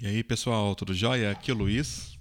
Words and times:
E 0.00 0.06
aí, 0.06 0.22
pessoal, 0.22 0.76
tudo 0.76 0.94
jóia? 0.94 1.32
Aqui 1.32 1.50
é 1.50 1.54
o 1.54 1.56
Luiz. 1.56 2.16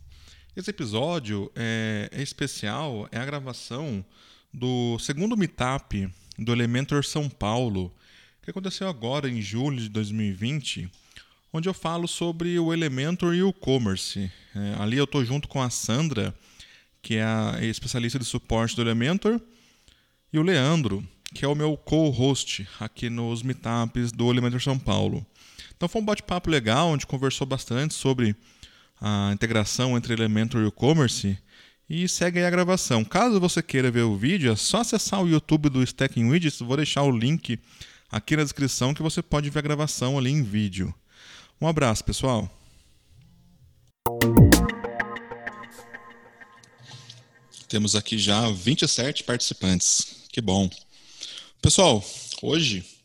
Esse 0.55 0.71
episódio 0.71 1.51
é, 1.55 2.09
é 2.11 2.23
especial, 2.23 3.07
é 3.11 3.19
a 3.19 3.25
gravação 3.25 4.03
do 4.51 4.97
segundo 4.97 5.37
meetup 5.37 6.09
do 6.39 6.51
Elementor 6.51 7.05
São 7.05 7.29
Paulo, 7.29 7.93
que 8.41 8.49
aconteceu 8.49 8.87
agora 8.87 9.29
em 9.29 9.43
julho 9.43 9.77
de 9.77 9.89
2020, 9.89 10.89
onde 11.53 11.69
eu 11.69 11.73
falo 11.73 12.07
sobre 12.07 12.57
o 12.57 12.73
Elementor 12.73 13.35
e 13.35 13.43
o 13.43 13.53
Commerce. 13.53 14.31
É, 14.55 14.81
ali 14.81 14.97
eu 14.97 15.03
estou 15.03 15.23
junto 15.23 15.47
com 15.47 15.61
a 15.61 15.69
Sandra, 15.69 16.33
que 16.99 17.17
é 17.17 17.23
a 17.23 17.59
especialista 17.61 18.17
de 18.17 18.25
suporte 18.25 18.75
do 18.75 18.81
Elementor, 18.81 19.39
e 20.33 20.39
o 20.39 20.41
Leandro, 20.41 21.07
que 21.31 21.45
é 21.45 21.47
o 21.47 21.53
meu 21.53 21.77
co-host 21.77 22.67
aqui 22.79 23.07
nos 23.07 23.43
meetups 23.43 24.11
do 24.11 24.31
Elementor 24.31 24.63
São 24.63 24.79
Paulo. 24.79 25.23
Então 25.77 25.87
foi 25.87 26.01
um 26.01 26.05
bate-papo 26.05 26.49
legal, 26.49 26.89
onde 26.89 27.05
conversou 27.05 27.45
bastante 27.45 27.93
sobre 27.93 28.35
a 28.99 29.29
integração 29.31 29.95
entre 29.95 30.11
Elementor 30.11 30.63
e 30.63 30.65
o 30.65 30.71
Commerce. 30.71 31.37
E 31.87 32.09
segue 32.09 32.39
aí 32.39 32.45
a 32.45 32.49
gravação. 32.49 33.05
Caso 33.05 33.39
você 33.39 33.61
queira 33.61 33.91
ver 33.91 34.01
o 34.01 34.17
vídeo, 34.17 34.51
é 34.51 34.55
só 34.55 34.81
acessar 34.81 35.21
o 35.21 35.29
YouTube 35.29 35.69
do 35.69 35.83
Stacking 35.83 36.29
Widgets. 36.29 36.59
Vou 36.59 36.75
deixar 36.75 37.03
o 37.03 37.11
link 37.11 37.59
aqui 38.11 38.35
na 38.35 38.43
descrição 38.43 38.93
que 38.93 39.03
você 39.03 39.21
pode 39.21 39.49
ver 39.51 39.59
a 39.59 39.61
gravação 39.61 40.17
ali 40.17 40.31
em 40.31 40.41
vídeo. 40.41 40.93
Um 41.61 41.67
abraço, 41.67 42.03
pessoal. 42.03 42.51
Temos 47.69 47.95
aqui 47.95 48.17
já 48.17 48.49
27 48.49 49.23
participantes. 49.23 50.25
Que 50.31 50.41
bom. 50.41 50.69
Pessoal, 51.61 52.03
hoje 52.41 52.96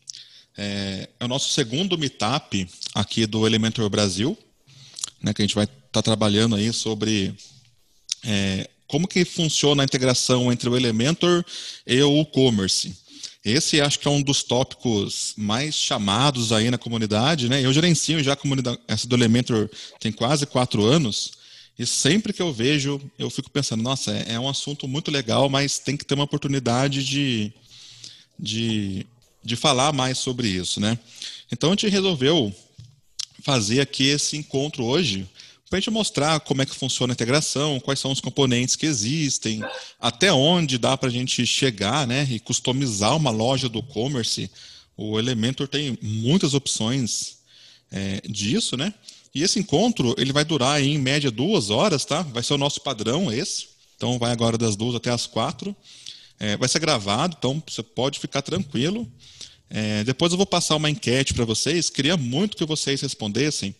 é, 0.57 1.09
é 1.19 1.25
o 1.25 1.27
nosso 1.27 1.49
segundo 1.49 1.97
meetup 1.97 2.67
aqui 2.93 3.25
do 3.25 3.45
Elementor 3.45 3.89
Brasil, 3.89 4.37
né, 5.21 5.33
que 5.33 5.41
a 5.41 5.45
gente 5.45 5.55
vai 5.55 5.65
estar 5.65 5.77
tá 5.91 6.01
trabalhando 6.01 6.55
aí 6.55 6.71
sobre 6.71 7.33
é, 8.23 8.69
como 8.87 9.07
que 9.07 9.25
funciona 9.25 9.83
a 9.83 9.85
integração 9.85 10.51
entre 10.51 10.69
o 10.69 10.75
Elementor 10.75 11.43
e 11.85 12.01
o 12.01 12.21
e-commerce. 12.21 12.95
Esse 13.43 13.81
acho 13.81 13.99
que 13.99 14.07
é 14.07 14.11
um 14.11 14.21
dos 14.21 14.43
tópicos 14.43 15.33
mais 15.35 15.75
chamados 15.75 16.53
aí 16.53 16.71
na 16.71 16.77
comunidade, 16.77 17.49
né? 17.49 17.61
Eu 17.61 17.73
gerencio 17.73 18.23
já 18.23 18.33
a 18.33 18.37
comunidade, 18.37 18.79
essa 18.87 19.05
do 19.05 19.15
Elementor 19.15 19.69
tem 19.99 20.13
quase 20.13 20.45
quatro 20.45 20.85
anos, 20.85 21.33
e 21.77 21.85
sempre 21.85 22.31
que 22.31 22.41
eu 22.41 22.53
vejo, 22.53 23.01
eu 23.17 23.29
fico 23.29 23.49
pensando, 23.49 23.81
nossa, 23.81 24.11
é, 24.11 24.33
é 24.33 24.39
um 24.39 24.47
assunto 24.47 24.87
muito 24.87 25.09
legal, 25.09 25.49
mas 25.49 25.79
tem 25.79 25.97
que 25.97 26.05
ter 26.05 26.13
uma 26.13 26.23
oportunidade 26.23 27.03
de, 27.03 27.51
de 28.39 29.05
de 29.43 29.55
falar 29.55 29.91
mais 29.93 30.17
sobre 30.17 30.47
isso, 30.47 30.79
né? 30.79 30.97
Então 31.51 31.69
a 31.69 31.73
gente 31.73 31.87
resolveu 31.87 32.53
fazer 33.43 33.81
aqui 33.81 34.07
esse 34.07 34.37
encontro 34.37 34.85
hoje 34.85 35.27
para 35.69 35.77
a 35.77 35.81
gente 35.81 35.91
mostrar 35.91 36.39
como 36.39 36.61
é 36.61 36.65
que 36.67 36.75
funciona 36.75 37.13
a 37.13 37.15
integração, 37.15 37.79
quais 37.79 37.99
são 37.99 38.11
os 38.11 38.21
componentes 38.21 38.75
que 38.75 38.85
existem, 38.85 39.63
até 39.99 40.31
onde 40.31 40.77
dá 40.77 40.95
para 40.95 41.09
a 41.09 41.11
gente 41.11 41.45
chegar, 41.47 42.05
né? 42.05 42.27
E 42.29 42.39
customizar 42.39 43.17
uma 43.17 43.31
loja 43.31 43.67
do 43.67 43.79
e-commerce. 43.79 44.51
O 44.95 45.17
Elementor 45.17 45.67
tem 45.67 45.97
muitas 45.99 46.53
opções 46.53 47.37
é, 47.91 48.21
disso, 48.29 48.77
né? 48.77 48.93
E 49.33 49.41
esse 49.41 49.57
encontro 49.59 50.13
ele 50.17 50.31
vai 50.31 50.45
durar 50.45 50.79
em 50.79 50.97
média 50.99 51.31
duas 51.31 51.71
horas, 51.71 52.05
tá? 52.05 52.21
Vai 52.21 52.43
ser 52.43 52.53
o 52.53 52.57
nosso 52.59 52.81
padrão 52.81 53.33
esse. 53.33 53.69
Então 53.95 54.19
vai 54.19 54.31
agora 54.31 54.59
das 54.59 54.75
duas 54.75 54.93
até 54.93 55.09
as 55.09 55.25
quatro. 55.25 55.75
É, 56.39 56.55
vai 56.55 56.69
ser 56.69 56.79
gravado, 56.79 57.35
então 57.39 57.61
você 57.67 57.81
pode 57.81 58.19
ficar 58.19 58.43
tranquilo. 58.43 59.11
É, 59.75 60.03
depois 60.03 60.31
eu 60.31 60.37
vou 60.37 60.45
passar 60.45 60.75
uma 60.75 60.87
enquete 60.87 61.33
para 61.33 61.45
vocês. 61.45 61.89
Queria 61.89 62.15
muito 62.15 62.55
que 62.55 62.63
vocês 62.63 63.01
respondessem 63.01 63.75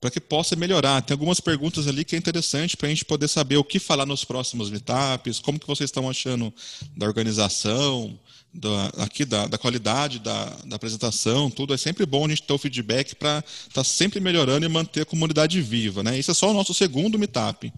para 0.00 0.08
que 0.08 0.20
possa 0.20 0.54
melhorar. 0.54 1.02
Tem 1.02 1.12
algumas 1.12 1.40
perguntas 1.40 1.88
ali 1.88 2.04
que 2.04 2.14
é 2.14 2.18
interessante 2.18 2.76
para 2.76 2.86
a 2.86 2.90
gente 2.90 3.04
poder 3.04 3.26
saber 3.26 3.56
o 3.56 3.64
que 3.64 3.80
falar 3.80 4.06
nos 4.06 4.24
próximos 4.24 4.70
meetups, 4.70 5.40
como 5.40 5.58
que 5.58 5.66
vocês 5.66 5.88
estão 5.88 6.08
achando 6.08 6.54
da 6.96 7.04
organização, 7.06 8.16
da, 8.52 8.86
aqui 8.98 9.24
da, 9.24 9.48
da 9.48 9.58
qualidade 9.58 10.20
da, 10.20 10.44
da, 10.66 10.76
apresentação, 10.76 11.50
tudo. 11.50 11.74
É 11.74 11.76
sempre 11.76 12.06
bom 12.06 12.26
a 12.26 12.28
gente 12.28 12.44
ter 12.44 12.52
o 12.52 12.58
feedback 12.58 13.16
para 13.16 13.38
estar 13.38 13.72
tá 13.72 13.84
sempre 13.84 14.20
melhorando 14.20 14.64
e 14.64 14.68
manter 14.68 15.00
a 15.00 15.06
comunidade 15.06 15.60
viva. 15.60 16.04
Né? 16.04 16.16
Isso 16.16 16.30
é 16.30 16.34
só 16.34 16.50
o 16.50 16.54
nosso 16.54 16.72
segundo 16.72 17.18
meetup. 17.18 17.72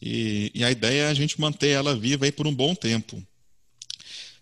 E, 0.00 0.50
e 0.54 0.64
a 0.64 0.70
ideia 0.70 1.02
é 1.02 1.08
a 1.08 1.14
gente 1.14 1.38
manter 1.38 1.68
ela 1.68 1.94
viva 1.94 2.24
aí 2.24 2.32
por 2.32 2.46
um 2.46 2.54
bom 2.54 2.74
tempo. 2.74 3.22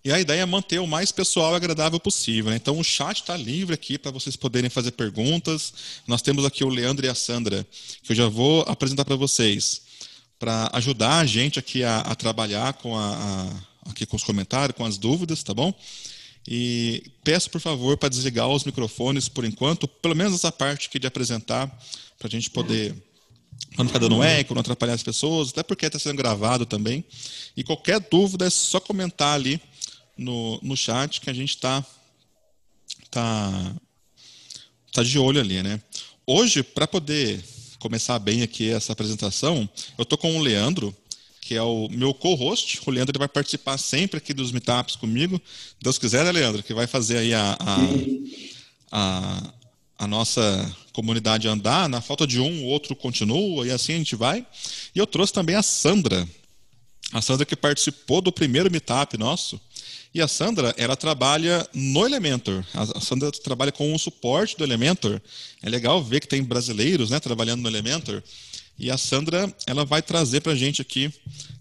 E 0.04 0.12
a 0.12 0.18
ideia 0.18 0.40
é 0.42 0.46
manter 0.46 0.80
o 0.80 0.86
mais 0.86 1.12
pessoal 1.12 1.52
e 1.52 1.56
agradável 1.56 2.00
possível. 2.00 2.50
Né? 2.50 2.56
Então, 2.56 2.76
o 2.76 2.82
chat 2.82 3.20
está 3.20 3.36
livre 3.36 3.72
aqui 3.72 3.96
para 3.96 4.10
vocês 4.10 4.34
poderem 4.34 4.68
fazer 4.68 4.90
perguntas. 4.92 5.72
Nós 6.08 6.20
temos 6.20 6.44
aqui 6.44 6.64
o 6.64 6.68
Leandro 6.68 7.06
e 7.06 7.08
a 7.08 7.14
Sandra, 7.14 7.64
que 8.02 8.10
eu 8.10 8.16
já 8.16 8.26
vou 8.26 8.62
apresentar 8.66 9.04
para 9.04 9.14
vocês, 9.14 9.82
para 10.41 10.68
ajudar 10.72 11.18
a 11.18 11.26
gente 11.26 11.58
aqui 11.60 11.84
a, 11.84 12.00
a 12.00 12.16
trabalhar 12.16 12.72
com, 12.74 12.98
a, 12.98 13.14
a, 13.86 13.91
aqui 13.91 14.04
com 14.04 14.16
os 14.16 14.24
comentários, 14.24 14.76
com 14.76 14.84
as 14.84 14.98
dúvidas, 14.98 15.44
tá 15.44 15.54
bom? 15.54 15.72
E 16.48 17.04
peço, 17.22 17.48
por 17.48 17.60
favor, 17.60 17.96
para 17.96 18.08
desligar 18.08 18.48
os 18.48 18.64
microfones 18.64 19.28
por 19.28 19.44
enquanto, 19.44 19.86
pelo 19.86 20.16
menos 20.16 20.34
essa 20.34 20.50
parte 20.50 20.88
aqui 20.88 20.98
de 20.98 21.06
apresentar, 21.06 21.68
para 22.18 22.26
a 22.26 22.30
gente 22.30 22.50
poder 22.50 22.92
não 23.78 23.86
ficar 23.86 24.00
dando 24.00 24.20
eco, 24.20 24.52
não 24.52 24.60
atrapalhar 24.60 24.94
as 24.94 25.02
pessoas, 25.02 25.50
até 25.50 25.62
porque 25.62 25.86
está 25.86 26.00
sendo 26.00 26.16
gravado 26.16 26.66
também. 26.66 27.04
E 27.56 27.62
qualquer 27.62 28.00
dúvida 28.00 28.46
é 28.46 28.50
só 28.50 28.80
comentar 28.80 29.36
ali 29.36 29.60
no, 30.16 30.58
no 30.62 30.76
chat 30.76 31.20
que 31.20 31.30
a 31.30 31.32
gente 31.32 31.50
está 31.50 31.84
tá, 33.10 33.74
tá 34.92 35.02
de 35.02 35.18
olho 35.18 35.40
ali, 35.40 35.62
né? 35.62 35.80
Hoje, 36.26 36.62
para 36.62 36.86
poder 36.86 37.42
começar 37.78 38.18
bem 38.18 38.42
aqui 38.42 38.70
essa 38.70 38.92
apresentação, 38.92 39.68
eu 39.98 40.02
estou 40.02 40.16
com 40.16 40.36
o 40.36 40.40
Leandro, 40.40 40.96
que 41.40 41.56
é 41.56 41.62
o 41.62 41.88
meu 41.90 42.14
co-host. 42.14 42.80
O 42.86 42.90
Leandro 42.90 43.10
ele 43.10 43.18
vai 43.18 43.28
participar 43.28 43.76
sempre 43.76 44.18
aqui 44.18 44.32
dos 44.32 44.52
meetups 44.52 44.94
comigo. 44.94 45.40
Deus 45.80 45.98
quiser, 45.98 46.24
né, 46.24 46.30
Leandro? 46.30 46.62
Que 46.62 46.72
vai 46.72 46.86
fazer 46.86 47.18
aí 47.18 47.34
a, 47.34 47.58
a, 47.58 47.78
a, 48.92 49.52
a 49.98 50.06
nossa 50.06 50.76
comunidade 50.92 51.48
andar. 51.48 51.88
Na 51.88 52.00
falta 52.00 52.26
de 52.26 52.38
um, 52.38 52.62
o 52.62 52.66
outro 52.66 52.94
continua, 52.94 53.66
e 53.66 53.72
assim 53.72 53.94
a 53.94 53.98
gente 53.98 54.14
vai. 54.14 54.46
E 54.94 54.98
eu 54.98 55.06
trouxe 55.06 55.32
também 55.32 55.56
a 55.56 55.62
Sandra. 55.62 56.26
A 57.12 57.20
Sandra 57.20 57.44
que 57.44 57.56
participou 57.56 58.20
do 58.20 58.30
primeiro 58.30 58.70
meetup 58.70 59.18
nosso. 59.18 59.60
E 60.14 60.20
a 60.20 60.28
Sandra, 60.28 60.74
ela 60.76 60.94
trabalha 60.94 61.66
no 61.72 62.04
Elementor. 62.04 62.62
A 62.74 63.00
Sandra 63.00 63.32
trabalha 63.32 63.72
com 63.72 63.94
o 63.94 63.98
suporte 63.98 64.56
do 64.56 64.64
Elementor. 64.64 65.20
É 65.62 65.70
legal 65.70 66.02
ver 66.02 66.20
que 66.20 66.28
tem 66.28 66.42
brasileiros 66.42 67.08
né, 67.08 67.18
trabalhando 67.18 67.62
no 67.62 67.68
Elementor. 67.68 68.22
E 68.78 68.90
a 68.90 68.98
Sandra, 68.98 69.54
ela 69.66 69.86
vai 69.86 70.02
trazer 70.02 70.42
para 70.42 70.52
a 70.52 70.56
gente 70.56 70.82
aqui 70.82 71.10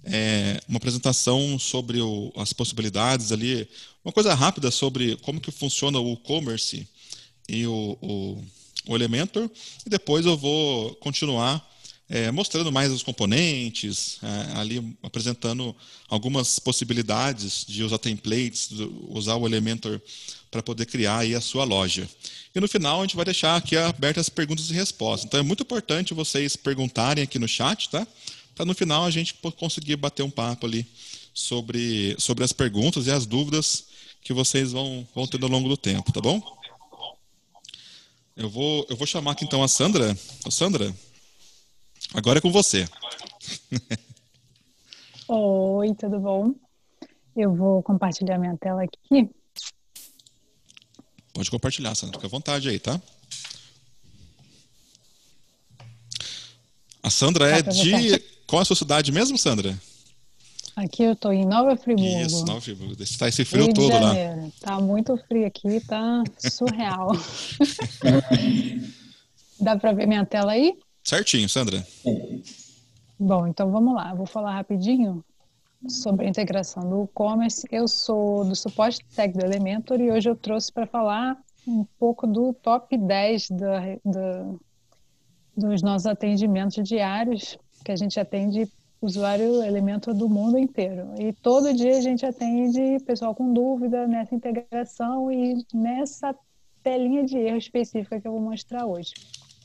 é, 0.04 0.60
uma 0.68 0.78
apresentação 0.78 1.58
sobre 1.58 2.02
o, 2.02 2.34
as 2.36 2.52
possibilidades 2.52 3.32
ali, 3.32 3.68
uma 4.04 4.12
coisa 4.12 4.34
rápida 4.34 4.70
sobre 4.70 5.16
como 5.18 5.40
que 5.40 5.52
funciona 5.52 6.00
o 6.00 6.14
e-commerce 6.14 6.86
e 7.48 7.66
o, 7.66 7.98
o, 8.02 8.44
o 8.88 8.96
Elementor. 8.96 9.50
E 9.86 9.90
depois 9.90 10.26
eu 10.26 10.36
vou 10.36 10.94
continuar 10.96 11.66
é, 12.14 12.30
mostrando 12.30 12.74
mais 12.74 12.92
os 12.92 13.02
componentes, 13.02 14.20
é, 14.22 14.60
ali 14.60 14.96
apresentando 15.02 15.74
algumas 16.10 16.60
possibilidades 16.60 17.66
de 17.66 17.86
usar 17.86 18.00
templates, 18.00 18.70
usar 19.08 19.38
o 19.38 19.48
Elementor 19.48 20.02
para 20.52 20.62
poder 20.62 20.86
criar 20.88 21.20
aí 21.20 21.34
a 21.34 21.40
sua 21.40 21.64
loja. 21.64 22.08
E 22.54 22.60
no 22.60 22.68
final 22.68 23.00
a 23.00 23.04
gente 23.04 23.16
vai 23.16 23.24
deixar 23.24 23.56
aqui 23.56 23.78
abertas 23.78 24.26
as 24.26 24.30
perguntas 24.30 24.70
e 24.70 24.74
respostas. 24.74 25.26
Então 25.26 25.40
é 25.40 25.44
muito 25.44 25.64
importante 25.64 26.14
vocês 26.14 26.58
perguntarem 26.58 27.24
aqui 27.24 27.40
no 27.40 27.48
chat, 27.48 27.90
tá? 27.90 28.06
Para 28.56 28.66
no 28.66 28.74
final 28.74 29.06
a 29.06 29.12
gente 29.12 29.34
conseguir 29.58 29.96
bater 29.96 30.22
um 30.22 30.30
papo 30.30 30.66
ali 30.66 30.86
sobre, 31.34 32.14
sobre 32.20 32.44
as 32.44 32.52
perguntas 32.52 33.08
e 33.08 33.12
as 33.12 33.26
dúvidas 33.26 33.86
que 34.22 34.34
vocês 34.34 34.74
vão, 34.74 35.08
vão 35.16 35.26
ter 35.26 35.42
ao 35.42 35.50
longo 35.50 35.70
do 35.70 35.78
tempo, 35.78 36.12
tá 36.12 36.20
bom? 36.20 36.42
Eu 38.36 38.50
vou, 38.50 38.86
eu 38.90 38.98
vou 38.98 39.08
chamar 39.08 39.32
aqui 39.32 39.46
então 39.46 39.64
a 39.64 39.68
Sandra. 39.70 40.18
Ô, 40.46 40.52
Sandra, 40.52 40.94
Agora 42.14 42.40
é 42.40 42.42
com 42.42 42.52
você. 42.52 42.88
Oi, 45.28 45.96
tudo 45.96 46.20
bom? 46.20 46.54
Eu 47.36 47.56
vou 47.56 47.82
compartilhar 47.82 48.38
minha 48.38 48.58
tela 48.58 48.84
aqui. 48.84 49.30
Pode 51.34 51.50
compartilhar, 51.50 51.96
Sandra. 51.96 52.18
Fica 52.18 52.28
à 52.28 52.30
vontade 52.30 52.68
aí, 52.68 52.78
tá? 52.80 53.02
A 57.02 57.10
Sandra 57.10 57.50
é 57.50 57.62
de. 57.62 58.20
Qual 58.46 58.60
é 58.60 58.64
a 58.64 58.66
sua 58.66 58.76
cidade 58.76 59.12
mesmo, 59.12 59.38
Sandra? 59.38 59.78
Aqui 60.76 61.04
eu 61.04 61.14
estou 61.14 61.32
em 61.32 61.46
Nova 61.46 61.78
Friburgo. 61.78 62.26
Isso, 62.26 62.46
Nova 62.46 62.60
Friburgo. 62.60 63.02
Está 63.02 63.30
esse 63.30 63.46
frio 63.46 63.66
Rio 63.66 63.74
todo 63.74 63.94
lá. 63.94 64.14
Tá 64.60 64.80
muito 64.82 65.16
frio 65.28 65.48
aqui, 65.48 65.80
tá 65.88 66.24
surreal. 66.38 67.12
Dá 69.60 69.78
para 69.78 69.94
ver 69.94 70.08
minha 70.08 70.26
tela 70.26 70.52
aí? 70.52 70.78
Certinho, 71.04 71.50
Sandra. 71.50 71.86
Bom, 73.20 73.48
então 73.48 73.72
vamos 73.72 73.94
lá. 73.96 74.14
vou 74.14 74.26
falar 74.26 74.56
rapidinho 74.56 75.24
sobre 75.88 76.26
a 76.26 76.30
integração 76.30 76.88
do 76.88 77.04
e-commerce. 77.06 77.68
Eu 77.72 77.88
sou 77.88 78.46
do 78.46 78.56
suporte 78.56 79.04
tech 79.16 79.36
do 79.38 79.44
Elementor 79.44 80.00
e 80.00 80.12
hoje 80.12 80.30
eu 80.30 80.36
trouxe 80.36 80.72
para 80.72 80.86
falar 80.86 81.38
um 81.68 81.86
pouco 82.00 82.26
do 82.28 82.54
top 82.54 82.98
10 82.98 83.50
da, 83.52 83.80
da, 84.04 84.54
dos 85.56 85.82
nossos 85.82 86.08
atendimentos 86.08 86.88
diários, 86.88 87.58
que 87.84 87.92
a 87.92 87.96
gente 87.96 88.20
atende 88.20 88.68
usuário 89.02 89.64
elemento 89.64 90.14
do 90.14 90.30
mundo 90.30 90.58
inteiro. 90.58 91.14
E 91.18 91.34
todo 91.34 91.74
dia 91.74 91.98
a 91.98 92.02
gente 92.02 92.26
atende 92.26 93.00
pessoal 93.04 93.34
com 93.34 93.52
dúvida 93.52 94.08
nessa 94.08 94.36
integração 94.36 95.32
e 95.32 95.66
nessa 95.74 96.36
telinha 96.84 97.24
de 97.24 97.38
erro 97.38 97.58
específica 97.58 98.22
que 98.22 98.28
eu 98.28 98.32
vou 98.32 98.42
mostrar 98.42 98.86
hoje. 98.86 99.14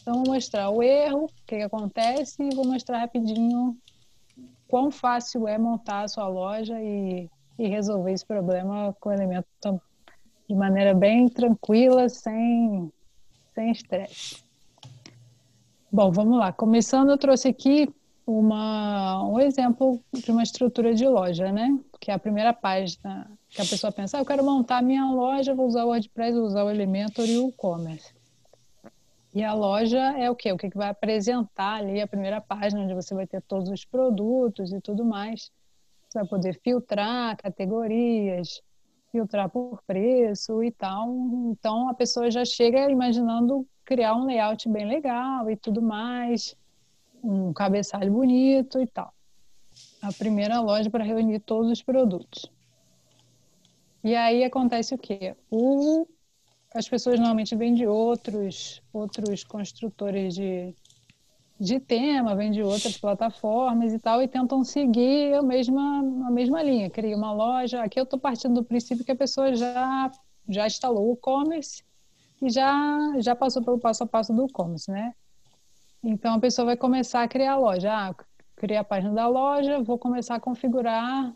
Então, 0.06 0.22
vou 0.22 0.34
mostrar 0.34 0.70
o 0.70 0.84
erro, 0.84 1.24
o 1.24 1.28
que, 1.44 1.56
que 1.56 1.62
acontece, 1.62 2.40
e 2.40 2.54
vou 2.54 2.64
mostrar 2.64 3.00
rapidinho 3.00 3.76
quão 4.68 4.88
fácil 4.88 5.48
é 5.48 5.58
montar 5.58 6.02
a 6.02 6.08
sua 6.08 6.28
loja 6.28 6.80
e, 6.80 7.28
e 7.58 7.66
resolver 7.66 8.12
esse 8.12 8.24
problema 8.24 8.94
com 9.00 9.08
o 9.08 9.12
elemento 9.12 9.48
de 10.48 10.54
maneira 10.54 10.94
bem 10.94 11.28
tranquila, 11.28 12.08
sem 12.08 12.88
sem 13.52 13.72
estresse. 13.72 14.44
Bom, 15.90 16.12
vamos 16.12 16.38
lá. 16.38 16.52
Começando, 16.52 17.10
eu 17.10 17.18
trouxe 17.18 17.48
aqui 17.48 17.92
uma, 18.24 19.26
um 19.26 19.40
exemplo 19.40 20.00
de 20.12 20.30
uma 20.30 20.44
estrutura 20.44 20.94
de 20.94 21.08
loja, 21.08 21.50
né? 21.50 21.76
Que 22.00 22.12
é 22.12 22.14
a 22.14 22.18
primeira 22.18 22.52
página 22.52 23.28
que 23.48 23.60
a 23.60 23.64
pessoa 23.64 23.90
pensa, 23.90 24.18
ah, 24.18 24.20
eu 24.20 24.26
quero 24.26 24.44
montar 24.44 24.84
minha 24.84 25.10
loja, 25.10 25.52
vou 25.52 25.66
usar 25.66 25.84
o 25.84 25.88
WordPress, 25.88 26.36
vou 26.36 26.46
usar 26.46 26.62
o 26.62 26.70
Elementor 26.70 27.24
e 27.24 27.38
o 27.38 27.48
e-commerce. 27.48 28.15
E 29.36 29.44
a 29.44 29.52
loja 29.52 30.00
é 30.18 30.30
o 30.30 30.34
quê? 30.34 30.50
O 30.50 30.56
que 30.56 30.70
vai 30.74 30.88
apresentar 30.88 31.74
ali 31.74 32.00
a 32.00 32.06
primeira 32.06 32.40
página, 32.40 32.80
onde 32.80 32.94
você 32.94 33.14
vai 33.14 33.26
ter 33.26 33.42
todos 33.42 33.68
os 33.68 33.84
produtos 33.84 34.72
e 34.72 34.80
tudo 34.80 35.04
mais. 35.04 35.52
Você 36.08 36.20
vai 36.20 36.26
poder 36.26 36.58
filtrar 36.64 37.36
categorias, 37.36 38.62
filtrar 39.12 39.50
por 39.50 39.82
preço 39.86 40.64
e 40.64 40.70
tal. 40.70 41.12
Então 41.50 41.86
a 41.90 41.92
pessoa 41.92 42.30
já 42.30 42.46
chega 42.46 42.90
imaginando 42.90 43.66
criar 43.84 44.16
um 44.16 44.24
layout 44.24 44.66
bem 44.70 44.88
legal 44.88 45.50
e 45.50 45.54
tudo 45.54 45.82
mais, 45.82 46.56
um 47.22 47.52
cabeçalho 47.52 48.10
bonito 48.10 48.80
e 48.80 48.86
tal. 48.86 49.12
A 50.00 50.14
primeira 50.14 50.62
loja 50.62 50.88
para 50.88 51.04
reunir 51.04 51.40
todos 51.40 51.70
os 51.70 51.82
produtos. 51.82 52.50
E 54.02 54.16
aí 54.16 54.44
acontece 54.44 54.94
o 54.94 54.98
quê? 54.98 55.36
O 55.50 56.06
as 56.76 56.88
pessoas 56.88 57.18
normalmente 57.18 57.56
vêm 57.56 57.74
de 57.74 57.86
outros, 57.86 58.82
outros 58.92 59.42
construtores 59.42 60.34
de, 60.34 60.74
de 61.58 61.80
tema, 61.80 62.36
vêm 62.36 62.50
de 62.50 62.62
outras 62.62 62.98
plataformas 62.98 63.94
e 63.94 63.98
tal, 63.98 64.22
e 64.22 64.28
tentam 64.28 64.62
seguir 64.62 65.34
a 65.34 65.42
mesma, 65.42 66.00
a 66.26 66.30
mesma 66.30 66.62
linha. 66.62 66.90
Cria 66.90 67.16
uma 67.16 67.32
loja. 67.32 67.82
Aqui 67.82 67.98
eu 67.98 68.04
estou 68.04 68.18
partindo 68.18 68.54
do 68.54 68.64
princípio 68.64 69.04
que 69.04 69.12
a 69.12 69.16
pessoa 69.16 69.54
já, 69.54 70.10
já 70.48 70.66
instalou 70.66 71.10
o 71.10 71.14
e-commerce 71.14 71.82
e 72.42 72.50
já, 72.50 73.14
já 73.20 73.34
passou 73.34 73.64
pelo 73.64 73.78
passo 73.78 74.04
a 74.04 74.06
passo 74.06 74.34
do 74.34 74.44
e-commerce, 74.44 74.90
né? 74.90 75.14
Então 76.04 76.34
a 76.34 76.38
pessoa 76.38 76.66
vai 76.66 76.76
começar 76.76 77.22
a 77.22 77.28
criar 77.28 77.52
a 77.52 77.58
loja. 77.58 77.90
Ah, 77.90 78.14
criei 78.54 78.78
a 78.78 78.84
página 78.84 79.14
da 79.14 79.26
loja, 79.26 79.82
vou 79.82 79.98
começar 79.98 80.34
a 80.34 80.40
configurar 80.40 81.34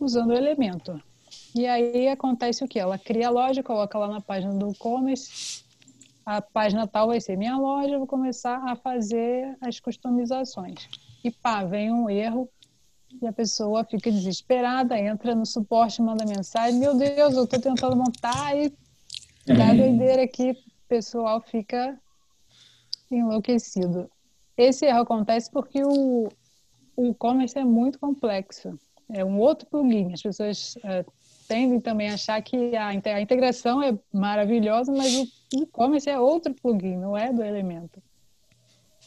usando 0.00 0.30
o 0.30 0.34
elemento. 0.34 1.00
E 1.54 1.66
aí 1.66 2.08
acontece 2.08 2.64
o 2.64 2.68
que? 2.68 2.78
Ela 2.78 2.98
cria 2.98 3.28
a 3.28 3.30
loja, 3.30 3.62
coloca 3.62 3.98
lá 3.98 4.08
na 4.08 4.20
página 4.20 4.54
do 4.54 4.70
e-commerce, 4.70 5.64
a 6.24 6.40
página 6.40 6.86
tal 6.86 7.08
vai 7.08 7.20
ser 7.20 7.36
minha 7.36 7.56
loja, 7.56 7.94
eu 7.94 7.98
vou 7.98 8.06
começar 8.06 8.62
a 8.70 8.76
fazer 8.76 9.56
as 9.60 9.80
customizações. 9.80 10.88
E 11.24 11.30
pá, 11.30 11.64
vem 11.64 11.92
um 11.92 12.08
erro 12.08 12.48
e 13.20 13.26
a 13.26 13.32
pessoa 13.32 13.84
fica 13.84 14.12
desesperada, 14.12 14.98
entra 14.98 15.34
no 15.34 15.44
suporte, 15.44 16.00
manda 16.00 16.24
mensagem, 16.24 16.78
meu 16.78 16.96
Deus, 16.96 17.34
eu 17.34 17.44
estou 17.44 17.60
tentando 17.60 17.96
montar 17.96 18.56
e 18.56 18.72
dá 19.46 19.74
doideira 19.74 20.22
aqui, 20.22 20.52
o 20.52 20.88
pessoal 20.88 21.40
fica 21.40 21.98
enlouquecido. 23.10 24.08
Esse 24.56 24.86
erro 24.86 25.00
acontece 25.00 25.50
porque 25.50 25.82
o 25.82 26.28
e-commerce 26.98 27.58
é 27.58 27.64
muito 27.64 27.98
complexo. 27.98 28.78
É 29.12 29.24
um 29.24 29.38
outro 29.38 29.66
plugin. 29.66 30.12
As 30.12 30.22
pessoas 30.22 30.76
uh, 30.76 31.10
tendem 31.50 31.80
também 31.80 32.08
a 32.08 32.14
achar 32.14 32.40
que 32.40 32.76
a, 32.76 32.86
a 32.86 33.20
integração 33.20 33.82
é 33.82 33.98
maravilhosa, 34.12 34.92
mas 34.92 35.12
o 35.52 35.62
e-commerce 35.62 36.08
é 36.08 36.16
outro 36.16 36.54
plugin, 36.54 36.96
não 36.96 37.18
é 37.18 37.32
do 37.32 37.42
Elemento. 37.42 38.00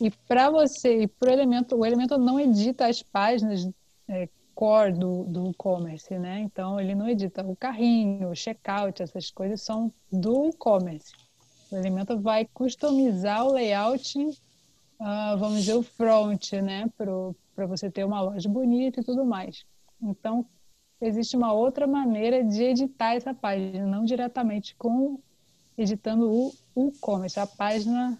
E 0.02 0.12
para 0.12 0.50
você, 0.50 1.04
e 1.04 1.08
para 1.08 1.30
o 1.30 1.34
Elemento, 1.34 1.78
o 1.78 1.86
Elemento 1.86 2.18
não 2.18 2.38
edita 2.38 2.86
as 2.88 3.02
páginas 3.02 3.66
é, 4.10 4.28
core 4.54 4.92
do, 4.92 5.50
e-commerce, 5.52 6.20
né? 6.20 6.42
Então, 6.42 6.78
ele 6.82 6.94
não 6.94 7.08
edita 7.08 7.48
o 7.48 7.56
carrinho, 7.56 8.30
o 8.30 8.36
checkout, 8.36 9.02
essas 9.02 9.32
coisas 9.32 9.62
são 9.62 9.90
do 10.12 10.50
e-commerce. 10.50 11.14
O 11.72 11.78
Elemento 11.78 12.20
vai 12.20 12.46
customizar 12.54 13.46
o 13.46 13.54
layout, 13.54 14.20
uh, 14.20 15.38
vamos 15.38 15.60
dizer, 15.60 15.76
o 15.76 15.84
front, 15.84 16.52
né? 16.62 16.92
Para 16.98 17.66
você 17.66 17.90
ter 17.90 18.04
uma 18.04 18.20
loja 18.20 18.50
bonita 18.50 19.00
e 19.00 19.04
tudo 19.04 19.24
mais. 19.24 19.64
Então, 20.02 20.46
existe 21.02 21.36
uma 21.36 21.54
outra 21.54 21.86
maneira 21.86 22.44
de 22.44 22.64
editar 22.64 23.16
essa 23.16 23.34
página, 23.34 23.86
não 23.86 24.04
diretamente 24.04 24.76
com 24.76 25.20
editando 25.78 26.32
o 26.76 26.88
e-commerce, 26.88 27.40
a 27.40 27.48
página 27.48 28.20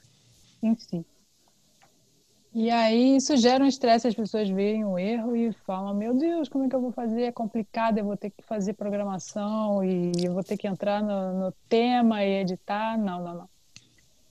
em 0.62 0.76
si. 0.76 1.06
E 2.56 2.70
aí 2.70 3.16
isso 3.16 3.36
gera 3.36 3.64
um 3.64 3.68
estresse, 3.68 4.08
as 4.08 4.14
pessoas 4.14 4.48
veem 4.48 4.86
o 4.86 5.00
erro 5.00 5.36
e 5.36 5.52
falam, 5.66 5.94
meu 5.96 6.14
Deus, 6.14 6.48
como 6.48 6.66
é 6.66 6.70
que 6.70 6.76
eu 6.76 6.82
vou 6.82 6.92
fazer? 6.92 7.24
É 7.24 7.32
complicado, 7.32 7.98
eu 7.98 8.06
vou 8.06 8.16
ter 8.16 8.30
que 8.30 8.44
fazer 8.44 8.74
programação 8.74 9.84
e 9.84 10.12
eu 10.24 10.34
vou 10.34 10.44
ter 10.44 10.56
que 10.56 10.68
entrar 10.68 11.02
no, 11.02 11.46
no 11.46 11.52
tema 11.68 12.24
e 12.24 12.42
editar. 12.42 12.96
Não, 12.96 13.24
não, 13.24 13.34
não. 13.34 13.50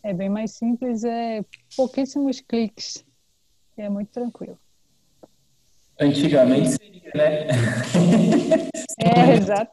É 0.05 0.15
bem 0.15 0.29
mais 0.29 0.53
simples, 0.53 1.03
é 1.03 1.45
pouquíssimos 1.77 2.41
cliques. 2.41 3.05
É 3.77 3.89
muito 3.89 4.11
tranquilo. 4.11 4.59
Antigamente 6.01 6.71
seria, 6.71 7.11
né? 7.15 7.47
é, 8.99 9.35
exa 9.37 9.69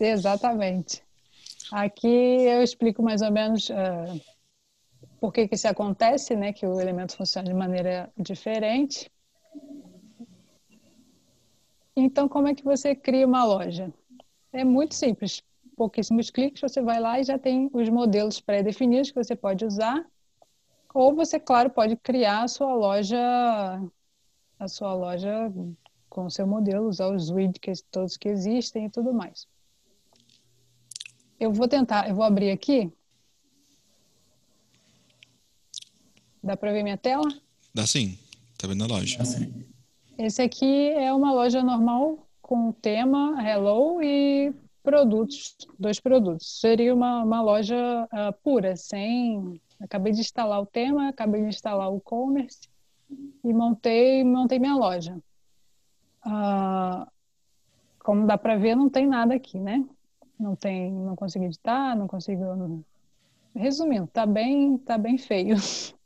exatamente. 0.00 1.02
Aqui 1.72 2.06
eu 2.06 2.62
explico 2.62 3.02
mais 3.02 3.20
ou 3.20 3.30
menos 3.30 3.68
uh, 3.68 4.20
por 5.20 5.32
que, 5.32 5.48
que 5.48 5.54
isso 5.54 5.68
acontece, 5.68 6.36
né? 6.36 6.52
Que 6.52 6.66
o 6.66 6.80
elemento 6.80 7.16
funciona 7.16 7.48
de 7.48 7.54
maneira 7.54 8.10
diferente. 8.16 9.10
Então, 11.96 12.28
como 12.28 12.48
é 12.48 12.54
que 12.54 12.64
você 12.64 12.94
cria 12.94 13.26
uma 13.26 13.44
loja? 13.44 13.92
É 14.52 14.64
muito 14.64 14.94
simples. 14.94 15.42
Pouquíssimos 15.76 16.30
cliques, 16.30 16.60
você 16.60 16.80
vai 16.80 17.00
lá 17.00 17.20
e 17.20 17.24
já 17.24 17.38
tem 17.38 17.68
os 17.72 17.88
modelos 17.88 18.40
pré-definidos 18.40 19.10
que 19.10 19.22
você 19.22 19.34
pode 19.34 19.64
usar. 19.64 20.04
Ou 20.94 21.14
você, 21.14 21.38
claro, 21.38 21.70
pode 21.70 21.96
criar 21.96 22.42
a 22.42 22.48
sua 22.48 22.74
loja 22.74 23.18
a 24.58 24.66
sua 24.68 24.92
loja 24.94 25.52
com 26.08 26.24
o 26.24 26.30
seu 26.30 26.46
modelo, 26.46 26.88
usar 26.88 27.14
os 27.14 27.30
widgets 27.30 27.84
todos 27.90 28.16
que 28.16 28.28
existem 28.28 28.86
e 28.86 28.90
tudo 28.90 29.12
mais. 29.12 29.46
Eu 31.38 31.52
vou 31.52 31.68
tentar, 31.68 32.08
eu 32.08 32.14
vou 32.14 32.24
abrir 32.24 32.50
aqui. 32.50 32.92
Dá 36.42 36.56
para 36.56 36.72
ver 36.72 36.82
minha 36.82 36.96
tela? 36.96 37.28
Dá 37.74 37.86
sim, 37.86 38.18
tá 38.56 38.66
vendo 38.66 38.84
a 38.84 38.86
loja. 38.86 39.18
Esse 40.16 40.42
aqui 40.42 40.88
é 40.90 41.12
uma 41.12 41.32
loja 41.32 41.62
normal 41.62 42.26
com 42.42 42.72
tema 42.72 43.36
Hello 43.46 44.02
e 44.02 44.52
produtos, 44.82 45.56
dois 45.78 46.00
produtos. 46.00 46.60
Seria 46.60 46.94
uma, 46.94 47.22
uma 47.22 47.40
loja 47.42 47.76
uh, 48.04 48.32
pura, 48.42 48.74
sem. 48.74 49.60
Acabei 49.78 50.12
de 50.12 50.20
instalar 50.20 50.60
o 50.60 50.66
tema, 50.66 51.08
acabei 51.08 51.42
de 51.42 51.48
instalar 51.48 51.92
o 51.92 51.98
e-commerce 51.98 52.68
e 53.44 53.52
montei, 53.52 54.24
montei 54.24 54.58
minha 54.58 54.74
loja. 54.74 55.18
Ah, 56.22 57.10
como 58.00 58.26
dá 58.26 58.36
para 58.36 58.56
ver, 58.56 58.74
não 58.74 58.88
tem 58.88 59.06
nada 59.06 59.34
aqui, 59.34 59.58
né? 59.58 59.84
Não 60.38 60.54
tem, 60.54 60.92
não 60.92 61.16
consigo 61.16 61.44
editar, 61.44 61.96
não 61.96 62.06
consigo. 62.06 62.84
Resumindo, 63.54 64.06
tá 64.06 64.26
bem, 64.26 64.78
tá 64.78 64.98
bem 64.98 65.18
feio. 65.18 65.56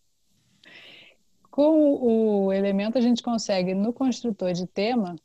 Com 1.50 2.46
o 2.46 2.52
elemento, 2.52 2.96
a 2.96 3.00
gente 3.00 3.22
consegue, 3.22 3.74
no 3.74 3.92
construtor 3.92 4.52
de 4.52 4.66
tema, 4.66 5.16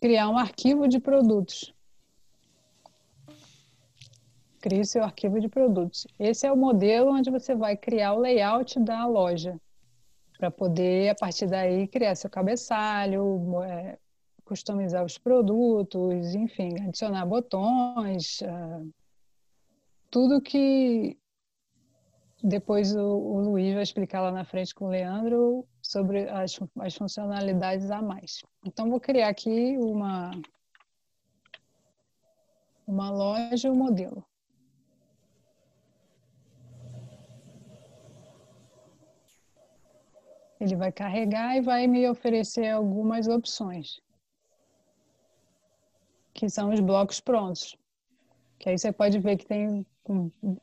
criar 0.00 0.28
um 0.28 0.36
arquivo 0.36 0.86
de 0.86 1.00
produtos. 1.00 1.72
Crie 4.60 4.84
seu 4.84 5.02
arquivo 5.02 5.40
de 5.40 5.48
produtos. 5.48 6.06
Esse 6.18 6.46
é 6.46 6.52
o 6.52 6.56
modelo 6.56 7.10
onde 7.10 7.30
você 7.30 7.54
vai 7.54 7.76
criar 7.76 8.12
o 8.12 8.18
layout 8.18 8.78
da 8.80 9.06
loja 9.06 9.58
para 10.38 10.50
poder, 10.50 11.10
a 11.10 11.14
partir 11.14 11.46
daí, 11.46 11.86
criar 11.86 12.14
seu 12.14 12.28
cabeçalho, 12.28 13.62
é, 13.62 13.98
customizar 14.44 15.04
os 15.04 15.16
produtos, 15.16 16.34
enfim, 16.34 16.70
adicionar 16.86 17.24
botões, 17.24 18.40
uh, 18.42 18.92
tudo 20.10 20.40
que 20.40 21.18
depois 22.42 22.94
o, 22.94 23.00
o, 23.00 23.40
Luiz 23.40 23.72
vai 23.72 23.82
explicar 23.82 24.20
lá 24.20 24.30
na 24.30 24.44
frente 24.44 24.74
com 24.74 24.84
o 24.84 24.90
Leandro 24.90 25.66
sobre 25.80 26.28
as, 26.28 26.58
as 26.80 26.94
funcionalidades 26.94 27.90
a 27.90 28.02
mais. 28.02 28.42
Então, 28.66 28.90
vou 28.90 29.00
criar 29.00 29.28
aqui 29.28 29.78
uma, 29.78 30.30
uma 32.86 33.10
loja, 33.10 33.70
um 33.70 33.74
modelo. 33.74 34.22
Ele 40.60 40.76
vai 40.76 40.92
carregar 40.92 41.56
e 41.56 41.60
vai 41.60 41.86
me 41.86 42.08
oferecer 42.08 42.68
algumas 42.68 43.28
opções, 43.28 44.00
que 46.32 46.48
são 46.48 46.72
os 46.72 46.80
blocos 46.80 47.20
prontos. 47.20 47.76
Que 48.58 48.70
aí 48.70 48.78
você 48.78 48.92
pode 48.92 49.18
ver 49.18 49.36
que 49.36 49.46
tem 49.46 49.84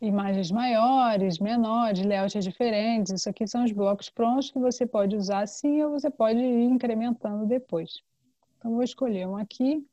imagens 0.02 0.52
maiores, 0.52 1.40
menores, 1.40 2.04
layouts 2.06 2.44
diferentes. 2.44 3.12
Isso 3.12 3.30
aqui 3.30 3.48
são 3.48 3.64
os 3.64 3.72
blocos 3.72 4.10
prontos 4.10 4.52
que 4.52 4.60
você 4.60 4.86
pode 4.86 5.16
usar 5.16 5.42
assim 5.42 5.82
ou 5.84 5.92
você 5.92 6.10
pode 6.10 6.40
ir 6.40 6.64
incrementando 6.64 7.46
depois. 7.46 8.02
Então, 8.58 8.72
vou 8.72 8.84
escolher 8.84 9.28
um 9.28 9.36
aqui. 9.36 9.86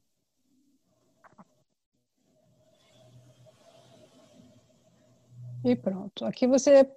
E 5.64 5.74
pronto. 5.74 6.24
Aqui 6.24 6.46
você, 6.46 6.90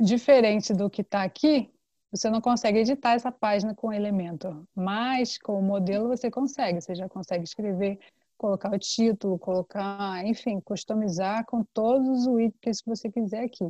diferente 0.00 0.72
do 0.72 0.88
que 0.88 1.02
está 1.02 1.22
aqui, 1.22 1.71
você 2.12 2.28
não 2.28 2.42
consegue 2.42 2.78
editar 2.78 3.14
essa 3.14 3.32
página 3.32 3.74
com 3.74 3.88
o 3.88 3.92
Elementor, 3.92 4.62
mas 4.74 5.38
com 5.38 5.58
o 5.58 5.62
modelo 5.62 6.08
você 6.08 6.30
consegue. 6.30 6.78
Você 6.78 6.94
já 6.94 7.08
consegue 7.08 7.42
escrever, 7.42 7.98
colocar 8.36 8.70
o 8.70 8.78
título, 8.78 9.38
colocar, 9.38 10.22
enfim, 10.26 10.60
customizar 10.60 11.46
com 11.46 11.64
todos 11.72 12.06
os 12.06 12.26
widgets 12.26 12.82
que 12.82 12.88
você 12.90 13.10
quiser 13.10 13.44
aqui. 13.44 13.64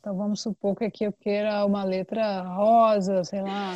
Então 0.00 0.16
vamos 0.16 0.40
supor 0.40 0.74
que 0.74 0.84
aqui 0.84 1.04
eu 1.04 1.12
queira 1.12 1.64
uma 1.64 1.84
letra 1.84 2.42
rosa, 2.42 3.22
sei 3.22 3.42
lá. 3.42 3.74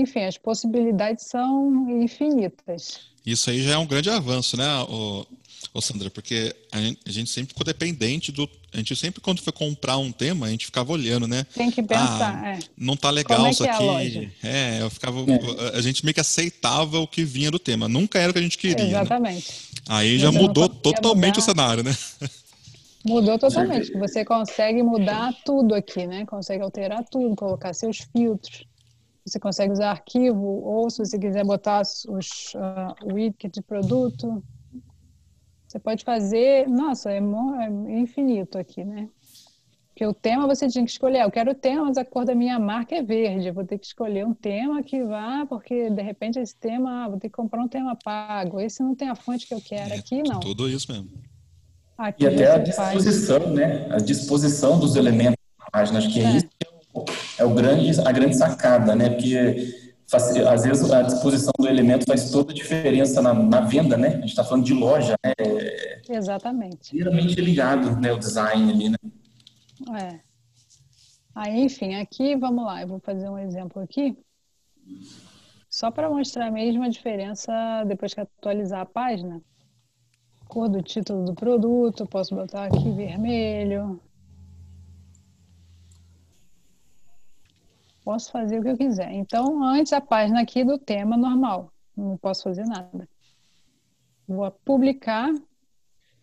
Enfim, 0.00 0.24
as 0.24 0.36
possibilidades 0.36 1.24
são 1.24 2.02
infinitas. 2.02 3.00
Isso 3.24 3.48
aí 3.50 3.62
já 3.62 3.72
é 3.72 3.78
um 3.78 3.86
grande 3.86 4.10
avanço, 4.10 4.56
né, 4.56 4.66
Ô, 5.72 5.80
Sandra, 5.80 6.08
porque 6.08 6.54
a 6.70 6.78
gente, 6.78 7.00
a 7.04 7.10
gente, 7.10 7.30
sempre 7.30 7.48
ficou 7.48 7.64
dependente 7.64 8.30
do. 8.30 8.48
A 8.72 8.76
gente 8.76 8.94
sempre, 8.94 9.20
quando 9.20 9.40
foi 9.40 9.52
comprar 9.52 9.98
um 9.98 10.12
tema, 10.12 10.46
a 10.46 10.50
gente 10.50 10.66
ficava 10.66 10.92
olhando, 10.92 11.26
né? 11.26 11.44
Tem 11.52 11.68
que 11.68 11.82
pensar, 11.82 12.42
ah, 12.44 12.48
é. 12.50 12.58
Não 12.76 12.96
tá 12.96 13.10
legal 13.10 13.44
é 13.44 13.50
isso 13.50 13.64
é 13.64 13.70
aqui. 13.70 14.30
É, 14.42 14.82
eu 14.82 14.88
ficava. 14.88 15.18
É. 15.20 15.76
A 15.76 15.80
gente 15.80 16.04
meio 16.04 16.14
que 16.14 16.20
aceitava 16.20 17.00
o 17.00 17.08
que 17.08 17.24
vinha 17.24 17.50
do 17.50 17.58
tema. 17.58 17.88
Nunca 17.88 18.20
era 18.20 18.30
o 18.30 18.32
que 18.32 18.38
a 18.38 18.42
gente 18.42 18.56
queria. 18.56 18.84
Né? 18.84 18.90
Exatamente. 18.90 19.50
Né? 19.50 19.80
Aí 19.88 20.18
já 20.18 20.30
mudou 20.30 20.68
totalmente 20.68 21.38
mudar. 21.38 21.40
o 21.40 21.42
cenário, 21.42 21.82
né? 21.82 21.96
Mudou 23.04 23.38
totalmente. 23.38 23.92
Você 23.98 24.24
consegue 24.24 24.82
mudar 24.82 25.34
tudo 25.44 25.74
aqui, 25.74 26.06
né? 26.06 26.24
Consegue 26.24 26.62
alterar 26.62 27.04
tudo, 27.10 27.34
colocar 27.36 27.74
seus 27.74 27.98
filtros. 28.12 28.64
Você 29.24 29.40
consegue 29.40 29.72
usar 29.72 29.90
arquivo, 29.90 30.44
ou 30.44 30.90
se 30.90 30.98
você 30.98 31.18
quiser 31.18 31.44
botar 31.44 31.80
os 31.80 32.54
uh, 32.54 33.14
widget 33.14 33.48
de 33.54 33.62
produto, 33.62 34.42
você 35.66 35.78
pode 35.78 36.04
fazer, 36.04 36.68
nossa, 36.68 37.10
é, 37.10 37.18
é 37.18 37.98
infinito 37.98 38.58
aqui, 38.58 38.84
né? 38.84 39.08
Porque 39.88 40.04
o 40.04 40.12
tema 40.12 40.46
você 40.46 40.68
tinha 40.68 40.84
que 40.84 40.90
escolher. 40.90 41.22
Eu 41.22 41.30
quero 41.30 41.52
o 41.52 41.54
tema, 41.54 41.84
mas 41.84 41.96
a 41.96 42.04
cor 42.04 42.24
da 42.24 42.34
minha 42.34 42.58
marca 42.58 42.96
é 42.96 43.02
verde. 43.02 43.46
Eu 43.46 43.54
vou 43.54 43.64
ter 43.64 43.78
que 43.78 43.86
escolher 43.86 44.26
um 44.26 44.34
tema 44.34 44.82
que 44.82 45.04
vá, 45.04 45.46
porque 45.48 45.88
de 45.88 46.02
repente 46.02 46.36
esse 46.38 46.56
tema, 46.56 47.04
ah, 47.04 47.08
vou 47.08 47.18
ter 47.18 47.28
que 47.28 47.34
comprar 47.36 47.62
um 47.62 47.68
tema 47.68 47.96
pago. 48.04 48.60
Esse 48.60 48.82
não 48.82 48.96
tem 48.96 49.08
a 49.08 49.14
fonte 49.14 49.46
que 49.46 49.54
eu 49.54 49.60
quero. 49.60 49.94
É, 49.94 49.98
aqui 49.98 50.20
não. 50.20 50.40
Tudo 50.40 50.68
isso 50.68 50.90
mesmo. 50.90 51.10
Aqui 51.96 52.24
e 52.24 52.26
até 52.26 52.50
a 52.50 52.58
disposição, 52.58 53.40
faz... 53.40 53.54
né? 53.54 53.88
A 53.88 53.98
disposição 53.98 54.80
dos 54.80 54.96
elementos 54.96 55.36
da 55.58 55.66
página. 55.70 55.98
Acho 56.00 56.12
que 56.12 56.20
é, 56.20 56.24
é 56.24 56.36
isso 56.38 56.46
que 56.46 56.73
é, 57.38 57.44
o, 57.44 57.54
grande, 57.54 58.00
a 58.00 58.12
grande 58.12 58.36
sacada, 58.36 58.94
né? 58.94 59.10
Porque 59.10 59.84
às 60.12 60.64
vezes 60.64 60.90
a 60.90 61.02
disposição 61.02 61.52
do 61.58 61.66
elemento 61.66 62.06
faz 62.06 62.30
toda 62.30 62.52
a 62.52 62.54
diferença 62.54 63.20
na, 63.20 63.34
na 63.34 63.60
venda, 63.60 63.96
né? 63.96 64.08
A 64.08 64.20
gente 64.20 64.26
está 64.26 64.44
falando 64.44 64.64
de 64.64 64.74
loja, 64.74 65.14
né? 65.24 65.32
Exatamente. 66.08 66.94
Inteiramente 66.94 67.40
ligado, 67.40 68.00
né? 68.00 68.12
O 68.12 68.18
design 68.18 68.70
ali, 68.72 68.88
né? 68.90 68.96
É. 70.00 70.20
Aí, 71.34 71.64
enfim, 71.64 71.96
aqui, 71.96 72.36
vamos 72.36 72.64
lá, 72.64 72.82
eu 72.82 72.86
vou 72.86 73.00
fazer 73.00 73.28
um 73.28 73.38
exemplo 73.38 73.82
aqui, 73.82 74.16
só 75.68 75.90
para 75.90 76.08
mostrar 76.08 76.48
mesmo 76.52 76.84
a 76.84 76.88
diferença 76.88 77.52
depois 77.84 78.14
que 78.14 78.20
atualizar 78.20 78.82
a 78.82 78.86
página. 78.86 79.42
Cor 80.46 80.68
do 80.68 80.80
título 80.80 81.24
do 81.24 81.34
produto, 81.34 82.06
posso 82.06 82.36
botar 82.36 82.66
aqui 82.66 82.88
vermelho, 82.92 84.00
Posso 88.04 88.30
fazer 88.30 88.58
o 88.58 88.62
que 88.62 88.68
eu 88.68 88.76
quiser. 88.76 89.10
Então, 89.12 89.64
antes 89.64 89.92
a 89.92 90.00
página 90.00 90.42
aqui 90.42 90.62
do 90.62 90.78
tema 90.78 91.16
normal. 91.16 91.72
Não 91.96 92.16
posso 92.18 92.42
fazer 92.42 92.64
nada. 92.64 93.08
Vou 94.28 94.50
publicar. 94.64 95.32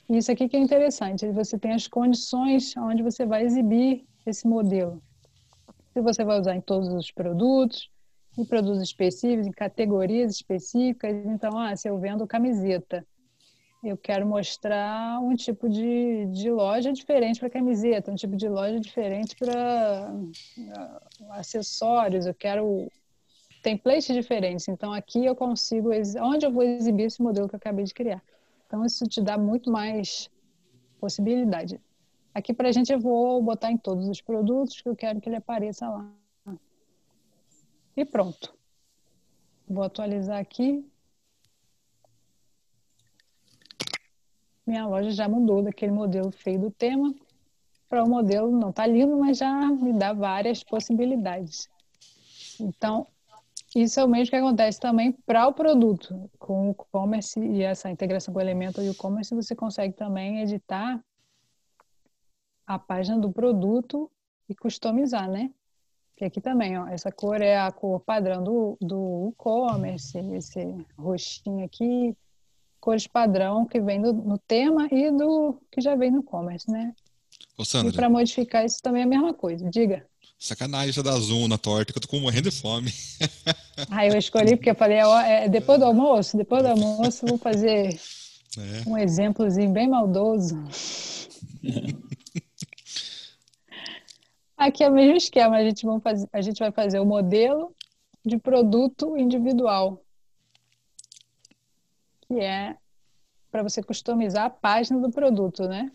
Isso 0.10 0.32
aqui 0.32 0.48
que 0.48 0.58
é 0.58 0.60
interessante. 0.60 1.28
Você 1.32 1.58
tem 1.58 1.74
as 1.74 1.88
condições 1.88 2.76
onde 2.78 3.02
você 3.02 3.26
vai 3.26 3.44
exibir 3.44 4.06
esse 4.26 4.48
modelo. 4.48 5.02
Se 5.94 6.02
você 6.02 6.24
vai 6.24 6.40
usar 6.40 6.56
em 6.56 6.62
todos 6.62 6.90
os 6.90 7.12
produtos, 7.12 7.90
em 8.38 8.46
produtos 8.46 8.82
específicos, 8.82 9.48
em 9.48 9.52
categorias 9.52 10.36
específicas. 10.36 11.14
Então, 11.26 11.58
ah, 11.58 11.76
se 11.76 11.90
eu 11.90 11.98
vendo 12.00 12.28
camiseta, 12.28 13.06
eu 13.84 13.98
quero 13.98 14.28
mostrar 14.28 15.20
um 15.20 15.36
tipo 15.36 15.68
de, 15.68 16.28
de 16.28 16.52
loja 16.52 16.94
diferente 16.94 17.40
para 17.40 17.50
camiseta, 17.50 18.12
um 18.12 18.16
tipo 18.16 18.36
de 18.36 18.48
loja 18.48 18.80
diferente 18.80 19.36
para 19.36 20.14
uh, 20.14 21.32
acessórios, 21.32 22.28
eu 22.28 22.34
quero 22.34 22.92
templates 23.64 24.14
diferentes. 24.14 24.68
Então, 24.68 24.94
aqui 24.94 25.26
eu 25.26 25.36
consigo, 25.36 25.90
onde 26.22 26.46
eu 26.46 26.52
vou 26.52 26.64
exibir 26.64 27.06
esse 27.06 27.22
modelo 27.22 27.50
que 27.50 27.56
eu 27.56 27.58
acabei 27.58 27.84
de 27.84 27.94
criar. 27.94 28.22
Então, 28.68 28.86
isso 28.86 29.06
te 29.06 29.22
dá 29.22 29.38
muito 29.38 29.72
mais 29.72 30.30
possibilidade. 31.00 31.80
Aqui 32.34 32.54
para 32.54 32.70
a 32.70 32.72
gente 32.72 32.94
eu 32.94 33.00
vou 33.00 33.42
botar 33.42 33.72
em 33.72 33.78
todos 33.78 34.08
os 34.08 34.22
produtos 34.22 34.80
que 34.80 34.88
eu 34.88 34.96
quero 34.96 35.20
que 35.20 35.28
ele 35.28 35.36
apareça 35.36 35.90
lá. 35.90 36.10
E 37.98 38.06
pronto. 38.06 38.54
Vou 39.68 39.84
atualizar 39.84 40.40
aqui. 40.40 40.86
Minha 44.66 44.86
loja 44.88 45.12
já 45.12 45.28
mudou 45.28 45.64
daquele 45.64 45.92
modelo 45.92 46.32
feio 46.32 46.60
do 46.60 46.72
tema 46.72 47.14
para 47.92 48.06
o 48.06 48.10
modelo 48.10 48.50
não 48.50 48.72
tá 48.72 48.88
lindo, 48.88 49.18
mas 49.18 49.38
já 49.38 49.68
me 49.68 49.92
dá 49.92 50.14
várias 50.14 50.64
possibilidades. 50.64 51.70
Então, 52.58 53.06
isso 53.76 54.00
é 54.00 54.06
o 54.06 54.08
mesmo 54.08 54.30
que 54.30 54.38
acontece 54.38 54.80
também 54.80 55.12
para 55.12 55.46
o 55.46 55.54
produto. 55.54 56.30
Com 56.40 56.70
o 56.70 56.72
e-commerce 56.72 57.38
e 57.38 57.62
essa 57.62 57.92
integração 57.92 58.34
com 58.34 58.40
o 58.40 58.42
Elementor 58.42 58.82
e 58.86 58.88
o 58.88 58.92
e-commerce, 58.94 59.36
você 59.36 59.54
consegue 59.54 59.94
também 59.94 60.40
editar 60.40 61.04
a 62.66 62.80
página 62.80 63.20
do 63.20 63.30
produto 63.30 64.10
e 64.48 64.56
customizar, 64.56 65.30
né? 65.30 65.52
Que 66.16 66.24
aqui 66.24 66.40
também, 66.40 66.78
ó, 66.78 66.88
essa 66.88 67.12
cor 67.12 67.42
é 67.42 67.58
a 67.58 67.72
cor 67.74 68.00
padrão 68.00 68.42
do, 68.42 68.78
do 68.80 69.34
e-commerce, 69.34 70.18
esse 70.18 70.86
roxinho 70.98 71.66
aqui 71.66 72.16
cores 72.82 73.06
padrão 73.08 73.66
que 73.66 73.80
vem 73.80 74.02
do, 74.02 74.12
no 74.12 74.38
tema 74.40 74.88
e 74.92 75.12
do 75.12 75.56
que 75.72 75.80
já 75.80 75.96
vem 75.96 76.12
no 76.12 76.22
e-commerce, 76.22 76.70
né? 76.70 76.94
Ô, 77.58 77.64
Sandra, 77.64 77.92
e 77.92 77.96
para 77.96 78.10
modificar 78.10 78.66
isso 78.66 78.82
também 78.82 79.04
é 79.04 79.06
a 79.06 79.08
mesma 79.08 79.34
coisa. 79.34 79.70
Diga. 79.70 80.06
Sacanagem 80.38 80.92
você 80.92 81.04
dar 81.04 81.20
zoom 81.20 81.48
na 81.48 81.60
torta, 81.60 81.94
que 81.94 82.00
eu 82.00 82.02
tô 82.02 82.20
morrendo 82.20 82.50
de 82.50 82.60
fome. 82.60 82.92
Ah, 83.90 84.06
eu 84.06 84.16
escolhi 84.16 84.56
porque 84.56 84.70
eu 84.70 84.76
falei, 84.76 85.00
é, 85.00 85.50
depois 85.50 85.80
do 85.80 85.86
almoço, 85.86 86.38
depois 86.38 86.62
do 86.62 86.70
almoço 86.70 87.26
vou 87.26 87.38
fazer 87.38 88.00
é. 88.58 88.88
um 88.88 88.96
exemplozinho 88.96 89.72
bem 89.72 89.88
maldoso. 89.88 90.56
Aqui 94.56 94.84
é 94.84 94.90
o 94.90 94.94
mesmo 94.94 95.16
esquema, 95.16 95.58
a 95.58 95.64
gente, 95.64 95.84
fazer, 96.04 96.30
a 96.32 96.42
gente 96.42 96.60
vai 96.60 96.72
fazer 96.72 97.00
o 97.00 97.06
modelo 97.06 97.74
de 98.24 98.38
produto 98.38 99.18
individual 99.18 100.00
que 102.32 102.40
é 102.40 102.78
para 103.52 103.62
você 103.62 103.84
customizar 103.84 104.46
a 104.46 104.50
página 104.50 105.02
do 105.02 105.12
produto, 105.12 105.68
né? 105.68 105.92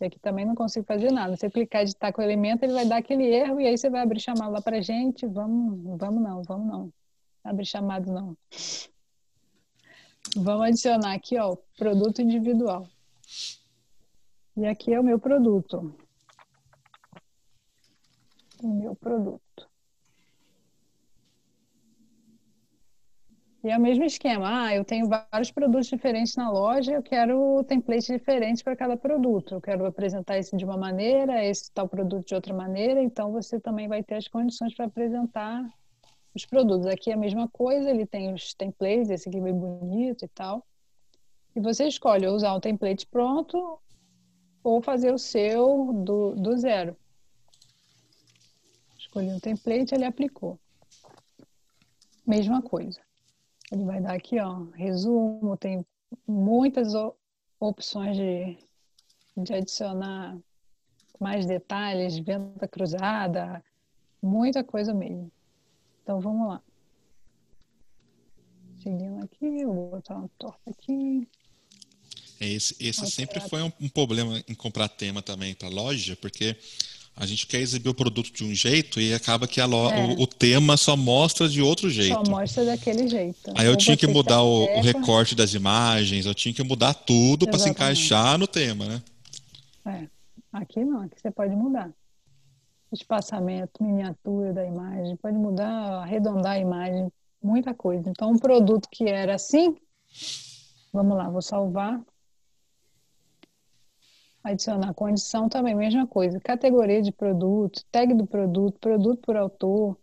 E 0.00 0.04
aqui 0.04 0.18
também 0.18 0.44
não 0.44 0.56
consigo 0.56 0.84
fazer 0.84 1.12
nada. 1.12 1.36
Você 1.36 1.48
clicar 1.48 1.82
editar 1.82 2.12
com 2.12 2.20
o 2.20 2.24
elemento, 2.24 2.64
ele 2.64 2.72
vai 2.72 2.84
dar 2.84 2.96
aquele 2.96 3.24
erro 3.24 3.60
e 3.60 3.66
aí 3.66 3.78
você 3.78 3.88
vai 3.88 4.02
abrir 4.02 4.18
chamado 4.18 4.52
lá 4.52 4.60
para 4.60 4.82
gente. 4.82 5.26
Vamos, 5.26 5.96
vamos 5.96 6.20
não, 6.20 6.42
vamos 6.42 6.66
não. 6.66 6.92
Abrir 7.44 7.64
chamado 7.64 8.12
não. 8.12 8.36
Vamos 10.36 10.66
adicionar 10.66 11.14
aqui, 11.14 11.38
ó, 11.38 11.56
produto 11.78 12.20
individual. 12.20 12.88
E 14.56 14.66
aqui 14.66 14.92
é 14.92 14.98
o 14.98 15.04
meu 15.04 15.20
produto. 15.20 15.94
O 18.60 18.68
meu 18.68 18.96
produto. 18.96 19.45
E 23.66 23.68
é 23.68 23.76
o 23.76 23.80
mesmo 23.80 24.04
esquema. 24.04 24.66
Ah, 24.66 24.76
eu 24.76 24.84
tenho 24.84 25.08
vários 25.08 25.50
produtos 25.50 25.88
diferentes 25.88 26.36
na 26.36 26.48
loja, 26.48 26.92
eu 26.92 27.02
quero 27.02 27.64
templates 27.64 28.06
diferentes 28.06 28.62
para 28.62 28.76
cada 28.76 28.96
produto. 28.96 29.54
Eu 29.56 29.60
quero 29.60 29.84
apresentar 29.84 30.38
esse 30.38 30.56
de 30.56 30.64
uma 30.64 30.76
maneira, 30.76 31.44
esse 31.44 31.72
tal 31.72 31.88
produto 31.88 32.28
de 32.28 32.34
outra 32.36 32.54
maneira, 32.54 33.02
então 33.02 33.32
você 33.32 33.58
também 33.58 33.88
vai 33.88 34.04
ter 34.04 34.14
as 34.14 34.28
condições 34.28 34.72
para 34.72 34.84
apresentar 34.84 35.68
os 36.32 36.46
produtos. 36.46 36.86
Aqui 36.86 37.10
é 37.10 37.14
a 37.14 37.16
mesma 37.16 37.48
coisa, 37.48 37.90
ele 37.90 38.06
tem 38.06 38.32
os 38.32 38.54
templates, 38.54 39.10
esse 39.10 39.28
aqui 39.28 39.38
é 39.38 39.42
bem 39.42 39.54
bonito 39.54 40.24
e 40.24 40.28
tal. 40.28 40.64
E 41.56 41.60
você 41.60 41.88
escolhe 41.88 42.28
usar 42.28 42.54
um 42.54 42.60
template 42.60 43.04
pronto 43.04 43.80
ou 44.62 44.80
fazer 44.80 45.12
o 45.12 45.18
seu 45.18 45.92
do, 45.92 46.36
do 46.36 46.56
zero. 46.56 46.96
Escolhi 48.96 49.26
um 49.26 49.40
template, 49.40 49.92
ele 49.92 50.04
aplicou. 50.04 50.56
Mesma 52.24 52.62
coisa. 52.62 53.05
Ele 53.72 53.84
vai 53.84 54.00
dar 54.00 54.14
aqui, 54.14 54.38
ó, 54.38 54.64
resumo, 54.74 55.56
tem 55.56 55.84
muitas 56.26 56.92
opções 57.58 58.16
de, 58.16 58.56
de 59.36 59.54
adicionar 59.54 60.38
mais 61.18 61.46
detalhes, 61.46 62.18
venda 62.18 62.68
cruzada, 62.68 63.64
muita 64.22 64.62
coisa 64.62 64.94
mesmo. 64.94 65.30
Então 66.02 66.20
vamos 66.20 66.48
lá. 66.48 66.62
Seguindo 68.82 69.24
aqui, 69.24 69.64
vou 69.64 69.90
botar 69.90 70.16
uma 70.16 70.30
torta 70.38 70.70
aqui. 70.70 71.26
Esse 72.38 72.76
esse 72.78 73.10
sempre 73.10 73.40
foi 73.40 73.62
um, 73.62 73.72
um, 73.80 73.88
problema 73.88 74.42
em 74.46 74.54
comprar 74.54 74.88
tema 74.88 75.22
também 75.22 75.54
para 75.54 75.68
loja, 75.68 76.14
porque 76.16 76.56
a 77.16 77.24
gente 77.24 77.46
quer 77.46 77.60
exibir 77.60 77.88
o 77.88 77.94
produto 77.94 78.30
de 78.30 78.44
um 78.44 78.54
jeito 78.54 79.00
e 79.00 79.14
acaba 79.14 79.48
que 79.48 79.62
lo, 79.62 79.90
é. 79.90 80.04
o, 80.04 80.22
o, 80.22 80.26
tema 80.26 80.76
só 80.76 80.94
mostra 80.94 81.48
de 81.48 81.62
outro 81.62 81.88
jeito. 81.88 82.14
Só 82.14 82.30
mostra 82.30 82.66
daquele 82.66 83.08
jeito. 83.08 83.52
Aí 83.54 83.64
eu 83.64 83.72
Ou 83.72 83.76
tinha 83.76 83.96
que 83.96 84.06
mudar 84.06 84.42
o, 84.42 84.64
o, 84.64 84.80
recorte 84.82 85.34
das 85.34 85.54
imagens, 85.54 86.26
eu 86.26 86.34
tinha 86.34 86.52
que 86.52 86.62
mudar 86.62 86.92
tudo 86.92 87.46
para 87.46 87.58
se 87.58 87.70
encaixar 87.70 88.36
no 88.38 88.46
tema, 88.46 88.84
né? 88.84 89.02
É. 89.86 90.06
Aqui 90.52 90.84
não, 90.84 91.00
aqui 91.02 91.18
você 91.18 91.30
pode 91.30 91.56
mudar. 91.56 91.90
Espaçamento, 92.92 93.82
miniatura 93.82 94.52
da 94.52 94.66
imagem, 94.66 95.16
pode 95.16 95.36
mudar, 95.36 96.02
arredondar 96.02 96.52
a 96.52 96.58
imagem, 96.58 97.10
muita 97.42 97.72
coisa. 97.72 98.10
Então, 98.10 98.30
um 98.30 98.38
produto 98.38 98.88
que 98.90 99.04
era 99.04 99.34
assim, 99.34 99.74
vamos 100.92 101.16
lá, 101.16 101.30
vou 101.30 101.42
salvar 101.42 101.98
Adicionar 104.46 104.94
condição 104.94 105.48
também, 105.48 105.74
mesma 105.74 106.06
coisa. 106.06 106.38
Categoria 106.38 107.02
de 107.02 107.10
produto, 107.10 107.84
tag 107.90 108.14
do 108.14 108.24
produto, 108.24 108.78
produto 108.78 109.20
por 109.20 109.36
autor. 109.36 109.98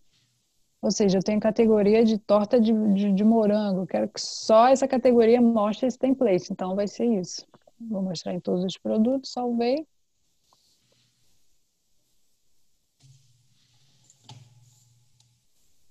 Ou 0.82 0.92
seja, 0.92 1.18
eu 1.20 1.24
tenho 1.24 1.40
categoria 1.40 2.04
de 2.04 2.18
torta 2.18 2.60
de, 2.60 2.74
de, 2.94 3.14
de 3.14 3.24
morango. 3.24 3.88
quero 3.88 4.10
que 4.10 4.20
só 4.20 4.68
essa 4.68 4.86
categoria 4.86 5.42
mostre 5.42 5.88
esse 5.88 5.98
template. 5.98 6.52
Então, 6.52 6.76
vai 6.76 6.90
ser 6.90 7.06
isso. 7.06 7.48
Vou 7.80 8.02
mostrar 8.02 8.34
em 8.34 8.40
todos 8.42 8.66
os 8.66 8.78
produtos, 8.78 9.32
salvei. 9.32 9.88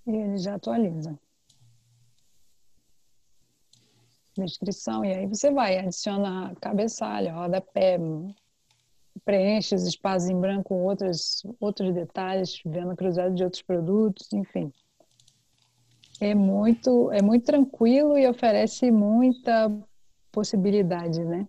E 0.06 0.11
ele 0.11 0.37
já 0.37 0.56
atualiza. 0.56 1.18
Descrição, 4.37 5.04
e 5.04 5.12
aí 5.12 5.26
você 5.26 5.50
vai 5.50 5.78
adicionar 5.78 6.54
cabeçalho, 6.56 7.32
rodapé, 7.35 7.99
preenche 9.25 9.75
os 9.75 9.87
espaços 9.87 10.29
em 10.29 10.41
branco 10.41 10.75
outros, 10.75 11.43
outros 11.61 11.95
detalhes, 11.95 12.61
vendo 12.64 12.97
cruzado 12.97 13.35
de 13.35 13.45
outros 13.45 13.62
produtos, 13.62 14.33
enfim. 14.33 14.73
É 16.21 16.35
muito, 16.35 17.11
é 17.12 17.23
muito 17.23 17.45
tranquilo 17.45 18.17
e 18.17 18.29
oferece 18.29 18.91
muita 18.91 19.71
possibilidade, 20.31 21.25
né? 21.25 21.49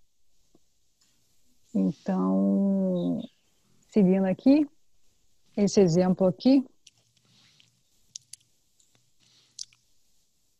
Então, 1.75 3.19
seguindo 3.89 4.25
aqui, 4.25 4.67
esse 5.55 5.79
exemplo 5.79 6.27
aqui. 6.27 6.65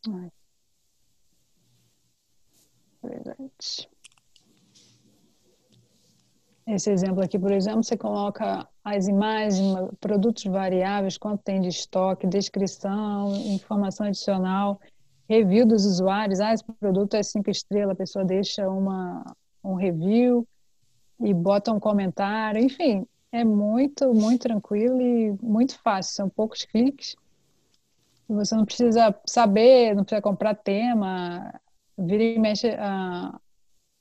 Ai. 0.07 0.31
Presente. 3.01 3.92
Esse 6.65 6.91
exemplo 6.91 7.21
aqui, 7.21 7.37
por 7.37 7.51
exemplo, 7.51 7.83
você 7.83 7.97
coloca 7.97 8.67
as 8.83 9.07
imagens, 9.07 9.75
produtos 9.99 10.43
variáveis, 10.45 11.17
quanto 11.17 11.43
tem 11.43 11.59
de 11.59 11.67
estoque, 11.67 12.25
descrição, 12.25 13.35
informação 13.35 14.07
adicional, 14.07 14.79
review 15.27 15.65
dos 15.65 15.85
usuários. 15.85 16.39
Ah, 16.39 16.53
esse 16.53 16.63
produto 16.79 17.15
é 17.15 17.23
cinco 17.23 17.49
estrelas, 17.49 17.91
a 17.91 17.95
pessoa 17.95 18.23
deixa 18.23 18.67
uma, 18.69 19.25
um 19.63 19.73
review 19.75 20.47
e 21.19 21.33
bota 21.33 21.73
um 21.73 21.79
comentário. 21.79 22.63
Enfim, 22.63 23.05
é 23.31 23.43
muito, 23.43 24.13
muito 24.13 24.43
tranquilo 24.43 25.01
e 25.01 25.35
muito 25.41 25.77
fácil. 25.79 26.15
São 26.15 26.29
poucos 26.29 26.63
cliques. 26.63 27.15
Você 28.27 28.55
não 28.55 28.65
precisa 28.65 29.13
saber, 29.25 29.95
não 29.95 30.03
precisa 30.03 30.21
comprar 30.21 30.55
tema. 30.55 31.53
Vira 31.97 32.23
e 32.23 32.39
mexe, 32.39 32.69
a, 32.79 33.37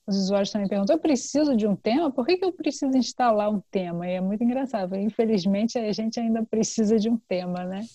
os 0.07 0.17
usuários 0.17 0.51
também 0.51 0.69
perguntam, 0.69 0.97
eu 0.97 1.01
preciso 1.01 1.57
de 1.57 1.67
um 1.67 1.77
tema? 1.77 2.11
Por 2.11 2.27
que, 2.27 2.37
que 2.37 2.45
eu 2.45 2.53
preciso 2.53 2.97
instalar 2.97 3.51
um 3.51 3.61
tema? 3.71 4.09
E 4.09 4.15
é 4.15 4.21
muito 4.21 4.43
engraçado. 4.43 4.97
Infelizmente, 4.97 5.79
a 5.79 5.93
gente 5.93 6.19
ainda 6.19 6.45
precisa 6.45 6.99
de 6.99 7.09
um 7.09 7.17
tema, 7.17 7.65
né? 7.65 7.87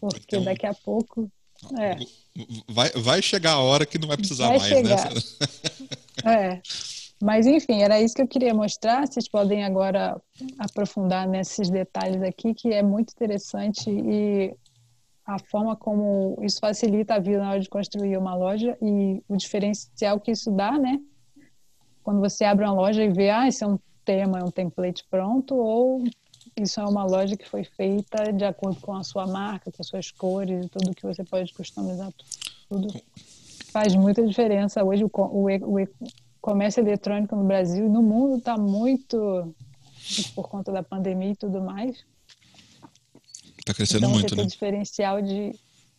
Porque 0.00 0.36
então, 0.36 0.44
daqui 0.44 0.66
a 0.66 0.74
pouco... 0.74 1.30
É. 1.78 1.96
Vai, 2.68 2.90
vai 2.90 3.22
chegar 3.22 3.52
a 3.52 3.60
hora 3.60 3.86
que 3.86 3.98
não 3.98 4.08
vai 4.08 4.16
precisar 4.16 4.48
vai 4.48 4.58
mais, 4.58 4.70
né? 4.70 4.98
chegar. 4.98 5.14
né? 5.14 5.20
É. 6.24 6.60
Mas, 7.22 7.46
enfim, 7.46 7.82
era 7.82 8.00
isso 8.00 8.14
que 8.14 8.22
eu 8.22 8.28
queria 8.28 8.52
mostrar. 8.52 9.06
Vocês 9.06 9.28
podem 9.28 9.64
agora 9.64 10.20
aprofundar 10.58 11.26
nesses 11.26 11.70
detalhes 11.70 12.22
aqui, 12.22 12.52
que 12.52 12.72
é 12.72 12.82
muito 12.82 13.12
interessante 13.12 13.88
e 13.88 14.54
a 15.24 15.38
forma 15.38 15.76
como 15.76 16.36
isso 16.42 16.58
facilita 16.58 17.14
a 17.14 17.18
vida 17.18 17.38
na 17.38 17.50
hora 17.50 17.60
de 17.60 17.68
construir 17.68 18.16
uma 18.16 18.34
loja 18.34 18.76
e 18.82 19.22
o 19.28 19.36
diferencial 19.36 20.20
que 20.20 20.32
isso 20.32 20.50
dá, 20.50 20.72
né? 20.78 20.98
Quando 22.02 22.20
você 22.20 22.44
abre 22.44 22.64
uma 22.64 22.74
loja 22.74 23.02
e 23.02 23.08
vê, 23.08 23.30
ah, 23.30 23.46
esse 23.46 23.62
é 23.62 23.66
um 23.66 23.78
tema, 24.04 24.38
é 24.38 24.44
um 24.44 24.50
template 24.50 25.04
pronto, 25.10 25.54
ou 25.54 26.04
isso 26.56 26.80
é 26.80 26.84
uma 26.84 27.04
loja 27.04 27.36
que 27.36 27.48
foi 27.48 27.64
feita 27.64 28.32
de 28.32 28.44
acordo 28.44 28.80
com 28.80 28.94
a 28.94 29.02
sua 29.02 29.26
marca, 29.26 29.70
com 29.70 29.80
as 29.80 29.86
suas 29.86 30.10
cores, 30.10 30.68
tudo 30.70 30.94
que 30.94 31.02
você 31.02 31.24
pode 31.24 31.52
customizar, 31.54 32.12
tudo 32.68 32.88
faz 33.70 33.94
muita 33.94 34.26
diferença. 34.26 34.84
Hoje 34.84 35.04
o, 35.04 35.10
o, 35.14 35.46
o 35.48 35.88
comércio 36.40 36.80
eletrônico 36.80 37.34
no 37.34 37.44
Brasil 37.44 37.86
e 37.86 37.88
no 37.88 38.02
mundo 38.02 38.38
está 38.38 38.58
muito 38.58 39.54
por 40.34 40.48
conta 40.48 40.70
da 40.70 40.82
pandemia 40.82 41.30
e 41.30 41.36
tudo 41.36 41.62
mais. 41.62 42.04
Está 43.58 43.72
crescendo 43.72 44.06
então, 44.06 44.10
muito, 44.10 44.36
né? 44.36 44.44
Diferencial 44.44 45.22
de, 45.22 45.52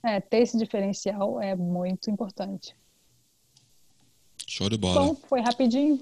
é, 0.04 0.20
ter 0.20 0.40
esse 0.40 0.58
diferencial 0.58 1.42
é 1.42 1.56
muito 1.56 2.12
importante. 2.12 2.76
Show 4.56 4.70
de 4.70 4.78
bola. 4.78 5.02
Bom, 5.02 5.18
foi 5.28 5.42
rapidinho. 5.42 6.00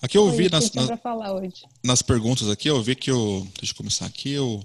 Aqui 0.00 0.18
eu 0.18 0.28
vi 0.32 0.50
nas, 0.50 0.72
nas, 0.72 0.90
nas, 1.84 2.02
perguntas 2.02 2.48
aqui, 2.50 2.68
eu 2.68 2.82
vi 2.82 2.96
que 2.96 3.12
o. 3.12 3.46
Deixa 3.56 3.72
eu 3.72 3.76
começar 3.76 4.04
aqui. 4.04 4.36
O, 4.36 4.60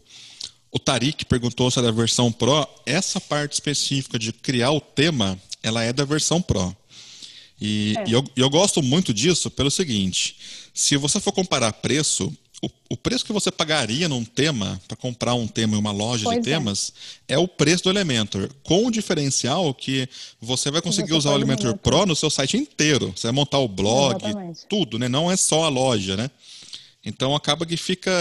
o 0.71 0.79
Tarik 0.79 1.23
perguntou 1.25 1.69
se 1.69 1.77
é 1.77 1.83
da 1.83 1.91
versão 1.91 2.31
Pro. 2.31 2.67
Essa 2.87 3.21
parte 3.21 3.53
específica 3.53 4.17
de 4.17 4.33
criar 4.33 4.71
o 4.71 4.81
tema, 4.81 5.39
ela 5.61 5.83
é 5.83 5.93
da 5.93 6.05
versão 6.05 6.41
Pro. 6.41 6.75
E, 7.61 7.93
é. 7.99 8.09
e 8.09 8.13
eu, 8.13 8.25
eu 8.35 8.49
gosto 8.49 8.81
muito 8.81 9.13
disso 9.13 9.51
pelo 9.51 9.69
seguinte: 9.69 10.35
se 10.73 10.97
você 10.97 11.19
for 11.19 11.31
comparar 11.31 11.73
preço, 11.73 12.35
o, 12.63 12.69
o, 12.89 12.97
preço 12.97 13.23
que 13.23 13.31
você 13.31 13.51
pagaria 13.51 14.09
num 14.09 14.25
tema, 14.25 14.81
para 14.87 14.97
comprar 14.97 15.35
um 15.35 15.47
tema 15.47 15.75
em 15.75 15.79
uma 15.79 15.91
loja 15.91 16.23
pois 16.23 16.41
de 16.41 16.49
é. 16.49 16.53
temas, 16.53 16.91
é 17.27 17.37
o 17.37 17.47
preço 17.47 17.83
do 17.83 17.89
Elementor. 17.91 18.49
Com 18.63 18.87
o 18.87 18.91
diferencial 18.91 19.73
que 19.73 20.09
você 20.41 20.71
vai 20.71 20.81
conseguir 20.81 21.09
você 21.09 21.17
usar 21.17 21.31
o 21.31 21.35
Elementor 21.35 21.77
Pro 21.77 22.05
no 22.05 22.15
seu 22.15 22.29
site 22.29 22.57
inteiro. 22.57 23.13
Você 23.15 23.27
vai 23.27 23.33
montar 23.33 23.59
o 23.59 23.67
blog, 23.67 24.23
Exatamente. 24.23 24.65
tudo, 24.67 24.97
né? 24.97 25.07
Não 25.07 25.31
é 25.31 25.37
só 25.37 25.65
a 25.65 25.69
loja, 25.69 26.17
né? 26.17 26.31
Então 27.05 27.35
acaba 27.35 27.65
que 27.65 27.77
fica. 27.77 28.11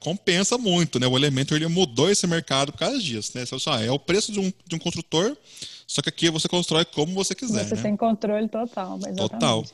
compensa 0.00 0.58
muito, 0.58 0.98
né? 0.98 1.06
O 1.06 1.16
Elementor 1.16 1.56
ele 1.56 1.68
mudou 1.68 2.10
esse 2.10 2.26
mercado 2.26 2.72
por 2.72 2.78
causa 2.78 2.98
disso, 2.98 3.32
né? 3.34 3.46
Só, 3.46 3.80
é 3.80 3.90
o 3.90 3.98
preço 3.98 4.32
de 4.32 4.40
um, 4.40 4.52
de 4.66 4.74
um 4.74 4.78
construtor, 4.78 5.36
só 5.86 6.02
que 6.02 6.08
aqui 6.08 6.28
você 6.28 6.48
constrói 6.48 6.84
como 6.84 7.14
você 7.14 7.34
quiser. 7.34 7.64
Você 7.64 7.76
né? 7.76 7.82
tem 7.82 7.96
controle 7.96 8.48
total, 8.48 8.98
exatamente. 8.98 9.16
Total. 9.18 9.64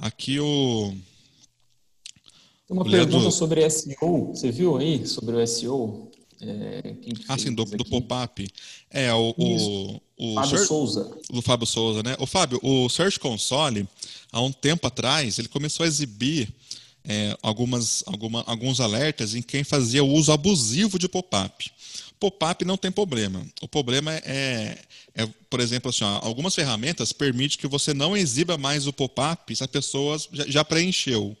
Aqui 0.00 0.38
o. 0.40 0.94
Uma 2.68 2.84
pergunta 2.84 3.30
sobre 3.30 3.68
SEO. 3.70 4.34
Você 4.34 4.50
viu 4.50 4.76
aí 4.76 5.06
sobre 5.06 5.36
o 5.36 5.46
SEO? 5.46 6.10
É, 6.40 6.94
ah, 7.26 7.36
sim, 7.36 7.52
do, 7.52 7.64
do 7.64 7.84
pop-up. 7.84 8.46
É, 8.90 9.12
o, 9.12 9.34
o, 9.36 10.00
o 10.16 10.34
Fábio. 10.34 10.58
Souza. 10.58 11.18
Do 11.30 11.42
Fábio 11.42 11.66
Souza, 11.66 12.02
né? 12.02 12.16
O 12.20 12.26
Fábio, 12.26 12.60
o 12.62 12.88
Search 12.88 13.18
Console, 13.18 13.88
há 14.30 14.40
um 14.40 14.52
tempo 14.52 14.86
atrás, 14.86 15.38
ele 15.38 15.48
começou 15.48 15.84
a 15.84 15.86
exibir 15.86 16.48
é, 17.04 17.36
algumas, 17.42 18.04
alguma, 18.06 18.44
alguns 18.46 18.80
alertas 18.80 19.34
em 19.34 19.42
quem 19.42 19.64
fazia 19.64 20.04
uso 20.04 20.30
abusivo 20.30 20.98
de 20.98 21.08
pop-up. 21.08 21.70
Pop-up 22.20 22.64
não 22.64 22.76
tem 22.76 22.90
problema. 22.90 23.44
O 23.62 23.66
problema 23.66 24.12
é, 24.12 24.78
é 25.14 25.28
por 25.48 25.58
exemplo, 25.58 25.90
assim, 25.90 26.04
ó, 26.04 26.20
algumas 26.22 26.54
ferramentas 26.54 27.12
permitem 27.12 27.58
que 27.58 27.66
você 27.66 27.94
não 27.94 28.16
exiba 28.16 28.58
mais 28.58 28.86
o 28.86 28.92
pop-up 28.92 29.56
se 29.56 29.64
a 29.64 29.68
pessoa 29.68 30.18
já, 30.32 30.46
já 30.46 30.64
preencheu. 30.64 31.36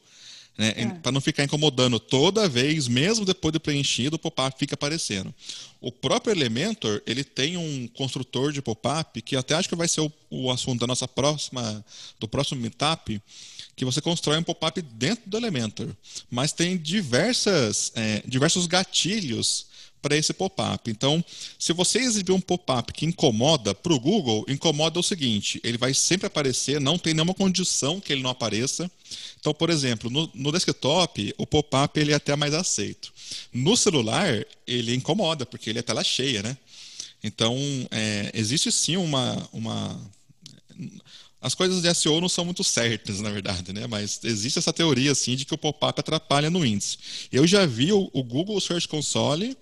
Né? 0.58 0.74
É. 0.76 0.86
Para 0.86 1.12
não 1.12 1.20
ficar 1.20 1.44
incomodando 1.44 2.00
toda 2.00 2.48
vez, 2.48 2.88
mesmo 2.88 3.24
depois 3.24 3.52
de 3.52 3.60
preenchido, 3.60 4.16
o 4.16 4.18
pop-up 4.18 4.58
fica 4.58 4.74
aparecendo. 4.74 5.32
O 5.80 5.92
próprio 5.92 6.32
Elementor, 6.32 7.00
ele 7.06 7.22
tem 7.22 7.56
um 7.56 7.86
construtor 7.94 8.52
de 8.52 8.60
pop-up, 8.60 9.22
que 9.22 9.36
até 9.36 9.54
acho 9.54 9.68
que 9.68 9.76
vai 9.76 9.86
ser 9.86 10.00
o, 10.00 10.12
o, 10.28 10.50
assunto 10.50 10.80
da 10.80 10.86
nossa 10.88 11.06
próxima, 11.06 11.84
do 12.18 12.26
próximo 12.26 12.60
meetup, 12.60 13.22
que 13.76 13.84
você 13.84 14.00
constrói 14.00 14.36
um 14.38 14.42
pop-up 14.42 14.82
dentro 14.82 15.30
do 15.30 15.36
Elementor. 15.36 15.94
Mas 16.28 16.52
tem 16.52 16.76
diversas, 16.76 17.92
é, 17.94 18.24
diversos 18.26 18.66
gatilhos 18.66 19.68
para 20.02 20.16
esse 20.16 20.32
pop-up. 20.32 20.90
Então, 20.90 21.24
se 21.58 21.72
você 21.72 21.98
exibir 21.98 22.32
um 22.32 22.40
pop-up 22.40 22.92
que 22.92 23.06
incomoda 23.06 23.74
para 23.74 23.92
o 23.92 24.00
Google, 24.00 24.44
incomoda 24.48 24.98
o 24.98 25.02
seguinte: 25.02 25.60
ele 25.62 25.78
vai 25.78 25.94
sempre 25.94 26.26
aparecer, 26.26 26.80
não 26.80 26.98
tem 26.98 27.14
nenhuma 27.14 27.34
condição 27.34 28.00
que 28.00 28.12
ele 28.12 28.22
não 28.22 28.30
apareça. 28.30 28.90
Então, 29.40 29.54
por 29.54 29.70
exemplo, 29.70 30.10
no, 30.10 30.30
no 30.34 30.52
desktop, 30.52 31.34
o 31.38 31.46
pop-up 31.46 31.98
ele 31.98 32.12
é 32.12 32.16
até 32.16 32.34
mais 32.34 32.54
aceito. 32.54 33.12
No 33.52 33.76
celular, 33.76 34.44
ele 34.66 34.94
incomoda, 34.94 35.46
porque 35.46 35.70
ele 35.70 35.78
é 35.78 35.82
tela 35.82 36.02
cheia, 36.02 36.42
né? 36.42 36.56
Então, 37.22 37.56
é, 37.90 38.30
existe 38.34 38.70
sim 38.70 38.96
uma, 38.96 39.48
uma. 39.52 40.00
As 41.40 41.54
coisas 41.54 41.82
de 41.82 41.94
SEO 41.94 42.20
não 42.20 42.28
são 42.28 42.44
muito 42.44 42.64
certas, 42.64 43.20
na 43.20 43.30
verdade, 43.30 43.72
né? 43.72 43.86
Mas 43.86 44.20
existe 44.24 44.58
essa 44.58 44.72
teoria 44.72 45.12
assim 45.12 45.36
de 45.36 45.44
que 45.44 45.54
o 45.54 45.58
pop-up 45.58 45.98
atrapalha 45.98 46.50
no 46.50 46.64
índice. 46.64 46.98
Eu 47.30 47.46
já 47.46 47.64
vi 47.64 47.92
o, 47.92 48.10
o 48.12 48.22
Google 48.22 48.60
Search 48.60 48.88
Console 48.88 49.56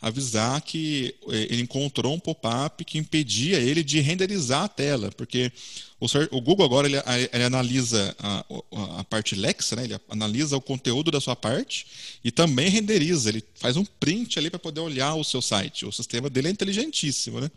avisar 0.00 0.60
que 0.62 1.14
eh, 1.28 1.48
ele 1.50 1.62
encontrou 1.62 2.14
um 2.14 2.20
pop-up 2.20 2.84
que 2.84 2.98
impedia 2.98 3.58
ele 3.58 3.82
de 3.82 4.00
renderizar 4.00 4.64
a 4.64 4.68
tela, 4.68 5.10
porque 5.16 5.52
o, 6.00 6.40
Google 6.40 6.64
agora 6.64 6.86
ele, 6.86 6.96
ele 7.32 7.42
analisa 7.42 8.14
a, 8.20 8.44
a, 9.00 9.04
parte 9.04 9.34
Lexa, 9.34 9.74
né? 9.74 9.82
ele 9.82 9.98
analisa 10.08 10.56
o 10.56 10.60
conteúdo 10.60 11.10
da 11.10 11.20
sua 11.20 11.34
parte 11.34 11.86
e 12.22 12.30
também 12.30 12.68
renderiza, 12.68 13.28
ele 13.28 13.42
faz 13.56 13.76
um 13.76 13.84
print 13.84 14.38
ali 14.38 14.48
para 14.48 14.60
poder 14.60 14.78
olhar 14.78 15.16
o 15.16 15.24
seu 15.24 15.42
site. 15.42 15.84
O 15.84 15.90
sistema 15.90 16.30
dele 16.30 16.46
é 16.46 16.50
inteligentíssimo, 16.52 17.40
né? 17.40 17.50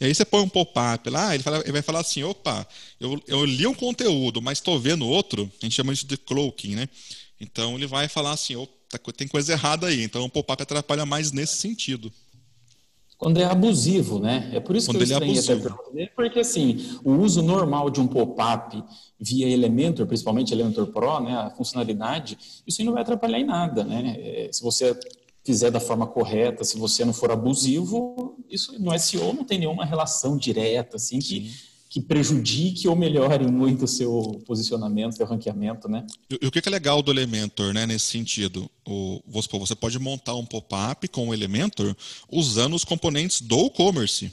E 0.00 0.06
aí 0.06 0.14
você 0.14 0.24
põe 0.24 0.42
um 0.42 0.48
pop-up 0.48 1.08
lá, 1.08 1.34
ele, 1.34 1.44
fala, 1.44 1.60
ele, 1.60 1.70
vai 1.70 1.82
falar 1.82 2.00
assim, 2.00 2.24
opa, 2.24 2.66
eu, 2.98 3.22
eu 3.28 3.44
li 3.44 3.64
um 3.64 3.74
conteúdo, 3.74 4.42
mas 4.42 4.58
estou 4.58 4.80
vendo 4.80 5.06
outro, 5.06 5.48
a 5.62 5.64
gente 5.64 5.76
chama 5.76 5.92
isso 5.92 6.06
de 6.06 6.16
cloaking, 6.16 6.74
né? 6.74 6.88
Então 7.40 7.76
ele 7.76 7.86
vai 7.86 8.08
falar 8.08 8.32
assim, 8.32 8.56
opa, 8.56 8.73
Tá 8.98 9.12
tem 9.12 9.28
coisa 9.28 9.52
errada 9.52 9.86
aí. 9.86 10.02
Então 10.02 10.24
o 10.24 10.30
pop-up 10.30 10.62
atrapalha 10.62 11.04
mais 11.04 11.32
nesse 11.32 11.56
sentido. 11.56 12.12
Quando 13.16 13.40
é 13.40 13.44
abusivo, 13.44 14.18
né? 14.18 14.50
É 14.52 14.60
por 14.60 14.76
isso 14.76 14.88
Quando 14.88 14.98
que 14.98 15.02
eu 15.04 15.06
ele 15.06 15.12
é 15.14 15.16
abusivo. 15.16 15.78
Dele, 15.92 16.10
porque 16.14 16.40
assim, 16.40 16.98
o 17.04 17.12
uso 17.12 17.42
normal 17.42 17.88
de 17.88 18.00
um 18.00 18.06
pop-up 18.06 18.82
via 19.18 19.48
Elementor, 19.48 20.06
principalmente 20.06 20.52
Elementor 20.52 20.88
Pro, 20.88 21.20
né, 21.20 21.34
a 21.34 21.50
funcionalidade, 21.50 22.36
isso 22.66 22.80
aí 22.80 22.84
não 22.84 22.92
vai 22.92 23.02
atrapalhar 23.02 23.38
em 23.38 23.46
nada, 23.46 23.84
né? 23.84 24.16
É, 24.18 24.50
se 24.52 24.62
você 24.62 24.98
fizer 25.44 25.70
da 25.70 25.80
forma 25.80 26.06
correta, 26.06 26.64
se 26.64 26.76
você 26.76 27.04
não 27.04 27.12
for 27.12 27.30
abusivo, 27.30 28.36
isso 28.50 28.78
no 28.80 28.98
SEO 28.98 29.32
não 29.32 29.44
tem 29.44 29.58
nenhuma 29.58 29.84
relação 29.84 30.36
direta, 30.36 30.96
assim, 30.96 31.18
que 31.18 31.50
Sim 31.50 31.73
que 31.94 32.00
prejudique 32.00 32.88
ou 32.88 32.96
melhore 32.96 33.46
muito 33.46 33.84
o 33.84 33.88
seu 33.88 34.42
posicionamento, 34.44 35.16
seu 35.16 35.24
ranqueamento, 35.24 35.88
né? 35.88 36.04
E, 36.28 36.44
o 36.44 36.50
que 36.50 36.58
é 36.58 36.68
legal 36.68 37.00
do 37.00 37.12
Elementor, 37.12 37.72
né, 37.72 37.86
nesse 37.86 38.06
sentido? 38.06 38.68
O, 38.84 39.22
você 39.28 39.76
pode 39.76 39.96
montar 40.00 40.34
um 40.34 40.44
pop-up 40.44 41.06
com 41.06 41.28
o 41.28 41.32
Elementor 41.32 41.94
usando 42.28 42.74
os 42.74 42.84
componentes 42.84 43.40
do 43.40 43.66
e-commerce. 43.66 44.32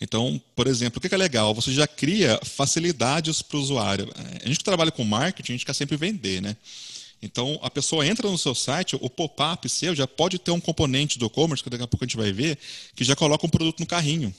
Então, 0.00 0.40
por 0.56 0.66
exemplo, 0.66 0.96
o 0.96 1.00
que 1.06 1.14
é 1.14 1.18
legal? 1.18 1.54
Você 1.54 1.74
já 1.74 1.86
cria 1.86 2.40
facilidades 2.42 3.42
para 3.42 3.58
o 3.58 3.60
usuário. 3.60 4.08
A 4.42 4.48
gente 4.48 4.60
que 4.60 4.64
trabalha 4.64 4.90
com 4.90 5.04
marketing, 5.04 5.52
a 5.52 5.56
gente 5.56 5.66
quer 5.66 5.74
sempre 5.74 5.98
vender, 5.98 6.40
né? 6.40 6.56
Então, 7.20 7.58
a 7.60 7.68
pessoa 7.68 8.06
entra 8.06 8.30
no 8.30 8.38
seu 8.38 8.54
site, 8.54 8.96
o 8.98 9.10
pop-up 9.10 9.68
seu 9.68 9.94
já 9.94 10.06
pode 10.06 10.38
ter 10.38 10.52
um 10.52 10.60
componente 10.60 11.18
do 11.18 11.26
e-commerce, 11.26 11.62
que 11.62 11.68
daqui 11.68 11.84
a 11.84 11.86
pouco 11.86 12.02
a 12.02 12.06
gente 12.06 12.16
vai 12.16 12.32
ver, 12.32 12.58
que 12.96 13.04
já 13.04 13.14
coloca 13.14 13.46
um 13.46 13.50
produto 13.50 13.80
no 13.80 13.86
carrinho. 13.86 14.34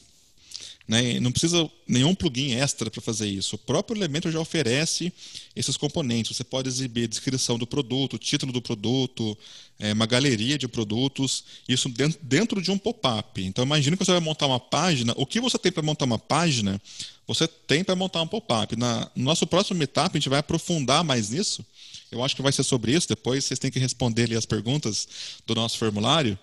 Né? 0.87 1.19
Não 1.19 1.31
precisa 1.31 1.69
nenhum 1.87 2.13
plugin 2.13 2.51
extra 2.53 2.91
para 2.91 3.01
fazer 3.01 3.27
isso. 3.27 3.55
O 3.55 3.59
próprio 3.59 3.97
Elementor 3.97 4.31
já 4.31 4.39
oferece 4.39 5.11
esses 5.55 5.75
componentes. 5.77 6.37
Você 6.37 6.43
pode 6.43 6.67
exibir 6.67 7.07
descrição 7.07 7.57
do 7.57 7.65
produto, 7.65 8.19
título 8.19 8.51
do 8.51 8.61
produto, 8.61 9.35
é, 9.79 9.93
uma 9.93 10.05
galeria 10.05 10.57
de 10.57 10.67
produtos, 10.67 11.43
isso 11.67 11.89
dentro, 11.89 12.19
dentro 12.21 12.61
de 12.61 12.69
um 12.69 12.77
pop-up. 12.77 13.43
Então, 13.43 13.65
imagine 13.65 13.97
que 13.97 14.05
você 14.05 14.11
vai 14.11 14.21
montar 14.21 14.45
uma 14.45 14.59
página. 14.59 15.13
O 15.17 15.25
que 15.25 15.41
você 15.41 15.57
tem 15.57 15.71
para 15.71 15.81
montar 15.81 16.05
uma 16.05 16.19
página, 16.19 16.79
você 17.27 17.47
tem 17.47 17.83
para 17.83 17.95
montar 17.95 18.21
um 18.21 18.27
pop-up. 18.27 18.75
No 18.75 19.09
nosso 19.15 19.47
próximo 19.47 19.79
meetup, 19.79 20.15
a 20.15 20.19
gente 20.19 20.29
vai 20.29 20.39
aprofundar 20.39 21.03
mais 21.03 21.31
nisso. 21.31 21.65
Eu 22.11 22.23
acho 22.23 22.35
que 22.35 22.41
vai 22.41 22.51
ser 22.51 22.63
sobre 22.63 22.93
isso. 22.93 23.07
Depois 23.07 23.43
vocês 23.43 23.59
têm 23.59 23.71
que 23.71 23.79
responder 23.79 24.23
ali 24.23 24.35
as 24.35 24.45
perguntas 24.45 25.07
do 25.47 25.55
nosso 25.55 25.77
formulário. 25.77 26.37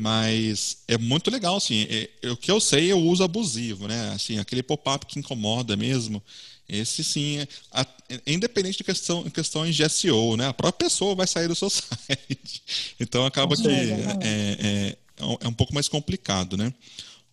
Mas 0.00 0.78
é 0.88 0.96
muito 0.96 1.30
legal, 1.30 1.56
assim. 1.56 1.86
É, 1.90 2.08
é, 2.22 2.30
o 2.30 2.36
que 2.36 2.50
eu 2.50 2.58
sei, 2.58 2.90
eu 2.90 2.98
uso 2.98 3.22
abusivo, 3.22 3.86
né? 3.86 4.12
Assim, 4.14 4.38
aquele 4.38 4.62
pop-up 4.62 5.04
que 5.04 5.18
incomoda 5.18 5.76
mesmo. 5.76 6.22
Esse 6.66 7.04
sim, 7.04 7.36
é, 7.36 7.48
a, 7.70 7.86
é, 8.08 8.20
independente 8.26 8.78
de 8.78 8.84
questão, 8.84 9.28
questões 9.28 9.76
de 9.76 9.86
SEO, 9.90 10.38
né? 10.38 10.48
A 10.48 10.54
própria 10.54 10.88
pessoa 10.88 11.14
vai 11.14 11.26
sair 11.26 11.48
do 11.48 11.54
seu 11.54 11.68
site. 11.68 12.62
Então 12.98 13.26
acaba 13.26 13.54
que 13.54 13.68
é, 13.68 14.16
é, 14.22 14.96
é, 15.18 15.48
um 15.48 15.52
pouco 15.52 15.74
mais 15.74 15.86
complicado, 15.86 16.56
né? 16.56 16.72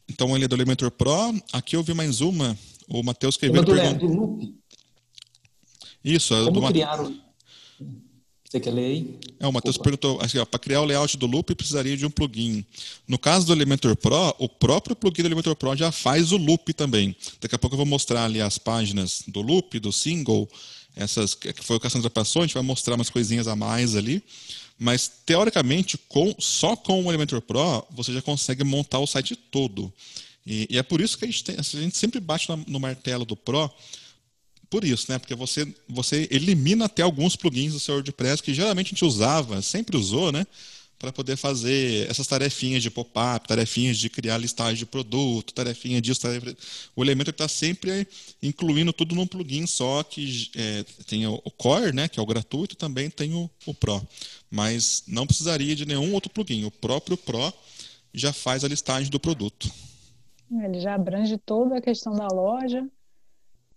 Então 0.10 0.36
ele 0.36 0.44
é 0.44 0.48
do 0.50 0.56
Elementor 0.56 0.92
Pro. 0.92 1.42
Aqui 1.54 1.78
eu 1.78 1.84
vi 1.84 1.94
mais 1.94 2.20
uma. 2.20 2.58
O 2.90 3.02
Matheus 3.02 3.36
escreveu. 3.36 3.64
Do, 3.64 3.74
pergunta... 3.74 4.00
do 4.00 4.08
Loop. 4.08 4.56
Isso, 6.04 6.36
é 6.36 6.52
do 6.52 6.62
criar 6.68 7.00
você 8.50 8.62
quer 8.62 8.72
ler 8.72 8.86
aí? 8.86 9.20
É, 9.40 9.48
o 9.48 9.52
Matheus 9.52 9.78
perguntou, 9.78 10.20
assim, 10.22 10.44
para 10.46 10.60
criar 10.60 10.82
o 10.82 10.86
layout 10.86 11.18
do 11.18 11.28
loop 11.28 11.54
precisaria 11.54 11.98
de 11.98 12.06
um 12.06 12.10
plugin. 12.10 12.64
No 13.06 13.20
caso 13.20 13.46
do 13.46 13.52
Elementor 13.52 13.96
Pro, 13.98 14.34
o 14.40 14.48
próprio 14.48 14.96
plugin 14.96 15.22
do 15.22 15.28
Elementor 15.28 15.56
Pro 15.56 15.76
já 15.76 15.92
faz 15.92 16.32
o 16.32 16.38
loop 16.38 16.74
também. 16.74 17.14
Daqui 17.42 17.56
a 17.56 17.60
pouco 17.60 17.74
eu 17.74 17.78
vou 17.78 17.86
mostrar 17.86 18.24
ali 18.24 18.40
as 18.42 18.58
páginas 18.58 19.24
do 19.28 19.42
loop, 19.42 19.78
do 19.80 19.92
single, 19.92 20.50
essas 20.96 21.36
que 21.36 21.54
foi 21.62 21.76
o 21.76 21.80
que 21.80 21.88
a 21.88 21.90
Sandra 21.90 22.10
passou, 22.10 22.42
a 22.42 22.46
gente 22.46 22.54
vai 22.54 22.64
mostrar 22.64 22.96
umas 22.96 23.10
coisinhas 23.10 23.48
a 23.48 23.56
mais 23.56 23.96
ali. 23.96 24.24
Mas, 24.80 25.12
teoricamente, 25.26 25.98
com, 26.08 26.34
só 26.40 26.76
com 26.76 27.04
o 27.04 27.12
Elementor 27.12 27.42
Pro, 27.42 27.86
você 27.92 28.14
já 28.14 28.22
consegue 28.22 28.64
montar 28.64 29.00
o 29.00 29.08
site 29.08 29.36
todo. 29.36 29.92
E, 30.46 30.68
e 30.70 30.78
é 30.78 30.84
por 30.84 31.02
isso 31.02 31.18
que 31.18 31.26
a 31.26 31.28
gente, 31.28 31.44
tem, 31.44 31.56
a 31.58 31.62
gente 31.62 31.98
sempre 31.98 32.20
bate 32.20 32.48
no 32.68 32.80
martelo 32.80 33.26
do 33.26 33.36
Pro, 33.36 33.70
por 34.70 34.84
isso, 34.84 35.12
né? 35.12 35.18
Porque 35.18 35.36
você, 35.36 35.68
você 35.88 36.28
elimina 36.32 36.86
até 36.86 37.02
alguns 37.02 37.36
plugins 37.36 37.74
do 37.74 37.80
seu 37.80 37.96
WordPress 37.96 38.42
que 38.42 38.54
geralmente 38.54 38.88
a 38.88 38.90
gente 38.90 39.06
usava, 39.06 39.62
sempre 39.62 39.96
usou, 39.96 40.32
né? 40.32 40.46
Para 41.00 41.12
poder 41.12 41.38
fazer 41.38 42.10
essas 42.10 42.26
tarefinhas 42.26 42.82
de 42.82 42.90
pop-up, 42.90 43.48
tarefinhas 43.48 43.98
de 43.98 44.10
criar 44.10 44.38
listagem 44.38 44.78
de 44.78 44.86
produto, 44.86 45.54
tarefinha 45.54 46.02
disso, 46.02 46.22
tarefa... 46.22 46.58
O 46.96 47.04
elemento 47.04 47.30
está 47.30 47.48
sempre 47.48 48.08
incluindo 48.42 48.92
tudo 48.92 49.14
num 49.14 49.28
plugin 49.28 49.68
só, 49.68 50.02
que 50.02 50.50
é, 50.56 50.84
tem 51.06 51.28
o 51.28 51.40
Core, 51.56 51.94
né? 51.94 52.08
Que 52.08 52.20
é 52.20 52.24
o 52.24 52.26
gratuito, 52.26 52.74
e 52.74 52.78
também 52.78 53.12
tem 53.12 53.34
o, 53.36 53.50
o 53.66 53.74
Pro. 53.76 54.02
Mas 54.50 55.04
não 55.08 55.28
precisaria 55.28 55.76
de 55.76 55.86
nenhum 55.86 56.14
outro 56.14 56.32
plugin. 56.32 56.66
O 56.66 56.72
próprio 56.72 57.16
Pro 57.16 57.54
já 58.14 58.34
faz 58.34 58.64
a 58.64 58.68
listagem 58.68 59.12
do 59.12 59.20
produto. 59.20 59.70
Ele 60.50 60.80
já 60.80 60.96
abrange 60.96 61.38
toda 61.38 61.78
a 61.78 61.82
questão 61.82 62.16
da 62.16 62.28
loja, 62.28 62.88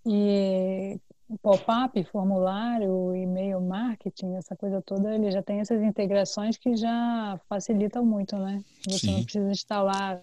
e 0.07 0.99
pop-up, 1.43 2.03
formulário, 2.05 3.15
e-mail 3.15 3.61
marketing, 3.61 4.35
essa 4.35 4.57
coisa 4.57 4.83
toda, 4.83 5.15
ele 5.15 5.31
já 5.31 5.43
tem 5.43 5.61
essas 5.61 5.83
integrações 5.83 6.57
que 6.57 6.75
já 6.77 7.39
facilitam 7.49 8.05
muito, 8.05 8.37
né? 8.37 8.63
Você 8.89 8.99
Sim. 8.99 9.13
não 9.13 9.23
precisa 9.23 9.51
instalar 9.51 10.21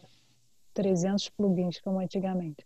300 0.73 1.29
plugins 1.29 1.79
como 1.79 1.99
antigamente. 1.99 2.65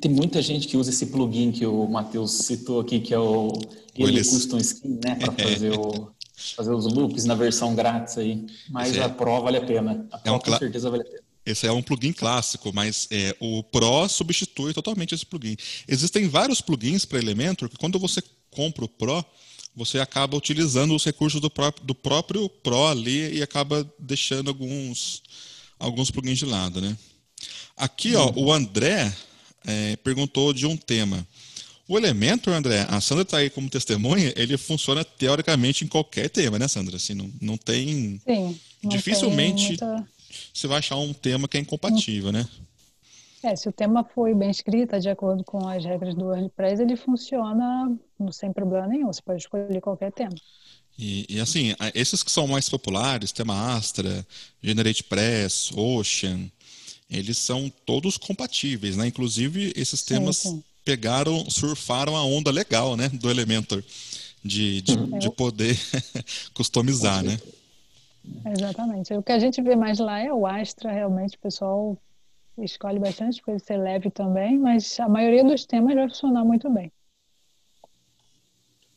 Tem 0.00 0.10
muita 0.10 0.40
gente 0.40 0.68
que 0.68 0.76
usa 0.76 0.90
esse 0.90 1.06
plugin 1.06 1.50
que 1.50 1.66
o 1.66 1.86
Matheus 1.88 2.32
citou 2.32 2.80
aqui, 2.80 3.00
que 3.00 3.12
é 3.12 3.18
o 3.18 3.48
ele 3.96 4.18
Custom 4.18 4.58
Skin, 4.58 5.00
né? 5.04 5.16
Para 5.16 5.32
fazer, 5.48 5.76
o, 5.76 6.12
fazer 6.56 6.72
os 6.72 6.92
loops 6.92 7.24
na 7.24 7.34
versão 7.34 7.74
grátis 7.74 8.16
aí. 8.18 8.46
Mas 8.70 8.96
a 8.98 9.08
Pro 9.08 9.42
vale 9.42 9.56
a 9.56 9.66
pena. 9.66 10.06
A 10.12 10.18
Pro 10.18 10.32
é 10.32 10.36
um 10.36 10.38
com 10.38 10.56
certeza 10.56 10.90
vale 10.90 11.02
a 11.02 11.06
pena. 11.06 11.23
Esse 11.46 11.66
é 11.66 11.72
um 11.72 11.82
plugin 11.82 12.12
clássico, 12.12 12.72
mas 12.72 13.06
é, 13.10 13.36
o 13.38 13.62
Pro 13.62 14.08
substitui 14.08 14.72
totalmente 14.72 15.14
esse 15.14 15.26
plugin. 15.26 15.56
Existem 15.86 16.26
vários 16.26 16.60
plugins 16.60 17.04
para 17.04 17.18
Elementor 17.18 17.68
que 17.68 17.76
quando 17.76 17.98
você 17.98 18.22
compra 18.50 18.84
o 18.84 18.88
Pro, 18.88 19.24
você 19.76 19.98
acaba 19.98 20.36
utilizando 20.36 20.94
os 20.94 21.04
recursos 21.04 21.40
do 21.40 21.50
próprio, 21.50 21.86
do 21.86 21.94
próprio 21.94 22.48
Pro 22.48 22.86
ali 22.86 23.36
e 23.36 23.42
acaba 23.42 23.86
deixando 23.98 24.48
alguns, 24.48 25.22
alguns 25.78 26.10
plugins 26.10 26.38
de 26.38 26.46
lado. 26.46 26.80
Né? 26.80 26.96
Aqui, 27.76 28.14
ó, 28.14 28.32
o 28.34 28.52
André 28.52 29.14
é, 29.66 29.96
perguntou 29.96 30.52
de 30.54 30.66
um 30.66 30.76
tema. 30.76 31.26
O 31.86 31.98
Elementor, 31.98 32.54
André, 32.54 32.86
a 32.88 32.98
Sandra 33.00 33.22
está 33.22 33.36
aí 33.38 33.50
como 33.50 33.68
testemunha, 33.68 34.32
ele 34.36 34.56
funciona 34.56 35.04
teoricamente 35.04 35.84
em 35.84 35.88
qualquer 35.88 36.30
tema, 36.30 36.58
né, 36.58 36.66
Sandra? 36.66 36.96
Assim, 36.96 37.12
não, 37.12 37.30
não 37.42 37.56
tem. 37.58 38.18
Sim. 38.26 38.58
Não 38.82 38.90
dificilmente. 38.90 39.76
Tem 39.76 39.88
muita 39.88 40.08
você 40.54 40.68
vai 40.68 40.78
achar 40.78 40.96
um 40.96 41.12
tema 41.12 41.48
que 41.48 41.56
é 41.56 41.60
incompatível, 41.60 42.30
né? 42.30 42.48
É, 43.42 43.54
se 43.54 43.68
o 43.68 43.72
tema 43.72 44.04
foi 44.04 44.34
bem 44.34 44.50
escrito, 44.50 44.98
de 44.98 45.10
acordo 45.10 45.44
com 45.44 45.68
as 45.68 45.84
regras 45.84 46.14
do 46.14 46.26
WordPress, 46.26 46.80
ele 46.80 46.96
funciona 46.96 47.94
sem 48.32 48.50
problema 48.52 48.86
nenhum. 48.86 49.12
Você 49.12 49.20
pode 49.20 49.42
escolher 49.42 49.80
qualquer 49.82 50.12
tema. 50.12 50.34
E, 50.98 51.26
e, 51.28 51.40
assim, 51.40 51.74
esses 51.94 52.22
que 52.22 52.30
são 52.30 52.46
mais 52.46 52.68
populares, 52.68 53.32
tema 53.32 53.74
Astra, 53.76 54.26
GeneratePress, 54.62 55.72
Ocean, 55.76 56.48
eles 57.10 57.36
são 57.36 57.70
todos 57.84 58.16
compatíveis, 58.16 58.96
né? 58.96 59.08
Inclusive, 59.08 59.72
esses 59.76 60.02
temas 60.02 60.38
sim, 60.38 60.50
sim. 60.50 60.64
pegaram, 60.84 61.44
surfaram 61.50 62.16
a 62.16 62.24
onda 62.24 62.50
legal, 62.50 62.96
né? 62.96 63.08
Do 63.08 63.28
Elementor, 63.28 63.84
de, 64.42 64.80
de, 64.80 64.94
é. 64.94 65.18
de 65.18 65.30
poder 65.30 65.78
customizar, 66.54 67.22
né? 67.22 67.38
Exatamente. 68.46 69.14
O 69.14 69.22
que 69.22 69.32
a 69.32 69.38
gente 69.38 69.60
vê 69.62 69.76
mais 69.76 69.98
lá 69.98 70.20
é 70.20 70.32
o 70.32 70.46
Astra, 70.46 70.92
realmente 70.92 71.36
o 71.36 71.40
pessoal 71.40 71.98
escolhe 72.58 72.98
bastante 72.98 73.42
coisa 73.42 73.64
ser 73.64 73.76
leve 73.76 74.10
também, 74.10 74.58
mas 74.58 74.98
a 75.00 75.08
maioria 75.08 75.44
dos 75.44 75.64
temas 75.64 75.94
vai 75.94 76.08
funcionar 76.08 76.44
muito 76.44 76.70
bem. 76.70 76.92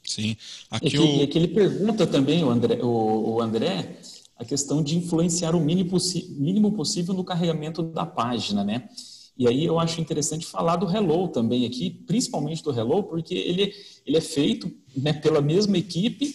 Sim. 0.04 0.38
Aqui 0.70 0.88
é 0.88 0.90
que, 0.90 1.00
o... 1.00 1.22
é 1.24 1.28
que 1.28 1.38
ele 1.38 1.48
pergunta 1.50 2.08
também, 2.08 2.44
o 2.44 2.50
André, 2.50 2.82
o, 2.82 3.36
o 3.36 3.42
André, 3.42 3.98
a 4.38 4.46
questão 4.46 4.82
de 4.82 4.98
influenciar 4.98 5.56
o 5.56 5.60
mínimo, 5.60 5.98
mínimo 6.30 6.72
possível 6.72 7.14
no 7.14 7.24
carregamento 7.24 7.84
da 7.84 8.06
página, 8.06 8.64
né? 8.64 8.88
E 9.38 9.48
aí 9.48 9.66
eu 9.66 9.80
acho 9.80 10.02
interessante 10.02 10.46
falar 10.46 10.78
do 10.78 10.90
Hello 10.90 11.28
também 11.28 11.66
aqui, 11.66 11.90
principalmente 11.90 12.64
do 12.64 12.72
Hello, 12.72 13.04
porque 13.04 13.36
ele, 13.36 13.74
ele 14.06 14.18
é 14.18 14.22
feito 14.22 14.72
né, 14.96 15.14
pela 15.14 15.42
mesma 15.42 15.78
equipe 15.78 16.34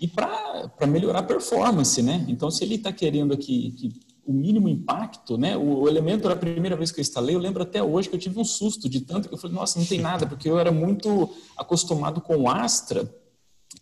e 0.00 0.06
para 0.06 0.86
melhorar 0.86 1.20
a 1.20 1.22
performance, 1.22 2.02
né? 2.02 2.24
Então, 2.28 2.50
se 2.50 2.62
ele 2.64 2.74
está 2.74 2.92
querendo 2.92 3.32
aqui 3.32 3.70
que 3.72 3.92
o 4.26 4.32
mínimo 4.32 4.68
impacto, 4.68 5.38
né? 5.38 5.56
O, 5.56 5.82
o 5.82 5.88
elemento 5.88 6.26
era 6.26 6.34
a 6.34 6.38
primeira 6.38 6.76
vez 6.76 6.90
que 6.90 6.98
eu 6.98 7.02
instalei, 7.02 7.34
eu 7.34 7.40
lembro 7.40 7.62
até 7.62 7.82
hoje 7.82 8.08
que 8.08 8.16
eu 8.16 8.20
tive 8.20 8.38
um 8.38 8.44
susto 8.44 8.88
de 8.88 9.00
tanto 9.00 9.28
que 9.28 9.34
eu 9.34 9.38
falei, 9.38 9.56
nossa, 9.56 9.78
não 9.78 9.86
tem 9.86 10.00
nada, 10.00 10.26
porque 10.26 10.48
eu 10.48 10.58
era 10.58 10.72
muito 10.72 11.30
acostumado 11.56 12.20
com 12.20 12.36
o 12.36 12.50
Astra 12.50 13.08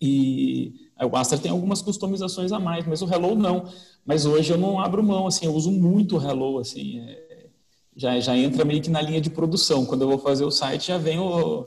e 0.00 0.74
o 1.02 1.16
Astra 1.16 1.38
tem 1.38 1.50
algumas 1.50 1.82
customizações 1.82 2.52
a 2.52 2.60
mais, 2.60 2.86
mas 2.86 3.02
o 3.02 3.12
Hello 3.12 3.34
não. 3.34 3.66
Mas 4.04 4.26
hoje 4.26 4.52
eu 4.52 4.58
não 4.58 4.78
abro 4.78 5.02
mão, 5.02 5.26
assim, 5.26 5.46
eu 5.46 5.54
uso 5.54 5.70
muito 5.70 6.18
o 6.18 6.22
Hello, 6.22 6.58
assim, 6.58 7.00
é, 7.00 7.46
já, 7.96 8.20
já 8.20 8.36
entra 8.36 8.64
meio 8.64 8.82
que 8.82 8.90
na 8.90 9.00
linha 9.00 9.20
de 9.20 9.30
produção. 9.30 9.86
Quando 9.86 10.02
eu 10.02 10.08
vou 10.08 10.18
fazer 10.18 10.44
o 10.44 10.50
site, 10.50 10.88
já 10.88 10.98
vem 10.98 11.18
o, 11.18 11.66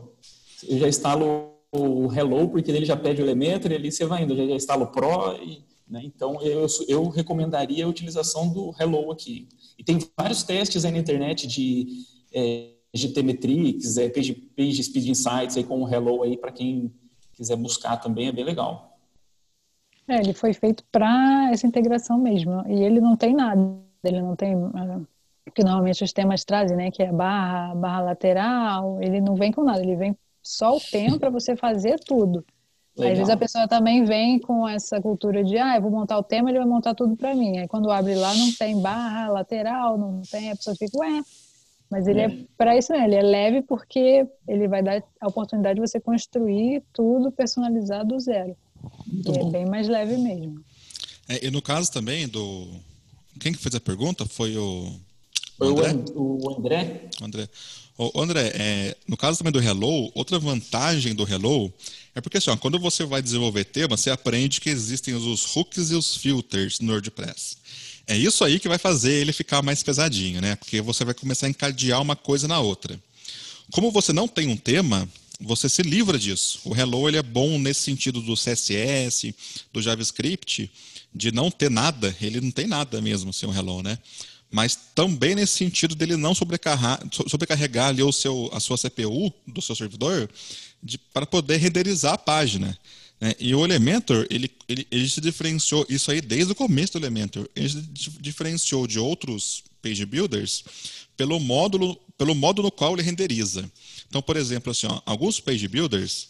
eu 0.67 0.77
já 0.77 0.87
instalo 0.87 1.56
o 1.77 2.13
Hello, 2.13 2.49
porque 2.49 2.71
ele 2.71 2.85
já 2.85 2.95
pede 2.95 3.21
o 3.21 3.25
Elementor, 3.25 3.71
e 3.71 3.75
ali 3.75 3.91
você 3.91 4.05
vai 4.05 4.23
indo, 4.23 4.35
já, 4.35 4.45
já 4.45 4.53
instalo 4.53 4.85
o 4.85 4.87
Pro, 4.87 5.35
e, 5.41 5.63
né, 5.87 6.01
então 6.03 6.41
eu, 6.41 6.65
eu 6.87 7.07
recomendaria 7.09 7.85
a 7.85 7.89
utilização 7.89 8.49
do 8.49 8.73
Hello 8.79 9.11
aqui. 9.11 9.47
E 9.77 9.83
tem 9.83 9.99
vários 10.17 10.43
testes 10.43 10.83
aí 10.83 10.91
na 10.91 10.97
internet 10.97 11.47
de 11.47 12.03
é, 12.33 12.71
GT 12.93 13.23
Metrics, 13.23 13.97
é, 13.97 14.09
Page, 14.09 14.33
Page 14.33 14.83
Speed 14.83 15.07
Insights 15.07 15.57
aí 15.57 15.63
com 15.63 15.81
o 15.81 15.87
Hello 15.87 16.23
aí 16.23 16.35
para 16.37 16.51
quem 16.51 16.91
quiser 17.33 17.55
buscar 17.55 17.97
também, 17.97 18.27
é 18.27 18.31
bem 18.31 18.43
legal. 18.43 18.97
É, 20.07 20.19
ele 20.19 20.33
foi 20.33 20.53
feito 20.53 20.83
para 20.91 21.49
essa 21.51 21.67
integração 21.67 22.17
mesmo. 22.17 22.63
E 22.67 22.81
ele 22.81 23.01
não 23.01 23.17
tem 23.17 23.35
nada. 23.35 23.61
Ele 24.03 24.21
não 24.21 24.35
tem. 24.35 24.55
Ah, 24.73 25.01
que 25.53 25.63
normalmente 25.63 26.03
os 26.03 26.13
temas 26.13 26.45
trazem, 26.45 26.77
né? 26.77 26.91
Que 26.91 27.03
é 27.03 27.11
barra, 27.11 27.75
barra 27.75 28.01
lateral. 28.01 29.01
Ele 29.01 29.19
não 29.19 29.35
vem 29.35 29.51
com 29.51 29.63
nada. 29.63 29.81
Ele 29.81 29.95
vem 29.95 30.17
só 30.47 30.77
o 30.77 30.79
tema 30.79 31.19
para 31.19 31.29
você 31.29 31.57
fazer 31.57 31.99
tudo. 31.99 32.45
Legal. 32.95 33.11
Às 33.11 33.17
vezes 33.17 33.33
a 33.33 33.37
pessoa 33.37 33.67
também 33.67 34.05
vem 34.05 34.39
com 34.39 34.67
essa 34.67 35.01
cultura 35.01 35.43
de, 35.43 35.57
ah, 35.57 35.75
eu 35.75 35.81
vou 35.81 35.91
montar 35.91 36.17
o 36.17 36.23
tema, 36.23 36.49
ele 36.49 36.57
vai 36.57 36.67
montar 36.67 36.95
tudo 36.95 37.17
para 37.17 37.35
mim. 37.35 37.57
Aí 37.57 37.67
quando 37.67 37.91
abre 37.91 38.15
lá 38.15 38.33
não 38.33 38.51
tem 38.53 38.81
barra 38.81 39.29
lateral, 39.29 39.97
não 39.97 40.21
tem, 40.21 40.49
a 40.49 40.55
pessoa 40.55 40.75
fica, 40.75 40.97
ué, 40.99 41.21
mas 41.89 42.07
ele 42.07 42.21
é, 42.21 42.25
é 42.25 42.37
para 42.57 42.77
isso, 42.77 42.93
né? 42.93 43.03
Ele 43.03 43.15
é 43.15 43.21
leve 43.21 43.61
porque 43.61 44.25
ele 44.47 44.69
vai 44.69 44.81
dar 44.81 45.03
a 45.19 45.27
oportunidade 45.27 45.75
de 45.75 45.85
você 45.85 45.99
construir 45.99 46.81
tudo 46.93 47.29
personalizado 47.29 48.15
do 48.15 48.19
zero. 48.19 48.55
é 49.35 49.51
bem 49.51 49.65
mais 49.65 49.89
leve 49.89 50.17
mesmo. 50.17 50.63
É, 51.27 51.45
e 51.45 51.51
no 51.51 51.61
caso 51.61 51.91
também 51.91 52.25
do. 52.25 52.67
Quem 53.37 53.51
que 53.51 53.59
fez 53.59 53.75
a 53.75 53.81
pergunta? 53.81 54.25
Foi 54.25 54.57
o. 54.57 54.93
Foi 55.57 55.67
o 55.67 55.71
André? 55.71 56.03
O 56.15 56.57
André. 56.57 57.09
O 57.21 57.25
André. 57.25 57.49
André, 58.15 58.51
é, 58.53 58.97
no 59.07 59.17
caso 59.17 59.39
também 59.39 59.51
do 59.51 59.59
Hello, 59.59 60.11
outra 60.13 60.37
vantagem 60.37 61.15
do 61.15 61.27
Hello 61.27 61.73
é 62.13 62.21
porque 62.21 62.37
assim, 62.37 62.49
ó, 62.49 62.57
quando 62.57 62.79
você 62.79 63.05
vai 63.05 63.21
desenvolver 63.21 63.63
tema, 63.63 63.97
você 63.97 64.09
aprende 64.09 64.61
que 64.61 64.69
existem 64.69 65.15
os 65.15 65.55
hooks 65.55 65.91
e 65.91 65.95
os 65.95 66.15
filters 66.15 66.79
no 66.79 66.91
WordPress. 66.91 67.57
É 68.05 68.15
isso 68.15 68.43
aí 68.43 68.59
que 68.59 68.67
vai 68.67 68.77
fazer 68.77 69.13
ele 69.13 69.33
ficar 69.33 69.61
mais 69.61 69.83
pesadinho, 69.83 70.39
né? 70.41 70.55
Porque 70.55 70.79
você 70.79 71.03
vai 71.03 71.13
começar 71.13 71.47
a 71.47 71.49
encadear 71.49 72.01
uma 72.01 72.15
coisa 72.15 72.47
na 72.47 72.59
outra. 72.59 72.99
Como 73.71 73.91
você 73.91 74.13
não 74.13 74.27
tem 74.27 74.47
um 74.47 74.55
tema, 74.55 75.09
você 75.39 75.67
se 75.67 75.81
livra 75.81 76.17
disso. 76.17 76.59
O 76.63 76.75
Hello 76.75 77.07
ele 77.07 77.17
é 77.17 77.23
bom 77.23 77.59
nesse 77.59 77.81
sentido 77.81 78.21
do 78.21 78.35
CSS, 78.35 79.35
do 79.73 79.81
JavaScript, 79.81 80.71
de 81.13 81.31
não 81.31 81.51
ter 81.51 81.69
nada. 81.69 82.15
Ele 82.21 82.41
não 82.41 82.51
tem 82.51 82.65
nada 82.65 83.01
mesmo 83.01 83.33
sem 83.33 83.47
o 83.47 83.53
Hello, 83.53 83.83
né? 83.83 83.97
Mas 84.49 84.77
também 84.95 85.35
nesse 85.35 85.57
sentido 85.57 85.93
dele 85.93 86.15
não 86.15 86.33
sobrecarregar, 86.33 87.01
sobrecarregar 87.27 87.89
ali 87.89 88.01
o 88.01 88.11
seu, 88.11 88.49
a 88.53 88.59
sua 88.59 88.77
CPU 88.77 89.33
do 89.45 89.61
seu 89.61 89.75
servidor 89.75 90.29
para 91.13 91.25
poder 91.25 91.57
renderizar 91.57 92.13
a 92.13 92.17
página. 92.17 92.77
Né? 93.19 93.33
E 93.39 93.53
o 93.53 93.63
Elementor, 93.65 94.25
ele, 94.29 94.49
ele, 94.67 94.87
ele 94.89 95.09
se 95.09 95.19
diferenciou, 95.19 95.85
isso 95.89 96.11
aí 96.11 96.21
desde 96.21 96.51
o 96.51 96.55
começo 96.55 96.93
do 96.93 96.99
Elementor, 96.99 97.49
ele 97.55 97.69
se 97.69 97.81
diferenciou 98.21 98.87
de 98.87 98.99
outros 98.99 99.63
page 99.81 100.05
builders 100.05 100.63
pelo 101.15 101.39
módulo, 101.39 101.99
pelo 102.17 102.35
modo 102.35 102.61
no 102.61 102.71
qual 102.71 102.93
ele 102.93 103.01
renderiza. 103.01 103.69
Então, 104.07 104.21
por 104.21 104.37
exemplo, 104.37 104.71
assim, 104.71 104.87
ó, 104.87 105.01
alguns 105.05 105.39
page 105.39 105.67
builders, 105.67 106.29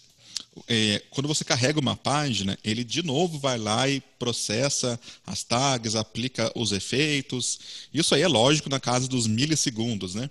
é, 0.67 1.01
quando 1.09 1.27
você 1.27 1.43
carrega 1.43 1.79
uma 1.79 1.95
página, 1.95 2.57
ele 2.63 2.83
de 2.83 3.03
novo 3.03 3.39
vai 3.39 3.57
lá 3.57 3.87
e 3.87 4.01
processa 4.19 4.99
as 5.25 5.43
tags, 5.43 5.95
aplica 5.95 6.51
os 6.55 6.71
efeitos. 6.71 7.59
Isso 7.93 8.15
aí 8.15 8.21
é 8.21 8.27
lógico 8.27 8.69
na 8.69 8.79
casa 8.79 9.07
dos 9.07 9.27
milissegundos, 9.27 10.15
né? 10.15 10.29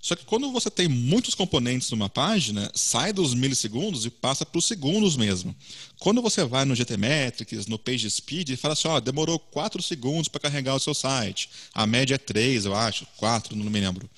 Só 0.00 0.14
que 0.14 0.24
quando 0.24 0.52
você 0.52 0.70
tem 0.70 0.86
muitos 0.86 1.34
componentes 1.34 1.90
numa 1.90 2.08
página, 2.08 2.70
sai 2.74 3.12
dos 3.12 3.34
milissegundos 3.34 4.04
e 4.06 4.10
passa 4.10 4.46
para 4.46 4.58
os 4.58 4.64
segundos 4.64 5.16
mesmo. 5.16 5.52
Quando 5.98 6.22
você 6.22 6.44
vai 6.44 6.64
no 6.64 6.76
GTmetrix, 6.76 7.66
no 7.66 7.76
PageSpeed, 7.76 8.50
e 8.50 8.56
fala 8.56 8.74
assim, 8.74 8.86
ó, 8.86 9.00
demorou 9.00 9.36
4 9.38 9.82
segundos 9.82 10.28
para 10.28 10.42
carregar 10.42 10.76
o 10.76 10.78
seu 10.78 10.94
site. 10.94 11.50
A 11.74 11.88
média 11.88 12.14
é 12.14 12.18
3, 12.18 12.66
eu 12.66 12.74
acho, 12.76 13.04
4, 13.16 13.56
não 13.56 13.64
me 13.68 13.80
lembro. 13.80 14.08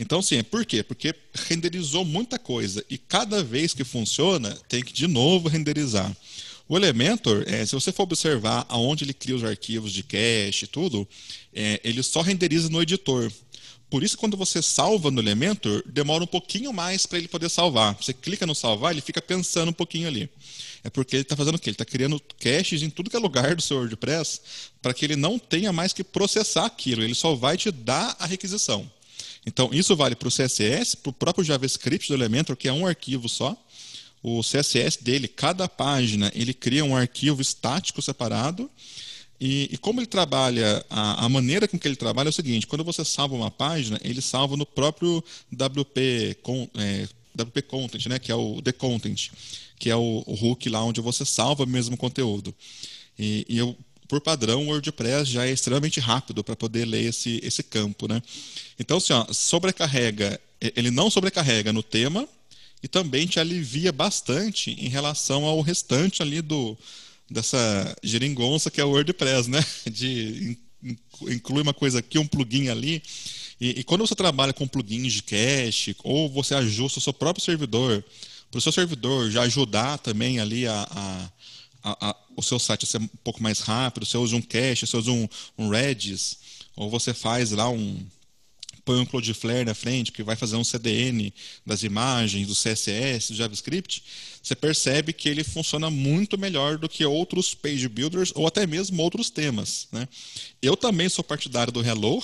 Então, 0.00 0.22
sim, 0.22 0.42
por 0.42 0.64
quê? 0.64 0.82
Porque 0.82 1.14
renderizou 1.46 2.06
muita 2.06 2.38
coisa 2.38 2.82
e 2.88 2.96
cada 2.96 3.44
vez 3.44 3.74
que 3.74 3.84
funciona, 3.84 4.56
tem 4.66 4.82
que 4.82 4.94
de 4.94 5.06
novo 5.06 5.46
renderizar. 5.46 6.10
O 6.66 6.74
Elementor, 6.74 7.44
é, 7.46 7.66
se 7.66 7.74
você 7.74 7.92
for 7.92 8.04
observar 8.04 8.64
aonde 8.70 9.04
ele 9.04 9.12
cria 9.12 9.36
os 9.36 9.44
arquivos 9.44 9.92
de 9.92 10.02
cache 10.02 10.64
e 10.64 10.68
tudo, 10.68 11.06
é, 11.52 11.78
ele 11.84 12.02
só 12.02 12.22
renderiza 12.22 12.70
no 12.70 12.80
editor. 12.80 13.30
Por 13.90 14.02
isso, 14.02 14.16
quando 14.16 14.38
você 14.38 14.62
salva 14.62 15.10
no 15.10 15.20
Elementor, 15.20 15.82
demora 15.84 16.24
um 16.24 16.28
pouquinho 16.28 16.72
mais 16.72 17.04
para 17.04 17.18
ele 17.18 17.28
poder 17.28 17.50
salvar. 17.50 17.94
Você 18.00 18.14
clica 18.14 18.46
no 18.46 18.54
salvar, 18.54 18.92
ele 18.92 19.02
fica 19.02 19.20
pensando 19.20 19.68
um 19.68 19.74
pouquinho 19.74 20.08
ali. 20.08 20.30
É 20.82 20.88
porque 20.88 21.16
ele 21.16 21.22
está 21.22 21.36
fazendo 21.36 21.56
o 21.56 21.58
quê? 21.58 21.68
Ele 21.68 21.74
está 21.74 21.84
criando 21.84 22.18
caches 22.38 22.82
em 22.82 22.88
tudo 22.88 23.10
que 23.10 23.16
é 23.16 23.18
lugar 23.18 23.54
do 23.54 23.60
seu 23.60 23.76
WordPress 23.76 24.40
para 24.80 24.94
que 24.94 25.04
ele 25.04 25.16
não 25.16 25.38
tenha 25.38 25.74
mais 25.74 25.92
que 25.92 26.02
processar 26.02 26.64
aquilo. 26.64 27.02
Ele 27.02 27.14
só 27.14 27.34
vai 27.34 27.58
te 27.58 27.70
dar 27.70 28.16
a 28.18 28.24
requisição. 28.24 28.90
Então, 29.46 29.70
isso 29.72 29.96
vale 29.96 30.14
para 30.14 30.28
o 30.28 30.30
CSS, 30.30 30.96
para 30.96 31.10
o 31.10 31.12
próprio 31.12 31.44
JavaScript 31.44 32.08
do 32.08 32.14
Elementor, 32.14 32.56
que 32.56 32.68
é 32.68 32.72
um 32.72 32.86
arquivo 32.86 33.28
só. 33.28 33.56
O 34.22 34.42
CSS 34.42 35.02
dele, 35.02 35.26
cada 35.26 35.66
página, 35.68 36.30
ele 36.34 36.52
cria 36.52 36.84
um 36.84 36.94
arquivo 36.94 37.40
estático 37.40 38.02
separado 38.02 38.70
e, 39.40 39.70
e, 39.72 39.78
como 39.78 40.00
ele 40.00 40.06
trabalha, 40.06 40.84
a, 40.90 41.24
a, 41.24 41.28
maneira 41.28 41.66
com 41.66 41.78
que 41.78 41.88
ele 41.88 41.96
trabalha 41.96 42.28
é 42.28 42.30
o 42.30 42.32
seguinte: 42.32 42.66
quando 42.66 42.84
você 42.84 43.02
salva 43.02 43.34
uma 43.34 43.50
página, 43.50 43.98
ele 44.04 44.20
salva 44.20 44.54
no 44.54 44.66
próprio 44.66 45.24
WP, 45.50 46.36
com, 46.42 46.68
é, 46.76 47.08
WP 47.40 47.62
Content, 47.62 48.06
né, 48.06 48.18
que 48.18 48.30
é 48.30 48.34
o 48.34 48.60
The 48.60 48.72
Content, 48.72 49.30
que 49.78 49.88
é 49.88 49.96
o, 49.96 50.22
o 50.26 50.34
hook 50.34 50.68
lá 50.68 50.84
onde 50.84 51.00
você 51.00 51.24
salva 51.24 51.64
o 51.64 51.66
mesmo 51.66 51.96
conteúdo. 51.96 52.54
E, 53.18 53.46
e 53.48 53.56
eu, 53.56 53.74
por 54.10 54.20
padrão, 54.20 54.66
o 54.66 54.70
WordPress 54.70 55.30
já 55.30 55.46
é 55.46 55.52
extremamente 55.52 56.00
rápido 56.00 56.42
para 56.42 56.56
poder 56.56 56.84
ler 56.84 57.04
esse, 57.04 57.38
esse 57.44 57.62
campo. 57.62 58.08
Né? 58.08 58.20
Então, 58.76 58.96
assim, 58.96 59.12
ó, 59.12 59.24
sobrecarrega, 59.32 60.40
ele 60.60 60.90
não 60.90 61.08
sobrecarrega 61.08 61.72
no 61.72 61.80
tema 61.80 62.28
e 62.82 62.88
também 62.88 63.28
te 63.28 63.38
alivia 63.38 63.92
bastante 63.92 64.72
em 64.72 64.88
relação 64.88 65.44
ao 65.44 65.60
restante 65.60 66.22
ali 66.22 66.42
do 66.42 66.76
dessa 67.30 67.96
geringonça 68.02 68.72
que 68.72 68.80
é 68.80 68.84
o 68.84 68.88
WordPress, 68.90 69.48
né? 69.48 69.64
De 69.88 70.58
inclui 71.28 71.62
uma 71.62 71.72
coisa 71.72 72.00
aqui, 72.00 72.18
um 72.18 72.26
plugin 72.26 72.68
ali. 72.68 73.00
E, 73.60 73.80
e, 73.80 73.84
quando 73.84 74.04
você 74.04 74.16
trabalha 74.16 74.52
com 74.52 74.66
plugins 74.66 75.12
de 75.12 75.22
cache, 75.22 75.94
ou 76.02 76.28
você 76.28 76.52
ajusta 76.56 76.98
o 76.98 77.02
seu 77.02 77.12
próprio 77.12 77.44
servidor, 77.44 78.04
para 78.50 78.58
o 78.58 78.60
seu 78.60 78.72
servidor 78.72 79.30
já 79.30 79.42
ajudar 79.42 79.98
também 79.98 80.40
ali 80.40 80.66
a, 80.66 81.30
a, 81.84 82.10
a, 82.10 82.16
o 82.40 82.42
seu 82.42 82.58
site 82.58 82.86
ser 82.86 83.00
um 83.00 83.06
pouco 83.22 83.42
mais 83.42 83.60
rápido, 83.60 84.04
você 84.04 84.16
usa 84.16 84.34
um 84.34 84.42
cache, 84.42 84.86
você 84.86 84.96
usa 84.96 85.10
um, 85.10 85.28
um 85.56 85.68
Redis, 85.68 86.38
ou 86.74 86.90
você 86.90 87.14
faz 87.14 87.50
lá 87.50 87.68
um, 87.68 88.04
põe 88.84 88.98
um 88.98 89.06
Cloudflare 89.06 89.64
na 89.64 89.74
frente, 89.74 90.10
que 90.10 90.22
vai 90.22 90.34
fazer 90.36 90.56
um 90.56 90.64
CDN 90.64 91.32
das 91.64 91.82
imagens, 91.82 92.48
do 92.48 92.54
CSS, 92.54 93.32
do 93.32 93.36
JavaScript, 93.36 94.02
você 94.42 94.54
percebe 94.54 95.12
que 95.12 95.28
ele 95.28 95.44
funciona 95.44 95.90
muito 95.90 96.38
melhor 96.38 96.78
do 96.78 96.88
que 96.88 97.04
outros 97.04 97.54
page 97.54 97.88
builders 97.88 98.32
ou 98.34 98.46
até 98.46 98.66
mesmo 98.66 99.02
outros 99.02 99.28
temas. 99.28 99.86
Né? 99.92 100.08
Eu 100.62 100.76
também 100.76 101.08
sou 101.08 101.22
partidário 101.22 101.72
do 101.72 101.84
Hello, 101.84 102.22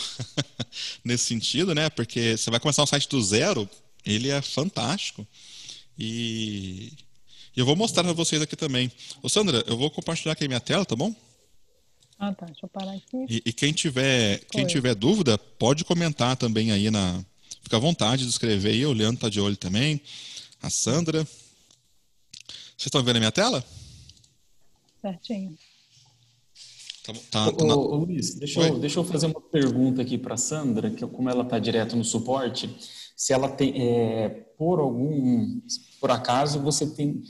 nesse 1.04 1.26
sentido, 1.26 1.74
né? 1.74 1.90
porque 1.90 2.36
você 2.36 2.50
vai 2.50 2.58
começar 2.58 2.82
um 2.82 2.86
site 2.86 3.08
do 3.08 3.22
zero, 3.22 3.68
ele 4.04 4.30
é 4.30 4.40
fantástico. 4.40 5.26
E 5.98 6.92
eu 7.60 7.66
vou 7.66 7.74
mostrar 7.76 8.04
para 8.04 8.12
vocês 8.12 8.40
aqui 8.42 8.54
também. 8.54 8.90
Ô 9.22 9.28
Sandra, 9.28 9.64
eu 9.66 9.76
vou 9.76 9.90
compartilhar 9.90 10.32
aqui 10.32 10.44
a 10.44 10.48
minha 10.48 10.60
tela, 10.60 10.84
tá 10.84 10.94
bom? 10.94 11.14
Ah, 12.18 12.32
tá. 12.32 12.46
Deixa 12.46 12.64
eu 12.64 12.68
parar 12.68 12.92
aqui. 12.92 13.26
E, 13.28 13.42
e 13.46 13.52
quem 13.52 13.72
tiver 13.72 14.40
quem 14.50 14.66
tiver 14.66 14.94
dúvida, 14.94 15.36
pode 15.36 15.84
comentar 15.84 16.36
também 16.36 16.72
aí 16.72 16.90
na. 16.90 17.24
Fica 17.62 17.76
à 17.76 17.80
vontade 17.80 18.24
de 18.24 18.30
escrever 18.30 18.70
aí. 18.70 18.86
O 18.86 18.92
Leandro 18.92 19.20
tá 19.20 19.28
de 19.28 19.40
olho 19.40 19.56
também. 19.56 20.00
A 20.62 20.70
Sandra. 20.70 21.24
Vocês 21.24 22.86
estão 22.86 23.02
vendo 23.02 23.16
a 23.16 23.20
minha 23.20 23.32
tela? 23.32 23.64
Certinho. 25.00 25.56
Tá, 27.04 27.12
tá, 27.30 27.52
tá 27.52 27.64
na... 27.64 27.76
ô, 27.76 27.96
Luiz, 27.96 28.34
deixa 28.34 28.60
eu, 28.60 28.78
deixa 28.78 28.98
eu 28.98 29.04
fazer 29.04 29.26
uma 29.26 29.40
pergunta 29.40 30.02
aqui 30.02 30.18
para 30.18 30.34
a 30.34 30.38
Sandra, 30.38 30.90
que 30.90 31.06
como 31.06 31.30
ela 31.30 31.44
está 31.44 31.58
direto 31.58 31.94
no 31.94 32.04
suporte, 32.04 32.68
se 33.16 33.32
ela 33.32 33.48
tem, 33.48 33.74
é, 33.80 34.28
por 34.58 34.80
algum, 34.80 35.60
por 36.00 36.10
acaso, 36.10 36.60
você 36.60 36.86
tem 36.86 37.22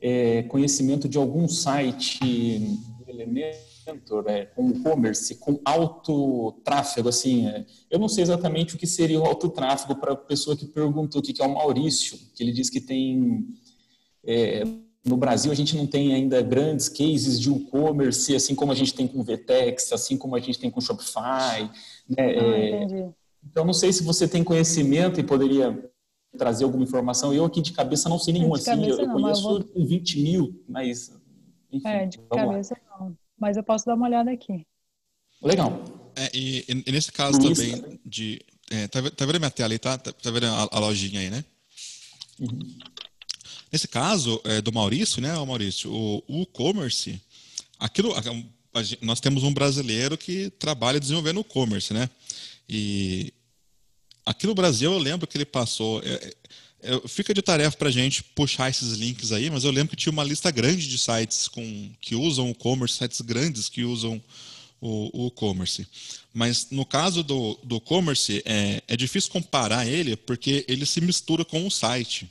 é, 0.00 0.42
conhecimento 0.44 1.08
de 1.08 1.18
algum 1.18 1.48
site 1.48 2.18
Elementor, 3.06 4.24
é, 4.28 4.46
com 4.46 4.70
e-commerce, 4.70 5.34
com 5.36 5.60
alto 5.64 6.52
tráfego, 6.64 7.08
assim, 7.08 7.46
é, 7.46 7.66
eu 7.90 7.98
não 7.98 8.08
sei 8.08 8.22
exatamente 8.22 8.74
o 8.74 8.78
que 8.78 8.86
seria 8.86 9.20
o 9.20 9.26
alto 9.26 9.48
tráfego 9.48 9.96
para 9.96 10.12
a 10.12 10.16
pessoa 10.16 10.56
que 10.56 10.66
perguntou, 10.66 11.20
que 11.20 11.40
é 11.40 11.44
o 11.44 11.54
Maurício, 11.54 12.18
que 12.34 12.42
ele 12.42 12.52
diz 12.52 12.70
que 12.70 12.80
tem 12.80 13.46
é, 14.24 14.62
no 15.04 15.16
Brasil, 15.16 15.50
a 15.50 15.54
gente 15.54 15.76
não 15.76 15.86
tem 15.86 16.14
ainda 16.14 16.42
grandes 16.42 16.88
cases 16.88 17.40
de 17.40 17.50
e-commerce, 17.50 18.34
assim 18.34 18.54
como 18.54 18.70
a 18.70 18.74
gente 18.74 18.94
tem 18.94 19.08
com 19.08 19.20
o 19.20 19.24
Vtex, 19.24 19.92
assim 19.92 20.16
como 20.16 20.36
a 20.36 20.40
gente 20.40 20.58
tem 20.58 20.70
com 20.70 20.78
o 20.78 20.82
Shopify. 20.82 21.62
Né? 22.08 22.16
Ah, 22.18 22.22
é, 22.22 23.10
então, 23.48 23.64
não 23.64 23.72
sei 23.72 23.92
se 23.92 24.02
você 24.02 24.28
tem 24.28 24.44
conhecimento 24.44 25.18
e 25.18 25.24
poderia 25.24 25.89
trazer 26.36 26.64
alguma 26.64 26.84
informação. 26.84 27.32
Eu 27.32 27.44
aqui 27.44 27.60
de 27.60 27.72
cabeça 27.72 28.08
não 28.08 28.18
sei 28.18 28.34
nenhuma. 28.34 28.56
Assim, 28.56 28.84
eu, 28.86 29.06
não, 29.06 29.20
conheço 29.20 29.42
vou... 29.42 29.64
20 29.74 30.20
mil, 30.20 30.64
mas. 30.68 31.12
Enfim, 31.72 31.88
é, 31.88 32.06
de 32.06 32.18
cabeça 32.18 32.76
lá. 32.90 32.98
não. 33.00 33.16
Mas 33.38 33.56
eu 33.56 33.62
posso 33.62 33.86
dar 33.86 33.94
uma 33.94 34.06
olhada 34.06 34.30
aqui. 34.30 34.66
Legal. 35.42 35.82
É, 36.14 36.30
e, 36.34 36.64
e, 36.68 36.92
nesse 36.92 37.10
caso 37.12 37.38
também 37.38 38.00
de. 38.04 38.40
É, 38.70 38.86
tá, 38.86 39.02
tá, 39.10 39.26
vendo 39.26 39.36
a 39.36 39.38
minha 39.38 39.50
tela 39.50 39.72
aí, 39.72 39.78
tá? 39.78 39.98
Tá, 39.98 40.12
tá 40.12 40.30
vendo 40.30 40.46
a, 40.46 40.68
a 40.70 40.78
lojinha 40.78 41.20
aí, 41.20 41.30
né? 41.30 41.44
Uhum. 42.38 42.58
Nesse 43.72 43.88
caso 43.88 44.40
é, 44.44 44.60
do 44.60 44.72
Maurício, 44.72 45.20
né, 45.20 45.32
Maurício, 45.44 45.92
o 45.92 46.42
e-commerce, 46.42 47.20
aquilo, 47.78 48.12
a, 48.14 48.18
a, 48.18 48.82
nós 49.00 49.20
temos 49.20 49.42
um 49.42 49.52
brasileiro 49.52 50.18
que 50.18 50.50
trabalha 50.50 51.00
desenvolvendo 51.00 51.40
e-commerce, 51.40 51.92
né? 51.92 52.08
E 52.68 53.32
aqui 54.30 54.46
no 54.46 54.54
Brasil 54.54 54.92
eu 54.92 54.98
lembro 54.98 55.26
que 55.26 55.36
ele 55.36 55.44
passou. 55.44 56.00
É, 56.04 56.34
é, 56.82 57.08
fica 57.08 57.34
de 57.34 57.42
tarefa 57.42 57.76
para 57.76 57.88
a 57.88 57.92
gente 57.92 58.22
puxar 58.22 58.70
esses 58.70 58.92
links 58.92 59.32
aí, 59.32 59.50
mas 59.50 59.64
eu 59.64 59.70
lembro 59.70 59.90
que 59.90 59.96
tinha 59.96 60.12
uma 60.12 60.24
lista 60.24 60.50
grande 60.50 60.88
de 60.88 60.96
sites 60.96 61.46
com, 61.46 61.90
que 62.00 62.14
usam 62.14 62.48
o 62.48 62.50
e-commerce, 62.52 62.96
sites 62.96 63.20
grandes 63.20 63.68
que 63.68 63.84
usam 63.84 64.22
o 64.80 65.26
e-commerce. 65.26 65.86
Mas 66.32 66.68
no 66.70 66.86
caso 66.86 67.22
do 67.22 67.76
e-commerce, 67.76 68.42
é, 68.46 68.82
é 68.88 68.96
difícil 68.96 69.30
comparar 69.30 69.86
ele 69.86 70.16
porque 70.16 70.64
ele 70.66 70.86
se 70.86 71.02
mistura 71.02 71.44
com 71.44 71.66
o 71.66 71.70
site. 71.70 72.30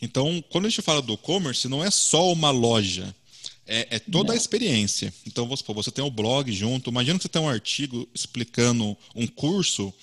Então, 0.00 0.42
quando 0.50 0.66
a 0.66 0.68
gente 0.68 0.82
fala 0.82 1.00
do 1.00 1.12
e-commerce, 1.12 1.68
não 1.68 1.84
é 1.84 1.90
só 1.90 2.32
uma 2.32 2.50
loja, 2.50 3.14
é, 3.64 3.86
é 3.90 3.98
toda 4.00 4.28
não. 4.28 4.34
a 4.34 4.36
experiência. 4.36 5.14
Então, 5.24 5.48
supor, 5.56 5.76
você 5.76 5.92
tem 5.92 6.02
o 6.02 6.08
um 6.08 6.10
blog 6.10 6.50
junto, 6.50 6.90
imagina 6.90 7.16
que 7.16 7.22
você 7.22 7.28
tem 7.28 7.40
um 7.40 7.48
artigo 7.48 8.08
explicando 8.12 8.96
um 9.14 9.28
curso 9.28 9.94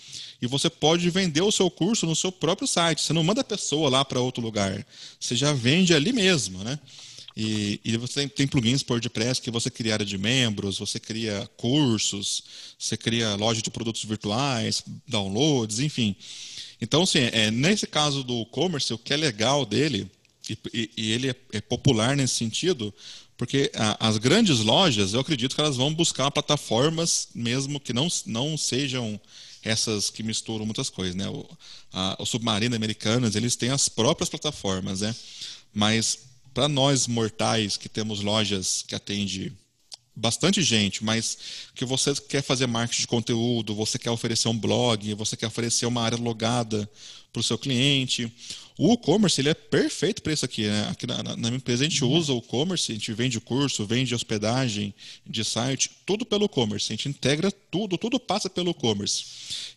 e 0.42 0.48
você 0.48 0.70
pode 0.70 1.10
vender 1.10 1.42
o 1.42 1.52
seu 1.52 1.70
curso 1.70 2.06
no 2.06 2.16
seu 2.16 2.32
próprio 2.32 2.68
site. 2.68 3.02
Você 3.02 3.14
não 3.14 3.24
manda 3.24 3.42
a 3.42 3.44
pessoa 3.44 3.90
lá 3.90 4.06
para 4.06 4.22
outro 4.22 4.42
lugar, 4.42 4.86
você 5.20 5.36
já 5.36 5.54
vende 5.54 5.94
ali 5.94 6.14
mesmo, 6.14 6.64
né? 6.64 6.80
E, 7.38 7.80
e, 7.86 7.96
você 7.96 8.22
tem, 8.22 8.28
tem 8.28 8.48
plugins 8.48 8.84
por 8.84 8.96
WordPress 8.96 9.40
que 9.40 9.50
você 9.50 9.70
cria 9.70 9.94
área 9.94 10.06
de 10.06 10.18
membros, 10.18 10.78
você 10.78 11.00
cria 11.00 11.50
cursos, 11.56 12.44
você 12.78 12.98
cria 12.98 13.36
loja 13.36 13.62
de 13.62 13.70
produtos 13.70 14.04
virtuais, 14.04 14.84
downloads, 15.08 15.80
enfim. 15.80 16.18
Então, 16.82 17.04
assim, 17.04 17.20
é, 17.20 17.50
nesse 17.50 17.88
caso 17.88 18.24
do 18.24 18.42
e-commerce, 18.42 18.94
o 18.94 18.98
que 18.98 19.14
é 19.14 19.18
legal 19.18 19.66
dele, 19.66 20.10
e, 20.50 20.58
e, 20.74 20.92
e 20.98 21.12
ele 21.12 21.30
é, 21.30 21.36
é, 21.54 21.62
popular 21.62 22.16
nesse 22.18 22.36
sentido, 22.36 22.94
porque 23.38 23.72
a, 23.74 24.08
as 24.10 24.18
grandes 24.18 24.60
lojas, 24.60 25.14
eu 25.14 25.22
acredito 25.22 25.56
que 25.56 25.62
elas 25.62 25.78
vão 25.78 25.94
buscar 25.94 26.30
plataformas 26.32 27.30
mesmo 27.34 27.80
que 27.80 27.94
não, 27.94 28.10
não 28.26 28.58
sejam 28.58 29.20
essas 29.64 30.10
que 30.10 30.24
misturam 30.24 30.66
muitas 30.66 30.90
coisas, 30.90 31.16
né? 31.16 31.28
O, 31.28 31.46
a, 31.92 32.18
o 32.20 32.26
Submarino 32.26 32.76
Americanas, 32.76 33.36
eles 33.36 33.56
têm 33.56 33.70
as 33.70 33.90
próprias 33.90 34.30
plataformas, 34.30 35.02
né? 35.02 35.16
Mas 35.74 36.20
para 36.54 36.68
nós 36.68 37.08
mortais 37.08 37.78
que 37.78 37.88
temos 37.88 38.22
lojas 38.22 38.84
que 38.88 38.96
atendem 38.96 39.56
bastante 40.16 40.62
gente, 40.62 41.04
mas 41.04 41.38
que 41.74 41.86
você 41.86 42.14
quer 42.16 42.42
fazer 42.42 42.68
marketing 42.68 43.02
de 43.02 43.08
conteúdo, 43.08 43.76
você 43.76 43.98
quer 43.98 44.12
oferecer 44.12 44.48
um 44.48 44.58
blog, 44.58 45.14
você 45.14 45.38
quer 45.38 45.48
oferecer 45.48 45.86
uma 45.86 46.02
área 46.02 46.18
logada 46.18 46.90
para 47.32 47.40
o 47.40 47.44
seu 47.44 47.58
cliente. 47.58 48.32
O 48.78 48.94
e-commerce 48.94 49.42
ele 49.42 49.50
é 49.50 49.54
perfeito 49.54 50.22
para 50.22 50.32
isso 50.32 50.46
aqui. 50.46 50.66
Né? 50.66 50.88
Aqui 50.90 51.06
na, 51.06 51.22
na, 51.22 51.36
minha 51.36 51.56
empresa 51.56 51.84
a 51.84 51.90
gente 51.90 52.04
uhum. 52.04 52.12
usa 52.12 52.34
o 52.34 52.38
e-commerce, 52.38 52.92
a 52.92 52.96
gente 52.96 53.12
vende 53.14 53.40
curso, 53.40 53.86
vende 53.86 54.16
hospedagem 54.16 54.94
de 55.28 55.44
site, 55.44 55.92
tudo 56.06 56.26
pelo 56.26 56.46
e-commerce. 56.46 56.92
A 56.92 56.96
gente 56.96 57.10
integra 57.10 57.52
tudo, 57.52 57.98
tudo 57.98 58.20
passa 58.20 58.50
pelo 58.50 58.72
e-commerce. 58.72 59.26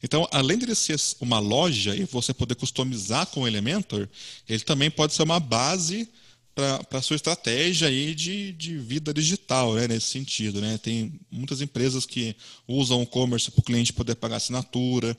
Então, 0.03 0.27
além 0.31 0.57
de 0.59 0.73
ser 0.75 1.01
uma 1.21 1.39
loja 1.39 1.97
e 1.97 2.05
você 2.05 2.33
poder 2.33 2.55
customizar 2.55 3.27
com 3.27 3.43
o 3.43 3.47
Elementor, 3.47 4.09
ele 4.49 4.61
também 4.61 4.91
pode 4.91 5.15
ser 5.15 5.25
uma 5.25 5.41
base 5.41 6.09
para 6.55 6.99
a 6.99 7.03
sua 7.03 7.17
estratégia 7.17 7.89
aí 7.89 8.15
de, 8.15 8.53
de 8.53 8.77
vida 8.79 9.13
digital, 9.13 9.75
né, 9.75 9.89
nesse 9.89 10.09
sentido. 10.09 10.61
Né? 10.61 10.79
Tem 10.79 11.13
muitas 11.31 11.61
empresas 11.61 12.05
que 12.05 12.37
usam 12.69 13.01
o 13.01 13.03
e-commerce 13.05 13.51
para 13.51 13.61
o 13.61 13.65
cliente 13.65 13.93
poder 13.93 14.15
pagar 14.17 14.37
assinatura. 14.37 15.17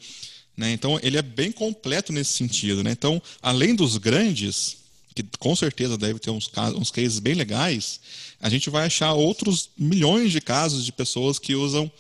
Né? 0.56 0.72
Então, 0.72 1.00
ele 1.02 1.18
é 1.18 1.22
bem 1.22 1.52
completo 1.52 2.14
nesse 2.14 2.34
sentido. 2.34 2.84
Né? 2.84 2.92
Então, 2.92 3.22
além 3.42 3.74
dos 3.74 3.98
grandes, 3.98 4.78
que 5.16 5.24
com 5.40 5.56
certeza 5.56 5.98
deve 5.98 6.20
ter 6.20 6.30
uns, 6.30 6.48
casos, 6.48 6.80
uns 6.80 6.92
cases 6.92 7.20
bem 7.20 7.34
legais, 7.34 8.00
a 8.40 8.50
gente 8.50 8.70
vai 8.70 8.86
achar 8.86 9.14
outros 9.14 9.70
milhões 9.78 10.32
de 10.32 10.40
casos 10.40 10.86
de 10.86 10.92
pessoas 10.92 11.40
que 11.40 11.56
usam 11.56 11.92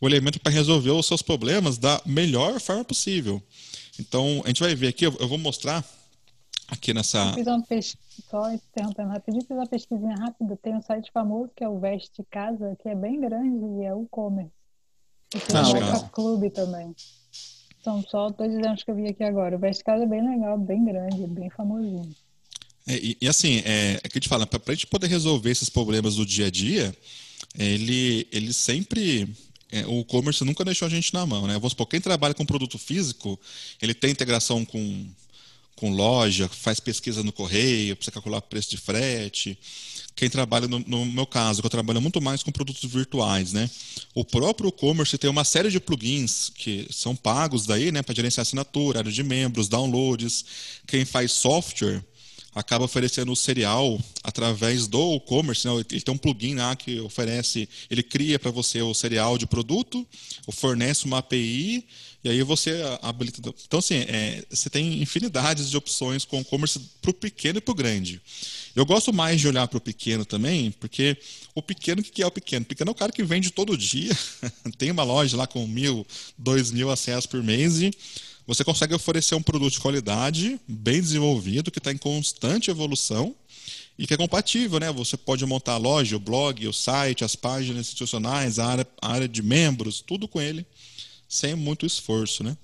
o 0.00 0.06
elemento 0.06 0.40
para 0.40 0.52
resolver 0.52 0.90
os 0.90 1.06
seus 1.06 1.22
problemas 1.22 1.78
da 1.78 2.02
melhor 2.04 2.60
forma 2.60 2.84
possível. 2.84 3.42
Então, 3.98 4.42
a 4.44 4.48
gente 4.48 4.60
vai 4.60 4.74
ver 4.74 4.88
aqui, 4.88 5.04
eu 5.04 5.28
vou 5.28 5.38
mostrar 5.38 5.84
aqui 6.72 6.94
nessa. 6.94 7.18
Eu 7.18 7.34
fiz 7.34 7.46
uma 7.46 7.62
pesquisa, 7.62 7.98
só 8.30 8.52
interrompendo 8.52 9.10
rapidinho, 9.10 9.44
fiz 9.44 9.56
uma 9.56 9.66
pesquisinha 9.66 10.14
rápida. 10.16 10.56
Tem 10.56 10.74
um 10.74 10.82
site 10.82 11.10
famoso 11.12 11.50
que 11.54 11.62
é 11.62 11.68
o 11.68 11.78
Veste 11.78 12.24
Casa, 12.30 12.76
que 12.82 12.88
é 12.88 12.94
bem 12.94 13.20
grande 13.20 13.64
e 13.80 13.84
é 13.84 13.94
o 13.94 14.04
e-commerce. 14.04 14.52
E 15.34 15.38
tem 15.38 15.56
ah, 15.56 15.68
o 15.68 15.72
Boca 15.72 16.08
Clube 16.10 16.50
também. 16.50 16.94
São 17.84 18.02
só 18.02 18.30
dois 18.30 18.52
exemplos 18.52 18.82
que 18.82 18.90
eu 18.90 18.94
vi 18.94 19.08
aqui 19.08 19.22
agora. 19.24 19.56
O 19.56 19.58
Veste 19.58 19.84
Casa 19.84 20.04
é 20.04 20.06
bem 20.06 20.26
legal, 20.26 20.58
bem 20.58 20.84
grande, 20.84 21.26
bem 21.26 21.50
famosinho. 21.50 22.14
É, 22.86 22.96
e, 22.96 23.16
e, 23.20 23.28
assim, 23.28 23.62
é, 23.64 24.00
é 24.02 24.08
que 24.08 24.18
te 24.18 24.28
falo, 24.28 24.46
para 24.46 24.60
a 24.66 24.74
gente 24.74 24.86
poder 24.86 25.06
resolver 25.06 25.50
esses 25.50 25.68
problemas 25.68 26.16
do 26.16 26.26
dia 26.26 26.46
a 26.46 26.50
dia, 26.50 26.94
ele, 27.56 28.26
ele 28.32 28.52
sempre 28.52 29.28
é, 29.70 29.86
o 29.86 30.00
e-commerce 30.00 30.44
nunca 30.44 30.64
deixou 30.64 30.86
a 30.86 30.90
gente 30.90 31.14
na 31.14 31.24
mão, 31.24 31.46
né? 31.46 31.54
Vamos 31.54 31.70
supor, 31.70 31.86
quem 31.86 32.00
trabalha 32.00 32.34
com 32.34 32.44
produto 32.44 32.78
físico, 32.78 33.38
ele 33.80 33.94
tem 33.94 34.10
integração 34.10 34.64
com 34.64 35.06
com 35.82 35.90
loja, 35.90 36.48
faz 36.48 36.78
pesquisa 36.78 37.24
no 37.24 37.32
correio, 37.32 37.96
precisa 37.96 38.12
calcular 38.12 38.40
preço 38.40 38.70
de 38.70 38.76
frete. 38.76 39.58
Quem 40.14 40.30
trabalha, 40.30 40.68
no, 40.68 40.78
no, 40.78 41.04
meu 41.04 41.26
caso, 41.26 41.60
que 41.60 41.66
eu 41.66 41.70
trabalho 41.70 42.00
muito 42.00 42.20
mais 42.20 42.40
com 42.40 42.52
produtos 42.52 42.88
virtuais, 42.88 43.52
né? 43.52 43.68
O 44.14 44.24
próprio 44.24 44.68
e-commerce 44.68 45.18
tem 45.18 45.28
uma 45.28 45.42
série 45.42 45.72
de 45.72 45.80
plugins 45.80 46.52
que 46.54 46.86
são 46.88 47.16
pagos 47.16 47.66
daí, 47.66 47.90
né, 47.90 48.00
para 48.00 48.14
gerenciar 48.14 48.42
assinatura, 48.42 49.00
área 49.00 49.10
de 49.10 49.24
membros, 49.24 49.66
downloads. 49.66 50.44
Quem 50.86 51.04
faz 51.04 51.32
software 51.32 52.00
acaba 52.54 52.84
oferecendo 52.84 53.32
o 53.32 53.36
serial 53.36 53.98
através 54.22 54.86
do 54.86 55.16
e-commerce. 55.16 55.66
Né? 55.66 55.84
Ele 55.90 56.00
tem 56.00 56.14
um 56.14 56.18
plugin 56.18 56.54
lá 56.56 56.76
que 56.76 57.00
oferece, 57.00 57.68
ele 57.90 58.02
cria 58.02 58.38
para 58.38 58.50
você 58.50 58.82
o 58.82 58.94
serial 58.94 59.38
de 59.38 59.46
produto, 59.46 60.06
fornece 60.50 61.04
uma 61.04 61.18
API 61.18 61.84
e 62.24 62.28
aí 62.28 62.42
você 62.42 62.82
habilita. 63.02 63.40
Então, 63.66 63.80
assim, 63.80 63.96
é, 63.96 64.44
você 64.48 64.70
tem 64.70 65.02
infinidades 65.02 65.68
de 65.68 65.76
opções 65.76 66.24
com 66.24 66.40
e-commerce 66.40 66.78
para 67.00 67.10
o 67.10 67.14
pequeno 67.14 67.58
e 67.58 67.60
para 67.60 67.72
o 67.72 67.74
grande. 67.74 68.20
Eu 68.76 68.86
gosto 68.86 69.12
mais 69.12 69.40
de 69.40 69.48
olhar 69.48 69.66
para 69.66 69.78
o 69.78 69.80
pequeno 69.80 70.24
também, 70.24 70.70
porque 70.70 71.16
o 71.54 71.60
pequeno, 71.60 72.00
o 72.00 72.04
que 72.04 72.22
é 72.22 72.26
o 72.26 72.30
pequeno? 72.30 72.62
O 72.62 72.66
pequeno 72.66 72.90
é 72.90 72.92
o 72.92 72.94
cara 72.94 73.10
que 73.10 73.24
vende 73.24 73.50
todo 73.50 73.76
dia, 73.76 74.16
tem 74.78 74.90
uma 74.90 75.02
loja 75.02 75.36
lá 75.36 75.46
com 75.46 75.66
mil, 75.66 76.06
dois 76.38 76.70
mil 76.70 76.90
acessos 76.90 77.26
por 77.26 77.42
mês 77.42 77.80
e 77.80 77.90
você 78.46 78.64
consegue 78.64 78.94
oferecer 78.94 79.34
um 79.34 79.42
produto 79.42 79.72
de 79.72 79.80
qualidade, 79.80 80.60
bem 80.66 81.00
desenvolvido, 81.00 81.70
que 81.70 81.78
está 81.78 81.92
em 81.92 81.98
constante 81.98 82.70
evolução 82.70 83.34
e 83.98 84.06
que 84.06 84.14
é 84.14 84.16
compatível, 84.16 84.80
né? 84.80 84.90
Você 84.90 85.16
pode 85.16 85.44
montar 85.46 85.74
a 85.74 85.78
loja, 85.78 86.16
o 86.16 86.20
blog, 86.20 86.66
o 86.66 86.72
site, 86.72 87.24
as 87.24 87.36
páginas 87.36 87.80
institucionais, 87.80 88.58
a 88.58 88.66
área, 88.66 88.86
a 89.00 89.12
área 89.12 89.28
de 89.28 89.42
membros, 89.42 90.00
tudo 90.00 90.26
com 90.26 90.40
ele 90.40 90.66
sem 91.32 91.54
muito 91.54 91.86
esforço, 91.86 92.44
né? 92.44 92.54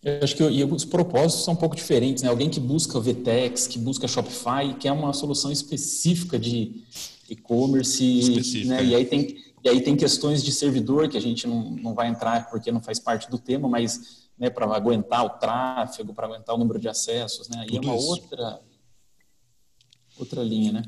Eu 0.00 0.22
acho 0.22 0.36
que 0.36 0.44
os 0.44 0.84
propósitos 0.84 1.44
são 1.44 1.54
um 1.54 1.56
pouco 1.56 1.74
diferentes, 1.74 2.22
né? 2.22 2.28
Alguém 2.28 2.48
que 2.48 2.60
busca 2.60 3.00
VTEX, 3.00 3.66
que 3.66 3.80
busca 3.80 4.06
Shopify, 4.06 4.72
quer 4.78 4.92
uma 4.92 5.12
solução 5.12 5.50
específica 5.50 6.38
de 6.38 6.84
e-commerce, 7.28 8.64
né? 8.64 8.80
É. 8.80 8.84
E 8.84 8.94
aí 8.94 9.06
tem 9.06 9.42
e 9.64 9.68
aí 9.68 9.80
tem 9.80 9.96
questões 9.96 10.44
de 10.44 10.52
servidor 10.52 11.08
que 11.08 11.16
a 11.16 11.20
gente 11.20 11.46
não, 11.46 11.70
não 11.70 11.94
vai 11.94 12.08
entrar 12.08 12.50
porque 12.50 12.70
não 12.70 12.82
faz 12.82 12.98
parte 12.98 13.30
do 13.30 13.38
tema, 13.38 13.66
mas 13.66 14.28
né, 14.38 14.50
para 14.50 14.66
aguentar 14.66 15.24
o 15.24 15.30
tráfego, 15.30 16.12
para 16.12 16.26
aguentar 16.26 16.54
o 16.54 16.58
número 16.58 16.78
de 16.78 16.88
acessos, 16.88 17.48
né? 17.48 17.64
Aí 17.68 17.76
é 17.76 17.80
uma 17.80 17.94
outra 17.94 18.60
outra 20.18 20.42
linha, 20.42 20.72
né? 20.72 20.82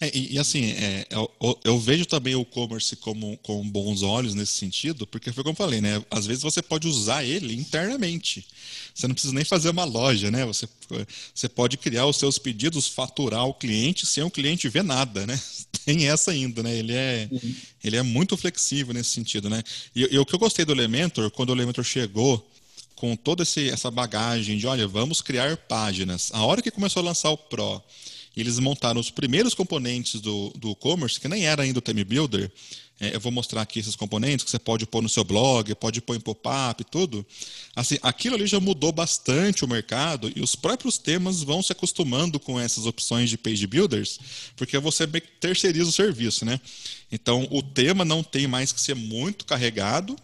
É, 0.00 0.10
e, 0.16 0.34
e, 0.34 0.38
assim, 0.38 0.70
é, 0.70 1.06
eu, 1.10 1.30
eu, 1.62 1.78
vejo 1.78 2.06
também 2.06 2.34
o 2.34 2.40
e-commerce 2.40 2.96
como, 2.96 3.36
com 3.42 3.68
bons 3.68 4.02
olhos 4.02 4.34
nesse 4.34 4.52
sentido, 4.52 5.06
porque 5.06 5.30
foi 5.30 5.44
como 5.44 5.52
eu 5.52 5.56
falei, 5.56 5.82
né? 5.82 6.02
Às 6.10 6.26
vezes 6.26 6.42
você 6.42 6.62
pode 6.62 6.88
usar 6.88 7.22
ele 7.22 7.54
internamente. 7.54 8.46
Você 8.94 9.06
não 9.06 9.14
precisa 9.14 9.34
nem 9.34 9.44
fazer 9.44 9.68
uma 9.68 9.84
loja, 9.84 10.30
né? 10.30 10.46
Você, 10.46 10.66
você 11.34 11.50
pode 11.50 11.76
criar 11.76 12.06
os 12.06 12.16
seus 12.16 12.38
pedidos, 12.38 12.86
faturar 12.86 13.44
o 13.44 13.52
cliente 13.52 14.06
sem 14.06 14.22
o 14.22 14.30
cliente 14.30 14.70
ver 14.70 14.82
nada, 14.82 15.26
né? 15.26 15.38
Tem 15.84 16.08
essa 16.08 16.30
ainda, 16.30 16.62
né? 16.62 16.74
Ele 16.74 16.94
é, 16.94 17.28
uhum. 17.30 17.54
ele 17.84 17.96
é 17.96 18.02
muito 18.02 18.38
flexível 18.38 18.94
nesse 18.94 19.10
sentido, 19.10 19.50
né? 19.50 19.62
E, 19.94 20.08
e 20.14 20.18
o 20.18 20.24
que 20.24 20.34
eu 20.34 20.38
gostei 20.38 20.64
do 20.64 20.72
Elementor, 20.72 21.30
quando 21.30 21.50
o 21.50 21.54
Elementor 21.54 21.84
chegou 21.84 22.50
com 22.96 23.14
toda 23.16 23.42
esse, 23.42 23.68
essa 23.68 23.90
bagagem 23.90 24.56
de, 24.56 24.66
olha, 24.66 24.88
vamos 24.88 25.20
criar 25.20 25.56
páginas. 25.58 26.30
A 26.32 26.42
hora 26.42 26.62
que 26.62 26.70
começou 26.70 27.00
a 27.00 27.04
lançar 27.04 27.30
o 27.30 27.36
Pro 27.36 27.82
eles 28.36 28.58
montaram 28.58 29.00
os 29.00 29.10
primeiros 29.10 29.54
componentes 29.54 30.20
do, 30.20 30.50
do 30.56 30.70
e-commerce, 30.70 31.18
que 31.18 31.28
nem 31.28 31.46
era 31.46 31.62
ainda 31.62 31.78
o 31.78 31.82
Theme 31.82 32.04
Builder. 32.04 32.50
É, 33.00 33.16
eu 33.16 33.20
vou 33.20 33.32
mostrar 33.32 33.62
aqui 33.62 33.80
esses 33.80 33.96
componentes 33.96 34.44
que 34.44 34.50
você 34.50 34.58
pode 34.58 34.84
pôr 34.86 35.02
no 35.02 35.08
seu 35.08 35.24
blog, 35.24 35.74
pode 35.76 36.02
pôr 36.02 36.16
em 36.16 36.20
pop-up 36.20 36.82
e 36.82 36.84
tudo. 36.84 37.24
Assim, 37.74 37.96
aquilo 38.02 38.34
ali 38.34 38.46
já 38.46 38.60
mudou 38.60 38.92
bastante 38.92 39.64
o 39.64 39.68
mercado 39.68 40.30
e 40.36 40.42
os 40.42 40.54
próprios 40.54 40.98
temas 40.98 41.42
vão 41.42 41.62
se 41.62 41.72
acostumando 41.72 42.38
com 42.38 42.60
essas 42.60 42.84
opções 42.84 43.30
de 43.30 43.38
page 43.38 43.66
builders, 43.66 44.20
porque 44.54 44.78
você 44.78 45.06
terceiriza 45.06 45.88
o 45.88 45.92
serviço, 45.92 46.44
né? 46.44 46.60
Então, 47.10 47.48
o 47.50 47.62
tema 47.62 48.04
não 48.04 48.22
tem 48.22 48.46
mais 48.46 48.70
que 48.70 48.80
ser 48.80 48.94
muito 48.94 49.46
carregado, 49.46 50.14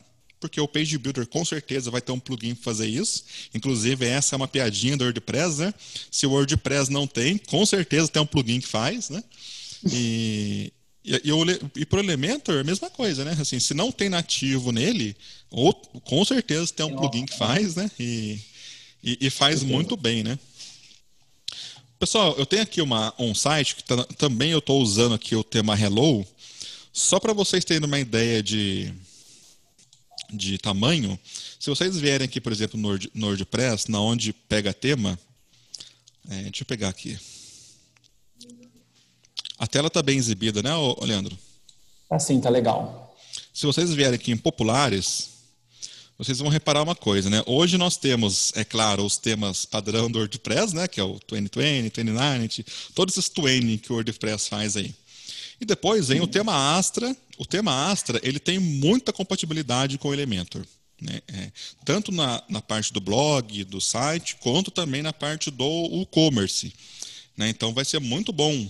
porque 0.40 0.60
o 0.60 0.68
Page 0.68 0.98
Builder 0.98 1.26
com 1.26 1.44
certeza 1.44 1.90
vai 1.90 2.00
ter 2.00 2.12
um 2.12 2.20
plugin 2.20 2.54
para 2.54 2.64
fazer 2.64 2.86
isso. 2.86 3.24
Inclusive, 3.54 4.06
essa 4.06 4.34
é 4.34 4.36
uma 4.36 4.48
piadinha 4.48 4.96
do 4.96 5.04
WordPress, 5.04 5.58
né? 5.58 5.74
Se 6.10 6.26
o 6.26 6.30
WordPress 6.30 6.90
não 6.90 7.06
tem, 7.06 7.38
com 7.38 7.64
certeza 7.64 8.08
tem 8.08 8.22
um 8.22 8.26
plugin 8.26 8.60
que 8.60 8.68
faz, 8.68 9.08
né? 9.08 9.22
E, 9.90 10.72
e, 11.04 11.14
e, 11.14 11.80
e 11.82 11.86
para 11.86 11.98
o 11.98 12.02
Elementor, 12.02 12.60
a 12.60 12.64
mesma 12.64 12.90
coisa, 12.90 13.24
né? 13.24 13.36
Assim, 13.40 13.58
se 13.58 13.72
não 13.74 13.90
tem 13.90 14.08
nativo 14.08 14.72
nele, 14.72 15.16
ou, 15.50 15.72
com 15.72 16.24
certeza 16.24 16.72
tem 16.72 16.84
um 16.84 16.96
plugin 16.96 17.24
que 17.24 17.36
faz, 17.36 17.76
né? 17.76 17.90
E, 17.98 18.38
e, 19.02 19.18
e 19.22 19.30
faz 19.30 19.62
muito 19.62 19.96
bem, 19.96 20.22
né? 20.22 20.38
Pessoal, 21.98 22.34
eu 22.36 22.44
tenho 22.44 22.62
aqui 22.62 22.82
uma, 22.82 23.14
um 23.18 23.34
site 23.34 23.76
que 23.76 23.84
tá, 23.84 24.04
também 24.18 24.50
eu 24.50 24.58
estou 24.58 24.82
usando 24.82 25.14
aqui 25.14 25.34
o 25.34 25.42
tema 25.42 25.80
Hello, 25.80 26.26
só 26.92 27.18
para 27.18 27.32
vocês 27.32 27.64
terem 27.64 27.86
uma 27.86 27.98
ideia 27.98 28.42
de, 28.42 28.92
de 30.32 30.58
tamanho, 30.58 31.18
se 31.58 31.70
vocês 31.70 31.96
vierem 31.96 32.24
aqui, 32.24 32.40
por 32.40 32.52
exemplo, 32.52 32.78
no, 32.78 32.88
Word, 32.88 33.10
no 33.14 33.26
WordPress, 33.26 33.90
na 33.90 34.00
onde 34.00 34.32
pega 34.32 34.72
tema, 34.72 35.18
é, 36.28 36.42
deixa 36.42 36.62
eu 36.62 36.66
pegar 36.66 36.88
aqui. 36.88 37.18
A 39.58 39.66
tela 39.66 39.88
está 39.88 40.02
bem 40.02 40.18
exibida, 40.18 40.62
né, 40.62 40.70
Leandro? 41.00 41.36
Ah, 42.10 42.18
sim, 42.18 42.40
tá 42.40 42.50
legal. 42.50 43.16
Se 43.52 43.64
vocês 43.64 43.92
vierem 43.92 44.16
aqui 44.16 44.30
em 44.30 44.36
populares, 44.36 45.30
vocês 46.18 46.38
vão 46.38 46.48
reparar 46.48 46.82
uma 46.82 46.94
coisa, 46.94 47.28
né? 47.28 47.42
Hoje 47.46 47.76
nós 47.76 47.96
temos, 47.96 48.52
é 48.54 48.64
claro, 48.64 49.04
os 49.04 49.16
temas 49.18 49.64
padrão 49.64 50.10
do 50.10 50.18
WordPress, 50.18 50.74
né? 50.74 50.88
Que 50.88 51.00
é 51.00 51.04
o 51.04 51.18
2020, 51.26 51.92
2090, 51.94 52.64
todos 52.94 53.16
esses 53.16 53.30
20 53.34 53.78
que 53.78 53.92
o 53.92 53.96
WordPress 53.96 54.48
faz 54.48 54.76
aí. 54.76 54.94
E 55.60 55.64
depois 55.64 56.08
vem 56.08 56.20
o 56.20 56.26
tema 56.26 56.76
Astra. 56.76 57.16
O 57.38 57.46
tema 57.46 57.90
Astra 57.90 58.20
ele 58.22 58.38
tem 58.38 58.58
muita 58.58 59.12
compatibilidade 59.12 59.98
com 59.98 60.08
o 60.08 60.12
Elementor. 60.12 60.64
Né? 61.00 61.20
É, 61.28 61.52
tanto 61.84 62.10
na, 62.10 62.42
na 62.48 62.62
parte 62.62 62.92
do 62.92 63.00
blog, 63.00 63.64
do 63.64 63.80
site, 63.80 64.36
quanto 64.36 64.70
também 64.70 65.02
na 65.02 65.12
parte 65.12 65.50
do 65.50 66.02
e-commerce. 66.02 66.72
Né? 67.36 67.48
Então 67.48 67.72
vai 67.72 67.84
ser 67.84 68.00
muito 68.00 68.32
bom 68.32 68.68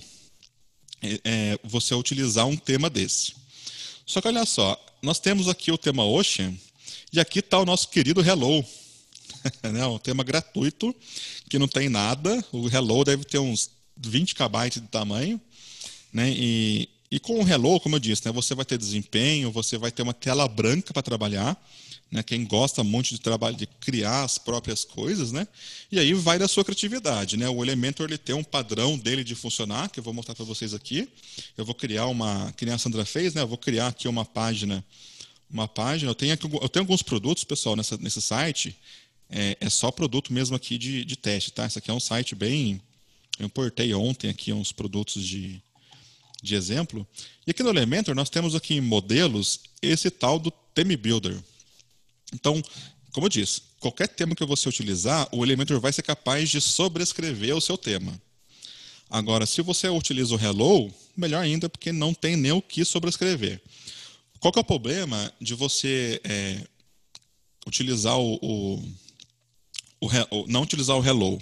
é, 1.03 1.21
é, 1.25 1.59
você 1.63 1.95
utilizar 1.95 2.47
um 2.47 2.57
tema 2.57 2.91
desse. 2.91 3.35
Só 4.05 4.21
que 4.21 4.29
olha 4.29 4.45
só, 4.45 4.81
nós 5.03 5.19
temos 5.19 5.49
aqui 5.49 5.71
o 5.71 5.79
tema 5.79 6.05
Ocean 6.05 6.55
e 7.13 7.21
aqui 7.21 7.41
está 7.41 7.59
o 7.59 7.65
nosso 7.65 7.89
querido 7.89 8.21
Hello. 8.21 8.65
né? 9.63 9.87
Um 9.87 9.99
tema 9.99 10.25
gratuito 10.25 10.95
que 11.49 11.59
não 11.59 11.69
tem 11.69 11.89
nada. 11.89 12.45
O 12.53 12.69
Hello 12.69 13.05
deve 13.05 13.25
ter 13.25 13.39
uns 13.39 13.71
20 13.97 14.35
KB 14.35 14.71
de 14.71 14.81
tamanho. 14.83 15.41
Né? 16.17 16.31
E, 16.31 16.89
e 17.11 17.21
com 17.21 17.45
o 17.45 17.47
Hello, 17.47 17.79
como 17.79 17.97
eu 17.97 18.01
disse, 18.01 18.25
né, 18.25 18.33
você 18.33 18.55
vai 18.55 18.65
ter 18.65 18.79
desempenho, 18.79 19.53
você 19.53 19.77
vai 19.77 19.91
ter 19.91 20.01
uma 20.01 20.15
tela 20.15 20.49
branca 20.49 20.95
para 20.95 21.03
trabalhar. 21.03 21.55
Né, 22.11 22.23
quem 22.23 22.47
gosta 22.47 22.83
muito 22.83 23.11
de 23.11 23.21
trabalho, 23.21 23.55
de 23.55 23.67
criar 23.67 24.23
as 24.23 24.39
próprias 24.39 24.83
coisas, 24.83 25.31
né? 25.31 25.47
E 25.93 25.99
aí 25.99 26.15
vai 26.15 26.39
da 26.39 26.49
sua 26.49 26.65
criatividade, 26.65 27.37
né? 27.37 27.49
O 27.49 27.63
Elementor 27.63 28.07
ele 28.07 28.17
tem 28.17 28.35
um 28.35 28.45
padrão 28.45 28.97
dele 28.97 29.25
de 29.25 29.35
funcionar, 29.35 29.91
que 29.91 29.99
eu 29.99 30.05
vou 30.05 30.15
mostrar 30.15 30.35
para 30.35 30.45
vocês 30.45 30.73
aqui. 30.73 31.07
Eu 31.59 31.65
vou 31.65 31.75
criar 31.75 32.07
uma, 32.07 32.51
que 32.57 32.65
nem 32.65 32.73
a 32.73 32.79
Sandra 32.79 33.05
fez, 33.05 33.35
né? 33.35 33.43
Eu 33.43 33.49
vou 33.49 33.59
criar 33.59 33.89
aqui 33.89 34.07
uma 34.09 34.25
página, 34.25 34.85
uma 35.51 35.67
página. 35.67 36.09
Eu 36.09 36.15
tenho, 36.15 36.33
aqui, 36.33 36.47
eu 36.47 36.69
tenho 36.69 36.85
alguns 36.85 37.03
produtos, 37.03 37.43
pessoal, 37.43 37.75
nessa, 37.75 37.97
nesse 37.99 38.23
site. 38.23 38.75
É, 39.29 39.57
é 39.61 39.69
só 39.69 39.91
produto 39.91 40.33
mesmo 40.33 40.55
aqui 40.55 40.79
de, 40.79 41.05
de 41.05 41.17
teste, 41.17 41.53
tá? 41.53 41.67
Esse 41.67 41.79
aqui 41.79 41.91
é 41.91 41.95
um 41.95 42.01
site 42.01 42.37
bem. 42.37 42.81
Eu 43.39 43.47
importei 43.47 43.93
ontem 43.93 44.31
aqui 44.31 44.53
uns 44.53 44.71
produtos 44.71 45.25
de, 45.25 45.61
de 46.47 46.55
exemplo. 46.55 47.07
E 47.47 47.51
aqui 47.51 47.63
no 47.63 47.71
Elementor 47.71 48.15
nós 48.15 48.31
temos 48.31 48.55
aqui 48.55 48.75
em 48.75 48.81
modelos 48.81 49.61
esse 49.83 50.11
tal 50.11 50.39
do 50.39 50.51
Theme 50.51 50.97
Builder. 50.97 51.37
Então, 52.33 52.63
como 53.13 53.27
eu 53.27 53.31
disse, 53.31 53.63
qualquer 53.81 54.09
tema 54.09 54.35
que 54.35 54.45
você 54.45 54.69
utilizar, 54.69 55.29
o 55.33 55.45
Elementor 55.45 55.81
vai 55.81 55.93
ser 55.93 56.03
capaz 56.03 56.51
de 56.51 56.61
sobrescrever 56.61 57.57
o 57.57 57.61
seu 57.61 57.77
tema. 57.77 58.21
Agora, 59.09 59.47
se 59.47 59.63
você 59.63 59.89
utiliza 59.89 60.35
o 60.35 60.41
Hello, 60.41 60.93
melhor 61.17 61.43
ainda, 61.43 61.69
porque 61.69 61.93
não 61.93 62.13
tem 62.13 62.37
nem 62.37 62.53
o 62.53 62.61
que 62.61 62.85
sobrescrever. 62.85 63.61
Qual 64.41 64.53
que 64.53 64.59
é 64.59 64.63
o 64.63 64.65
problema 64.65 65.33
de 65.41 65.55
você 65.55 66.21
é, 66.25 66.61
utilizar 67.67 68.19
o, 68.19 68.35
o, 68.43 68.83
o, 70.01 70.47
não 70.49 70.63
utilizar 70.63 70.97
o 70.97 71.05
Hello? 71.05 71.41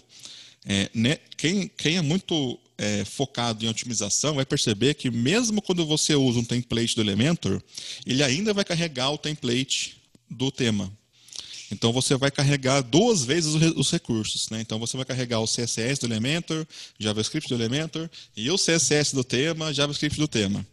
É, 0.67 0.91
né, 0.95 1.17
quem, 1.37 1.69
quem 1.69 1.97
é 1.97 2.03
muito 2.03 2.59
é, 2.77 3.05
focado 3.05 3.64
em 3.64 3.68
otimização 3.68 4.35
vai 4.35 4.45
perceber 4.45 4.95
que 4.95 5.11
mesmo 5.11 5.62
quando 5.62 5.87
você 5.87 6.14
usa 6.14 6.39
um 6.39 6.45
template 6.45 6.95
do 6.95 7.03
Elementor, 7.03 7.62
ele 8.05 8.22
ainda 8.22 8.53
vai 8.53 8.64
carregar 8.64 9.11
o 9.11 9.18
template 9.18 9.97
do 10.29 10.51
tema. 10.51 10.93
Então 11.70 11.93
você 11.93 12.16
vai 12.16 12.31
carregar 12.31 12.83
duas 12.83 13.25
vezes 13.25 13.55
os 13.55 13.91
recursos. 13.91 14.49
Né? 14.51 14.61
Então 14.61 14.79
você 14.79 14.97
vai 14.97 15.07
carregar 15.07 15.41
o 15.41 15.47
CSS 15.47 16.01
do 16.01 16.07
Elementor, 16.07 16.66
JavaScript 16.99 17.49
do 17.49 17.55
Elementor 17.55 18.09
e 18.37 18.51
o 18.51 18.57
CSS 18.57 19.14
do 19.14 19.25
tema, 19.25 19.72
JavaScript 19.72 20.18
do 20.18 20.29
tema. 20.29 20.66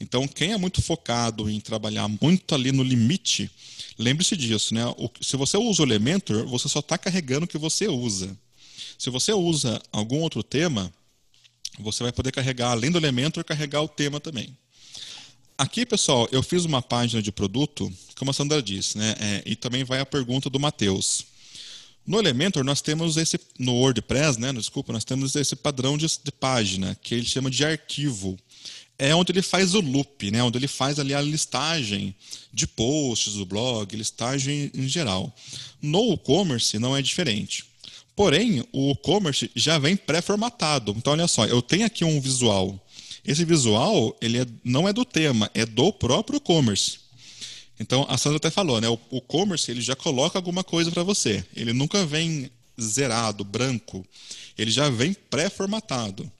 Então 0.00 0.26
quem 0.26 0.52
é 0.52 0.56
muito 0.56 0.82
focado 0.82 1.48
em 1.48 1.60
trabalhar 1.60 2.08
muito 2.08 2.54
ali 2.54 2.72
no 2.72 2.82
limite, 2.82 3.50
lembre-se 3.98 4.36
disso. 4.36 4.74
Né? 4.74 4.82
se 5.20 5.36
você 5.36 5.56
usa 5.56 5.82
o 5.82 5.86
Elementor, 5.86 6.46
você 6.46 6.68
só 6.68 6.80
está 6.80 6.98
carregando 6.98 7.44
o 7.44 7.48
que 7.48 7.58
você 7.58 7.86
usa. 7.86 8.36
Se 8.98 9.10
você 9.10 9.32
usa 9.32 9.80
algum 9.92 10.20
outro 10.20 10.42
tema, 10.42 10.92
você 11.78 12.02
vai 12.02 12.12
poder 12.12 12.32
carregar, 12.32 12.70
além 12.70 12.90
do 12.90 12.98
Elementor, 12.98 13.44
carregar 13.44 13.82
o 13.82 13.88
tema 13.88 14.20
também. 14.20 14.56
Aqui, 15.56 15.86
pessoal, 15.86 16.28
eu 16.32 16.42
fiz 16.42 16.64
uma 16.64 16.82
página 16.82 17.22
de 17.22 17.30
produto, 17.30 17.92
como 18.16 18.30
a 18.30 18.34
Sandra 18.34 18.60
disse, 18.60 18.98
né? 18.98 19.14
É, 19.20 19.42
e 19.46 19.54
também 19.54 19.84
vai 19.84 20.00
a 20.00 20.06
pergunta 20.06 20.50
do 20.50 20.58
Matheus. 20.58 21.26
No 22.06 22.18
Elementor, 22.18 22.64
nós 22.64 22.82
temos 22.82 23.16
esse, 23.16 23.38
no 23.58 23.72
WordPress, 23.74 24.38
né? 24.38 24.52
Desculpa, 24.52 24.92
nós 24.92 25.04
temos 25.04 25.34
esse 25.36 25.54
padrão 25.54 25.96
de, 25.96 26.06
de 26.06 26.32
página, 26.32 26.96
que 27.00 27.14
ele 27.14 27.24
chama 27.24 27.50
de 27.50 27.64
arquivo. 27.64 28.36
É 28.98 29.14
onde 29.14 29.32
ele 29.32 29.42
faz 29.42 29.74
o 29.74 29.80
loop, 29.80 30.30
né? 30.30 30.42
Onde 30.42 30.58
ele 30.58 30.68
faz 30.68 30.98
ali 30.98 31.14
a 31.14 31.20
listagem 31.20 32.14
de 32.52 32.66
posts 32.66 33.34
do 33.34 33.46
blog, 33.46 33.96
listagem 33.96 34.70
em 34.74 34.88
geral. 34.88 35.34
No 35.80 36.14
e-commerce 36.14 36.78
não 36.78 36.96
é 36.96 37.00
diferente. 37.00 37.64
Porém, 38.16 38.64
o 38.72 38.92
e-commerce 38.92 39.50
já 39.54 39.78
vem 39.78 39.96
pré-formatado. 39.96 40.94
Então, 40.96 41.12
olha 41.12 41.26
só, 41.26 41.46
eu 41.46 41.60
tenho 41.60 41.84
aqui 41.84 42.04
um 42.04 42.20
visual. 42.20 42.78
Esse 43.24 43.44
visual 43.44 44.16
ele 44.20 44.38
é, 44.38 44.46
não 44.62 44.88
é 44.88 44.92
do 44.92 45.04
tema, 45.04 45.50
é 45.54 45.66
do 45.66 45.92
próprio 45.92 46.36
e-commerce. 46.36 46.98
Então, 47.80 48.06
a 48.08 48.16
Sandra 48.16 48.36
até 48.36 48.50
falou, 48.50 48.80
né? 48.80 48.88
O 48.88 48.98
e-commerce 49.12 49.70
ele 49.70 49.80
já 49.80 49.96
coloca 49.96 50.38
alguma 50.38 50.62
coisa 50.62 50.90
para 50.92 51.02
você. 51.02 51.44
Ele 51.56 51.72
nunca 51.72 52.06
vem 52.06 52.50
zerado, 52.80 53.42
branco. 53.42 54.06
Ele 54.56 54.70
já 54.70 54.88
vem 54.88 55.12
pré-formatado. 55.12 56.30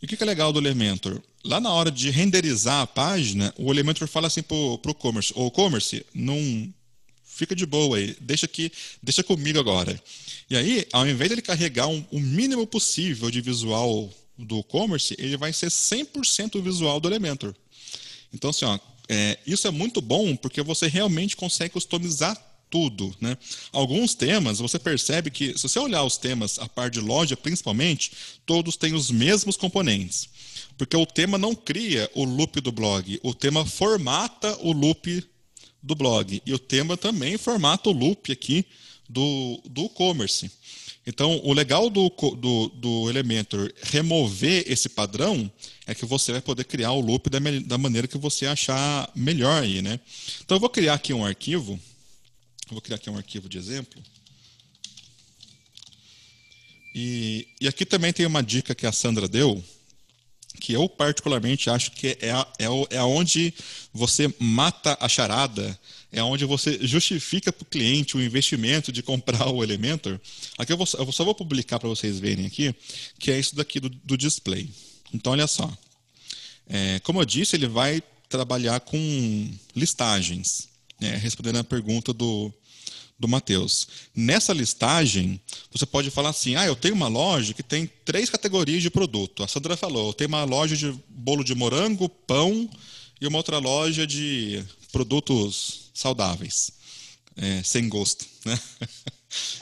E 0.00 0.04
o 0.04 0.08
que 0.08 0.22
é 0.22 0.26
legal 0.26 0.52
do 0.52 0.60
Elementor? 0.60 1.20
Lá 1.44 1.60
na 1.60 1.72
hora 1.72 1.90
de 1.90 2.10
renderizar 2.10 2.82
a 2.82 2.86
página, 2.86 3.52
o 3.58 3.72
Elementor 3.72 4.06
fala 4.06 4.28
assim 4.28 4.42
para 4.42 4.56
o 4.56 4.80
e-commerce, 4.88 5.32
o 5.34 5.48
e-commerce, 5.48 6.06
não 6.14 6.72
fica 7.24 7.54
de 7.54 7.66
boa 7.66 7.96
aí, 7.96 8.16
deixa 8.20 8.46
aqui, 8.46 8.70
deixa 9.02 9.24
comigo 9.24 9.58
agora. 9.58 10.00
E 10.50 10.56
aí, 10.56 10.86
ao 10.92 11.06
invés 11.06 11.28
de 11.28 11.34
ele 11.34 11.42
carregar 11.42 11.88
um, 11.88 12.04
o 12.10 12.18
mínimo 12.18 12.66
possível 12.66 13.30
de 13.30 13.40
visual 13.40 14.10
do 14.36 14.62
commerce, 14.62 15.14
ele 15.18 15.36
vai 15.36 15.52
ser 15.52 15.70
100% 15.70 16.62
visual 16.62 16.98
do 16.98 17.08
Elementor. 17.08 17.54
Então, 18.32 18.50
assim, 18.50 18.64
ó, 18.64 18.78
é, 19.08 19.38
isso 19.46 19.66
é 19.66 19.70
muito 19.70 20.00
bom 20.00 20.36
porque 20.36 20.62
você 20.62 20.86
realmente 20.86 21.36
consegue 21.36 21.74
customizar 21.74 22.36
tudo. 22.70 23.14
Né? 23.20 23.36
Alguns 23.72 24.14
temas, 24.14 24.58
você 24.58 24.78
percebe 24.78 25.30
que, 25.30 25.56
se 25.56 25.68
você 25.68 25.78
olhar 25.78 26.04
os 26.04 26.16
temas, 26.16 26.58
a 26.58 26.68
parte 26.68 26.94
de 26.94 27.00
loja 27.00 27.36
principalmente, 27.36 28.12
todos 28.46 28.76
têm 28.76 28.94
os 28.94 29.10
mesmos 29.10 29.56
componentes. 29.56 30.28
Porque 30.76 30.96
o 30.96 31.06
tema 31.06 31.36
não 31.36 31.54
cria 31.54 32.10
o 32.14 32.24
loop 32.24 32.60
do 32.60 32.70
blog, 32.70 33.18
o 33.22 33.34
tema 33.34 33.66
formata 33.66 34.56
o 34.60 34.72
loop 34.72 35.24
do 35.82 35.94
blog. 35.94 36.40
E 36.44 36.54
o 36.54 36.58
tema 36.58 36.96
também 36.96 37.36
formata 37.36 37.90
o 37.90 37.92
loop 37.92 38.30
aqui 38.30 38.64
do, 39.08 39.60
do 39.64 39.86
e-commerce. 39.86 40.50
Então, 41.06 41.40
o 41.42 41.52
legal 41.54 41.88
do, 41.88 42.10
do, 42.10 42.68
do 42.68 43.08
Elementor 43.08 43.72
remover 43.82 44.64
esse 44.66 44.88
padrão 44.90 45.50
é 45.86 45.94
que 45.94 46.04
você 46.04 46.32
vai 46.32 46.40
poder 46.40 46.64
criar 46.64 46.92
o 46.92 47.00
loop 47.00 47.30
da, 47.30 47.38
da 47.64 47.78
maneira 47.78 48.06
que 48.06 48.18
você 48.18 48.46
achar 48.46 49.10
melhor 49.14 49.62
aí, 49.62 49.80
né? 49.80 49.98
Então, 50.44 50.56
eu 50.56 50.60
vou 50.60 50.68
criar 50.68 50.94
aqui 50.94 51.14
um 51.14 51.24
arquivo 51.24 51.80
Vou 52.70 52.82
criar 52.82 52.96
aqui 52.96 53.08
um 53.08 53.16
arquivo 53.16 53.48
de 53.48 53.56
exemplo. 53.56 54.02
E, 56.94 57.48
e 57.60 57.68
aqui 57.68 57.86
também 57.86 58.12
tem 58.12 58.26
uma 58.26 58.42
dica 58.42 58.74
que 58.74 58.86
a 58.86 58.92
Sandra 58.92 59.26
deu, 59.26 59.62
que 60.60 60.74
eu 60.74 60.88
particularmente 60.88 61.70
acho 61.70 61.92
que 61.92 62.18
é, 62.20 62.28
é, 62.58 62.66
é 62.90 63.02
onde 63.02 63.54
você 63.92 64.32
mata 64.38 64.98
a 65.00 65.08
charada, 65.08 65.78
é 66.10 66.22
onde 66.22 66.44
você 66.44 66.78
justifica 66.86 67.52
para 67.52 67.62
o 67.62 67.66
cliente 67.66 68.16
o 68.16 68.22
investimento 68.22 68.90
de 68.90 69.02
comprar 69.02 69.48
o 69.48 69.62
Elementor. 69.62 70.18
Aqui 70.56 70.72
eu, 70.72 70.76
vou, 70.76 70.86
eu 70.98 71.12
só 71.12 71.24
vou 71.24 71.34
publicar 71.34 71.78
para 71.78 71.88
vocês 71.88 72.18
verem 72.18 72.46
aqui, 72.46 72.74
que 73.18 73.30
é 73.30 73.38
isso 73.38 73.54
daqui 73.54 73.78
do, 73.78 73.88
do 73.88 74.16
display. 74.16 74.68
Então, 75.12 75.32
olha 75.32 75.46
só. 75.46 75.70
É, 76.66 76.98
como 77.00 77.20
eu 77.20 77.24
disse, 77.24 77.56
ele 77.56 77.66
vai 77.66 78.02
trabalhar 78.28 78.80
com 78.80 79.50
listagens, 79.74 80.68
né, 81.00 81.16
respondendo 81.16 81.58
a 81.58 81.64
pergunta 81.64 82.12
do, 82.12 82.52
do 83.18 83.26
Matheus. 83.26 83.88
Nessa 84.14 84.52
listagem, 84.52 85.40
você 85.70 85.86
pode 85.86 86.10
falar 86.10 86.30
assim: 86.30 86.56
ah, 86.56 86.66
eu 86.66 86.76
tenho 86.76 86.94
uma 86.94 87.08
loja 87.08 87.54
que 87.54 87.62
tem 87.62 87.90
três 88.04 88.30
categorias 88.30 88.82
de 88.82 88.90
produto. 88.90 89.42
A 89.42 89.48
Sandra 89.48 89.76
falou: 89.76 90.08
eu 90.08 90.12
tenho 90.12 90.28
uma 90.28 90.44
loja 90.44 90.76
de 90.76 90.94
bolo 91.08 91.42
de 91.42 91.54
morango, 91.54 92.08
pão 92.08 92.68
e 93.20 93.26
uma 93.26 93.38
outra 93.38 93.58
loja 93.58 94.06
de 94.06 94.64
produtos 94.92 95.90
saudáveis, 95.94 96.70
é, 97.36 97.62
sem 97.62 97.88
gosto. 97.88 98.26
Né? 98.44 98.58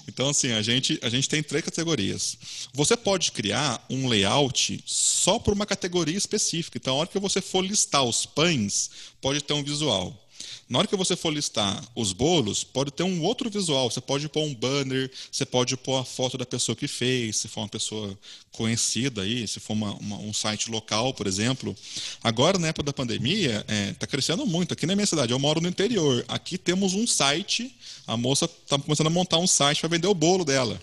Então, 0.09 0.29
assim, 0.29 0.53
a 0.53 0.62
gente, 0.62 0.99
a 1.03 1.09
gente 1.09 1.29
tem 1.29 1.43
três 1.43 1.64
categorias. 1.64 2.39
Você 2.72 2.97
pode 2.97 3.33
criar 3.33 3.85
um 3.91 4.09
layout 4.09 4.83
só 4.87 5.39
para 5.39 5.53
uma 5.53 5.66
categoria 5.66 6.16
específica. 6.16 6.79
Então, 6.79 6.95
a 6.95 6.99
hora 7.01 7.09
que 7.09 7.18
você 7.18 7.41
for 7.41 7.62
listar 7.64 8.05
os 8.05 8.24
pães, 8.24 8.91
pode 9.20 9.43
ter 9.43 9.53
um 9.53 9.64
visual. 9.64 10.26
Na 10.69 10.81
hora 10.81 10.89
que 10.89 10.97
você 10.97 11.14
for 11.14 11.33
listar 11.33 11.81
os 11.95 12.12
bolos, 12.12 12.64
pode 12.64 12.91
ter 12.91 13.05
um 13.05 13.23
outro 13.23 13.49
visual. 13.49 13.89
Você 13.89 14.01
pode 14.01 14.29
pôr 14.29 14.43
um 14.43 14.53
banner, 14.53 15.09
você 15.31 15.47
pode 15.47 15.77
pôr 15.77 15.97
a 15.97 16.05
foto 16.05 16.37
da 16.37 16.45
pessoa 16.45 16.75
que 16.75 16.89
fez, 16.89 17.37
se 17.37 17.49
for 17.49 17.61
uma 17.61 17.69
pessoa 17.69 18.19
conhecida 18.51 19.23
aí, 19.23 19.47
se 19.47 19.61
for 19.61 19.75
uma, 19.75 19.95
uma, 19.95 20.17
um 20.19 20.33
site 20.33 20.69
local, 20.69 21.14
por 21.14 21.29
exemplo. 21.29 21.77
Agora, 22.23 22.59
na 22.59 22.69
época 22.69 22.83
da 22.83 22.93
pandemia, 22.93 23.61
está 23.61 23.73
é, 23.73 23.93
tá 23.93 24.07
crescendo 24.09 24.45
muito. 24.45 24.73
Aqui 24.73 24.87
na 24.87 24.97
minha 24.97 25.07
cidade, 25.07 25.33
eu 25.33 25.39
moro 25.39 25.61
no 25.61 25.69
interior. 25.69 26.25
Aqui 26.27 26.59
temos 26.59 26.95
um 26.95 27.07
site, 27.07 27.73
a 28.05 28.17
moça 28.17 28.47
está 28.47 28.77
começando 28.77 29.07
a 29.07 29.11
montar 29.11 29.39
um 29.39 29.47
site 29.47 29.81
para 29.81 29.91
vender 29.91 30.09
o 30.09 30.14
bolo 30.14 30.45
dela 30.45 30.81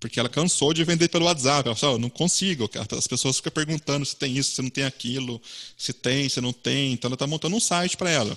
porque 0.00 0.18
ela 0.18 0.28
cansou 0.28 0.74
de 0.74 0.82
vender 0.82 1.06
pelo 1.06 1.26
WhatsApp. 1.26 1.68
Ela 1.68 1.76
falou, 1.76 1.96
não 1.96 2.10
consigo. 2.10 2.68
As 2.98 3.06
pessoas 3.06 3.36
ficam 3.36 3.52
perguntando 3.52 4.04
se 4.04 4.16
tem 4.16 4.36
isso, 4.36 4.56
se 4.56 4.60
não 4.60 4.68
tem 4.68 4.82
aquilo, 4.82 5.40
se 5.78 5.92
tem, 5.92 6.28
se 6.28 6.40
não 6.40 6.52
tem. 6.52 6.92
Então 6.92 7.08
ela 7.08 7.14
está 7.14 7.24
montando 7.24 7.54
um 7.54 7.60
site 7.60 7.96
para 7.96 8.10
ela. 8.10 8.36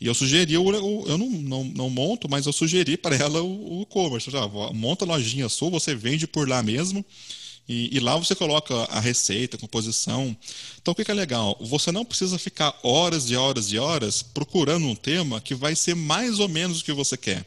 E 0.00 0.06
eu 0.06 0.14
sugeri, 0.14 0.54
eu 0.54 1.18
não, 1.18 1.28
não, 1.28 1.64
não 1.64 1.90
monto, 1.90 2.28
mas 2.28 2.46
eu 2.46 2.52
sugeri 2.52 2.96
para 2.96 3.16
ela 3.16 3.42
o 3.42 3.82
e-commerce. 3.82 4.30
Monta 4.74 5.04
a 5.04 5.08
lojinha 5.08 5.48
sua, 5.48 5.70
você 5.70 5.94
vende 5.94 6.26
por 6.26 6.48
lá 6.48 6.62
mesmo. 6.62 7.04
E, 7.68 7.96
e, 7.96 8.00
lá 8.00 8.16
você 8.16 8.34
coloca 8.34 8.74
a 8.74 8.98
receita, 8.98 9.56
a 9.56 9.60
composição. 9.60 10.36
Então, 10.82 10.90
o 10.90 10.94
que, 10.94 11.04
que 11.04 11.10
é 11.10 11.14
legal? 11.14 11.56
Você 11.60 11.92
não 11.92 12.04
precisa 12.04 12.36
ficar 12.36 12.76
horas 12.82 13.30
e 13.30 13.36
horas 13.36 13.66
e 13.70 13.78
horas 13.78 14.22
procurando 14.22 14.86
um 14.86 14.94
tema 14.96 15.40
que 15.40 15.54
vai 15.54 15.76
ser 15.76 15.94
mais 15.94 16.40
ou 16.40 16.48
menos 16.48 16.80
o 16.80 16.84
que 16.84 16.92
você 16.92 17.16
quer. 17.16 17.46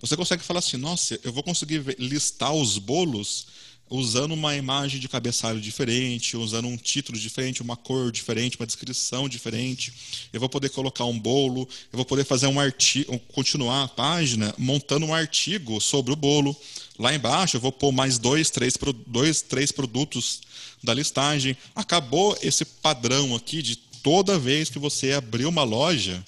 Você 0.00 0.16
consegue 0.16 0.42
falar 0.42 0.60
assim, 0.60 0.78
nossa, 0.78 1.20
eu 1.22 1.30
vou 1.30 1.42
conseguir 1.42 1.84
listar 1.98 2.54
os 2.54 2.78
bolos 2.78 3.48
usando 3.90 4.32
uma 4.32 4.56
imagem 4.56 5.00
de 5.00 5.08
cabeçalho 5.08 5.60
diferente, 5.60 6.36
usando 6.36 6.68
um 6.68 6.76
título 6.76 7.18
diferente, 7.18 7.60
uma 7.60 7.76
cor 7.76 8.12
diferente, 8.12 8.56
uma 8.56 8.66
descrição 8.66 9.28
diferente. 9.28 9.92
Eu 10.32 10.38
vou 10.38 10.48
poder 10.48 10.68
colocar 10.70 11.04
um 11.04 11.18
bolo, 11.18 11.68
eu 11.92 11.96
vou 11.96 12.04
poder 12.04 12.24
fazer 12.24 12.46
um 12.46 12.60
artigo, 12.60 13.18
continuar 13.34 13.82
a 13.82 13.88
página 13.88 14.54
montando 14.56 15.04
um 15.04 15.12
artigo 15.12 15.80
sobre 15.80 16.12
o 16.12 16.16
bolo. 16.16 16.56
Lá 16.98 17.12
embaixo 17.12 17.56
eu 17.56 17.60
vou 17.60 17.72
pôr 17.72 17.90
mais 17.90 18.16
dois, 18.16 18.48
três, 18.48 18.74
dois, 19.06 19.42
três 19.42 19.72
produtos 19.72 20.40
da 20.82 20.94
listagem. 20.94 21.56
Acabou 21.74 22.38
esse 22.40 22.64
padrão 22.64 23.34
aqui 23.34 23.60
de 23.60 23.74
toda 23.74 24.38
vez 24.38 24.70
que 24.70 24.78
você 24.78 25.12
abrir 25.12 25.46
uma 25.46 25.64
loja, 25.64 26.24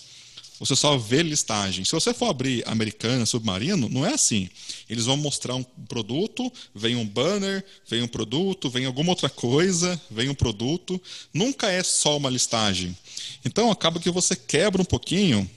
você 0.62 0.76
só 0.76 0.96
vê 0.96 1.24
listagem. 1.24 1.84
Se 1.84 1.90
você 1.90 2.14
for 2.14 2.26
abrir 2.26 2.62
Americana, 2.68 3.26
Submarino, 3.26 3.88
não 3.88 4.06
é 4.06 4.14
assim. 4.14 4.48
Eles 4.88 5.06
vão 5.06 5.16
mostrar 5.16 5.56
um 5.56 5.64
produto, 5.64 6.52
vem 6.72 6.94
um 6.94 7.04
banner, 7.04 7.64
vem 7.88 8.00
um 8.00 8.06
produto, 8.06 8.70
vem 8.70 8.84
alguma 8.84 9.10
outra 9.10 9.28
coisa, 9.28 10.00
vem 10.08 10.28
um 10.28 10.34
produto. 10.36 11.02
Nunca 11.34 11.68
é 11.68 11.82
só 11.82 12.16
uma 12.16 12.30
listagem. 12.30 12.96
Então 13.44 13.72
acaba 13.72 13.98
que 13.98 14.08
você 14.08 14.36
quebra 14.36 14.80
um 14.80 14.84
pouquinho 14.84 15.50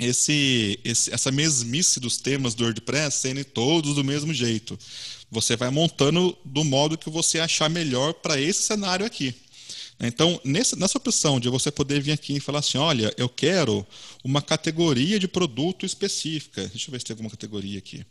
esse, 0.00 0.80
esse, 0.84 1.14
essa 1.14 1.30
mesmice 1.30 2.00
dos 2.00 2.16
temas 2.16 2.56
do 2.56 2.64
WordPress 2.64 3.18
sendo 3.18 3.44
todos 3.44 3.94
do 3.94 4.02
mesmo 4.02 4.34
jeito. 4.34 4.76
Você 5.30 5.54
vai 5.54 5.70
montando 5.70 6.36
do 6.44 6.64
modo 6.64 6.98
que 6.98 7.08
você 7.08 7.38
achar 7.38 7.70
melhor 7.70 8.12
para 8.14 8.40
esse 8.40 8.62
cenário 8.62 9.06
aqui. 9.06 9.32
Então, 10.00 10.40
nessa, 10.44 10.76
nessa 10.76 10.98
opção 10.98 11.38
de 11.38 11.48
você 11.48 11.70
poder 11.70 12.00
vir 12.00 12.12
aqui 12.12 12.36
e 12.36 12.40
falar 12.40 12.58
assim, 12.58 12.78
olha, 12.78 13.14
eu 13.16 13.28
quero 13.28 13.86
uma 14.22 14.42
categoria 14.42 15.18
de 15.18 15.28
produto 15.28 15.86
específica. 15.86 16.66
Deixa 16.68 16.88
eu 16.88 16.92
ver 16.92 16.98
se 16.98 17.06
tem 17.06 17.14
alguma 17.14 17.30
categoria 17.30 17.78
aqui. 17.78 18.04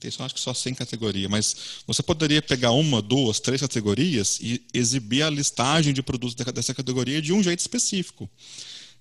Tem 0.00 0.10
só, 0.10 0.24
acho 0.24 0.34
que 0.34 0.40
só 0.40 0.54
100 0.54 0.74
categorias, 0.74 1.28
mas 1.28 1.56
você 1.86 2.02
poderia 2.02 2.40
pegar 2.40 2.70
uma, 2.70 3.02
duas, 3.02 3.40
três 3.40 3.60
categorias 3.60 4.38
e 4.40 4.62
exibir 4.72 5.22
a 5.22 5.30
listagem 5.30 5.92
de 5.92 6.02
produtos 6.02 6.36
dessa 6.52 6.72
categoria 6.72 7.20
de 7.20 7.32
um 7.32 7.42
jeito 7.42 7.58
específico. 7.58 8.30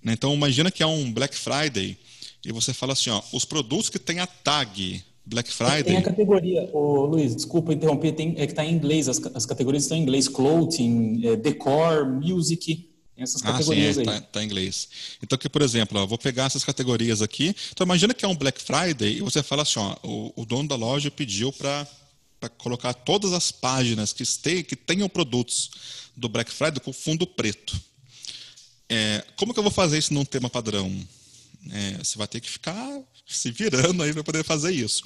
Né? 0.02 0.14
Então, 0.14 0.34
imagina 0.34 0.72
que 0.72 0.82
é 0.82 0.88
um 0.88 1.12
Black 1.12 1.36
Friday 1.36 1.98
e 2.44 2.52
você 2.52 2.74
fala 2.74 2.94
assim, 2.94 3.12
ó, 3.12 3.22
os 3.32 3.46
produtos 3.46 3.90
que 3.90 4.00
tem 4.00 4.20
a 4.20 4.28
tag 4.28 5.04
Black 5.28 5.52
Friday. 5.52 5.84
Tem 5.84 5.98
a 5.98 6.02
categoria, 6.02 6.70
oh, 6.72 7.06
Luiz, 7.06 7.36
desculpa 7.36 7.74
interromper, 7.74 8.14
tem, 8.14 8.30
é 8.38 8.46
que 8.46 8.54
está 8.54 8.66
em 8.66 8.74
inglês, 8.74 9.10
as, 9.10 9.22
as 9.36 9.46
categorias 9.46 9.84
estão 9.84 9.98
em 9.98 10.02
inglês: 10.02 10.28
clothing, 10.28 11.22
é, 11.26 11.36
decor, 11.36 12.08
music. 12.08 12.90
Essas 13.18 13.42
categorias 13.42 13.98
ah, 13.98 14.04
sim, 14.04 14.10
é, 14.10 14.12
aí. 14.12 14.18
Está 14.20 14.28
tá 14.28 14.44
em 14.44 14.46
inglês. 14.46 14.88
Então, 15.22 15.36
aqui, 15.36 15.50
por 15.50 15.64
exemplo, 15.64 16.00
ó, 16.00 16.06
vou 16.06 16.20
pegar 16.20 16.46
essas 16.46 16.64
categorias 16.64 17.22
aqui. 17.22 17.56
Então, 17.72 17.84
imagina 17.84 18.14
que 18.14 18.24
é 18.24 18.28
um 18.28 18.36
Black 18.36 18.62
Friday 18.62 19.18
e 19.18 19.22
você 19.22 19.42
fala 19.42 19.64
assim: 19.64 19.80
ó, 19.80 19.96
o, 20.04 20.34
o 20.36 20.46
dono 20.46 20.70
da 20.70 20.76
loja 20.76 21.10
pediu 21.12 21.52
para 21.52 21.88
colocar 22.60 22.94
todas 22.94 23.34
as 23.34 23.52
páginas 23.52 24.14
que, 24.14 24.24
este, 24.24 24.64
que 24.64 24.76
tenham 24.76 25.10
produtos 25.10 25.72
do 26.16 26.30
Black 26.30 26.52
Friday 26.52 26.80
com 26.80 26.94
fundo 26.94 27.26
preto. 27.26 27.76
É, 28.88 29.26
como 29.36 29.52
que 29.52 29.60
eu 29.60 29.64
vou 29.64 29.72
fazer 29.72 29.98
isso 29.98 30.14
num 30.14 30.24
tema 30.24 30.50
padrão? 30.50 30.90
É, 31.72 31.98
você 32.04 32.18
vai 32.18 32.28
ter 32.28 32.40
que 32.40 32.50
ficar 32.50 33.02
se 33.26 33.52
virando 33.52 34.02
aí 34.04 34.14
para 34.14 34.24
poder 34.24 34.44
fazer 34.44 34.72
isso. 34.72 35.04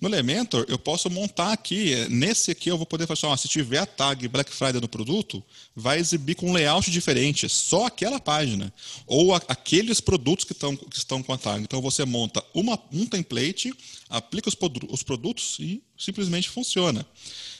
No 0.00 0.08
Elementor, 0.08 0.64
eu 0.68 0.78
posso 0.78 1.08
montar 1.08 1.52
aqui, 1.52 1.94
nesse 2.08 2.50
aqui 2.50 2.68
eu 2.68 2.76
vou 2.76 2.86
poder 2.86 3.06
falar, 3.06 3.34
assim, 3.34 3.42
se 3.42 3.48
tiver 3.48 3.78
a 3.78 3.86
tag 3.86 4.26
Black 4.28 4.52
Friday 4.52 4.80
no 4.80 4.88
produto, 4.88 5.42
vai 5.74 5.98
exibir 5.98 6.34
com 6.34 6.50
um 6.50 6.52
layout 6.52 6.90
diferente, 6.90 7.48
só 7.48 7.86
aquela 7.86 8.18
página, 8.18 8.72
ou 9.06 9.34
a, 9.34 9.40
aqueles 9.48 10.00
produtos 10.00 10.44
que, 10.44 10.54
tão, 10.54 10.76
que 10.76 10.96
estão 10.96 11.22
com 11.22 11.32
a 11.32 11.38
tag. 11.38 11.62
Então 11.62 11.80
você 11.80 12.04
monta 12.04 12.44
uma, 12.52 12.78
um 12.92 13.06
template, 13.06 13.72
aplica 14.08 14.48
os, 14.48 14.56
os 14.88 15.02
produtos 15.02 15.56
e 15.60 15.80
simplesmente 15.96 16.48
funciona. 16.48 17.06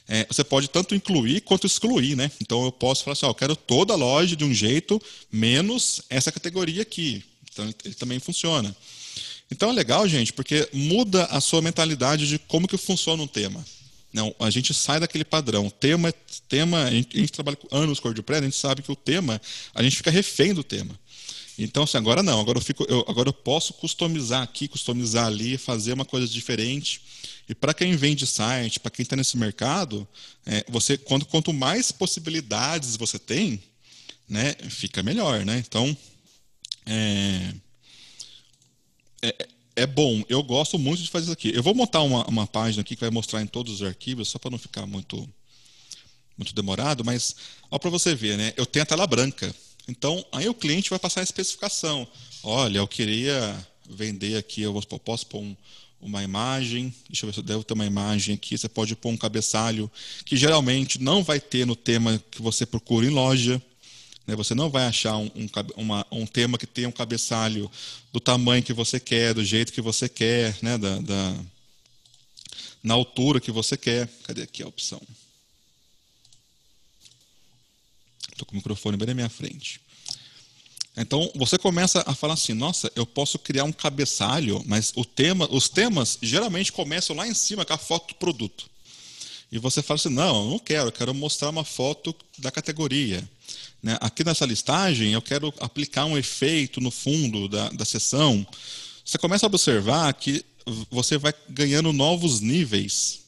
É, 0.08 0.26
você 0.28 0.42
pode 0.42 0.68
tanto 0.68 0.92
incluir 0.92 1.40
quanto 1.42 1.68
excluir, 1.68 2.16
né? 2.16 2.32
Então 2.40 2.64
eu 2.64 2.72
posso 2.72 3.04
falar 3.04 3.12
assim, 3.12 3.26
ó, 3.26 3.30
eu 3.30 3.34
quero 3.34 3.54
toda 3.54 3.92
a 3.92 3.96
loja 3.96 4.34
de 4.34 4.44
um 4.44 4.52
jeito, 4.52 5.00
menos 5.30 6.02
essa 6.10 6.32
categoria 6.32 6.82
aqui. 6.82 7.22
Então 7.52 7.72
ele 7.84 7.94
também 7.94 8.18
funciona. 8.18 8.74
Então 9.50 9.70
é 9.70 9.72
legal, 9.72 10.06
gente, 10.06 10.32
porque 10.32 10.68
muda 10.72 11.24
a 11.26 11.40
sua 11.40 11.60
mentalidade 11.60 12.28
de 12.28 12.38
como 12.38 12.68
que 12.68 12.76
funciona 12.76 13.22
um 13.22 13.26
tema. 13.26 13.64
Não, 14.12 14.34
a 14.40 14.50
gente 14.50 14.74
sai 14.74 14.98
daquele 15.00 15.24
padrão. 15.24 15.70
Tema, 15.70 16.12
tema, 16.48 16.84
a 16.84 16.90
gente, 16.90 17.16
a 17.16 17.20
gente 17.20 17.32
trabalha 17.32 17.56
com 17.56 17.76
anos 17.76 18.00
com 18.00 18.08
WordPress, 18.08 18.40
a 18.40 18.44
gente 18.44 18.56
sabe 18.56 18.82
que 18.82 18.90
o 18.90 18.96
tema, 18.96 19.40
a 19.74 19.82
gente 19.82 19.96
fica 19.96 20.10
refém 20.10 20.52
do 20.52 20.64
tema. 20.64 20.98
Então, 21.58 21.82
assim, 21.82 21.98
agora 21.98 22.22
não, 22.22 22.40
agora 22.40 22.58
eu, 22.58 22.62
fico, 22.62 22.84
eu, 22.88 23.04
agora 23.06 23.28
eu 23.28 23.32
posso 23.32 23.74
customizar 23.74 24.42
aqui, 24.42 24.66
customizar 24.66 25.26
ali, 25.26 25.58
fazer 25.58 25.92
uma 25.92 26.04
coisa 26.04 26.26
diferente. 26.26 27.02
E 27.48 27.54
para 27.54 27.74
quem 27.74 27.94
vende 27.96 28.26
site, 28.26 28.80
para 28.80 28.90
quem 28.90 29.02
está 29.02 29.14
nesse 29.14 29.36
mercado, 29.36 30.08
é, 30.46 30.64
você 30.68 30.96
quanto, 30.96 31.26
quanto 31.26 31.52
mais 31.52 31.92
possibilidades 31.92 32.96
você 32.96 33.18
tem, 33.18 33.62
né, 34.28 34.54
fica 34.70 35.02
melhor, 35.02 35.44
né? 35.44 35.58
Então, 35.58 35.94
é, 36.90 37.54
é, 39.22 39.48
é, 39.76 39.86
bom. 39.86 40.22
Eu 40.28 40.42
gosto 40.42 40.78
muito 40.78 41.02
de 41.02 41.10
fazer 41.10 41.24
isso 41.24 41.32
aqui. 41.32 41.52
Eu 41.54 41.62
vou 41.62 41.74
montar 41.74 42.02
uma, 42.02 42.26
uma 42.26 42.46
página 42.46 42.80
aqui 42.80 42.96
que 42.96 43.00
vai 43.00 43.10
mostrar 43.10 43.40
em 43.40 43.46
todos 43.46 43.74
os 43.74 43.82
arquivos, 43.86 44.28
só 44.28 44.38
para 44.38 44.50
não 44.50 44.58
ficar 44.58 44.86
muito 44.86 45.28
muito 46.36 46.54
demorado, 46.54 47.04
mas 47.04 47.36
ó 47.70 47.78
para 47.78 47.90
você 47.90 48.14
ver, 48.14 48.38
né? 48.38 48.54
Eu 48.56 48.64
tenho 48.64 48.82
a 48.82 48.86
tela 48.86 49.06
branca. 49.06 49.54
Então, 49.86 50.24
aí 50.32 50.48
o 50.48 50.54
cliente 50.54 50.88
vai 50.88 50.98
passar 50.98 51.20
a 51.20 51.24
especificação. 51.24 52.08
Olha, 52.42 52.78
eu 52.78 52.88
queria 52.88 53.54
vender 53.88 54.36
aqui, 54.36 54.62
eu 54.62 54.72
posso 55.04 55.26
pôr 55.26 55.40
um, 55.40 55.54
uma 56.00 56.22
imagem, 56.22 56.94
deixa 57.08 57.24
eu 57.24 57.28
ver 57.28 57.34
se 57.34 57.40
eu 57.40 57.44
devo 57.44 57.64
ter 57.64 57.74
uma 57.74 57.84
imagem 57.84 58.34
aqui, 58.34 58.56
você 58.56 58.68
pode 58.68 58.96
pôr 58.96 59.10
um 59.10 59.16
cabeçalho, 59.16 59.90
que 60.24 60.36
geralmente 60.36 60.98
não 60.98 61.22
vai 61.22 61.38
ter 61.38 61.66
no 61.66 61.76
tema 61.76 62.22
que 62.30 62.40
você 62.40 62.64
procura 62.64 63.06
em 63.06 63.10
loja. 63.10 63.60
Né? 64.30 64.36
Você 64.36 64.54
não 64.54 64.70
vai 64.70 64.86
achar 64.86 65.16
um, 65.16 65.28
um, 65.34 65.48
uma, 65.76 66.06
um 66.12 66.24
tema 66.24 66.56
que 66.56 66.66
tenha 66.66 66.88
um 66.88 66.92
cabeçalho 66.92 67.68
do 68.12 68.20
tamanho 68.20 68.62
que 68.62 68.72
você 68.72 69.00
quer, 69.00 69.34
do 69.34 69.44
jeito 69.44 69.72
que 69.72 69.80
você 69.80 70.08
quer, 70.08 70.56
né? 70.62 70.78
da, 70.78 70.98
da 71.00 71.36
na 72.82 72.94
altura 72.94 73.40
que 73.40 73.50
você 73.50 73.76
quer. 73.76 74.08
Cadê 74.22 74.42
aqui 74.42 74.62
a 74.62 74.68
opção? 74.68 75.02
Estou 78.30 78.46
com 78.46 78.52
o 78.52 78.56
microfone 78.56 78.96
bem 78.96 79.08
na 79.08 79.14
minha 79.14 79.28
frente. 79.28 79.80
Então 80.96 81.30
você 81.34 81.58
começa 81.58 82.04
a 82.06 82.14
falar 82.14 82.34
assim, 82.34 82.54
nossa, 82.54 82.90
eu 82.94 83.04
posso 83.04 83.38
criar 83.38 83.64
um 83.64 83.72
cabeçalho, 83.72 84.62
mas 84.64 84.92
o 84.94 85.04
tema, 85.04 85.48
os 85.50 85.68
temas 85.68 86.18
geralmente 86.22 86.70
começam 86.70 87.16
lá 87.16 87.26
em 87.26 87.34
cima 87.34 87.64
com 87.64 87.72
a 87.72 87.78
foto 87.78 88.08
do 88.08 88.14
produto. 88.14 88.70
E 89.50 89.58
você 89.58 89.82
fala 89.82 89.98
assim, 89.98 90.10
não, 90.10 90.44
eu 90.44 90.50
não 90.50 90.58
quero, 90.58 90.88
eu 90.88 90.92
quero 90.92 91.14
mostrar 91.14 91.50
uma 91.50 91.64
foto 91.64 92.14
da 92.38 92.50
categoria. 92.50 93.28
Né? 93.82 93.96
Aqui 94.00 94.22
nessa 94.22 94.46
listagem, 94.46 95.12
eu 95.12 95.22
quero 95.22 95.52
aplicar 95.58 96.04
um 96.04 96.16
efeito 96.16 96.80
no 96.80 96.90
fundo 96.90 97.48
da, 97.48 97.68
da 97.70 97.84
sessão. 97.84 98.46
Você 99.04 99.18
começa 99.18 99.46
a 99.46 99.48
observar 99.48 100.12
que 100.14 100.44
você 100.90 101.18
vai 101.18 101.34
ganhando 101.48 101.92
novos 101.92 102.40
níveis 102.40 103.20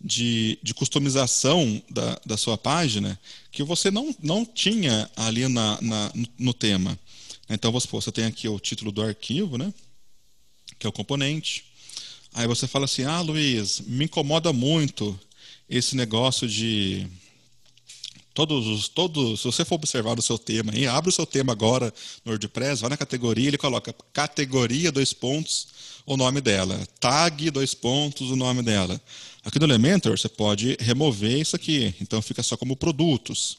de, 0.00 0.58
de 0.62 0.74
customização 0.74 1.80
da, 1.88 2.20
da 2.26 2.36
sua 2.36 2.58
página 2.58 3.18
que 3.52 3.62
você 3.62 3.90
não, 3.90 4.14
não 4.20 4.44
tinha 4.44 5.08
ali 5.14 5.46
na, 5.46 5.78
na 5.80 6.12
no, 6.36 6.52
tema. 6.52 6.98
Então, 7.48 7.70
você, 7.70 7.86
você 7.88 8.10
tem 8.10 8.24
aqui 8.24 8.48
o 8.48 8.58
título 8.58 8.90
do 8.90 9.02
arquivo, 9.02 9.56
né? 9.56 9.72
que 10.78 10.86
é 10.86 10.88
o 10.88 10.92
componente. 10.92 11.64
Aí 12.32 12.46
você 12.46 12.66
fala 12.66 12.86
assim, 12.86 13.04
ah, 13.04 13.20
Luiz, 13.20 13.80
me 13.80 14.06
incomoda 14.06 14.52
muito 14.52 15.18
esse 15.68 15.96
negócio 15.96 16.48
de 16.48 17.06
todos 18.32 18.66
os 18.66 18.88
todos 18.88 19.40
se 19.40 19.46
você 19.46 19.64
for 19.64 19.76
observar 19.76 20.18
o 20.18 20.22
seu 20.22 20.38
tema 20.38 20.72
aí 20.72 20.86
abre 20.86 21.10
o 21.10 21.12
seu 21.12 21.26
tema 21.26 21.52
agora 21.52 21.92
no 22.24 22.32
WordPress 22.32 22.80
vai 22.80 22.90
na 22.90 22.96
categoria 22.96 23.48
ele 23.48 23.58
coloca 23.58 23.94
categoria 24.12 24.90
dois 24.90 25.12
pontos 25.12 25.68
o 26.04 26.16
nome 26.16 26.40
dela 26.40 26.86
tag 26.98 27.50
dois 27.50 27.74
pontos 27.74 28.30
o 28.30 28.36
nome 28.36 28.62
dela 28.62 29.00
Aqui 29.44 29.58
no 29.58 29.66
Elementor, 29.66 30.16
você 30.16 30.28
pode 30.28 30.74
remover 30.80 31.38
isso 31.38 31.54
aqui, 31.54 31.94
então 32.00 32.22
fica 32.22 32.42
só 32.42 32.56
como 32.56 32.74
produtos. 32.74 33.58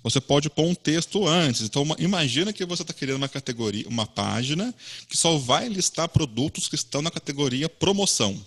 Você 0.00 0.20
pode 0.20 0.48
pôr 0.48 0.66
um 0.66 0.74
texto 0.74 1.26
antes. 1.26 1.62
Então, 1.62 1.84
imagina 1.98 2.52
que 2.52 2.64
você 2.64 2.82
está 2.82 2.94
criando 2.94 3.16
uma 3.16 3.28
categoria, 3.28 3.88
uma 3.88 4.06
página 4.06 4.72
que 5.08 5.16
só 5.16 5.36
vai 5.36 5.68
listar 5.68 6.08
produtos 6.08 6.68
que 6.68 6.76
estão 6.76 7.02
na 7.02 7.10
categoria 7.10 7.68
promoção. 7.68 8.40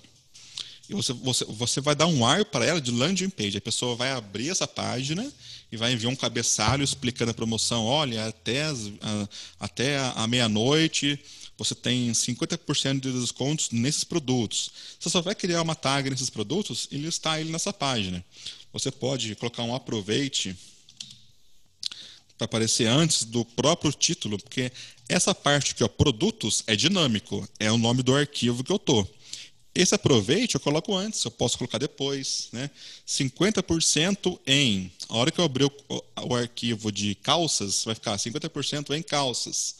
E 0.89 0.93
você, 0.93 1.13
você, 1.13 1.45
você 1.45 1.81
vai 1.81 1.95
dar 1.95 2.07
um 2.07 2.25
ar 2.25 2.45
para 2.45 2.65
ela 2.65 2.79
de 2.79 2.91
landing 2.91 3.29
page. 3.29 3.57
A 3.57 3.61
pessoa 3.61 3.95
vai 3.95 4.11
abrir 4.11 4.49
essa 4.49 4.67
página 4.67 5.29
e 5.71 5.77
vai 5.77 5.91
enviar 5.91 6.11
um 6.11 6.15
cabeçalho 6.15 6.83
explicando 6.83 7.31
a 7.31 7.33
promoção. 7.33 7.85
Olha, 7.85 8.27
até, 8.27 8.63
as, 8.63 8.91
a, 9.01 9.29
até 9.59 9.97
a, 9.97 10.11
a 10.11 10.27
meia-noite 10.27 11.19
você 11.57 11.73
tem 11.73 12.11
50% 12.11 12.99
de 12.99 13.11
descontos 13.11 13.71
nesses 13.71 14.03
produtos. 14.03 14.71
Você 14.99 15.09
só 15.09 15.21
vai 15.21 15.33
criar 15.33 15.61
uma 15.63 15.75
tag 15.75 16.09
nesses 16.09 16.29
produtos 16.29 16.87
e 16.91 16.97
listar 16.97 17.39
ele 17.39 17.51
nessa 17.51 17.73
página. 17.73 18.23
Você 18.71 18.91
pode 18.91 19.33
colocar 19.35 19.63
um 19.63 19.73
aproveite 19.73 20.55
para 22.37 22.45
aparecer 22.45 22.85
antes 22.85 23.23
do 23.23 23.43
próprio 23.43 23.91
título, 23.91 24.37
porque 24.37 24.71
essa 25.09 25.33
parte 25.33 25.71
aqui, 25.71 25.83
ó, 25.83 25.87
produtos, 25.87 26.63
é 26.67 26.75
dinâmico, 26.75 27.47
é 27.59 27.71
o 27.71 27.77
nome 27.77 28.03
do 28.03 28.15
arquivo 28.15 28.63
que 28.63 28.71
eu 28.71 28.75
estou. 28.75 29.16
Esse 29.77 29.93
aproveite 29.93 30.55
eu 30.55 30.59
coloco 30.59 30.95
antes, 30.95 31.23
eu 31.23 31.29
posso 31.29 31.55
colocar 31.55 31.77
depois. 31.77 32.49
Né? 32.51 32.67
50% 33.07 34.39
em. 34.47 34.91
A 35.07 35.17
hora 35.17 35.29
que 35.31 35.39
eu 35.39 35.45
abrir 35.45 35.65
o, 35.65 36.03
o 36.23 36.35
arquivo 36.35 36.91
de 36.91 37.13
calças, 37.13 37.83
vai 37.85 37.93
ficar 37.93 38.17
50% 38.17 38.97
em 38.97 39.03
calças. 39.03 39.75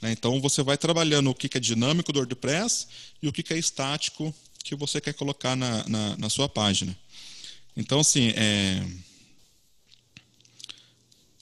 Né? 0.00 0.10
Então 0.10 0.40
você 0.40 0.62
vai 0.62 0.78
trabalhando 0.78 1.28
o 1.28 1.34
que 1.34 1.54
é 1.54 1.60
dinâmico 1.60 2.14
do 2.14 2.18
WordPress 2.18 2.86
e 3.22 3.28
o 3.28 3.32
que 3.32 3.52
é 3.52 3.58
estático 3.58 4.34
que 4.64 4.74
você 4.74 5.02
quer 5.02 5.12
colocar 5.12 5.54
na, 5.54 5.86
na, 5.86 6.16
na 6.16 6.30
sua 6.30 6.48
página. 6.48 6.96
Então, 7.76 8.00
assim, 8.00 8.32
é, 8.34 8.82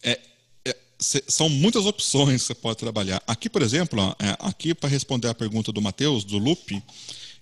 é, 0.03 0.21
é, 0.65 0.77
são 0.99 1.49
muitas 1.49 1.87
opções 1.87 2.43
que 2.43 2.49
você 2.49 2.55
pode 2.55 2.79
trabalhar. 2.79 3.23
Aqui, 3.25 3.49
por 3.49 3.63
exemplo, 3.63 4.01
ó, 4.01 4.11
é, 4.19 4.37
aqui 4.41 4.75
para 4.75 4.89
responder 4.89 5.29
a 5.29 5.35
pergunta 5.35 5.71
do 5.71 5.81
Matheus, 5.81 6.25
do 6.25 6.39
Loop, 6.39 6.83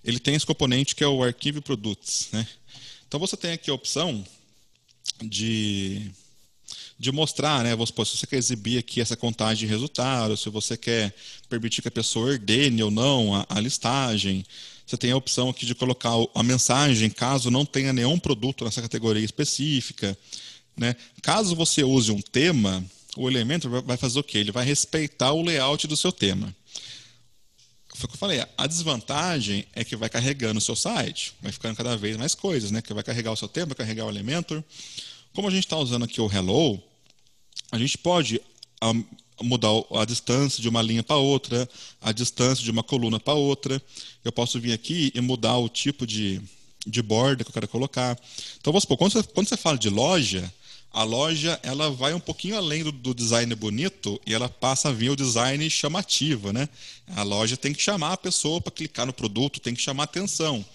ele 0.03 0.19
tem 0.19 0.35
esse 0.35 0.45
componente 0.45 0.95
que 0.95 1.03
é 1.03 1.07
o 1.07 1.23
Arquivo 1.23 1.61
Products. 1.61 2.29
Né? 2.31 2.47
Então, 3.07 3.19
você 3.19 3.35
tem 3.35 3.51
aqui 3.51 3.69
a 3.69 3.73
opção 3.73 4.25
de 5.21 6.11
de 6.99 7.13
mostrar, 7.13 7.63
né? 7.63 7.71
se 7.71 7.93
você 7.95 8.27
quer 8.27 8.35
exibir 8.35 8.77
aqui 8.77 8.99
essa 8.99 9.15
contagem 9.15 9.65
de 9.65 9.71
resultados, 9.71 10.41
se 10.41 10.49
você 10.49 10.75
quer 10.75 11.15
permitir 11.47 11.81
que 11.81 11.87
a 11.87 11.91
pessoa 11.91 12.31
ordene 12.31 12.83
ou 12.83 12.91
não 12.91 13.33
a, 13.33 13.45
a 13.47 13.59
listagem. 13.61 14.45
Você 14.85 14.97
tem 14.97 15.11
a 15.11 15.15
opção 15.15 15.49
aqui 15.49 15.65
de 15.65 15.73
colocar 15.73 16.11
a 16.35 16.43
mensagem 16.43 17.09
caso 17.09 17.49
não 17.49 17.65
tenha 17.65 17.93
nenhum 17.93 18.19
produto 18.19 18.65
nessa 18.65 18.81
categoria 18.81 19.23
específica. 19.23 20.17
Né? 20.75 20.93
Caso 21.21 21.55
você 21.55 21.83
use 21.83 22.11
um 22.11 22.21
tema, 22.21 22.83
o 23.15 23.29
elemento 23.29 23.69
vai 23.69 23.95
fazer 23.95 24.19
o 24.19 24.23
quê? 24.23 24.39
Ele 24.39 24.51
vai 24.51 24.65
respeitar 24.65 25.31
o 25.31 25.41
layout 25.41 25.87
do 25.87 25.95
seu 25.95 26.11
tema. 26.11 26.53
Foi 27.99 28.05
o 28.05 28.07
que 28.07 28.15
eu 28.15 28.19
falei, 28.19 28.45
a 28.57 28.65
desvantagem 28.65 29.65
é 29.75 29.83
que 29.83 29.93
vai 29.93 30.07
carregando 30.07 30.57
o 30.57 30.61
seu 30.61 30.73
site, 30.73 31.33
vai 31.41 31.51
ficando 31.51 31.75
cada 31.75 31.97
vez 31.97 32.15
mais 32.15 32.33
coisas, 32.33 32.71
né? 32.71 32.81
Que 32.81 32.93
vai 32.93 33.03
carregar 33.03 33.29
o 33.29 33.35
seu 33.35 33.49
tema, 33.49 33.67
vai 33.67 33.75
carregar 33.75 34.05
o 34.05 34.09
Elementor. 34.09 34.63
Como 35.33 35.49
a 35.49 35.51
gente 35.51 35.65
está 35.65 35.75
usando 35.75 36.05
aqui 36.05 36.21
o 36.21 36.31
Hello, 36.33 36.81
a 37.69 37.77
gente 37.77 37.97
pode 37.97 38.41
mudar 39.41 39.67
a 39.91 40.05
distância 40.05 40.61
de 40.61 40.69
uma 40.69 40.81
linha 40.81 41.03
para 41.03 41.17
outra, 41.17 41.69
a 42.01 42.13
distância 42.13 42.63
de 42.63 42.71
uma 42.71 42.83
coluna 42.83 43.19
para 43.19 43.33
outra. 43.33 43.81
Eu 44.23 44.31
posso 44.31 44.61
vir 44.61 44.71
aqui 44.71 45.11
e 45.13 45.19
mudar 45.19 45.57
o 45.57 45.67
tipo 45.67 46.07
de, 46.07 46.41
de 46.87 47.01
borda 47.01 47.43
que 47.43 47.49
eu 47.49 47.53
quero 47.53 47.67
colocar. 47.67 48.17
Então, 48.61 48.71
vamos 48.71 48.83
supor, 48.83 48.97
quando 48.97 49.11
você, 49.11 49.23
quando 49.23 49.49
você 49.49 49.57
fala 49.57 49.77
de 49.77 49.89
loja, 49.89 50.49
a 50.91 51.03
loja 51.03 51.59
ela 51.61 51.91
vai 51.91 52.13
um 52.13 52.19
pouquinho 52.19 52.57
além 52.57 52.83
do, 52.83 52.91
do, 52.91 53.13
design 53.13 53.53
bonito 53.55 54.19
e 54.25 54.33
ela 54.33 54.49
passa 54.49 54.89
a 54.89 54.91
vir 54.91 55.11
o 55.11 55.15
design 55.15 55.69
chamativo, 55.69 56.51
né? 56.51 56.67
A 57.15 57.23
loja 57.23 57.55
tem 57.55 57.73
que 57.73 57.81
chamar 57.81 58.13
a 58.13 58.17
pessoa 58.17 58.59
para 58.59 58.71
clicar 58.71 59.05
no 59.05 59.13
produto, 59.13 59.59
tem 59.59 59.75
que 59.75 59.81
chamar 59.81 60.03
atenção. 60.03 60.65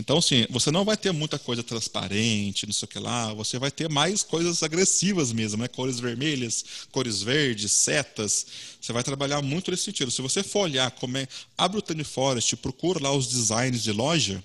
Então, 0.00 0.18
assim, 0.18 0.46
você 0.50 0.70
não 0.70 0.84
vai 0.84 0.96
ter 0.96 1.12
muita 1.12 1.38
coisa 1.38 1.62
transparente, 1.62 2.66
não 2.66 2.72
sei 2.72 2.86
o 2.86 2.88
que 2.88 2.98
lá, 2.98 3.32
você 3.34 3.58
vai 3.58 3.70
ter 3.70 3.88
mais 3.88 4.22
coisas 4.22 4.62
agressivas 4.62 5.32
mesmo, 5.32 5.62
né? 5.62 5.68
Cores 5.68 6.00
vermelhas, 6.00 6.64
cores 6.90 7.22
verdes, 7.22 7.72
setas. 7.72 8.46
Você 8.80 8.92
vai 8.92 9.04
trabalhar 9.04 9.42
muito 9.42 9.70
nesse 9.70 9.84
sentido. 9.84 10.10
Se 10.10 10.22
você 10.22 10.42
for 10.42 10.60
olhar 10.62 10.90
como 10.92 11.18
é. 11.18 11.28
Abre 11.56 11.78
o 11.78 11.82
Tiny 11.82 12.04
Forest, 12.04 12.56
procura 12.56 13.00
lá 13.00 13.12
os 13.12 13.28
designs 13.28 13.82
de 13.82 13.92
loja, 13.92 14.42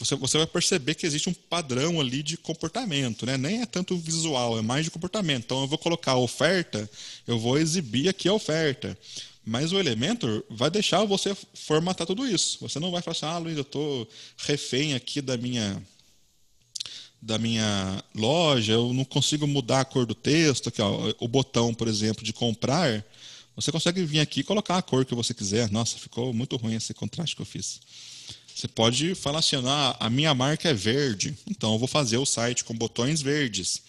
você, 0.00 0.16
você 0.16 0.38
vai 0.38 0.46
perceber 0.46 0.94
que 0.94 1.04
existe 1.04 1.28
um 1.28 1.34
padrão 1.34 2.00
ali 2.00 2.22
de 2.22 2.38
comportamento, 2.38 3.26
né? 3.26 3.36
Nem 3.36 3.60
é 3.60 3.66
tanto 3.66 3.98
visual, 3.98 4.58
é 4.58 4.62
mais 4.62 4.86
de 4.86 4.90
comportamento. 4.90 5.44
Então, 5.44 5.60
eu 5.60 5.68
vou 5.68 5.76
colocar 5.76 6.12
a 6.12 6.16
oferta, 6.16 6.90
eu 7.26 7.38
vou 7.38 7.58
exibir 7.58 8.08
aqui 8.08 8.26
a 8.26 8.32
oferta. 8.32 8.96
Mas 9.44 9.72
o 9.72 9.78
Elementor 9.78 10.42
vai 10.48 10.70
deixar 10.70 11.04
você 11.04 11.36
formatar 11.52 12.06
tudo 12.06 12.26
isso. 12.26 12.56
Você 12.62 12.80
não 12.80 12.90
vai 12.90 13.02
falar 13.02 13.12
assim, 13.12 13.26
ah, 13.26 13.36
Luiz, 13.36 13.56
eu 13.56 13.62
estou 13.62 14.08
refém 14.38 14.94
aqui 14.94 15.20
da 15.20 15.36
minha 15.36 15.80
da 17.22 17.36
minha 17.36 18.02
loja, 18.14 18.72
eu 18.72 18.94
não 18.94 19.04
consigo 19.04 19.46
mudar 19.46 19.80
a 19.80 19.84
cor 19.84 20.06
do 20.06 20.14
texto, 20.14 20.70
aqui, 20.70 20.80
ó, 20.80 21.12
o 21.20 21.28
botão, 21.28 21.74
por 21.74 21.86
exemplo, 21.86 22.24
de 22.24 22.32
comprar, 22.32 23.04
você 23.54 23.70
consegue 23.70 24.02
vir 24.02 24.20
aqui 24.20 24.40
e 24.40 24.44
colocar 24.44 24.78
a 24.78 24.82
cor 24.82 25.04
que 25.04 25.14
você 25.14 25.34
quiser. 25.34 25.70
Nossa, 25.70 25.98
ficou 25.98 26.32
muito 26.32 26.56
ruim 26.56 26.76
esse 26.76 26.94
contraste 26.94 27.36
que 27.36 27.42
eu 27.42 27.46
fiz. 27.46 27.78
Você 28.60 28.68
pode 28.68 29.14
falar 29.14 29.38
assim, 29.38 29.56
ah, 29.64 29.96
a 29.98 30.10
minha 30.10 30.34
marca 30.34 30.68
é 30.68 30.74
verde, 30.74 31.34
então 31.48 31.72
eu 31.72 31.78
vou 31.78 31.88
fazer 31.88 32.18
o 32.18 32.26
site 32.26 32.62
com 32.62 32.74
botões 32.74 33.22
verdes. 33.22 33.80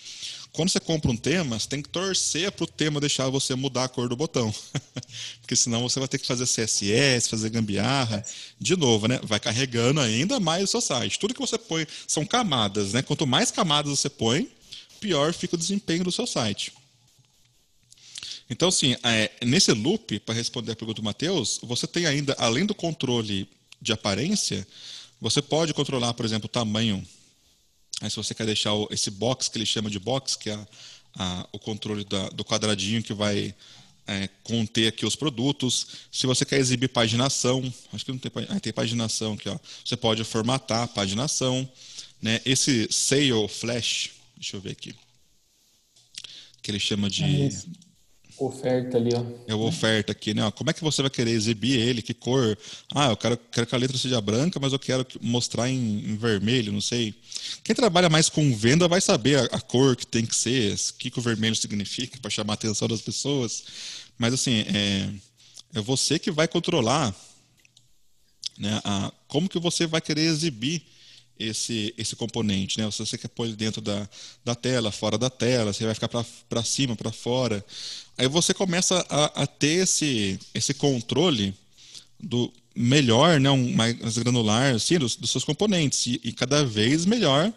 quando 0.54 0.70
você 0.70 0.80
compra 0.80 1.12
um 1.12 1.18
tema, 1.18 1.60
você 1.60 1.68
tem 1.68 1.82
que 1.82 1.90
torcer 1.90 2.50
para 2.54 2.64
o 2.64 2.68
tema 2.68 3.02
deixar 3.02 3.28
você 3.28 3.54
mudar 3.54 3.84
a 3.84 3.90
cor 3.90 4.08
do 4.08 4.16
botão. 4.16 4.54
Porque 5.42 5.58
senão 5.58 5.82
você 5.82 6.00
vai 6.00 6.08
ter 6.08 6.20
que 6.20 6.26
fazer 6.26 6.46
CSS, 6.46 7.28
fazer 7.28 7.50
gambiarra. 7.50 8.24
De 8.58 8.78
novo, 8.78 9.10
né? 9.10 9.20
Vai 9.24 9.42
carregando 9.42 10.00
ainda 10.00 10.40
mais 10.40 10.64
o 10.64 10.68
seu 10.68 10.80
site. 10.80 11.20
Tudo 11.20 11.34
que 11.34 11.42
você 11.42 11.58
põe 11.58 11.86
são 12.08 12.26
camadas, 12.26 12.94
né? 12.94 13.02
Quanto 13.02 13.28
mais 13.28 13.52
camadas 13.52 13.92
você 14.00 14.10
põe, 14.10 14.50
pior 15.02 15.34
fica 15.34 15.56
o 15.56 15.60
desempenho 15.60 16.06
do 16.06 16.14
seu 16.14 16.26
site. 16.26 16.72
Então, 18.50 18.70
assim, 18.70 18.96
é, 19.04 19.32
nesse 19.44 19.74
loop, 19.74 20.18
para 20.22 20.34
responder 20.34 20.72
a 20.72 20.76
pergunta 20.78 21.02
do 21.02 21.06
Matheus, 21.06 21.60
você 21.62 21.86
tem 21.86 22.06
ainda, 22.06 22.34
além 22.40 22.66
do 22.66 22.74
controle 22.74 23.50
de 23.82 23.92
aparência, 23.92 24.68
você 25.20 25.42
pode 25.42 25.74
controlar, 25.74 26.14
por 26.14 26.26
exemplo, 26.26 26.46
o 26.46 26.50
tamanho. 26.50 27.06
Aí, 28.02 28.10
se 28.10 28.16
você 28.16 28.34
quer 28.34 28.46
deixar 28.46 28.72
esse 28.90 29.12
box, 29.12 29.50
que 29.50 29.58
ele 29.58 29.66
chama 29.66 29.90
de 29.90 30.00
box, 30.00 30.36
que 30.36 30.50
é 30.50 30.68
a, 31.16 31.48
o 31.52 31.60
controle 31.60 32.04
da, 32.06 32.30
do 32.30 32.44
quadradinho 32.44 33.04
que 33.04 33.14
vai 33.14 33.54
é, 34.08 34.30
conter 34.44 34.88
aqui 34.88 35.06
os 35.06 35.16
produtos. 35.16 35.88
Se 36.12 36.26
você 36.26 36.44
quer 36.46 36.60
exibir 36.60 36.90
paginação, 36.90 37.62
acho 37.94 38.06
que 38.06 38.12
não 38.12 38.18
tem, 38.18 38.32
ah, 38.50 38.60
tem 38.60 38.74
paginação 38.74 39.34
aqui, 39.34 39.50
ó. 39.50 39.58
Você 39.84 39.96
pode 39.96 40.24
formatar 40.24 40.84
a 40.84 40.88
paginação. 40.88 41.70
Né? 42.22 42.42
Esse 42.46 42.88
Sale 42.92 43.48
Flash, 43.48 44.12
deixa 44.36 44.58
eu 44.58 44.62
ver 44.62 44.72
aqui, 44.72 44.96
que 46.62 46.72
ele 46.72 46.80
chama 46.80 47.10
de... 47.10 47.24
É 47.24 47.91
Oferta 48.42 48.98
ali, 48.98 49.12
ó. 49.14 49.24
É 49.48 49.54
o 49.54 49.60
oferta 49.60 50.12
aqui, 50.12 50.34
né? 50.34 50.50
Como 50.52 50.72
é 50.72 50.74
que 50.74 50.82
você 50.82 51.04
vai 51.04 51.12
querer 51.12 51.30
exibir 51.30 51.80
ele? 51.80 52.02
Que 52.02 52.12
cor? 52.12 52.58
Ah, 52.92 53.10
eu 53.10 53.18
quero, 53.18 53.38
quero 53.38 53.68
que 53.68 53.76
a 53.76 53.78
letra 53.78 53.96
seja 53.96 54.20
branca, 54.20 54.60
mas 54.60 54.74
eu 54.74 54.80
quero 54.80 55.06
mostrar 55.22 55.70
em, 55.70 55.76
em 56.10 56.18
vermelho, 56.18 56.74
não 56.74 56.82
sei. 56.82 57.14
Quem 57.64 57.76
trabalha 57.76 58.10
mais 58.10 58.30
com 58.30 58.56
venda 58.56 58.88
vai 58.88 59.00
saber 59.00 59.38
a, 59.38 59.58
a 59.58 59.62
cor 59.62 59.96
que 59.96 60.08
tem 60.08 60.26
que 60.26 60.36
ser, 60.36 60.74
o 60.74 60.94
que, 60.96 61.12
que 61.12 61.20
o 61.20 61.22
vermelho 61.22 61.56
significa 61.56 62.18
para 62.20 62.32
chamar 62.32 62.54
a 62.54 62.56
atenção 62.56 62.88
das 62.88 63.02
pessoas. 63.02 63.64
Mas 64.18 64.34
assim, 64.34 64.62
é, 64.62 65.10
é 65.76 65.82
você 65.82 66.18
que 66.18 66.32
vai 66.32 66.48
controlar 66.48 67.16
né, 68.58 68.82
a, 68.84 69.12
como 69.28 69.48
que 69.48 69.60
você 69.60 69.86
vai 69.86 70.02
querer 70.02 70.24
exibir 70.24 70.84
esse, 71.42 71.94
esse 71.98 72.16
componente, 72.16 72.80
né? 72.80 72.89
Se 72.92 73.00
você 73.00 73.18
quer 73.18 73.28
pôr 73.28 73.46
ele 73.46 73.56
dentro 73.56 73.82
da, 73.82 74.08
da 74.44 74.56
tela, 74.56 74.92
fora 74.92 75.18
da 75.18 75.30
tela, 75.30 75.74
você 75.74 75.86
vai 75.86 75.94
ficar 75.94 76.08
para 76.08 76.64
cima, 76.64 76.96
para 76.96 77.12
fora. 77.12 77.66
Aí 78.18 78.28
você 78.28 78.54
começa 78.54 79.06
a, 79.10 79.44
a, 79.44 79.48
ter 79.48 79.84
esse, 79.84 80.39
esse 80.54 80.74
controle 80.74 81.54
do 82.20 82.52
melhor, 82.76 83.39
né? 83.39 83.50
Um, 83.50 83.74
mais 83.74 84.18
granular, 84.18 84.76
assim, 84.76 84.98
dos, 84.98 85.16
dos 85.16 85.32
seus 85.32 85.44
componentes. 85.44 86.06
E, 86.08 86.22
e, 86.24 86.32
cada 86.32 86.64
vez 86.64 87.06
melhor, 87.06 87.52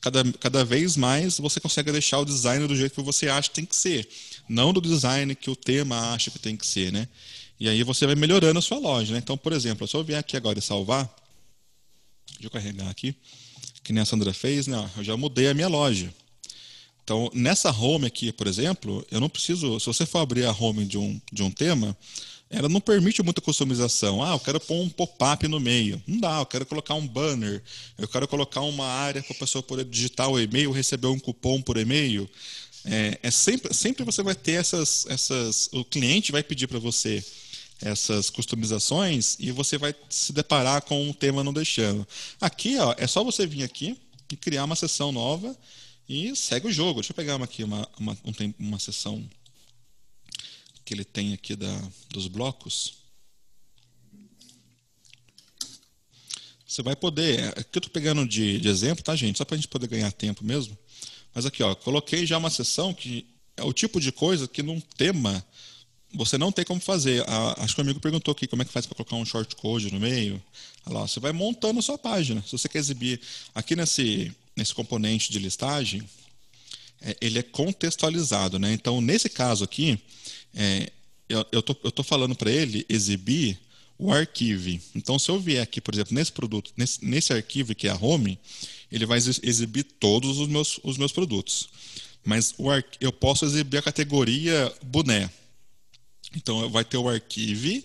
cada, 0.00 0.24
cada 0.40 0.64
vez 0.64 0.96
mais 0.96 1.38
você 1.38 1.60
consegue 1.60 1.90
deixar 1.92 2.20
o 2.20 2.24
design 2.24 2.66
do 2.66 2.76
jeito 2.76 2.94
que 2.94 3.02
você 3.02 3.28
acha 3.28 3.48
que 3.48 3.56
tem 3.56 3.66
que 3.66 3.76
ser. 3.76 4.08
Não 4.48 4.72
do 4.72 4.80
design 4.80 5.34
que 5.34 5.50
o 5.50 5.56
tema 5.56 6.12
acha 6.12 6.30
que 6.30 6.38
tem 6.38 6.56
que 6.56 6.66
ser, 6.66 6.92
né? 6.92 7.08
E 7.58 7.68
aí 7.68 7.82
você 7.82 8.06
vai 8.06 8.14
melhorando 8.14 8.58
a 8.58 8.62
sua 8.62 8.78
loja, 8.78 9.12
né? 9.12 9.18
Então, 9.18 9.36
por 9.36 9.52
exemplo, 9.52 9.86
se 9.86 9.94
eu 9.96 10.04
vier 10.04 10.18
aqui 10.18 10.36
agora 10.36 10.58
e 10.58 10.62
salvar, 10.62 11.08
Deixa 12.34 12.46
eu 12.46 12.50
carregar 12.50 12.88
aqui. 12.88 13.14
Que 13.82 13.92
nem 13.92 14.02
a 14.02 14.04
Sandra 14.04 14.32
fez, 14.32 14.66
né? 14.66 14.90
Eu 14.96 15.04
já 15.04 15.16
mudei 15.16 15.48
a 15.48 15.54
minha 15.54 15.68
loja. 15.68 16.12
Então, 17.02 17.30
nessa 17.34 17.70
home 17.70 18.06
aqui, 18.06 18.32
por 18.32 18.46
exemplo, 18.46 19.06
eu 19.10 19.20
não 19.20 19.28
preciso. 19.28 19.78
Se 19.78 19.86
você 19.86 20.06
for 20.06 20.20
abrir 20.20 20.46
a 20.46 20.52
home 20.52 20.86
de 20.86 20.96
um, 20.96 21.20
de 21.30 21.42
um 21.42 21.50
tema, 21.50 21.96
ela 22.48 22.68
não 22.68 22.80
permite 22.80 23.22
muita 23.22 23.42
customização. 23.42 24.22
Ah, 24.22 24.32
eu 24.32 24.40
quero 24.40 24.58
pôr 24.58 24.80
um 24.80 24.88
pop-up 24.88 25.46
no 25.46 25.60
meio. 25.60 26.02
Não 26.06 26.18
dá, 26.18 26.38
eu 26.38 26.46
quero 26.46 26.64
colocar 26.64 26.94
um 26.94 27.06
banner. 27.06 27.62
Eu 27.98 28.08
quero 28.08 28.26
colocar 28.26 28.62
uma 28.62 28.86
área 28.86 29.22
para 29.22 29.36
a 29.36 29.38
pessoa 29.38 29.62
poder 29.62 29.84
digitar 29.84 30.30
o 30.30 30.40
e-mail, 30.40 30.70
receber 30.70 31.08
um 31.08 31.18
cupom 31.18 31.60
por 31.60 31.76
e-mail. 31.76 32.28
É, 32.86 33.18
é, 33.22 33.30
sempre, 33.30 33.72
sempre 33.74 34.04
você 34.04 34.22
vai 34.22 34.34
ter 34.34 34.52
essas, 34.52 35.06
essas. 35.08 35.68
O 35.72 35.84
cliente 35.84 36.32
vai 36.32 36.42
pedir 36.42 36.66
para 36.66 36.78
você 36.78 37.24
essas 37.84 38.30
customizações 38.30 39.36
e 39.38 39.52
você 39.52 39.76
vai 39.76 39.94
se 40.08 40.32
deparar 40.32 40.80
com 40.82 41.06
um 41.06 41.12
tema 41.12 41.44
não 41.44 41.52
deixando. 41.52 42.08
Aqui, 42.40 42.78
ó, 42.78 42.94
é 42.96 43.06
só 43.06 43.22
você 43.22 43.46
vir 43.46 43.62
aqui 43.62 43.96
e 44.32 44.36
criar 44.36 44.64
uma 44.64 44.74
sessão 44.74 45.12
nova 45.12 45.54
e 46.08 46.34
segue 46.34 46.66
o 46.66 46.72
jogo. 46.72 47.00
Deixa 47.00 47.12
eu 47.12 47.16
pegar 47.16 47.36
uma 47.36 47.44
aqui 47.44 47.62
uma, 47.62 47.86
uma, 47.98 48.16
uma 48.58 48.78
sessão 48.78 49.22
que 50.82 50.94
ele 50.94 51.04
tem 51.04 51.34
aqui 51.34 51.54
da, 51.54 51.82
dos 52.08 52.26
blocos. 52.26 52.94
Você 56.66 56.82
vai 56.82 56.96
poder. 56.96 57.50
Aqui 57.50 57.76
eu 57.76 57.80
estou 57.80 57.90
pegando 57.90 58.26
de, 58.26 58.58
de 58.58 58.68
exemplo, 58.68 59.04
tá, 59.04 59.14
gente? 59.14 59.36
Só 59.36 59.44
para 59.44 59.54
a 59.54 59.58
gente 59.58 59.68
poder 59.68 59.88
ganhar 59.88 60.10
tempo 60.10 60.42
mesmo. 60.42 60.76
Mas 61.34 61.44
aqui, 61.44 61.62
ó, 61.62 61.74
coloquei 61.74 62.24
já 62.24 62.38
uma 62.38 62.50
sessão 62.50 62.94
que 62.94 63.26
é 63.56 63.62
o 63.62 63.72
tipo 63.72 64.00
de 64.00 64.10
coisa 64.10 64.48
que 64.48 64.62
num 64.62 64.80
tema 64.80 65.44
você 66.14 66.38
não 66.38 66.52
tem 66.52 66.64
como 66.64 66.80
fazer. 66.80 67.22
A, 67.28 67.64
acho 67.64 67.74
que 67.74 67.80
o 67.80 67.84
amigo 67.84 68.00
perguntou 68.00 68.32
aqui 68.32 68.46
como 68.46 68.62
é 68.62 68.64
que 68.64 68.72
faz 68.72 68.86
para 68.86 68.96
colocar 68.96 69.16
um 69.16 69.24
short 69.24 69.54
code 69.56 69.92
no 69.92 70.00
meio. 70.00 70.42
Olha 70.86 71.00
lá, 71.00 71.08
você 71.08 71.20
vai 71.20 71.32
montando 71.32 71.78
a 71.78 71.82
sua 71.82 71.98
página. 71.98 72.42
Se 72.42 72.52
você 72.52 72.68
quer 72.68 72.78
exibir 72.78 73.20
aqui 73.54 73.74
nesse, 73.74 74.32
nesse 74.56 74.74
componente 74.74 75.32
de 75.32 75.38
listagem, 75.38 76.02
é, 77.00 77.16
ele 77.20 77.38
é 77.38 77.42
contextualizado, 77.42 78.58
né? 78.58 78.72
Então, 78.72 79.00
nesse 79.00 79.28
caso 79.28 79.64
aqui, 79.64 79.98
é, 80.54 80.90
eu, 81.28 81.62
tô, 81.62 81.76
eu 81.84 81.90
tô 81.90 82.02
falando 82.02 82.34
para 82.34 82.50
ele 82.50 82.84
exibir 82.88 83.58
o 83.98 84.12
arquivo. 84.12 84.80
Então, 84.94 85.18
se 85.18 85.30
eu 85.30 85.38
vier 85.38 85.62
aqui, 85.62 85.80
por 85.80 85.94
exemplo, 85.94 86.14
nesse 86.14 86.32
produto, 86.32 86.72
nesse, 86.76 87.04
nesse 87.04 87.32
arquivo 87.32 87.74
que 87.74 87.88
é 87.88 87.90
a 87.90 87.96
home, 87.96 88.38
ele 88.90 89.06
vai 89.06 89.18
exibir 89.18 89.84
todos 89.84 90.38
os 90.38 90.48
meus, 90.48 90.80
os 90.82 90.96
meus 90.96 91.12
produtos. 91.12 91.68
Mas 92.24 92.54
o, 92.58 92.68
eu 93.00 93.12
posso 93.12 93.44
exibir 93.44 93.78
a 93.78 93.82
categoria 93.82 94.72
boné. 94.82 95.30
Então 96.36 96.68
vai 96.70 96.84
ter 96.84 96.96
o 96.96 97.08
arquivo 97.08 97.82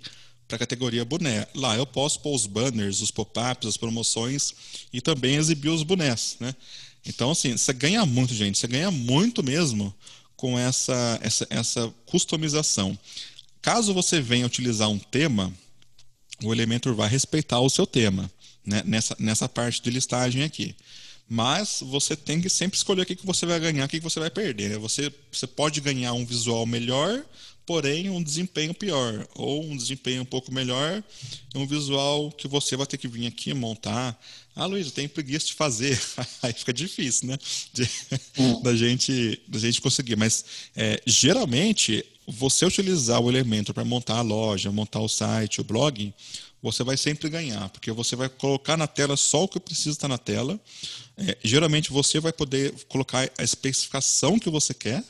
para 0.48 0.56
a 0.56 0.60
categoria 0.60 1.06
boné. 1.06 1.48
Lá 1.54 1.76
eu 1.76 1.86
posso 1.86 2.20
pôr 2.22 2.36
os 2.36 2.48
banners, 2.48 3.02
os 3.02 3.12
pop-ups, 3.12 3.68
as 3.68 3.78
promoções 3.78 4.54
e 4.92 5.00
também 5.00 5.36
exibir 5.36 5.70
os 5.70 5.84
bonés, 5.84 6.38
né? 6.40 6.56
Então, 7.06 7.32
assim, 7.32 7.56
você 7.56 7.72
ganha 7.72 8.06
muito, 8.06 8.34
gente. 8.34 8.58
Você 8.58 8.68
ganha 8.68 8.92
muito 8.92 9.44
mesmo 9.44 9.94
com 10.36 10.58
essa, 10.58 11.20
essa, 11.22 11.48
essa 11.50 11.94
customização. 12.06 12.98
Caso 13.62 13.94
você 13.94 14.22
venha 14.22 14.46
utilizar 14.46 14.90
um 14.90 15.00
tema, 15.00 15.54
o 16.44 16.54
Elementor 16.54 16.96
vai 16.96 17.10
respeitar 17.10 17.60
o 17.60 17.70
seu 17.70 17.86
tema, 17.86 18.32
né? 18.66 18.82
nessa, 18.86 19.16
nessa 19.20 19.50
parte 19.50 19.82
de 19.82 19.90
listagem 19.90 20.44
aqui. 20.44 20.76
Mas 21.28 21.80
você 21.82 22.16
tem 22.16 22.42
que 22.42 22.50
sempre 22.50 22.78
escolher 22.78 23.04
o 23.04 23.06
que, 23.06 23.18
você 23.24 23.46
vai 23.46 23.60
ganhar, 23.60 23.86
o 23.86 23.90
que, 23.90 24.00
que 24.00 24.04
você 24.04 24.20
vai 24.20 24.32
perder. 24.32 24.72
Né? 24.72 24.78
Você, 24.78 25.14
você 25.32 25.46
pode 25.46 25.80
ganhar 25.80 26.14
um 26.14 26.26
visual 26.26 26.66
melhor 26.66 27.24
porém 27.70 28.10
um 28.10 28.24
desempenho 28.24 28.74
pior, 28.74 29.28
ou 29.36 29.64
um 29.64 29.78
desempenho 29.78 30.24
um 30.24 30.26
pouco 30.26 30.52
melhor 30.52 31.04
um 31.54 31.68
visual 31.68 32.32
que 32.32 32.48
você 32.48 32.76
vai 32.76 32.88
ter 32.88 32.98
que 32.98 33.08
vir 33.08 33.28
aqui 33.28 33.54
montar. 33.54 34.20
Ah, 34.56 34.66
Luiz, 34.66 34.88
eu 34.88 34.92
tenho 34.92 35.08
preguiça 35.08 35.46
de 35.46 35.54
fazer. 35.54 36.02
Aí 36.42 36.52
fica 36.52 36.74
difícil, 36.74 37.28
né? 37.28 37.38
De, 37.72 37.88
hum. 38.40 38.60
da, 38.64 38.76
gente, 38.76 39.40
da 39.48 39.60
gente 39.60 39.80
conseguir. 39.82 40.16
Mas, 40.16 40.44
é, 40.76 41.00
geralmente, 41.06 42.04
você 42.28 42.66
utilizar 42.66 43.22
o 43.22 43.30
elemento 43.30 43.72
para 43.72 43.86
montar 43.86 44.18
a 44.18 44.24
loja, 44.24 44.72
montar 44.72 45.02
o 45.02 45.08
site, 45.08 45.62
o 45.62 45.64
blog, 45.64 46.12
você 46.64 46.84
vai 46.84 46.98
sempre 46.98 47.30
ganhar, 47.30 47.70
porque 47.70 47.92
você 47.92 48.16
vai 48.16 48.30
colocar 48.30 48.78
na 48.78 48.88
tela 48.88 49.16
só 49.16 49.44
o 49.44 49.48
que 49.48 49.60
precisa 49.60 49.92
estar 49.92 50.08
na 50.08 50.18
tela. 50.18 50.60
É, 51.16 51.38
geralmente, 51.44 51.92
você 51.92 52.20
vai 52.20 52.34
poder 52.34 52.74
colocar 52.88 53.30
a 53.38 53.44
especificação 53.44 54.40
que 54.40 54.50
você 54.50 54.74
quer, 54.74 55.04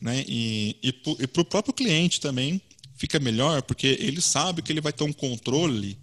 né? 0.00 0.24
E, 0.26 0.76
e, 0.82 0.92
para 1.26 1.42
o 1.42 1.44
próprio 1.44 1.74
cliente 1.74 2.20
também 2.20 2.60
fica 2.96 3.18
melhor, 3.18 3.62
porque 3.62 3.86
ele 4.00 4.20
sabe 4.20 4.62
que 4.62 4.72
ele 4.72 4.80
vai 4.80 4.92
ter 4.92 5.04
um 5.04 5.12
controle 5.12 5.98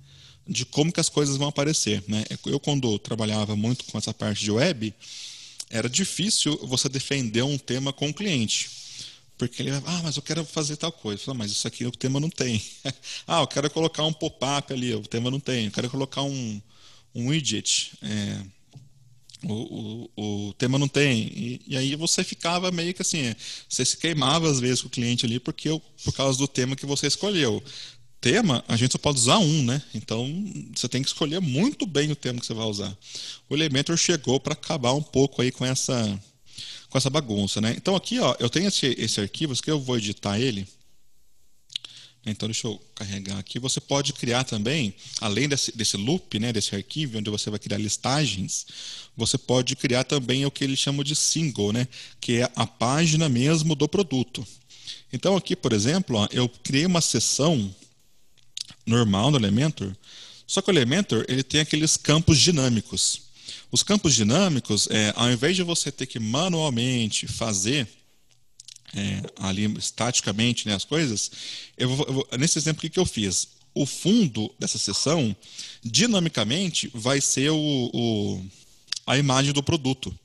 de 0.48 0.66
como 0.66 0.92
que 0.92 1.00
as 1.00 1.10
coisas 1.10 1.38
vão 1.38 1.48
aparecer. 1.48 2.04
Né? 2.08 2.24
Eu, 2.46 2.60
quando 2.60 2.98
trabalhava 3.00 3.56
muito 3.56 3.86
com 3.86 3.98
essa 3.98 4.14
parte 4.14 4.44
de 4.44 4.52
web, 4.52 4.94
era 5.70 5.90
difícil 5.90 6.58
você 6.64 6.88
defender 6.88 7.44
um 7.44 7.58
tema 7.58 7.92
com 7.92 8.10
o 8.10 8.14
cliente. 8.14 8.70
Porque 9.38 9.62
ele 9.62 9.72
ah, 9.72 10.02
mas 10.04 10.16
eu 10.16 10.22
quero 10.22 10.46
fazer 10.46 10.78
tal 10.78 10.92
coisa. 10.92 11.22
Falo, 11.22 11.38
mas 11.38 11.52
isso 11.52 11.68
aqui 11.68 11.86
o 11.86 11.92
tema 11.92 12.20
não 12.20 12.30
tem. 12.30 12.64
ah, 13.28 13.42
eu 13.42 13.48
quero 13.48 13.70
colocar 13.70 14.06
um 14.06 14.14
pop-up 14.14 14.72
ali, 14.72 14.94
o 14.94 15.02
tema 15.02 15.30
não 15.30 15.40
tem. 15.40 15.66
Eu 15.66 15.72
quero 15.72 15.90
colocar 15.90 16.22
um, 16.22 16.62
um 17.14 17.28
widget. 17.28 17.92
É, 18.02 18.42
o, 19.44 20.10
o, 20.16 20.48
o, 20.50 20.54
tema 20.54 20.78
não 20.78 20.88
tem. 20.88 21.22
E, 21.22 21.62
e, 21.68 21.78
aí 21.78 21.96
você 21.96 22.24
ficava 22.24 22.72
meio 22.72 22.94
que 22.94 23.02
assim, 23.02 23.36
você 23.68 23.84
se 23.84 23.98
queimava 23.98 24.50
às 24.50 24.60
vezes 24.60 24.82
com 24.82 24.88
o 24.88 24.92
cliente 24.92 25.26
ali 25.26 25.40
porque 25.40 25.70
por 26.04 26.14
causa 26.14 26.38
do 26.38 26.48
tema 26.48 26.76
que 26.76 26.86
você 26.86 27.08
escolheu. 27.08 27.64
Tema, 28.22 28.64
a 28.68 28.76
gente 28.76 28.94
só 28.94 28.98
pode 28.98 29.20
usar 29.20 29.38
um, 29.38 29.64
né? 29.64 29.82
Então 29.94 30.28
você 30.74 30.88
tem 30.88 31.02
que 31.02 31.08
escolher 31.08 31.40
muito 31.40 31.86
bem 31.86 32.12
o 32.12 32.16
tema 32.16 32.40
que 32.40 32.46
você 32.46 32.54
vai 32.54 32.66
usar. 32.66 32.98
O 33.50 33.54
Elementor 33.54 33.98
chegou 33.98 34.40
para 34.40 34.54
acabar 34.54 34.94
um 34.94 35.04
pouco 35.04 35.42
aí 35.42 35.52
com 35.52 35.66
essa 35.66 36.20
com 36.90 36.98
essa 36.98 37.10
bagunça, 37.10 37.60
né? 37.60 37.74
Então 37.76 37.96
aqui, 37.96 38.20
ó, 38.20 38.36
eu 38.40 38.50
tenho 38.50 38.70
esse, 38.70 38.96
esse 38.98 39.20
arquivo, 39.20 39.54
que 39.62 39.70
eu 39.70 39.80
vou 39.80 39.98
editar 39.98 40.40
ele. 40.40 40.66
Então, 42.26 42.50
deixa 42.50 42.68
eu 42.68 42.82
carregar 42.96 43.38
aqui. 43.38 43.60
Você 43.60 43.80
pode 43.80 44.12
criar 44.14 44.44
também, 44.44 44.96
além 45.22 45.48
desse, 45.48 45.76
desse 45.76 45.96
loop, 45.96 46.40
né, 46.40 46.52
desse 46.52 46.76
arquivo, 46.76 47.20
onde 47.20 47.30
você 47.30 47.50
vai 47.50 47.60
criar 47.60 47.78
listagens, 47.78 48.66
você 49.16 49.38
pode 49.38 49.76
criar 49.76 50.04
também 50.04 50.46
o 50.46 50.52
que 50.52 50.64
eles 50.64 50.80
chamam 50.80 51.04
de 51.04 51.16
single, 51.16 51.72
né, 51.72 51.88
que 52.20 52.42
é 52.42 52.52
a 52.56 52.66
página 52.66 53.30
mesmo 53.30 53.76
do 53.76 53.88
produto. 53.88 54.46
Então, 55.14 55.38
aqui, 55.38 55.56
por 55.56 55.72
exemplo, 55.72 56.18
ó, 56.18 56.28
eu 56.32 56.50
criei 56.50 56.86
uma 56.86 57.02
seção 57.02 57.74
normal 58.86 59.30
no 59.30 59.38
Elementor, 59.38 59.96
só 60.48 60.62
que 60.62 60.70
o 60.70 60.74
Elementor 60.74 61.26
ele 61.28 61.44
tem 61.44 61.62
aqueles 61.62 61.96
campos 61.96 62.40
dinâmicos. 62.40 63.22
Os 63.72 63.84
campos 63.84 64.16
dinâmicos, 64.16 64.88
é, 64.90 65.14
ao 65.16 65.32
invés 65.32 65.56
de 65.56 65.64
você 65.64 65.92
ter 65.92 66.06
que 66.06 66.20
manualmente 66.20 67.28
fazer 67.28 67.88
é, 68.96 69.22
ali 69.38 69.66
estaticamente 69.78 70.68
né, 70.68 70.74
as 70.74 70.86
coisas, 70.86 71.32
eu 71.78 71.90
vou, 71.90 72.06
eu 72.08 72.14
vou, 72.14 72.28
nesse 72.40 72.58
exemplo, 72.58 72.80
o 72.80 72.82
que, 72.82 72.90
que 72.90 73.00
eu 73.00 73.06
fiz? 73.06 73.50
O 73.74 73.86
fundo 73.86 74.50
dessa 74.58 74.78
sessão, 74.78 75.36
dinamicamente, 75.84 76.90
vai 76.94 77.20
ser 77.20 77.52
o, 77.52 77.90
o, 77.94 78.46
a 79.06 79.18
imagem 79.18 79.52
do 79.52 79.62
produto. 79.62 80.18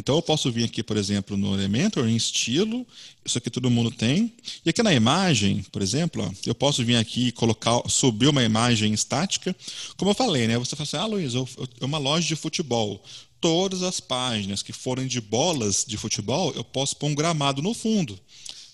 Então 0.00 0.16
eu 0.16 0.22
posso 0.22 0.50
vir 0.50 0.64
aqui, 0.64 0.82
por 0.82 0.96
exemplo, 0.96 1.36
no 1.36 1.54
Elementor, 1.54 2.08
em 2.08 2.16
estilo, 2.16 2.86
isso 3.24 3.38
aqui 3.38 3.50
todo 3.50 3.70
mundo 3.70 3.90
tem. 3.90 4.32
E 4.64 4.70
aqui 4.70 4.82
na 4.82 4.92
imagem, 4.92 5.64
por 5.70 5.82
exemplo, 5.82 6.24
ó, 6.26 6.30
eu 6.44 6.54
posso 6.54 6.84
vir 6.84 6.96
aqui 6.96 7.28
e 7.28 7.32
colocar, 7.32 7.80
subir 7.88 8.28
uma 8.28 8.42
imagem 8.42 8.92
estática. 8.92 9.54
Como 9.96 10.10
eu 10.10 10.14
falei, 10.14 10.48
né? 10.48 10.58
Você 10.58 10.74
fala 10.74 10.84
assim, 10.84 10.96
ah, 10.96 11.06
Luiz, 11.06 11.34
é 11.34 11.84
uma 11.84 11.98
loja 11.98 12.26
de 12.26 12.34
futebol 12.34 13.00
todas 13.40 13.82
as 13.82 14.00
páginas 14.00 14.62
que 14.62 14.72
forem 14.72 15.06
de 15.06 15.20
bolas 15.20 15.84
de 15.86 15.96
futebol, 15.96 16.52
eu 16.54 16.62
posso 16.62 16.94
pôr 16.96 17.06
um 17.06 17.14
gramado 17.14 17.62
no 17.62 17.72
fundo. 17.72 18.18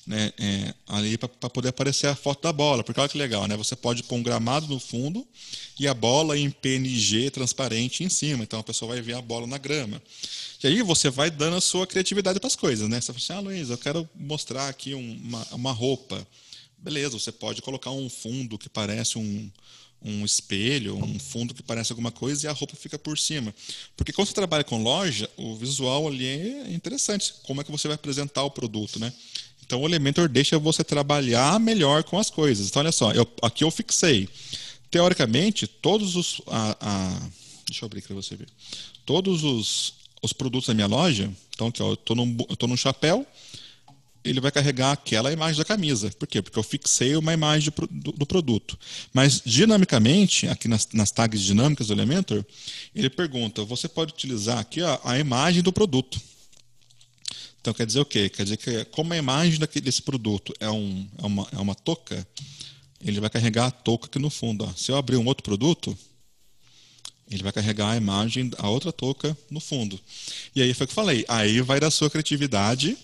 Né, 0.07 0.33
é, 0.39 0.73
ali 0.87 1.19
para 1.19 1.51
poder 1.51 1.71
aparecer 1.71 2.07
a 2.07 2.15
foto 2.15 2.41
da 2.41 2.53
bola, 2.53 2.85
porque 2.85 3.01
olha 3.01 3.09
que 3.09 3.19
legal, 3.19 3.49
né? 3.49 3.57
Você 3.57 3.75
pode 3.75 4.05
pôr 4.05 4.15
um 4.15 4.23
gramado 4.23 4.69
no 4.69 4.79
fundo 4.79 5.27
e 5.81 5.89
a 5.89 5.93
bola 5.93 6.39
em 6.39 6.49
PNG 6.49 7.29
transparente 7.33 8.05
em 8.05 8.09
cima, 8.09 8.45
então 8.45 8.61
a 8.61 8.63
pessoa 8.63 8.93
vai 8.93 9.03
ver 9.03 9.15
a 9.15 9.21
bola 9.21 9.49
na 9.49 9.59
grama. 9.59 10.01
E 10.67 10.69
aí 10.69 10.83
você 10.83 11.09
vai 11.09 11.31
dando 11.31 11.57
a 11.57 11.61
sua 11.61 11.87
criatividade 11.87 12.41
para 12.41 12.49
as 12.49 12.57
coisas, 12.57 12.89
né? 12.89 13.01
Você 13.01 13.13
fala 13.13 13.19
assim, 13.19 13.33
ah, 13.35 13.41
Luiz, 13.41 13.71
eu 13.71 13.79
quero 13.79 14.09
mostrar 14.17 14.69
aqui 14.69 14.95
uma, 14.95 15.47
uma 15.53 15.71
roupa. 15.71 16.27
Beleza, 16.77 17.17
você 17.17 17.31
pode 17.31 17.63
colocar 17.63 17.93
um 17.93 18.11
fundo 18.11 18.59
que 18.59 18.69
parece 18.69 19.17
um, 19.17 19.49
um 20.03 20.25
espelho, 20.25 20.97
um 20.97 21.21
fundo 21.21 21.55
que 21.55 21.63
parece 21.63 21.93
alguma 21.93 22.11
coisa 22.11 22.47
e 22.47 22.49
a 22.49 22.53
roupa 22.53 22.75
fica 22.75 22.99
por 22.99 23.17
cima. 23.17 23.55
Porque 23.97 24.13
quando 24.13 24.27
você 24.27 24.35
trabalha 24.35 24.65
com 24.65 24.83
loja, 24.83 25.31
o 25.37 25.55
visual 25.55 26.09
ali 26.09 26.27
é 26.27 26.73
interessante. 26.73 27.33
Como 27.45 27.61
é 27.61 27.65
que 27.65 27.71
você 27.71 27.87
vai 27.87 27.95
apresentar 27.95 28.43
o 28.43 28.51
produto, 28.51 28.99
né? 28.99 29.13
Então 29.65 29.81
o 29.81 29.87
Elementor 29.87 30.29
deixa 30.29 30.59
você 30.59 30.83
trabalhar 30.83 31.61
melhor 31.61 32.03
com 32.03 32.19
as 32.19 32.29
coisas. 32.29 32.67
Então 32.67 32.81
olha 32.81 32.91
só, 32.91 33.13
eu, 33.13 33.25
aqui 33.41 33.63
eu 33.63 33.71
fixei. 33.71 34.29
Teoricamente, 34.91 35.69
todos 35.69 36.17
os. 36.17 36.41
A, 36.49 36.77
a, 36.81 37.31
deixa 37.67 37.85
eu 37.85 37.87
abrir 37.87 38.03
para 38.03 38.17
você 38.17 38.35
ver. 38.35 38.49
Todos 39.05 39.45
os, 39.45 39.95
os 40.27 40.33
produtos 40.33 40.69
da 40.69 40.75
minha 40.75 40.87
loja. 40.87 41.31
Então 41.55 41.69
aqui, 41.69 41.83
ó, 41.83 41.89
eu 41.89 41.95
estou 41.95 42.15
num, 42.15 42.37
num 42.69 42.77
chapéu 42.77 43.27
ele 44.29 44.41
vai 44.41 44.51
carregar 44.51 44.93
aquela 44.93 45.33
imagem 45.33 45.59
da 45.59 45.65
camisa. 45.65 46.11
Por 46.19 46.27
quê? 46.27 46.43
Porque 46.43 46.59
eu 46.59 46.63
fixei 46.63 47.17
uma 47.17 47.33
imagem 47.33 47.73
do, 47.91 48.13
do 48.13 48.27
produto. 48.27 48.79
Mas, 49.13 49.41
dinamicamente, 49.45 50.49
aqui 50.49 50.69
nas, 50.69 50.89
nas, 50.93 51.11
tags 51.11 51.41
dinâmicas 51.41 51.87
do 51.87 51.93
Elementor, 51.93 52.45
ele 52.95 53.09
pergunta, 53.09 53.65
você 53.65 53.89
pode 53.89 54.13
utilizar 54.13 54.59
aqui 54.59 54.83
ó, 54.83 54.99
a 55.05 55.19
imagem 55.19 55.63
do 55.63 55.73
produto. 55.73 56.21
Então, 57.61 57.73
quer 57.73 57.87
dizer 57.87 58.01
o 58.01 58.05
quê? 58.05 58.29
Quer 58.29 58.45
dizer 58.45 58.57
que 58.57 58.85
como 58.87 59.13
a 59.13 59.17
imagem 59.17 59.59
daquele, 59.59 59.85
desse 59.85 60.03
produto 60.03 60.53
é, 60.61 60.71
um, 60.71 61.09
é, 61.19 61.27
uma, 61.27 61.49
é 61.53 61.59
uma 61.59 61.75
touca, 61.75 62.27
ele 63.01 63.21
vai 63.21 63.31
carregar 63.31 63.67
a 63.67 63.71
touca 63.71 64.07
aqui 64.07 64.19
no 64.19 64.31
fundo. 64.31 64.65
Ó. 64.65 64.73
Se 64.75 64.91
eu 64.91 64.97
abrir 64.97 65.17
um 65.17 65.27
outro 65.27 65.43
produto, 65.43 65.97
ele 67.31 67.43
vai 67.43 67.53
carregar 67.53 67.91
a 67.91 67.97
imagem, 67.97 68.51
a 68.59 68.69
outra 68.69 68.93
touca 68.93 69.37
no 69.51 69.61
fundo. 69.61 69.99
E 70.55 70.63
aí 70.63 70.73
foi 70.73 70.85
o 70.85 70.89
que 70.89 70.93
eu 70.93 70.95
falei. 70.95 71.25
Aí 71.29 71.61
vai 71.61 71.81
da 71.81 71.91
sua 71.91 72.09
criatividade 72.09 72.97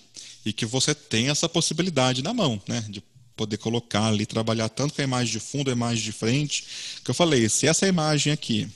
e 0.45 0.53
que 0.53 0.65
você 0.65 0.95
tem 0.95 1.29
essa 1.29 1.49
possibilidade 1.49 2.23
na 2.23 2.33
mão, 2.33 2.61
né? 2.67 2.85
De 2.89 3.03
poder 3.37 3.57
colocar 3.57 4.07
ali, 4.07 4.27
trabalhar 4.27 4.69
tanto 4.69 4.95
com 4.95 5.01
a 5.01 5.05
imagem 5.05 5.33
de 5.33 5.41
fundo, 5.41 5.71
a 5.71 5.73
imagem 5.73 6.05
de 6.05 6.13
frente. 6.13 6.65
Que 7.05 7.11
eu 7.11 7.15
falei, 7.15 7.49
se 7.49 7.67
essa 7.67 7.87
imagem 7.87 8.33
aqui 8.33 8.69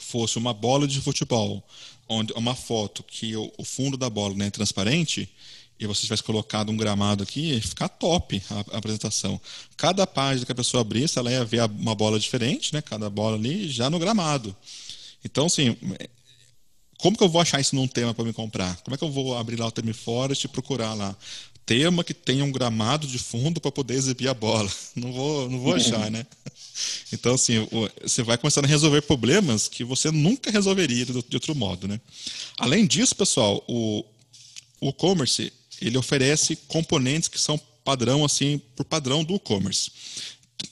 fosse 0.00 0.38
uma 0.38 0.52
bola 0.52 0.88
de 0.88 1.00
futebol, 1.00 1.64
onde 2.08 2.32
uma 2.32 2.56
foto 2.56 3.04
que 3.04 3.36
o, 3.36 3.64
fundo 3.64 3.96
da 3.96 4.10
bola 4.10 4.34
né, 4.34 4.48
é 4.48 4.50
transparente, 4.50 5.28
e 5.80 5.86
você 5.86 6.02
tivesse 6.02 6.22
colocado 6.22 6.70
um 6.70 6.76
gramado 6.76 7.22
aqui, 7.22 7.54
ia 7.54 7.62
ficar 7.62 7.88
top 7.88 8.40
a, 8.50 8.74
a, 8.74 8.78
apresentação. 8.78 9.40
Cada 9.78 10.06
página 10.06 10.44
que 10.44 10.52
a 10.52 10.54
pessoa 10.54 10.82
abrisse, 10.82 11.18
ela 11.18 11.32
ia 11.32 11.42
ver 11.42 11.62
uma 11.62 11.94
bola 11.94 12.20
diferente, 12.20 12.74
né? 12.74 12.82
Cada 12.82 13.08
bola 13.08 13.36
ali 13.36 13.66
já 13.66 13.88
no 13.88 13.98
gramado. 13.98 14.54
Então, 15.24 15.46
assim, 15.46 15.74
como 16.98 17.16
que 17.16 17.24
eu 17.24 17.30
vou 17.30 17.40
achar 17.40 17.60
isso 17.60 17.74
num 17.74 17.88
tema 17.88 18.12
para 18.12 18.26
me 18.26 18.32
comprar? 18.32 18.76
Como 18.82 18.94
é 18.94 18.98
que 18.98 19.04
eu 19.04 19.10
vou 19.10 19.34
abrir 19.38 19.56
lá 19.56 19.66
o 19.66 19.70
Term 19.70 19.90
Forest 19.92 20.44
e 20.44 20.48
procurar 20.48 20.92
lá? 20.92 21.16
Tema 21.64 22.04
que 22.04 22.12
tenha 22.12 22.44
um 22.44 22.52
gramado 22.52 23.06
de 23.06 23.18
fundo 23.18 23.58
para 23.58 23.72
poder 23.72 23.94
exibir 23.94 24.28
a 24.28 24.34
bola. 24.34 24.70
Não 24.94 25.12
vou, 25.12 25.48
não 25.48 25.60
vou 25.60 25.74
achar, 25.74 26.10
né? 26.10 26.26
Então, 27.12 27.34
assim, 27.34 27.66
você 28.02 28.22
vai 28.22 28.36
começando 28.36 28.64
a 28.64 28.68
resolver 28.68 29.02
problemas 29.02 29.68
que 29.68 29.84
você 29.84 30.10
nunca 30.10 30.50
resolveria 30.50 31.06
de 31.06 31.36
outro 31.36 31.54
modo, 31.54 31.86
né? 31.86 32.00
Além 32.58 32.86
disso, 32.86 33.14
pessoal, 33.14 33.62
o, 33.68 34.04
o 34.80 34.88
e-commerce, 34.88 35.52
ele 35.80 35.98
oferece 35.98 36.56
componentes 36.68 37.28
que 37.28 37.40
são 37.40 37.60
padrão, 37.84 38.24
assim, 38.24 38.60
por 38.76 38.84
padrão 38.84 39.24
do 39.24 39.34
e-commerce 39.34 39.90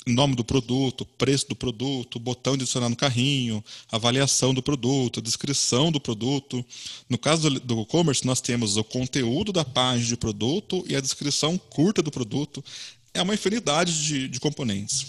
nome 0.06 0.34
do 0.34 0.44
produto, 0.44 1.04
preço 1.04 1.48
do 1.48 1.56
produto, 1.56 2.18
botão 2.18 2.56
de 2.56 2.62
adicionar 2.62 2.88
no 2.88 2.96
carrinho, 2.96 3.64
avaliação 3.90 4.52
do 4.52 4.62
produto, 4.62 5.20
descrição 5.20 5.90
do 5.90 6.00
produto. 6.00 6.64
No 7.08 7.18
caso 7.18 7.50
do 7.50 7.82
e-commerce, 7.82 8.26
nós 8.26 8.40
temos 8.40 8.76
o 8.76 8.84
conteúdo 8.84 9.52
da 9.52 9.64
página 9.64 10.08
de 10.08 10.16
produto 10.16 10.84
e 10.88 10.96
a 10.96 11.00
descrição 11.00 11.58
curta 11.58 12.02
do 12.02 12.10
produto. 12.10 12.64
É 13.14 13.22
uma 13.22 13.34
infinidade 13.34 14.04
de, 14.04 14.28
de 14.28 14.40
componentes. 14.40 15.06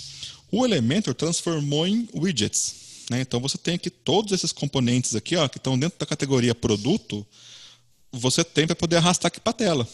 O 0.52 0.66
Elementor 0.66 1.14
transformou 1.14 1.88
em 1.88 2.08
widgets. 2.14 3.06
Né? 3.10 3.22
Então 3.22 3.40
você 3.40 3.58
tem 3.58 3.76
aqui 3.76 3.90
todos 3.90 4.32
esses 4.32 4.52
componentes 4.52 5.16
aqui, 5.16 5.36
ó, 5.36 5.48
que 5.48 5.58
estão 5.58 5.78
dentro 5.78 6.00
da 6.00 6.06
categoria 6.06 6.56
produto, 6.56 7.26
você 8.12 8.44
tem 8.44 8.66
para 8.66 8.76
poder 8.76 8.98
arrastar 8.98 9.28
aqui 9.28 9.40
para 9.40 9.52
a 9.52 9.54
tela. 9.54 9.88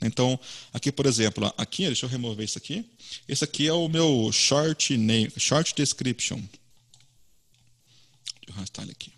Então, 0.00 0.38
aqui, 0.72 0.92
por 0.92 1.06
exemplo, 1.06 1.52
aqui, 1.56 1.86
deixa 1.86 2.06
eu 2.06 2.10
remover 2.10 2.44
isso 2.44 2.58
aqui. 2.58 2.84
Esse 3.28 3.44
aqui 3.44 3.66
é 3.66 3.72
o 3.72 3.88
meu 3.88 4.30
short 4.32 4.96
name, 4.96 5.32
short 5.36 5.74
description. 5.74 6.36
Deixa 6.36 6.50
eu 8.48 8.54
arrastar 8.54 8.84
ele 8.84 8.92
aqui. 8.92 9.12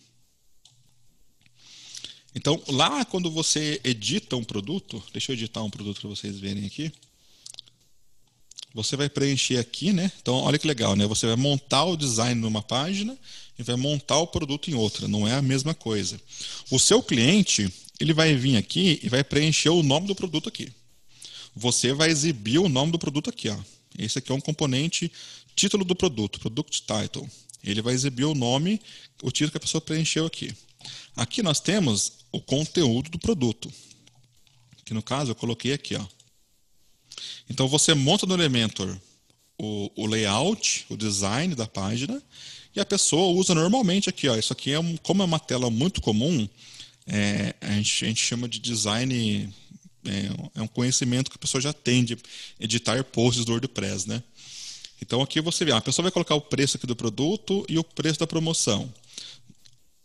Então, 2.35 2.63
lá 2.69 3.05
quando 3.05 3.31
você 3.31 3.81
edita 3.85 4.37
um 4.37 4.45
produto, 4.45 5.03
deixa 5.13 5.33
eu 5.33 5.35
editar 5.35 5.63
um 5.63 5.71
produto 5.71 6.01
para 6.01 6.11
vocês 6.11 6.39
verem 6.39 6.65
aqui. 6.65 6.93
Você 8.73 8.97
vai 8.97 9.09
preencher 9.09 9.57
aqui, 9.57 9.93
né? 9.93 10.11
Então, 10.23 10.37
olha 10.37 10.59
que 10.59 10.67
legal, 10.67 10.95
né? 10.95 11.05
Você 11.07 11.27
vai 11.27 11.35
montar 11.35 11.85
o 11.85 11.97
design 11.97 12.41
numa 12.41 12.63
página 12.63 13.19
e 13.59 13.63
vai 13.65 13.75
montar 13.75 14.19
o 14.19 14.29
produto 14.29 14.71
em 14.71 14.75
outra. 14.75 15.09
Não 15.09 15.27
é 15.27 15.35
a 15.35 15.43
mesma 15.43 15.75
coisa. 15.75 16.21
O 16.71 16.79
seu 16.79 17.03
cliente, 17.03 17.69
ele 18.01 18.15
vai 18.15 18.35
vir 18.35 18.57
aqui 18.57 18.99
e 19.03 19.09
vai 19.09 19.23
preencher 19.23 19.69
o 19.69 19.83
nome 19.83 20.07
do 20.07 20.15
produto 20.15 20.49
aqui. 20.49 20.73
Você 21.55 21.93
vai 21.93 22.09
exibir 22.09 22.59
o 22.59 22.69
nome 22.69 22.93
do 22.93 22.99
produto 22.99 23.29
aqui. 23.29 23.51
Ó. 23.51 23.59
Esse 23.99 24.19
aqui 24.19 24.33
é 24.33 24.35
um 24.35 24.41
componente 24.41 25.13
título 25.55 25.85
do 25.85 25.95
produto, 25.95 26.41
product 26.41 26.83
title. 26.83 27.29
Ele 27.63 27.83
vai 27.83 27.93
exibir 27.93 28.25
o 28.25 28.35
nome, 28.35 28.81
o 29.23 29.31
título 29.31 29.51
que 29.51 29.57
a 29.59 29.61
pessoa 29.61 29.83
preencheu 29.83 30.25
aqui. 30.25 30.55
Aqui 31.15 31.43
nós 31.43 31.61
temos 31.61 32.13
o 32.33 32.41
conteúdo 32.41 33.11
do 33.11 33.19
produto. 33.19 33.71
Que 34.85 34.95
no 34.95 35.03
caso 35.03 35.33
eu 35.33 35.35
coloquei 35.35 35.75
aqui. 35.75 35.95
Ó. 35.97 36.07
Então 37.51 37.69
você 37.69 37.93
monta 37.93 38.25
no 38.25 38.35
Elementor 38.35 38.97
o, 39.59 39.91
o 39.95 40.07
layout, 40.07 40.87
o 40.89 40.97
design 40.97 41.55
da 41.55 41.67
página, 41.67 42.23
e 42.75 42.81
a 42.81 42.87
pessoa 42.87 43.37
usa 43.39 43.55
normalmente 43.55 44.09
aqui. 44.09 44.27
Ó. 44.29 44.37
Isso 44.37 44.55
aqui 44.55 44.73
é 44.73 44.81
um, 44.81 44.97
como 44.97 45.23
é 45.23 45.27
uma 45.27 45.39
tela 45.39 45.69
muito 45.69 46.01
comum, 46.01 46.49
é, 47.13 47.55
a, 47.61 47.73
gente, 47.73 48.05
a, 48.05 48.09
gente, 48.09 48.21
chama 48.21 48.49
de 48.49 48.61
design, 48.61 49.53
é, 50.05 50.11
é, 50.55 50.63
um 50.63 50.69
conhecimento 50.69 51.29
que 51.29 51.37
a 51.37 51.41
pessoa 51.41 51.61
já 51.61 51.73
tem 51.73 52.05
de 52.05 52.17
editar 52.61 53.03
posts 53.03 53.45
do 53.45 53.51
WordPress, 53.51 54.09
né? 54.09 54.23
Então 55.03 55.21
aqui 55.21 55.41
você 55.41 55.65
vê, 55.65 55.73
a 55.73 55.81
pessoa 55.81 56.05
vai 56.05 56.13
colocar 56.13 56.37
o 56.37 56.41
preço 56.41 56.77
aqui 56.77 56.87
do 56.87 56.95
produto 56.95 57.65
e 57.69 57.79
o 57.79 57.83
preço 57.83 58.21
da 58.21 58.27
promoção. 58.27 58.93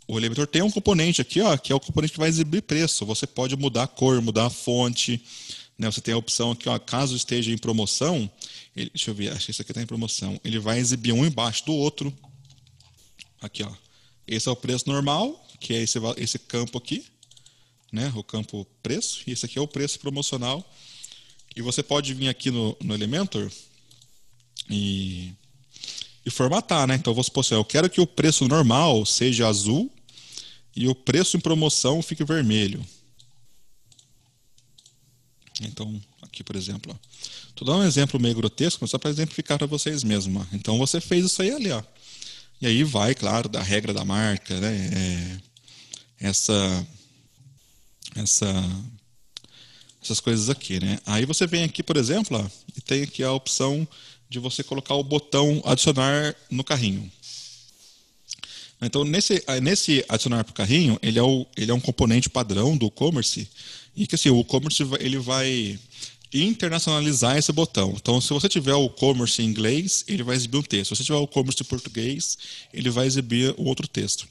O 0.07 0.17
Elementor 0.17 0.47
tem 0.47 0.63
um 0.63 0.71
componente 0.71 1.21
aqui, 1.21 1.41
ó, 1.41 1.55
que 1.57 1.71
é 1.71 1.75
o 1.75 1.79
componente 1.79 2.13
que 2.13 2.19
vai 2.19 2.29
exibir 2.29 2.61
preço. 2.63 3.05
Você 3.05 3.27
pode 3.27 3.55
mudar 3.55 3.83
a 3.83 3.87
cor, 3.87 4.21
mudar 4.21 4.45
a 4.45 4.49
fonte. 4.49 5.23
Né? 5.77 5.91
Você 5.91 6.01
tem 6.01 6.13
a 6.13 6.17
opção 6.17 6.51
aqui, 6.51 6.69
ó, 6.69 6.79
caso 6.79 7.15
esteja 7.15 7.51
em 7.51 7.57
promoção, 7.57 8.29
ele, 8.75 8.89
deixa 8.91 9.11
eu 9.11 9.15
ver, 9.15 9.31
acho 9.31 9.45
que 9.45 9.51
esse 9.51 9.61
aqui 9.61 9.71
está 9.71 9.81
em 9.81 9.85
promoção. 9.85 10.39
Ele 10.43 10.59
vai 10.59 10.79
exibir 10.79 11.11
um 11.11 11.25
embaixo 11.25 11.65
do 11.65 11.73
outro. 11.73 12.13
Aqui, 13.41 13.63
ó. 13.63 13.84
Esse 14.27 14.49
é 14.49 14.51
o 14.51 14.55
preço 14.55 14.87
normal, 14.87 15.45
que 15.59 15.73
é 15.73 15.81
esse, 15.81 15.99
esse 16.17 16.39
campo 16.39 16.77
aqui, 16.77 17.05
né, 17.91 18.11
o 18.15 18.23
campo 18.23 18.65
preço, 18.81 19.21
e 19.27 19.31
esse 19.31 19.45
aqui 19.45 19.57
é 19.57 19.61
o 19.61 19.67
preço 19.67 19.99
promocional. 19.99 20.67
E 21.55 21.61
você 21.61 21.81
pode 21.81 22.13
vir 22.13 22.27
aqui 22.27 22.51
no, 22.51 22.75
no 22.81 22.93
Elementor 22.93 23.49
e, 24.69 25.31
e 26.25 26.29
formatar, 26.29 26.85
né? 26.85 26.95
Então, 26.95 27.13
vou 27.13 27.23
supor 27.23 27.41
assim, 27.41 27.55
eu 27.55 27.63
quero 27.63 27.89
que 27.89 28.01
o 28.01 28.07
preço 28.07 28.45
normal 28.47 29.05
seja 29.05 29.47
azul 29.47 29.89
e 30.75 30.87
o 30.89 30.95
preço 30.95 31.37
em 31.37 31.39
promoção 31.39 32.01
fique 32.01 32.25
vermelho. 32.25 32.85
Então, 35.61 36.01
aqui, 36.21 36.43
por 36.43 36.57
exemplo, 36.57 36.99
estou 37.47 37.65
dando 37.65 37.83
um 37.83 37.87
exemplo 37.87 38.19
meio 38.19 38.35
grotesco, 38.35 38.79
mas 38.81 38.91
só 38.91 38.97
para 38.97 39.09
exemplificar 39.09 39.57
para 39.57 39.67
vocês 39.67 40.03
mesmo. 40.03 40.45
Então, 40.51 40.77
você 40.77 40.99
fez 40.99 41.25
isso 41.25 41.41
aí 41.41 41.51
ali, 41.51 41.71
ó. 41.71 41.81
E 42.61 42.67
aí 42.67 42.83
vai, 42.83 43.13
claro, 43.13 43.49
da 43.49 43.61
regra 43.61 43.93
da 43.93 44.05
marca, 44.05 44.59
né? 44.59 45.39
É, 46.21 46.27
essa, 46.27 46.87
essa, 48.15 48.47
essas 50.01 50.19
coisas 50.19 50.49
aqui, 50.49 50.79
né? 50.79 50.99
Aí 51.05 51.25
você 51.25 51.45
vem 51.45 51.63
aqui, 51.63 51.83
por 51.83 51.97
exemplo, 51.97 52.37
ó, 52.37 52.49
e 52.75 52.81
tem 52.81 53.03
aqui 53.03 53.23
a 53.23 53.31
opção 53.31 53.87
de 54.29 54.39
você 54.39 54.63
colocar 54.63 54.95
o 54.95 55.03
botão 55.03 55.61
adicionar 55.65 56.35
no 56.49 56.63
carrinho. 56.63 57.11
Então, 58.81 59.03
nesse, 59.03 59.43
nesse 59.61 60.05
adicionar 60.07 60.43
para 60.43 60.51
o 60.51 60.55
carrinho, 60.55 60.99
ele 61.01 61.17
é, 61.17 61.23
o, 61.23 61.45
ele 61.55 61.71
é 61.71 61.73
um 61.73 61.79
componente 61.79 62.29
padrão 62.29 62.77
do 62.77 62.87
e-commerce 62.87 63.47
e 63.95 64.05
que 64.05 64.15
assim, 64.15 64.29
o 64.29 64.41
e-commerce 64.41 64.83
ele 64.99 65.17
vai 65.17 65.79
internacionalizar 66.33 67.37
esse 67.37 67.51
botão. 67.51 67.93
Então, 67.95 68.19
se 68.19 68.33
você 68.33 68.49
tiver 68.49 68.73
o 68.73 68.85
e-commerce 68.85 69.41
em 69.41 69.45
inglês, 69.45 70.03
ele 70.07 70.23
vai 70.23 70.35
exibir 70.35 70.57
um 70.57 70.63
texto. 70.63 70.89
Se 70.89 70.97
você 70.97 71.03
tiver 71.03 71.17
o 71.17 71.23
e-commerce 71.23 71.61
em 71.61 71.65
português, 71.65 72.37
ele 72.73 72.89
vai 72.89 73.07
exibir 73.07 73.53
outro 73.57 73.87
texto. 73.87 74.27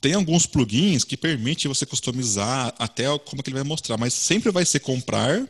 Tem 0.00 0.14
alguns 0.14 0.46
plugins 0.46 1.04
que 1.04 1.16
permitem 1.16 1.68
você 1.68 1.86
customizar 1.86 2.74
até 2.78 3.06
como 3.20 3.42
que 3.42 3.48
ele 3.48 3.56
vai 3.56 3.64
mostrar, 3.64 3.96
mas 3.96 4.12
sempre 4.14 4.50
vai 4.50 4.64
ser 4.64 4.80
comprar 4.80 5.48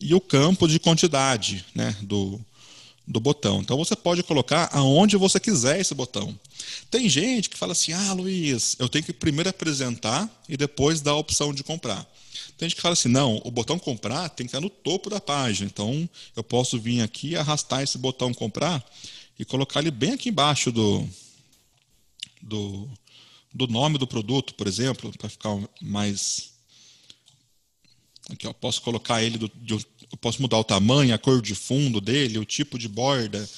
e 0.00 0.14
o 0.14 0.20
campo 0.20 0.66
de 0.66 0.78
quantidade 0.78 1.64
né, 1.74 1.96
do, 2.02 2.40
do 3.06 3.20
botão. 3.20 3.60
Então 3.60 3.76
você 3.76 3.94
pode 3.94 4.22
colocar 4.22 4.68
aonde 4.72 5.16
você 5.16 5.38
quiser 5.38 5.80
esse 5.80 5.94
botão. 5.94 6.38
Tem 6.90 7.08
gente 7.08 7.48
que 7.48 7.56
fala 7.56 7.72
assim: 7.72 7.92
ah, 7.92 8.12
Luiz, 8.12 8.76
eu 8.78 8.88
tenho 8.88 9.04
que 9.04 9.12
primeiro 9.12 9.50
apresentar 9.50 10.28
e 10.48 10.56
depois 10.56 11.00
dar 11.00 11.12
a 11.12 11.16
opção 11.16 11.54
de 11.54 11.62
comprar. 11.62 12.06
Tem 12.56 12.68
gente 12.68 12.76
que 12.76 12.82
fala 12.82 12.92
assim: 12.92 13.08
não, 13.08 13.40
o 13.44 13.50
botão 13.50 13.78
comprar 13.78 14.28
tem 14.28 14.46
que 14.46 14.48
estar 14.48 14.60
no 14.60 14.70
topo 14.70 15.10
da 15.10 15.20
página. 15.20 15.66
Então 15.66 16.08
eu 16.36 16.42
posso 16.42 16.78
vir 16.78 17.00
aqui, 17.00 17.36
arrastar 17.36 17.82
esse 17.82 17.98
botão 17.98 18.32
comprar 18.32 18.84
e 19.38 19.44
colocar 19.44 19.80
ele 19.80 19.90
bem 19.90 20.12
aqui 20.12 20.28
embaixo 20.28 20.70
do, 20.70 21.06
do, 22.40 22.88
do 23.52 23.66
nome 23.66 23.98
do 23.98 24.06
produto, 24.06 24.54
por 24.54 24.66
exemplo, 24.66 25.12
para 25.18 25.28
ficar 25.28 25.56
mais. 25.80 26.52
Aqui, 28.30 28.46
eu 28.46 28.54
posso 28.54 28.80
colocar 28.80 29.22
ele 29.22 29.36
do, 29.36 29.50
de, 29.54 29.74
eu 29.74 30.18
posso 30.18 30.40
mudar 30.40 30.58
o 30.58 30.64
tamanho, 30.64 31.14
a 31.14 31.18
cor 31.18 31.42
de 31.42 31.54
fundo 31.54 32.00
dele, 32.00 32.38
o 32.38 32.44
tipo 32.44 32.78
de 32.78 32.88
borda. 32.88 33.48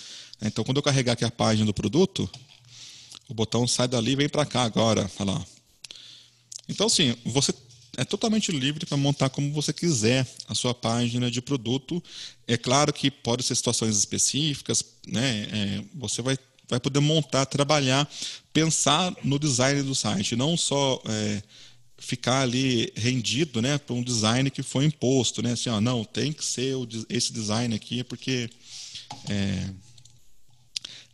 Então, 0.43 0.65
quando 0.65 0.79
eu 0.79 0.83
carregar 0.83 1.13
aqui 1.13 1.25
a 1.25 1.31
página 1.31 1.67
do 1.67 1.75
produto, 1.75 2.29
o 3.29 3.35
botão 3.35 3.67
sai 3.67 3.87
dali 3.87 4.13
e 4.13 4.17
vem 4.17 4.29
para 4.29 4.47
cá 4.47 4.63
agora. 4.63 5.11
Olha 5.19 5.33
lá. 5.33 5.47
Então, 6.69 6.89
sim, 6.89 7.15
você 7.25 7.53
é 7.97 8.05
totalmente 8.05 8.53
livre 8.53 8.85
para 8.85 8.97
montar 8.97 9.31
como 9.31 9.53
você 9.53 9.73
quiser 9.73 10.27
a 10.47 10.55
sua 10.55 10.75
página 10.75 11.31
de 11.31 11.41
produto. 11.41 12.03
É 12.47 12.57
claro 12.57 12.93
que 12.93 13.11
pode 13.11 13.43
ser 13.43 13.55
situações 13.55 13.97
específicas, 13.97 14.85
né? 15.07 15.49
É, 15.51 15.85
você 15.95 16.21
vai, 16.21 16.39
vai 16.69 16.79
poder 16.79 17.01
montar, 17.01 17.47
trabalhar, 17.47 18.09
pensar 18.53 19.15
no 19.25 19.39
design 19.39 19.83
do 19.83 19.95
site, 19.95 20.37
não 20.37 20.57
só 20.57 21.03
é, 21.07 21.43
ficar 21.97 22.43
ali 22.43 22.93
rendido 22.95 23.63
né, 23.63 23.79
para 23.79 23.95
um 23.95 24.03
design 24.03 24.51
que 24.51 24.63
foi 24.63 24.85
imposto. 24.85 25.43
Né? 25.43 25.53
Assim, 25.53 25.71
ó, 25.71 25.81
não, 25.81 26.05
tem 26.05 26.33
que 26.33 26.45
ser 26.45 26.77
o, 26.77 26.87
esse 27.09 27.33
design 27.33 27.75
aqui, 27.75 28.05
porque 28.05 28.51
é, 29.29 29.71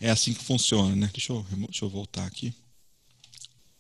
é 0.01 0.11
assim 0.11 0.35
que 0.35 0.43
funciona. 0.43 0.97
Né? 0.97 1.11
Deixa, 1.13 1.33
eu, 1.33 1.47
deixa 1.69 1.85
eu 1.85 1.89
voltar 1.89 2.27
aqui. 2.27 2.53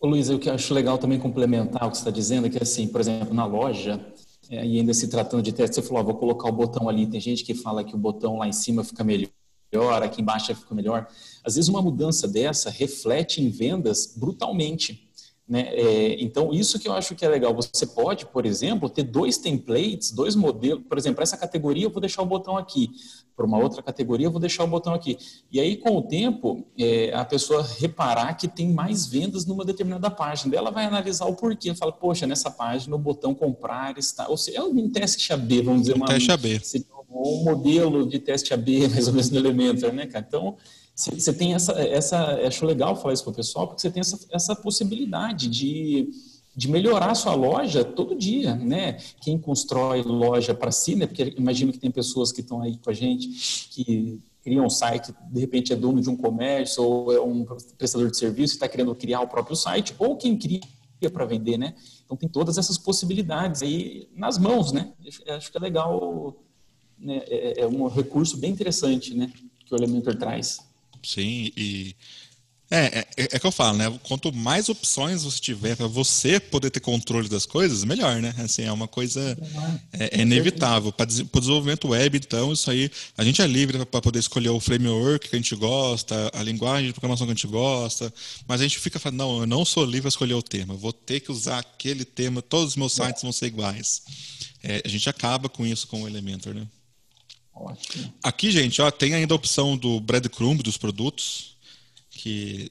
Ô, 0.02 0.08
Luiz, 0.08 0.28
o 0.30 0.36
que 0.36 0.48
eu 0.48 0.54
acho 0.54 0.74
legal 0.74 0.98
também 0.98 1.16
complementar 1.16 1.86
o 1.86 1.90
que 1.92 1.96
você 1.96 2.00
está 2.00 2.10
dizendo 2.10 2.48
é 2.48 2.50
que, 2.50 2.60
assim, 2.60 2.88
por 2.88 3.00
exemplo, 3.00 3.32
na 3.32 3.46
loja, 3.46 4.04
é, 4.50 4.66
e 4.66 4.80
ainda 4.80 4.92
se 4.92 5.06
tratando 5.06 5.44
de 5.44 5.52
teste, 5.52 5.76
você 5.76 5.82
falou, 5.82 6.02
vou 6.02 6.16
colocar 6.16 6.48
o 6.48 6.52
botão 6.52 6.88
ali. 6.88 7.06
Tem 7.06 7.20
gente 7.20 7.44
que 7.44 7.54
fala 7.54 7.84
que 7.84 7.94
o 7.94 7.98
botão 7.98 8.36
lá 8.36 8.48
em 8.48 8.52
cima 8.52 8.82
fica 8.82 9.04
melhor, 9.04 10.02
aqui 10.02 10.20
embaixo 10.20 10.52
fica 10.56 10.74
melhor. 10.74 11.06
Às 11.44 11.54
vezes, 11.54 11.68
uma 11.68 11.80
mudança 11.80 12.26
dessa 12.26 12.68
reflete 12.68 13.40
em 13.40 13.48
vendas 13.48 14.12
brutalmente. 14.16 15.08
Né? 15.48 15.68
É, 15.72 16.20
então, 16.20 16.52
isso 16.52 16.80
que 16.80 16.88
eu 16.88 16.94
acho 16.94 17.14
que 17.14 17.24
é 17.24 17.28
legal. 17.28 17.54
Você 17.54 17.86
pode, 17.86 18.26
por 18.26 18.44
exemplo, 18.44 18.88
ter 18.90 19.04
dois 19.04 19.38
templates, 19.38 20.10
dois 20.10 20.34
modelos. 20.34 20.82
Por 20.88 20.98
exemplo, 20.98 21.22
essa 21.22 21.36
categoria 21.36 21.84
eu 21.84 21.90
vou 21.90 22.00
deixar 22.00 22.22
o 22.22 22.26
botão 22.26 22.56
aqui. 22.56 22.90
Para 23.36 23.46
uma 23.46 23.58
outra 23.58 23.82
categoria 23.82 24.26
eu 24.26 24.30
vou 24.30 24.40
deixar 24.40 24.64
o 24.64 24.66
botão 24.66 24.92
aqui. 24.92 25.18
E 25.50 25.58
aí, 25.58 25.76
com 25.76 25.96
o 25.96 26.02
tempo, 26.02 26.66
é, 26.78 27.12
a 27.14 27.24
pessoa 27.24 27.66
reparar 27.78 28.34
que 28.34 28.46
tem 28.46 28.72
mais 28.72 29.06
vendas 29.06 29.46
numa 29.46 29.64
determinada 29.64 30.10
página. 30.10 30.54
Ela 30.54 30.70
vai 30.70 30.84
analisar 30.84 31.26
o 31.26 31.34
porquê. 31.34 31.74
Fala, 31.74 31.92
poxa, 31.92 32.26
nessa 32.26 32.50
página 32.50 32.94
o 32.94 32.98
botão 32.98 33.34
comprar 33.34 33.96
está... 33.98 34.28
Ou 34.28 34.36
seja, 34.36 34.58
é 34.58 34.62
um 34.62 34.90
teste 34.90 35.32
AB, 35.32 35.62
vamos 35.62 35.82
dizer. 35.82 35.96
Um 35.96 36.04
teste 36.04 36.30
AB. 36.30 36.60
Um 37.10 37.44
modelo 37.44 38.08
de 38.08 38.18
teste 38.18 38.54
AB, 38.54 38.88
mais 38.88 39.06
ou 39.06 39.12
menos, 39.12 39.30
no 39.30 39.38
Elementor, 39.38 39.92
né, 39.92 40.06
cara? 40.06 40.24
Então 40.26 40.56
você 40.94 41.32
tem 41.32 41.54
essa, 41.54 41.72
essa, 41.72 42.46
acho 42.46 42.66
legal 42.66 42.94
falar 42.94 43.14
isso 43.14 43.24
para 43.24 43.32
o 43.32 43.34
pessoal, 43.34 43.66
porque 43.66 43.80
você 43.80 43.90
tem 43.90 44.00
essa, 44.00 44.18
essa 44.30 44.54
possibilidade 44.54 45.48
de, 45.48 46.10
de 46.54 46.68
melhorar 46.68 47.14
sua 47.14 47.34
loja 47.34 47.82
todo 47.82 48.14
dia, 48.14 48.54
né? 48.54 48.98
Quem 49.22 49.38
constrói 49.38 50.02
loja 50.02 50.54
para 50.54 50.70
si, 50.70 50.94
né? 50.94 51.06
Porque 51.06 51.34
imagino 51.36 51.72
que 51.72 51.78
tem 51.78 51.90
pessoas 51.90 52.30
que 52.30 52.40
estão 52.40 52.60
aí 52.60 52.76
com 52.76 52.90
a 52.90 52.92
gente 52.92 53.28
que 53.70 54.20
criam 54.42 54.66
um 54.66 54.70
site, 54.70 55.14
de 55.30 55.40
repente 55.40 55.72
é 55.72 55.76
dono 55.76 56.00
de 56.00 56.10
um 56.10 56.16
comércio 56.16 56.82
ou 56.82 57.12
é 57.12 57.20
um 57.20 57.44
prestador 57.78 58.10
de 58.10 58.18
serviço 58.18 58.54
e 58.54 58.56
está 58.56 58.68
querendo 58.68 58.94
criar 58.94 59.20
o 59.20 59.28
próprio 59.28 59.56
site, 59.56 59.94
ou 59.98 60.16
quem 60.16 60.36
cria 60.36 60.60
para 61.12 61.24
vender, 61.24 61.56
né? 61.56 61.74
Então 62.04 62.16
tem 62.16 62.28
todas 62.28 62.58
essas 62.58 62.76
possibilidades 62.76 63.62
aí 63.62 64.08
nas 64.14 64.38
mãos, 64.38 64.72
né? 64.72 64.92
Acho 65.28 65.50
que 65.50 65.56
é 65.56 65.60
legal, 65.60 66.36
né? 66.98 67.22
é, 67.28 67.60
é 67.60 67.66
um 67.66 67.86
recurso 67.86 68.36
bem 68.36 68.50
interessante, 68.50 69.14
né? 69.14 69.32
Que 69.64 69.74
o 69.74 69.76
Elementor 69.76 70.16
traz. 70.16 70.58
Sim, 71.04 71.50
e 71.56 71.96
é, 72.74 73.06
é, 73.18 73.28
é, 73.32 73.38
que 73.38 73.46
eu 73.46 73.52
falo, 73.52 73.76
né? 73.76 74.00
Quanto 74.02 74.32
mais 74.32 74.70
opções 74.70 75.24
você 75.24 75.38
tiver 75.38 75.76
para 75.76 75.86
você 75.86 76.40
poder 76.40 76.70
ter 76.70 76.80
controle 76.80 77.28
das 77.28 77.44
coisas, 77.44 77.84
melhor, 77.84 78.22
né? 78.22 78.34
Assim, 78.38 78.62
é 78.62 78.72
uma 78.72 78.88
coisa 78.88 79.36
é, 79.92 80.18
é 80.18 80.22
inevitável. 80.22 80.90
Para 80.90 81.04
o 81.04 81.40
desenvolvimento 81.40 81.88
web, 81.88 82.16
então, 82.16 82.50
isso 82.50 82.70
aí, 82.70 82.90
a 83.18 83.22
gente 83.22 83.42
é 83.42 83.46
livre 83.46 83.84
para 83.84 84.00
poder 84.00 84.20
escolher 84.20 84.48
o 84.48 84.58
framework 84.58 85.28
que 85.28 85.36
a 85.36 85.38
gente 85.38 85.54
gosta, 85.54 86.30
a 86.32 86.42
linguagem 86.42 86.86
de 86.86 86.94
programação 86.94 87.26
que 87.26 87.32
a 87.32 87.34
gente 87.34 87.46
gosta, 87.46 88.12
mas 88.48 88.62
a 88.62 88.64
gente 88.64 88.78
fica 88.78 88.98
falando, 88.98 89.18
não, 89.18 89.40
eu 89.40 89.46
não 89.46 89.66
sou 89.66 89.84
livre 89.84 90.02
para 90.02 90.08
escolher 90.08 90.34
o 90.34 90.42
tema, 90.42 90.74
vou 90.74 90.94
ter 90.94 91.20
que 91.20 91.30
usar 91.30 91.58
aquele 91.58 92.06
tema, 92.06 92.40
todos 92.40 92.70
os 92.70 92.76
meus 92.76 92.94
sites 92.94 93.22
vão 93.22 93.32
ser 93.32 93.48
iguais. 93.48 94.00
É, 94.62 94.80
a 94.82 94.88
gente 94.88 95.10
acaba 95.10 95.46
com 95.46 95.66
isso 95.66 95.86
com 95.86 96.04
o 96.04 96.08
Elementor, 96.08 96.54
né? 96.54 96.66
Ótimo. 97.54 98.14
Aqui, 98.22 98.50
gente, 98.50 98.80
ó, 98.80 98.90
tem 98.90 99.12
ainda 99.12 99.34
a 99.34 99.36
opção 99.36 99.76
do 99.76 100.00
breadcrumb 100.00 100.62
dos 100.62 100.78
produtos, 100.78 101.51
que, 102.22 102.70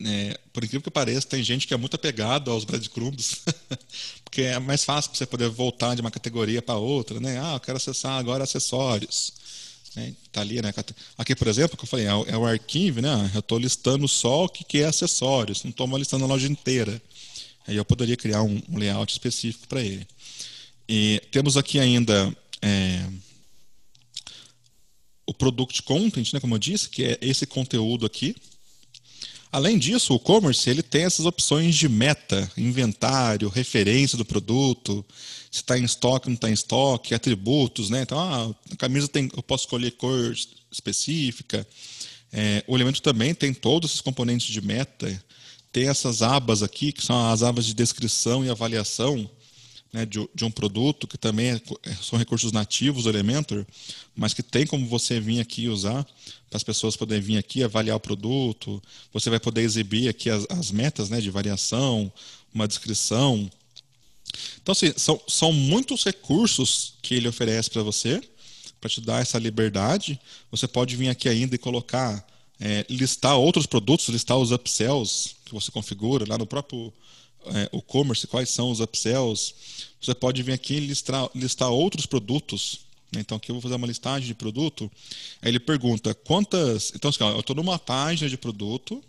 é, 0.00 0.38
por 0.52 0.62
incrível 0.62 0.80
que 0.82 0.90
pareça, 0.90 1.26
tem 1.26 1.42
gente 1.42 1.66
que 1.66 1.74
é 1.74 1.76
muito 1.76 1.96
apegado 1.96 2.52
aos 2.52 2.64
breadcrumbs, 2.64 3.42
porque 4.22 4.42
é 4.42 4.60
mais 4.60 4.84
fácil 4.84 5.10
você 5.12 5.26
poder 5.26 5.48
voltar 5.48 5.96
de 5.96 6.00
uma 6.00 6.10
categoria 6.10 6.62
para 6.62 6.76
outra, 6.76 7.18
né? 7.18 7.40
Ah, 7.42 7.54
eu 7.54 7.60
quero 7.60 7.78
acessar 7.78 8.12
agora 8.12 8.44
acessórios. 8.44 9.32
Né? 9.96 10.14
Tá 10.30 10.40
ali, 10.40 10.62
né? 10.62 10.72
Aqui, 11.18 11.34
por 11.34 11.48
exemplo, 11.48 11.76
que 11.76 11.82
eu 11.82 11.88
falei, 11.88 12.06
é 12.06 12.14
o, 12.14 12.24
é 12.28 12.36
o 12.36 12.46
arquivo, 12.46 13.02
né? 13.02 13.30
Eu 13.34 13.40
estou 13.40 13.58
listando 13.58 14.06
só 14.06 14.44
o 14.44 14.48
que 14.48 14.78
é 14.78 14.86
acessórios, 14.86 15.64
não 15.64 15.72
estou 15.72 15.98
listando 15.98 16.24
a 16.24 16.28
loja 16.28 16.46
inteira. 16.46 17.02
Aí 17.66 17.74
eu 17.74 17.84
poderia 17.84 18.16
criar 18.16 18.42
um, 18.42 18.62
um 18.68 18.78
layout 18.78 19.12
específico 19.12 19.66
para 19.66 19.82
ele. 19.82 20.06
E 20.88 21.20
temos 21.32 21.56
aqui 21.56 21.80
ainda 21.80 22.36
é, 22.60 23.04
o 25.26 25.34
product 25.34 25.82
content, 25.82 26.32
né, 26.32 26.38
como 26.38 26.54
eu 26.54 26.58
disse, 26.58 26.88
que 26.88 27.04
é 27.04 27.18
esse 27.20 27.46
conteúdo 27.46 28.06
aqui. 28.06 28.36
Além 29.52 29.78
disso, 29.78 30.14
o 30.14 30.16
e-commerce 30.16 30.70
ele 30.70 30.82
tem 30.82 31.04
essas 31.04 31.26
opções 31.26 31.74
de 31.74 31.86
meta, 31.86 32.50
inventário, 32.56 33.50
referência 33.50 34.16
do 34.16 34.24
produto, 34.24 35.04
se 35.50 35.60
está 35.60 35.78
em 35.78 35.84
estoque, 35.84 36.28
não 36.28 36.34
está 36.34 36.48
em 36.48 36.54
estoque, 36.54 37.14
atributos, 37.14 37.90
né? 37.90 38.00
Então, 38.00 38.18
ah, 38.18 38.50
a 38.72 38.76
camisa 38.76 39.06
tem, 39.06 39.30
eu 39.36 39.42
posso 39.42 39.64
escolher 39.64 39.90
cor 39.90 40.34
específica. 40.70 41.66
É, 42.32 42.64
o 42.66 42.74
elemento 42.74 43.02
também 43.02 43.34
tem 43.34 43.52
todos 43.52 43.90
esses 43.90 44.00
componentes 44.00 44.46
de 44.46 44.62
meta. 44.62 45.22
Tem 45.70 45.86
essas 45.86 46.22
abas 46.22 46.62
aqui, 46.62 46.90
que 46.90 47.04
são 47.04 47.30
as 47.30 47.42
abas 47.42 47.66
de 47.66 47.74
descrição 47.74 48.42
e 48.42 48.48
avaliação 48.48 49.28
né, 49.92 50.06
de, 50.06 50.26
de, 50.34 50.44
um 50.44 50.50
produto, 50.50 51.06
que 51.06 51.18
também 51.18 51.50
é, 51.50 51.60
é, 51.82 51.94
são 51.96 52.18
recursos 52.18 52.50
nativos 52.50 53.04
do 53.04 53.10
Elementor, 53.10 53.66
mas 54.16 54.32
que 54.32 54.42
tem 54.42 54.66
como 54.66 54.86
você 54.86 55.20
vir 55.20 55.40
aqui 55.40 55.68
usar 55.68 56.04
para 56.48 56.56
as 56.56 56.62
pessoas 56.62 56.96
poderem 56.96 57.22
vir 57.22 57.38
aqui 57.38 57.62
avaliar 57.62 57.96
o 57.96 58.00
produto. 58.00 58.82
Você 59.12 59.28
vai 59.28 59.38
poder 59.38 59.62
exibir 59.62 60.08
aqui 60.08 60.30
as, 60.30 60.46
as 60.48 60.70
metas 60.70 61.10
né, 61.10 61.20
de 61.20 61.30
variação, 61.30 62.10
uma 62.54 62.66
descrição. 62.66 63.50
Então, 64.62 64.72
assim, 64.72 64.92
são, 64.96 65.20
são 65.28 65.52
muitos 65.52 66.04
recursos 66.04 66.94
que 67.02 67.14
ele 67.14 67.28
oferece 67.28 67.68
para 67.68 67.82
você 67.82 68.22
para 68.82 68.90
te 68.90 69.00
dar 69.00 69.22
essa 69.22 69.38
liberdade, 69.38 70.20
você 70.50 70.66
pode 70.66 70.96
vir 70.96 71.08
aqui 71.08 71.28
ainda 71.28 71.54
e 71.54 71.58
colocar, 71.58 72.26
é, 72.58 72.84
listar 72.90 73.36
outros 73.36 73.64
produtos, 73.64 74.08
listar 74.08 74.36
os 74.36 74.50
upsells 74.50 75.36
que 75.44 75.54
você 75.54 75.70
configura 75.70 76.24
lá 76.28 76.36
no 76.36 76.48
próprio 76.48 76.92
é, 77.46 77.68
o 77.72 77.82
commerce, 77.82 78.26
quais 78.26 78.50
são 78.50 78.70
os 78.70 78.80
upsells. 78.80 79.54
Você 80.00 80.14
pode 80.14 80.42
vir 80.42 80.52
aqui 80.52 80.74
e 80.74 80.80
listar, 80.80 81.28
listar 81.34 81.70
outros 81.70 82.06
produtos. 82.06 82.80
Né? 83.12 83.20
Então, 83.20 83.36
aqui 83.36 83.50
eu 83.50 83.54
vou 83.54 83.62
fazer 83.62 83.74
uma 83.74 83.86
listagem 83.86 84.26
de 84.26 84.34
produto. 84.34 84.90
Aí 85.40 85.50
ele 85.50 85.60
pergunta 85.60 86.14
quantas. 86.14 86.92
Então, 86.94 87.08
assim, 87.10 87.22
ó, 87.22 87.30
eu 87.32 87.40
estou 87.40 87.54
numa 87.56 87.78
página 87.78 88.28
de 88.28 88.36
produto. 88.36 89.02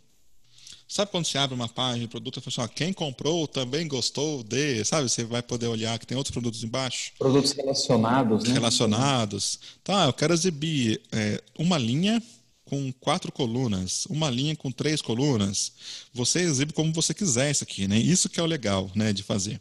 Sabe 0.87 1.09
quando 1.09 1.25
você 1.25 1.37
abre 1.39 1.55
uma 1.55 1.67
página 1.67 2.01
de 2.01 2.07
produto 2.07 2.37
e 2.37 2.41
fala 2.41 2.65
assim, 2.65 2.71
ó, 2.71 2.75
quem 2.75 2.93
comprou 2.93 3.47
também 3.47 3.87
gostou 3.87 4.43
de, 4.43 4.83
sabe? 4.85 5.09
Você 5.09 5.23
vai 5.23 5.41
poder 5.41 5.67
olhar 5.67 5.97
que 5.97 6.05
tem 6.05 6.15
outros 6.15 6.31
produtos 6.31 6.63
embaixo. 6.63 7.11
Produtos 7.17 7.51
relacionados, 7.53 8.43
né? 8.43 8.53
Relacionados. 8.53 9.59
Tá, 9.83 10.05
eu 10.05 10.13
quero 10.13 10.33
exibir 10.33 11.01
é, 11.11 11.41
uma 11.57 11.79
linha 11.79 12.21
com 12.65 12.91
quatro 12.93 13.31
colunas, 13.31 14.05
uma 14.09 14.29
linha 14.29 14.55
com 14.55 14.71
três 14.71 15.01
colunas. 15.01 15.73
Você 16.13 16.39
exibe 16.39 16.73
como 16.73 16.93
você 16.93 17.13
quiser 17.13 17.51
isso 17.51 17.63
aqui, 17.63 17.87
né? 17.87 17.97
Isso 17.97 18.29
que 18.29 18.39
é 18.39 18.43
o 18.43 18.47
legal, 18.47 18.89
né, 18.95 19.11
de 19.11 19.23
fazer. 19.23 19.59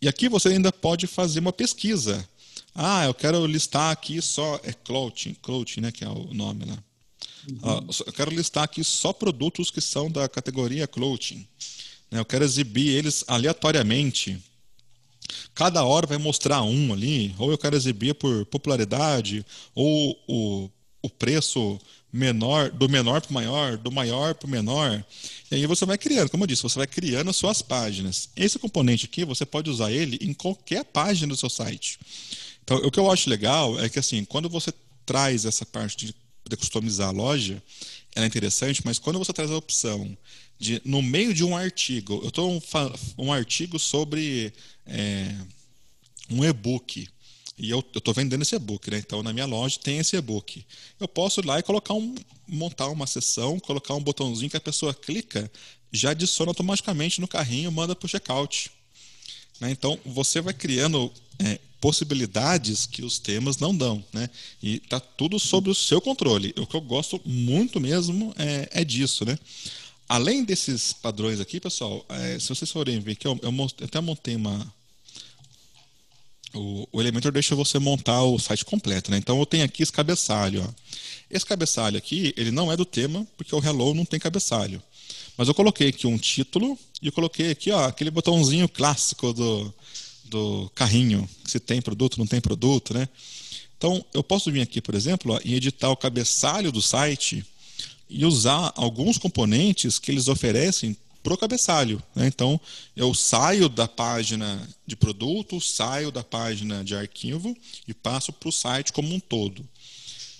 E 0.00 0.08
aqui 0.08 0.28
você 0.28 0.48
ainda 0.48 0.72
pode 0.72 1.06
fazer 1.06 1.40
uma 1.40 1.52
pesquisa. 1.52 2.26
Ah, 2.74 3.04
eu 3.04 3.14
quero 3.14 3.44
listar 3.46 3.90
aqui 3.90 4.22
só 4.22 4.58
é 4.62 4.72
clothing, 4.72 5.34
clothing, 5.34 5.80
né, 5.80 5.92
que 5.92 6.04
é 6.04 6.08
o 6.08 6.32
nome 6.32 6.64
lá. 6.64 6.78
Uhum. 7.48 7.58
Ah, 7.62 7.84
eu 8.06 8.12
quero 8.12 8.30
listar 8.30 8.64
aqui 8.64 8.82
só 8.82 9.12
produtos 9.12 9.70
que 9.70 9.80
são 9.80 10.10
da 10.10 10.28
categoria 10.28 10.86
clothing. 10.86 11.46
Né? 12.10 12.20
Eu 12.20 12.24
quero 12.24 12.44
exibir 12.44 12.88
eles 12.88 13.24
aleatoriamente. 13.26 14.38
Cada 15.54 15.84
hora 15.84 16.06
vai 16.06 16.18
mostrar 16.18 16.62
um 16.62 16.92
ali, 16.92 17.34
ou 17.38 17.50
eu 17.50 17.58
quero 17.58 17.76
exibir 17.76 18.14
por 18.14 18.44
popularidade, 18.46 19.44
ou 19.74 20.18
o, 20.26 20.70
o 21.02 21.10
preço 21.10 21.78
menor, 22.12 22.70
do 22.70 22.88
menor 22.88 23.20
para 23.20 23.30
o 23.30 23.34
maior, 23.34 23.76
do 23.76 23.90
maior 23.90 24.34
para 24.34 24.46
o 24.46 24.50
menor. 24.50 25.04
E 25.50 25.54
aí 25.54 25.66
você 25.66 25.86
vai 25.86 25.96
criando, 25.96 26.30
como 26.30 26.44
eu 26.44 26.48
disse, 26.48 26.62
você 26.62 26.78
vai 26.78 26.86
criando 26.86 27.32
suas 27.32 27.62
páginas. 27.62 28.28
Esse 28.36 28.58
componente 28.58 29.04
aqui, 29.04 29.24
você 29.24 29.46
pode 29.46 29.70
usar 29.70 29.90
ele 29.92 30.18
em 30.20 30.32
qualquer 30.32 30.84
página 30.84 31.28
do 31.28 31.36
seu 31.36 31.50
site. 31.50 31.98
Então, 32.62 32.78
o 32.78 32.90
que 32.90 32.98
eu 32.98 33.10
acho 33.10 33.28
legal 33.30 33.78
é 33.80 33.88
que, 33.88 33.98
assim, 33.98 34.24
quando 34.24 34.48
você 34.48 34.72
traz 35.04 35.44
essa 35.44 35.64
parte 35.64 36.06
de 36.06 36.56
customizar 36.56 37.08
a 37.08 37.12
loja, 37.12 37.62
ela 38.14 38.26
é 38.26 38.28
interessante, 38.28 38.82
mas 38.84 38.98
quando 38.98 39.18
você 39.18 39.32
traz 39.32 39.50
a 39.50 39.56
opção 39.56 40.16
de, 40.58 40.80
no 40.84 41.00
meio 41.00 41.32
de 41.32 41.44
um 41.44 41.56
artigo, 41.56 42.20
eu 42.22 42.28
estou 42.28 42.52
um, 42.52 42.60
um 43.16 43.32
artigo 43.32 43.78
sobre 43.78 44.52
é, 44.86 45.34
um 46.28 46.44
e-book, 46.44 47.08
e 47.60 47.68
eu 47.68 47.84
estou 47.94 48.14
vendendo 48.14 48.40
esse 48.40 48.56
e-book, 48.56 48.90
né? 48.90 48.96
Então 48.96 49.22
na 49.22 49.34
minha 49.34 49.44
loja 49.44 49.78
tem 49.78 49.98
esse 49.98 50.16
e-book. 50.16 50.64
Eu 50.98 51.06
posso 51.06 51.40
ir 51.40 51.44
lá 51.44 51.58
e 51.58 51.62
colocar 51.62 51.92
um, 51.92 52.14
montar 52.48 52.88
uma 52.88 53.06
sessão, 53.06 53.60
colocar 53.60 53.94
um 53.94 54.02
botãozinho 54.02 54.50
que 54.50 54.56
a 54.56 54.60
pessoa 54.60 54.94
clica, 54.94 55.50
já 55.92 56.12
adiciona 56.12 56.50
automaticamente 56.50 57.20
no 57.20 57.28
carrinho, 57.28 57.70
manda 57.70 57.94
para 57.94 58.06
o 58.06 58.08
checkout. 58.08 58.70
Né? 59.60 59.70
Então 59.70 59.98
você 60.06 60.40
vai 60.40 60.54
criando 60.54 61.12
é, 61.38 61.58
possibilidades 61.82 62.86
que 62.86 63.02
os 63.02 63.18
temas 63.18 63.58
não 63.58 63.76
dão, 63.76 64.02
né? 64.10 64.30
E 64.62 64.80
tá 64.80 64.98
tudo 64.98 65.38
sob 65.38 65.68
o 65.68 65.74
seu 65.74 66.00
controle. 66.00 66.54
O 66.58 66.66
que 66.66 66.76
eu 66.76 66.80
gosto 66.80 67.20
muito 67.26 67.78
mesmo 67.78 68.34
é, 68.38 68.68
é 68.72 68.84
disso, 68.84 69.26
né? 69.26 69.38
Além 70.08 70.44
desses 70.44 70.94
padrões 70.94 71.40
aqui, 71.40 71.60
pessoal, 71.60 72.04
é, 72.08 72.38
se 72.38 72.48
vocês 72.48 72.70
forem 72.70 73.00
ver 73.00 73.16
que 73.16 73.26
eu, 73.26 73.38
eu, 73.42 73.52
eu 73.52 73.86
até 73.86 74.00
montei 74.00 74.34
uma 74.34 74.79
o, 76.54 76.88
o 76.92 77.00
Elementor 77.00 77.32
deixa 77.32 77.54
você 77.54 77.78
montar 77.78 78.22
o 78.22 78.38
site 78.38 78.64
completo, 78.64 79.10
né? 79.10 79.18
Então 79.18 79.38
eu 79.38 79.46
tenho 79.46 79.64
aqui 79.64 79.82
esse 79.82 79.92
cabeçalho. 79.92 80.64
Ó. 80.66 80.72
Esse 81.30 81.46
cabeçalho 81.46 81.96
aqui, 81.96 82.34
ele 82.36 82.50
não 82.50 82.72
é 82.72 82.76
do 82.76 82.84
tema, 82.84 83.26
porque 83.36 83.54
o 83.54 83.64
Hello 83.64 83.94
não 83.94 84.04
tem 84.04 84.18
cabeçalho. 84.18 84.82
Mas 85.36 85.48
eu 85.48 85.54
coloquei 85.54 85.88
aqui 85.88 86.06
um 86.06 86.18
título 86.18 86.78
e 87.00 87.06
eu 87.06 87.12
coloquei 87.12 87.50
aqui 87.50 87.70
ó, 87.70 87.86
aquele 87.86 88.10
botãozinho 88.10 88.68
clássico 88.68 89.32
do, 89.32 89.72
do 90.24 90.70
carrinho, 90.74 91.28
se 91.44 91.58
tem 91.58 91.80
produto, 91.80 92.18
não 92.18 92.26
tem 92.26 92.40
produto, 92.40 92.92
né? 92.92 93.08
Então 93.78 94.04
eu 94.12 94.22
posso 94.22 94.50
vir 94.52 94.60
aqui, 94.60 94.80
por 94.80 94.94
exemplo, 94.94 95.34
ó, 95.34 95.40
e 95.44 95.54
editar 95.54 95.88
o 95.90 95.96
cabeçalho 95.96 96.70
do 96.70 96.82
site 96.82 97.44
e 98.08 98.26
usar 98.26 98.72
alguns 98.74 99.16
componentes 99.16 99.98
que 99.98 100.10
eles 100.10 100.28
oferecem 100.28 100.96
para 101.22 101.34
o 101.34 101.38
cabeçalho. 101.38 102.02
Né? 102.14 102.26
Então, 102.26 102.60
eu 102.96 103.14
saio 103.14 103.68
da 103.68 103.86
página 103.86 104.68
de 104.86 104.96
produto, 104.96 105.60
saio 105.60 106.10
da 106.10 106.24
página 106.24 106.84
de 106.84 106.94
arquivo 106.94 107.56
e 107.86 107.94
passo 107.94 108.32
para 108.32 108.48
o 108.48 108.52
site 108.52 108.92
como 108.92 109.14
um 109.14 109.20
todo. 109.20 109.66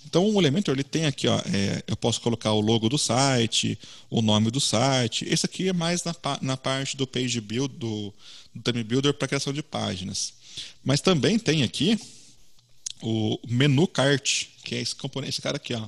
Então, 0.05 0.27
o 0.29 0.39
Elementor 0.39 0.73
ele 0.73 0.83
tem 0.83 1.05
aqui, 1.05 1.27
ó, 1.27 1.39
é, 1.39 1.83
eu 1.87 1.95
posso 1.95 2.19
colocar 2.21 2.51
o 2.51 2.59
logo 2.59 2.89
do 2.89 2.97
site, 2.97 3.77
o 4.09 4.21
nome 4.21 4.49
do 4.49 4.59
site. 4.59 5.25
Esse 5.29 5.45
aqui 5.45 5.69
é 5.69 5.73
mais 5.73 6.03
na, 6.03 6.15
na 6.41 6.57
parte 6.57 6.97
do 6.97 7.05
page 7.05 7.39
build, 7.39 7.75
do, 7.77 8.13
do 8.53 8.61
theme 8.61 8.83
builder 8.83 9.13
para 9.13 9.27
criação 9.27 9.53
de 9.53 9.61
páginas. 9.61 10.33
Mas 10.83 11.01
também 11.01 11.37
tem 11.37 11.63
aqui 11.63 11.99
o 13.01 13.39
menu 13.47 13.87
cart, 13.87 14.47
que 14.63 14.75
é 14.75 14.81
esse 14.81 14.95
componente, 14.95 15.33
esse 15.33 15.41
cara 15.41 15.57
aqui, 15.57 15.73
ó. 15.73 15.87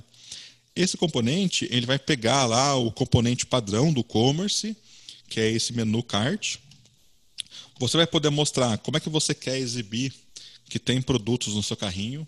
Esse 0.75 0.97
componente 0.97 1.67
ele 1.69 1.85
vai 1.85 1.99
pegar 1.99 2.45
lá 2.45 2.75
o 2.75 2.91
componente 2.91 3.45
padrão 3.45 3.93
do 3.93 4.03
commerce 4.03 4.75
que 5.29 5.39
é 5.39 5.49
esse 5.49 5.73
menu 5.73 6.03
cart. 6.03 6.57
Você 7.79 7.97
vai 7.97 8.05
poder 8.05 8.29
mostrar 8.29 8.77
como 8.77 8.97
é 8.97 8.99
que 8.99 9.09
você 9.09 9.33
quer 9.33 9.57
exibir 9.57 10.13
que 10.69 10.77
tem 10.77 11.01
produtos 11.01 11.55
no 11.55 11.63
seu 11.63 11.75
carrinho, 11.75 12.27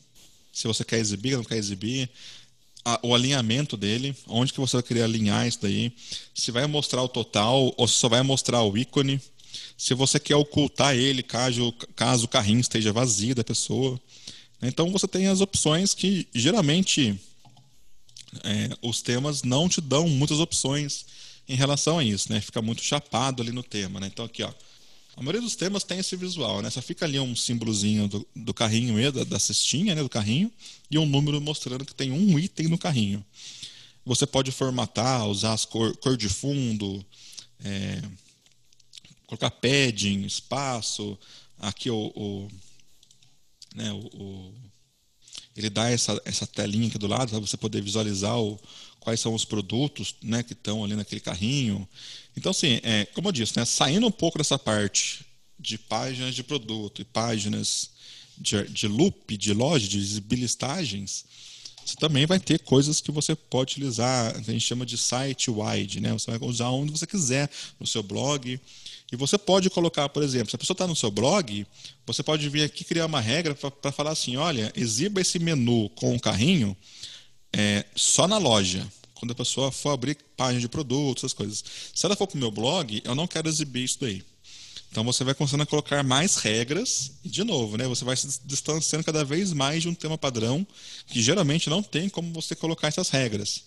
se 0.52 0.68
você 0.68 0.84
quer 0.84 0.98
exibir, 0.98 1.38
não 1.38 1.43
quer 1.43 1.58
exibir, 1.58 2.10
a, 2.84 3.00
o 3.04 3.14
alinhamento 3.14 3.76
dele, 3.78 4.16
onde 4.28 4.54
que 4.54 4.60
você 4.60 4.78
vai 4.78 4.84
querer 4.84 5.04
alinhar 5.04 5.48
isso 5.48 5.60
daí, 5.62 5.91
se 6.34 6.52
vai 6.52 6.66
mostrar 6.68 7.02
o 7.04 7.08
total 7.08 7.74
ou 7.78 7.88
se 7.88 7.96
só 7.96 8.10
vai 8.10 8.22
mostrar 8.22 8.64
o 8.64 8.78
ícone, 8.78 9.22
se 9.78 9.93
você 9.93 10.20
quer 10.20 10.36
ocultar 10.36 10.96
ele 10.96 11.22
caso, 11.22 11.72
caso 11.96 12.26
o 12.26 12.28
carrinho 12.28 12.60
esteja 12.60 12.91
vazio 12.93 13.36
da 13.36 13.43
pessoa. 13.43 14.00
Então 14.62 14.91
você 14.91 15.08
tem 15.08 15.28
as 15.28 15.41
opções 15.41 15.93
que 15.93 16.28
geralmente 16.34 17.20
é, 18.44 18.70
os 18.82 19.02
temas 19.02 19.44
não 19.44 19.70
te 19.70 19.82
dão 19.82 20.08
muitas 20.08 20.40
opções 20.40 21.06
em 21.48 21.56
relação 21.56 22.00
a 22.00 22.04
isso, 22.04 22.32
né? 22.32 22.42
Fica 22.42 22.62
muito 22.62 22.84
chapado 22.84 23.42
ali 23.42 23.52
no 23.52 23.64
tema, 23.64 24.00
né? 24.00 24.08
Então 24.08 24.26
aqui, 24.26 24.44
ó, 24.44 24.52
a 25.16 25.22
maioria 25.22 25.42
dos 25.42 25.56
temas 25.56 25.84
tem 25.84 26.00
esse 26.00 26.16
visual, 26.16 26.62
né? 26.62 26.70
Só 26.70 26.82
fica 26.82 27.06
ali 27.06 27.20
um 27.20 27.36
símbolozinho 27.36 28.08
do, 28.08 28.28
do 28.36 28.54
carrinho 28.54 28.96
mesmo, 28.96 29.20
da, 29.20 29.24
da 29.24 29.40
cestinha, 29.40 29.96
né, 29.96 30.04
do 30.04 30.10
carrinho, 30.10 30.52
e 30.92 30.98
um 30.98 31.06
número 31.06 31.40
mostrando 31.40 31.86
que 31.86 31.96
tem 31.96 32.12
um 32.12 32.38
item 32.38 32.68
no 32.68 32.78
carrinho. 32.78 33.24
Você 34.06 34.28
pode 34.28 34.52
formatar, 34.52 35.28
usar 35.28 35.54
as 35.54 35.66
cor, 35.66 35.96
cor 35.98 36.18
de 36.18 36.30
fundo, 36.30 37.04
é, 37.64 38.02
colocar 39.26 39.50
padding, 39.50 40.26
espaço, 40.26 41.18
aqui 41.60 41.90
o, 41.90 42.12
o 42.16 42.48
né, 43.74 43.91
o, 43.91 43.98
o, 43.98 44.53
ele 45.56 45.69
dá 45.69 45.90
essa, 45.90 46.22
essa 46.26 46.45
telinha 46.45 46.88
aqui 46.88 46.98
do 46.98 47.07
lado 47.07 47.30
para 47.30 47.40
você 47.40 47.56
poder 47.56 47.82
visualizar 47.82 48.38
o, 48.40 48.60
quais 48.99 49.19
são 49.19 49.34
os 49.34 49.45
produtos 49.45 50.15
né, 50.22 50.44
que 50.44 50.53
estão 50.53 50.84
ali 50.84 50.95
naquele 50.95 51.22
carrinho. 51.22 51.88
Então, 52.36 52.49
assim, 52.52 52.80
é, 52.84 53.06
como 53.14 53.30
eu 53.30 53.32
disse, 53.32 53.57
né, 53.57 53.64
saindo 53.64 54.06
um 54.07 54.11
pouco 54.11 54.38
dessa 54.38 54.60
parte 54.60 55.26
de 55.57 55.77
páginas 55.77 56.36
de 56.36 56.44
produto 56.44 57.02
e 57.02 57.06
páginas 57.06 57.91
de, 58.38 58.64
de 58.68 58.88
loop, 58.88 59.38
de 59.38 59.53
loja, 59.53 59.88
de 59.88 60.22
listagens, 60.36 61.26
você 61.86 61.95
também 61.98 62.26
vai 62.26 62.40
ter 62.40 62.60
coisas 62.60 62.99
que 62.99 63.11
você 63.11 63.36
pode 63.36 63.73
utilizar, 63.73 64.36
a 64.36 64.41
gente 64.41 64.61
chama 64.61 64.88
de 64.88 64.98
site 64.98 65.52
wide, 65.52 66.02
né? 66.02 66.11
Você 66.14 66.32
vai 66.32 66.49
usar 66.49 66.69
onde 66.69 66.91
você 66.91 67.06
quiser 67.06 67.48
no 67.80 67.86
seu 67.86 68.02
blog. 68.02 68.60
E 69.11 69.15
você 69.15 69.38
pode 69.38 69.69
colocar, 69.69 70.10
por 70.10 70.23
exemplo, 70.23 70.49
se 70.49 70.56
a 70.56 70.60
pessoa 70.60 70.73
está 70.73 70.88
no 70.88 70.95
seu 70.95 71.11
blog, 71.11 71.65
você 72.06 72.23
pode 72.23 72.49
vir 72.49 72.64
aqui 72.64 72.84
criar 72.84 73.06
uma 73.06 73.22
regra 73.22 73.53
para 73.53 73.91
falar 73.91 74.11
assim: 74.11 74.36
olha, 74.36 74.72
exiba 74.76 75.22
esse 75.22 75.38
menu 75.38 75.90
com 75.95 76.15
o 76.15 76.19
carrinho 76.19 76.76
é, 77.53 77.86
só 77.95 78.27
na 78.27 78.38
loja. 78.38 78.86
Quando 79.14 79.32
a 79.32 79.36
pessoa 79.36 79.72
for 79.72 79.91
abrir 79.91 80.18
página 80.36 80.60
de 80.60 80.68
produtos, 80.68 81.23
essas 81.23 81.34
coisas. 81.34 81.64
Se 81.94 82.06
ela 82.06 82.15
for 82.15 82.27
para 82.27 82.36
o 82.36 82.40
meu 82.40 82.52
blog, 82.52 83.02
eu 83.06 83.15
não 83.15 83.26
quero 83.26 83.48
exibir 83.48 83.84
isso 83.84 83.98
daí. 84.02 84.23
Então 84.91 85.03
você 85.03 85.23
vai 85.23 85.34
começando 85.34 85.61
a 85.61 85.65
colocar 85.65 86.03
mais 86.03 86.38
regras 86.38 87.11
e 87.23 87.27
de 87.27 87.44
novo, 87.44 87.76
né, 87.76 87.86
você 87.86 88.06
vai 88.06 88.15
se 88.15 88.40
distanciando 88.45 89.03
cada 89.03 89.26
vez 89.26 89.52
mais 89.52 89.82
de 89.82 89.90
um 89.90 89.94
tema 89.94 90.18
padrão 90.18 90.65
que 91.07 91.22
geralmente 91.22 91.69
não 91.69 91.84
tem 91.84 92.07
como 92.07 92.32
você 92.32 92.56
colocar 92.56 92.88
essas 92.88 93.10
regras. 93.10 93.64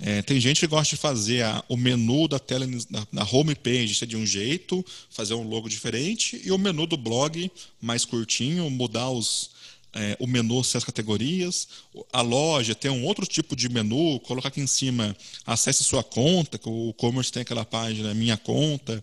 É, 0.00 0.22
tem 0.22 0.40
gente 0.40 0.60
que 0.60 0.66
gosta 0.66 0.96
de 0.96 1.00
fazer 1.00 1.42
a, 1.42 1.64
o 1.68 1.76
menu 1.76 2.26
da 2.26 2.38
tela 2.38 2.66
na, 2.66 3.06
na 3.12 3.22
homepage 3.30 3.94
ser 3.94 4.06
de 4.06 4.16
um 4.16 4.26
jeito, 4.26 4.84
fazer 5.08 5.34
um 5.34 5.46
logo 5.46 5.68
diferente 5.68 6.40
e 6.44 6.50
o 6.50 6.58
menu 6.58 6.86
do 6.86 6.96
blog 6.96 7.50
mais 7.80 8.04
curtinho, 8.04 8.68
mudar 8.68 9.10
os, 9.10 9.50
é, 9.94 10.16
o 10.18 10.26
menu 10.26 10.62
ser 10.64 10.78
as 10.78 10.84
categorias, 10.84 11.68
a 12.12 12.20
loja 12.20 12.74
tem 12.74 12.90
um 12.90 13.04
outro 13.04 13.24
tipo 13.24 13.54
de 13.54 13.68
menu, 13.68 14.18
colocar 14.20 14.48
aqui 14.48 14.60
em 14.60 14.66
cima, 14.66 15.16
acesse 15.46 15.84
sua 15.84 16.02
conta, 16.02 16.58
que 16.58 16.68
o 16.68 16.90
e-commerce 16.90 17.30
tem 17.30 17.42
aquela 17.42 17.64
página 17.64 18.12
Minha 18.12 18.36
Conta, 18.36 19.02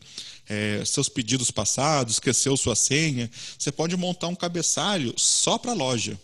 é, 0.49 0.83
seus 0.83 1.07
pedidos 1.07 1.49
passados, 1.49 2.15
esqueceu 2.15 2.57
sua 2.57 2.75
senha. 2.75 3.31
Você 3.57 3.71
pode 3.71 3.95
montar 3.95 4.27
um 4.27 4.35
cabeçalho 4.35 5.13
só 5.17 5.57
para 5.57 5.71
a 5.71 5.75
loja. 5.75 6.19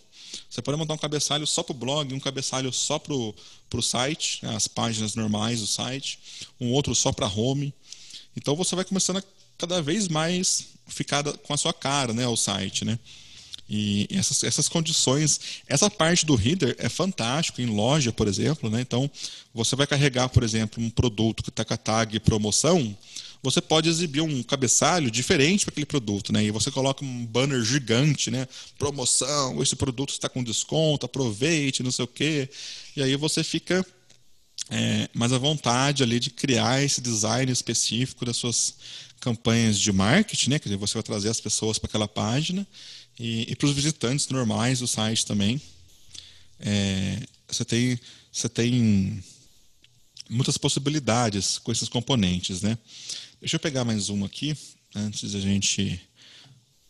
Você 0.48 0.62
pode 0.62 0.78
montar 0.78 0.94
um 0.94 0.98
cabeçalho 0.98 1.46
só 1.46 1.62
para 1.62 1.72
o 1.72 1.78
blog, 1.78 2.14
um 2.14 2.20
cabeçalho 2.20 2.72
só 2.72 2.98
para 2.98 3.12
o 3.14 3.82
site, 3.82 4.38
né, 4.42 4.56
as 4.56 4.66
páginas 4.66 5.14
normais 5.14 5.60
do 5.60 5.66
site, 5.66 6.18
um 6.60 6.72
outro 6.72 6.94
só 6.94 7.12
para 7.12 7.26
home. 7.26 7.72
Então 8.36 8.56
você 8.56 8.74
vai 8.74 8.84
começando 8.84 9.18
a 9.18 9.22
cada 9.58 9.82
vez 9.82 10.08
mais 10.08 10.68
ficar 10.86 11.22
com 11.22 11.52
a 11.52 11.56
sua 11.56 11.74
cara, 11.74 12.12
né, 12.12 12.26
o 12.26 12.36
site, 12.36 12.84
né? 12.84 12.98
E 13.68 14.08
essas, 14.10 14.42
essas 14.44 14.66
condições, 14.66 15.38
essa 15.66 15.90
parte 15.90 16.24
do 16.24 16.34
header 16.34 16.74
é 16.78 16.88
fantástico 16.88 17.60
em 17.60 17.66
loja, 17.66 18.10
por 18.10 18.26
exemplo, 18.26 18.70
né? 18.70 18.80
Então, 18.80 19.10
você 19.52 19.76
vai 19.76 19.86
carregar, 19.86 20.30
por 20.30 20.42
exemplo, 20.42 20.82
um 20.82 20.88
produto 20.88 21.42
que 21.42 21.50
está 21.50 21.66
com 21.66 21.74
a 21.74 21.76
tag 21.76 22.18
promoção, 22.20 22.96
você 23.42 23.60
pode 23.60 23.88
exibir 23.88 24.20
um 24.20 24.42
cabeçalho 24.42 25.10
diferente 25.10 25.64
para 25.64 25.72
aquele 25.72 25.86
produto, 25.86 26.32
né? 26.32 26.44
E 26.44 26.50
você 26.50 26.70
coloca 26.70 27.04
um 27.04 27.26
banner 27.26 27.62
gigante, 27.62 28.30
né? 28.30 28.48
Promoção, 28.78 29.62
esse 29.62 29.76
produto 29.76 30.10
está 30.10 30.28
com 30.28 30.42
desconto, 30.42 31.06
aproveite, 31.06 31.82
não 31.82 31.92
sei 31.92 32.04
o 32.04 32.08
quê. 32.08 32.48
E 32.96 33.02
aí 33.02 33.14
você 33.16 33.44
fica 33.44 33.86
é, 34.70 35.08
mais 35.14 35.32
à 35.32 35.38
vontade 35.38 36.02
ali 36.02 36.18
de 36.18 36.30
criar 36.30 36.82
esse 36.82 37.00
design 37.00 37.50
específico 37.50 38.24
das 38.24 38.36
suas 38.36 38.74
campanhas 39.20 39.78
de 39.78 39.92
marketing, 39.92 40.50
né? 40.50 40.58
Quer 40.58 40.68
dizer, 40.68 40.76
você 40.76 40.94
vai 40.94 41.02
trazer 41.02 41.28
as 41.28 41.40
pessoas 41.40 41.78
para 41.78 41.88
aquela 41.88 42.08
página 42.08 42.66
e, 43.18 43.50
e 43.50 43.56
para 43.56 43.66
os 43.66 43.74
visitantes 43.74 44.28
normais 44.28 44.80
do 44.80 44.86
site 44.86 45.24
também. 45.24 45.60
É, 46.60 47.20
você 47.46 47.64
tem 47.64 47.98
você 48.32 48.48
tem 48.48 49.22
muitas 50.28 50.58
possibilidades 50.58 51.58
com 51.58 51.72
esses 51.72 51.88
componentes, 51.88 52.62
né? 52.62 52.76
Deixa 53.40 53.54
eu 53.54 53.60
pegar 53.60 53.84
mais 53.84 54.08
uma 54.08 54.26
aqui, 54.26 54.56
antes 54.96 55.32
da 55.32 55.38
gente 55.38 56.00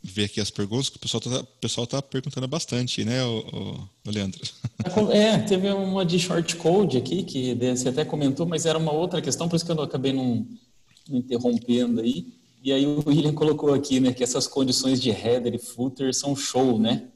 ver 0.02 0.24
aqui 0.24 0.40
as 0.40 0.50
perguntas, 0.50 0.88
que 0.88 0.96
o 0.96 1.00
pessoal 1.00 1.20
está 1.22 1.44
pessoal 1.60 1.86
tá 1.86 2.00
perguntando 2.00 2.48
bastante, 2.48 3.04
né, 3.04 3.22
o, 3.22 3.86
o, 4.06 4.10
Leandro? 4.10 4.40
É, 5.12 5.38
teve 5.38 5.68
uma 5.70 6.06
de 6.06 6.18
short 6.18 6.56
code 6.56 6.96
aqui, 6.96 7.22
que 7.22 7.54
você 7.54 7.90
até 7.90 8.02
comentou, 8.02 8.46
mas 8.46 8.64
era 8.64 8.78
uma 8.78 8.92
outra 8.92 9.20
questão, 9.20 9.46
por 9.46 9.56
isso 9.56 9.66
que 9.66 9.70
eu 9.70 9.82
acabei 9.82 10.12
não, 10.12 10.46
não 11.06 11.18
interrompendo 11.18 12.00
aí. 12.00 12.26
E 12.62 12.72
aí 12.72 12.86
o 12.86 13.02
William 13.06 13.34
colocou 13.34 13.74
aqui, 13.74 14.00
né, 14.00 14.12
que 14.14 14.24
essas 14.24 14.46
condições 14.46 15.02
de 15.02 15.10
header 15.10 15.54
e 15.54 15.58
footer 15.58 16.14
são 16.14 16.34
show, 16.34 16.78
né? 16.78 17.08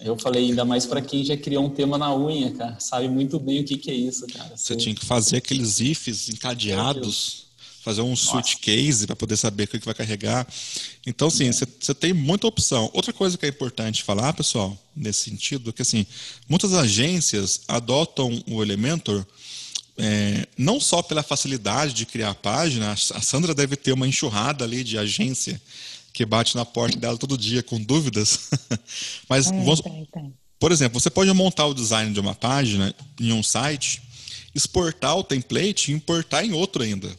Eu 0.00 0.16
falei, 0.16 0.50
ainda 0.50 0.64
mais 0.64 0.86
para 0.86 1.02
quem 1.02 1.24
já 1.24 1.36
criou 1.36 1.64
um 1.64 1.70
tema 1.70 1.98
na 1.98 2.14
unha, 2.14 2.52
cara. 2.52 2.78
Sabe 2.78 3.08
muito 3.08 3.40
bem 3.40 3.62
o 3.62 3.64
que, 3.64 3.78
que 3.78 3.90
é 3.90 3.94
isso, 3.94 4.26
cara. 4.26 4.56
Você, 4.56 4.74
Você 4.74 4.76
tinha 4.76 4.94
que 4.94 5.04
fazer 5.04 5.38
aqueles 5.38 5.80
ifs 5.80 6.28
encadeados 6.28 7.43
fazer 7.84 8.00
um 8.00 8.16
switch 8.16 8.56
case 8.56 9.06
para 9.06 9.14
poder 9.14 9.36
saber 9.36 9.64
o 9.64 9.68
que 9.68 9.78
vai 9.78 9.94
carregar. 9.94 10.46
Então, 11.06 11.28
sim, 11.28 11.50
você 11.52 11.94
tem 11.94 12.12
muita 12.12 12.46
opção. 12.46 12.90
Outra 12.92 13.12
coisa 13.12 13.36
que 13.36 13.44
é 13.44 13.48
importante 13.48 14.02
falar, 14.02 14.32
pessoal, 14.32 14.76
nesse 14.96 15.30
sentido, 15.30 15.70
é 15.70 15.72
que 15.72 15.82
assim, 15.82 16.06
muitas 16.48 16.72
agências 16.72 17.60
adotam 17.68 18.42
o 18.46 18.62
Elementor 18.62 19.24
é, 19.96 20.46
não 20.58 20.80
só 20.80 21.02
pela 21.02 21.22
facilidade 21.22 21.92
de 21.94 22.06
criar 22.06 22.30
a 22.30 22.34
página, 22.34 22.92
a 22.92 23.20
Sandra 23.20 23.54
deve 23.54 23.76
ter 23.76 23.92
uma 23.92 24.08
enxurrada 24.08 24.64
ali 24.64 24.82
de 24.82 24.98
agência 24.98 25.60
que 26.12 26.24
bate 26.24 26.56
na 26.56 26.64
porta 26.64 26.98
dela 26.98 27.18
todo 27.18 27.38
dia 27.38 27.62
com 27.62 27.80
dúvidas. 27.80 28.50
Mas, 29.28 29.46
é, 29.46 29.50
vamos, 29.50 29.80
tem. 29.80 30.34
por 30.58 30.72
exemplo, 30.72 30.98
você 30.98 31.10
pode 31.10 31.32
montar 31.32 31.66
o 31.66 31.74
design 31.74 32.12
de 32.12 32.20
uma 32.20 32.34
página 32.34 32.94
em 33.20 33.32
um 33.32 33.42
site, 33.42 34.02
exportar 34.54 35.16
o 35.16 35.24
template 35.24 35.90
e 35.90 35.94
importar 35.94 36.44
em 36.44 36.52
outro 36.52 36.82
ainda. 36.82 37.10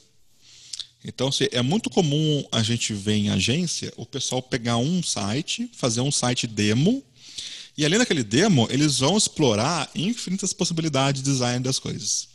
Então, 1.08 1.30
é 1.52 1.62
muito 1.62 1.88
comum 1.90 2.44
a 2.52 2.64
gente 2.64 2.92
ver 2.92 3.14
em 3.14 3.30
agência 3.30 3.94
o 3.96 4.08
pessoal 4.08 4.42
pegar 4.42 4.78
um 4.78 5.04
site, 5.04 5.70
fazer 5.72 6.02
um 6.02 6.12
site 6.12 6.48
demo, 6.48 7.04
e 7.78 7.86
ali 7.86 7.98
naquele 7.98 8.24
demo 8.24 8.68
eles 8.72 9.00
vão 9.00 9.16
explorar 9.16 9.90
infinitas 9.94 10.52
possibilidades 10.52 11.22
de 11.22 11.30
design 11.30 11.64
das 11.64 11.78
coisas. 11.78 12.28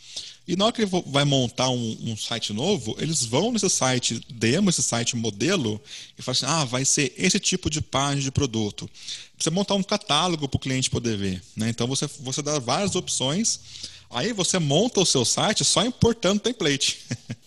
E 0.46 0.56
na 0.56 0.64
hora 0.64 0.72
que 0.72 0.82
ele 0.82 0.90
vai 1.06 1.24
montar 1.24 1.68
um, 1.70 1.96
um, 2.02 2.16
site 2.16 2.52
novo, 2.52 2.96
eles 2.98 3.24
vão 3.24 3.52
nesse 3.52 3.68
site 3.68 4.20
demo, 4.30 4.70
esse 4.70 4.82
site 4.82 5.16
modelo, 5.16 5.80
e 6.18 6.22
falam 6.22 6.32
assim: 6.32 6.46
ah, 6.46 6.64
vai 6.64 6.84
ser 6.84 7.12
esse 7.16 7.38
tipo 7.38 7.68
de 7.68 7.80
página 7.80 8.22
de 8.22 8.30
produto. 8.30 8.88
Você 9.38 9.50
montar 9.50 9.74
um 9.74 9.82
catálogo 9.82 10.48
para 10.48 10.56
o 10.56 10.60
cliente 10.60 10.90
poder 10.90 11.16
ver. 11.16 11.42
Né? 11.56 11.68
Então 11.68 11.86
você, 11.86 12.08
você 12.20 12.42
dá 12.42 12.58
várias 12.58 12.94
opções, 12.94 13.60
aí 14.10 14.32
você 14.32 14.58
monta 14.58 15.00
o 15.00 15.06
seu 15.06 15.24
site 15.24 15.64
só 15.64 15.84
importando 15.84 16.40
template. 16.40 16.98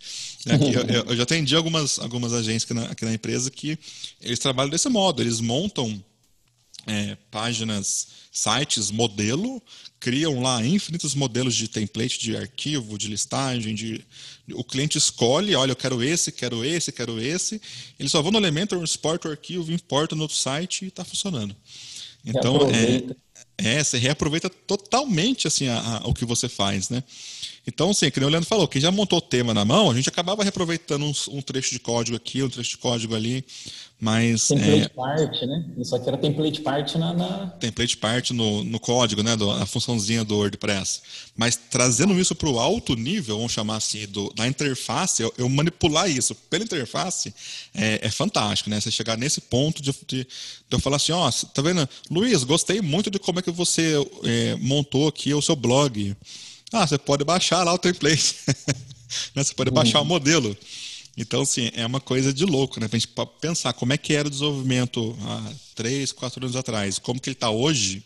Aqui, 0.47 0.73
eu, 0.73 1.03
eu, 1.05 1.15
já 1.15 1.23
atendi 1.23 1.55
algumas, 1.55 1.99
algumas 1.99 2.33
agências 2.33 2.63
aqui 2.63 2.73
na, 2.73 2.83
aqui 2.85 3.05
na, 3.05 3.13
empresa 3.13 3.49
que 3.49 3.77
eles 4.21 4.39
trabalham 4.39 4.69
desse 4.69 4.89
modo, 4.89 5.21
eles 5.21 5.39
montam 5.39 6.03
é, 6.85 7.15
páginas, 7.31 8.07
sites, 8.31 8.91
modelo, 8.91 9.61
criam 9.99 10.41
lá 10.41 10.65
infinitos 10.65 11.15
modelos 11.15 11.55
de 11.55 11.69
template, 11.69 12.19
de 12.19 12.35
arquivo, 12.35 12.97
de 12.97 13.07
listagem, 13.07 13.73
de, 13.73 14.03
o 14.51 14.63
cliente 14.63 14.97
escolhe, 14.97 15.55
olha, 15.55 15.71
eu 15.71 15.75
quero 15.77 16.03
esse, 16.03 16.31
quero 16.31 16.65
esse, 16.65 16.91
quero 16.91 17.21
esse, 17.21 17.61
eles 17.97 18.11
só 18.11 18.21
vão 18.21 18.31
no 18.31 18.37
Elementor, 18.37 18.83
exporta 18.83 19.29
o 19.29 19.31
arquivo, 19.31 19.71
importa 19.71 20.15
no 20.15 20.23
outro 20.23 20.35
site 20.35 20.85
e 20.85 20.87
está 20.89 21.05
funcionando. 21.05 21.55
Então, 22.25 22.57
é, 22.69 23.75
é, 23.77 23.83
você 23.83 23.97
reaproveita 23.97 24.49
totalmente 24.49 25.47
assim, 25.47 25.67
a, 25.67 25.79
a, 25.79 26.07
o 26.07 26.13
que 26.13 26.25
você 26.25 26.49
faz, 26.49 26.89
né? 26.89 27.03
Então, 27.65 27.91
assim, 27.91 28.11
que 28.11 28.19
o 28.19 28.27
Leandro 28.27 28.47
falou, 28.47 28.67
quem 28.67 28.81
já 28.81 28.91
montou 28.91 29.19
o 29.19 29.21
tema 29.21 29.53
na 29.53 29.63
mão, 29.63 29.89
a 29.89 29.95
gente 29.95 30.09
acabava 30.09 30.43
reaproveitando 30.43 31.05
um, 31.05 31.13
um 31.37 31.41
trecho 31.41 31.71
de 31.71 31.79
código 31.79 32.17
aqui, 32.17 32.43
um 32.43 32.49
trecho 32.49 32.71
de 32.71 32.77
código 32.77 33.15
ali, 33.15 33.45
mas... 33.99 34.49
Template 34.49 34.83
é, 34.83 34.89
part, 34.89 35.45
né? 35.45 35.65
Isso 35.77 35.95
aqui 35.95 36.09
era 36.09 36.17
template 36.17 36.59
part 36.59 36.97
na... 36.97 37.13
na... 37.13 37.47
Template 37.51 37.95
part 37.95 38.33
no, 38.33 38.61
no 38.65 38.77
código, 38.81 39.23
né? 39.23 39.37
Do, 39.37 39.49
a 39.49 39.65
funçãozinha 39.65 40.25
do 40.25 40.35
WordPress. 40.35 41.01
Mas 41.37 41.55
trazendo 41.55 42.19
isso 42.19 42.35
para 42.35 42.49
o 42.49 42.59
alto 42.59 42.95
nível, 42.95 43.37
vamos 43.37 43.53
chamar 43.53 43.77
assim, 43.77 44.05
do, 44.07 44.29
da 44.33 44.45
interface, 44.45 45.23
eu, 45.23 45.33
eu 45.37 45.47
manipular 45.47 46.09
isso 46.09 46.35
pela 46.35 46.65
interface 46.65 47.33
é, 47.73 48.05
é, 48.05 48.09
fantástico, 48.09 48.69
né? 48.69 48.81
Você 48.81 48.91
chegar 48.91 49.17
nesse 49.17 49.39
ponto 49.39 49.81
de, 49.81 49.93
de, 50.05 50.23
de 50.25 50.27
eu 50.69 50.79
falar 50.81 50.97
assim, 50.97 51.13
ó, 51.13 51.29
oh, 51.29 51.45
tá 51.47 51.61
vendo? 51.61 51.87
Luiz, 52.11 52.43
gostei 52.43 52.81
muito 52.81 53.09
de 53.09 53.19
como 53.19 53.39
é 53.39 53.41
que 53.41 53.51
você 53.51 53.93
é, 54.25 54.57
montou 54.57 55.07
aqui 55.07 55.33
o 55.33 55.41
seu 55.41 55.55
blog. 55.55 56.13
Ah, 56.73 56.87
você 56.87 56.97
pode 56.97 57.23
baixar 57.23 57.63
lá 57.63 57.71
o 57.71 57.77
template. 57.77 58.35
né? 59.35 59.43
Você 59.43 59.53
pode 59.53 59.69
uhum. 59.69 59.75
baixar 59.75 60.01
o 60.01 60.05
modelo. 60.05 60.57
Então, 61.15 61.43
assim, 61.43 61.69
é 61.75 61.85
uma 61.85 62.01
coisa 62.01 62.33
de 62.33 62.43
louco, 62.43 62.79
né? 62.79 62.87
Pra 62.87 62.97
gente 62.97 63.13
pensar 63.39 63.71
como 63.73 63.93
é 63.93 63.97
que 63.97 64.13
era 64.13 64.27
o 64.27 64.31
desenvolvimento 64.31 65.15
há 65.21 65.53
três, 65.75 66.11
quatro 66.11 66.43
anos 66.43 66.55
atrás, 66.55 66.97
como 66.97 67.19
que 67.19 67.29
ele 67.29 67.35
está 67.35 67.51
hoje, 67.51 68.03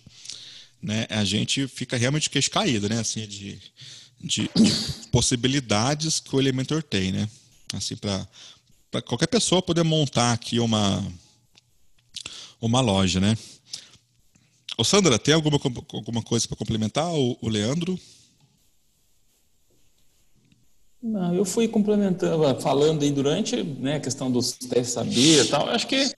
né? 0.81 1.07
A 1.10 1.23
gente 1.23 1.65
fica 1.69 1.95
realmente 1.95 2.30
queixo 2.30 2.52
caído, 2.52 2.89
né? 2.89 2.99
Assim, 2.99 3.26
de, 3.26 3.57
de, 4.19 4.49
de 4.53 4.73
possibilidades 5.11 6.19
que 6.19 6.35
o 6.35 6.39
Elementor 6.39 6.84
tem, 6.84 7.14
né? 7.14 7.30
Assim, 7.73 7.95
para 7.95 9.02
qualquer 9.03 9.27
pessoa 9.27 9.61
poder 9.61 9.84
montar 9.84 10.34
aqui 10.34 10.60
uma, 10.60 11.10
uma 12.60 12.81
loja, 12.81 13.22
né? 13.22 13.38
Ô 14.77 14.84
Sandra, 14.84 15.18
tem 15.18 15.34
alguma, 15.34 15.57
alguma 15.94 16.22
coisa 16.22 16.45
para 16.45 16.57
complementar, 16.57 17.10
o, 17.14 17.38
o 17.41 17.48
Leandro? 17.48 17.98
Não, 21.07 21.34
eu 21.34 21.45
fui 21.45 21.69
complementando, 21.69 22.59
falando 22.59 23.01
aí 23.01 23.11
durante 23.11 23.63
né, 23.63 23.95
a 23.95 23.99
questão 23.99 24.29
dos 24.29 24.51
testes 24.51 24.89
saber 24.89 25.45
e 25.45 25.47
tal. 25.47 25.69
Acho 25.69 25.88
que 25.88 26.11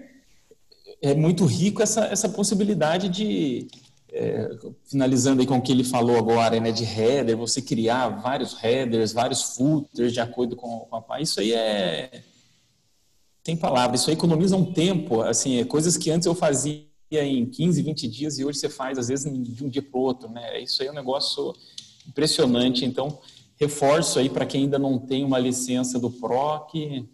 é 0.99 1.13
muito 1.13 1.45
rico 1.45 1.83
essa, 1.83 2.05
essa 2.05 2.27
possibilidade 2.27 3.07
de, 3.07 3.67
é, 4.11 4.49
finalizando 4.85 5.41
aí 5.41 5.47
com 5.47 5.57
o 5.57 5.61
que 5.61 5.71
ele 5.71 5.83
falou 5.83 6.17
agora, 6.17 6.59
né, 6.59 6.71
de 6.71 6.83
header, 6.83 7.37
você 7.37 7.61
criar 7.61 8.09
vários 8.09 8.55
headers, 8.55 9.13
vários 9.13 9.55
footers 9.55 10.11
de 10.11 10.19
acordo 10.19 10.55
com, 10.55 10.79
com 10.79 11.13
a 11.13 11.21
Isso 11.21 11.39
aí 11.39 11.53
é. 11.53 12.23
Tem 13.43 13.55
palavra, 13.55 13.95
isso 13.95 14.09
aí 14.09 14.15
economiza 14.15 14.57
um 14.57 14.73
tempo, 14.73 15.21
assim, 15.21 15.59
é 15.59 15.65
coisas 15.65 15.97
que 15.97 16.09
antes 16.09 16.25
eu 16.25 16.35
fazia 16.35 16.83
em 17.11 17.45
15, 17.45 17.81
20 17.81 18.07
dias 18.07 18.39
e 18.39 18.43
hoje 18.43 18.57
você 18.57 18.69
faz, 18.69 18.97
às 18.97 19.07
vezes, 19.07 19.31
de 19.31 19.63
um 19.63 19.69
dia 19.69 19.81
para 19.83 19.99
o 19.99 20.03
outro, 20.03 20.29
né? 20.29 20.59
Isso 20.61 20.81
aí 20.81 20.87
é 20.87 20.91
um 20.91 20.95
negócio 20.95 21.55
impressionante. 22.07 22.83
Então, 22.83 23.19
reforço 23.59 24.19
aí 24.19 24.29
para 24.29 24.45
quem 24.45 24.63
ainda 24.63 24.79
não 24.79 24.97
tem 24.97 25.23
uma 25.23 25.37
licença 25.37 25.99
do 25.99 26.09
PRO 26.09 26.65
que, 26.67 27.07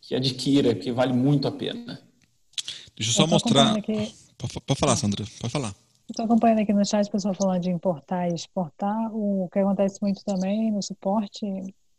que 0.00 0.14
adquira, 0.14 0.74
que 0.74 0.90
vale 0.90 1.12
muito 1.12 1.46
a 1.46 1.52
pena. 1.52 2.00
Deixa 2.96 3.12
eu 3.12 3.14
só 3.14 3.22
eu 3.22 3.28
mostrar. 3.28 3.76
Aqui... 3.76 4.12
Pode 4.66 4.80
falar, 4.80 4.96
Sandra, 4.96 5.24
pode 5.40 5.52
falar. 5.52 5.74
Estou 6.08 6.24
acompanhando 6.24 6.60
aqui 6.60 6.72
no 6.72 6.84
chat 6.84 7.06
o 7.06 7.12
pessoal 7.12 7.34
falando 7.34 7.62
de 7.62 7.70
importar 7.70 8.28
e 8.28 8.34
exportar. 8.34 9.14
O 9.14 9.48
que 9.52 9.60
acontece 9.60 10.02
muito 10.02 10.24
também 10.24 10.72
no 10.72 10.82
suporte 10.82 11.46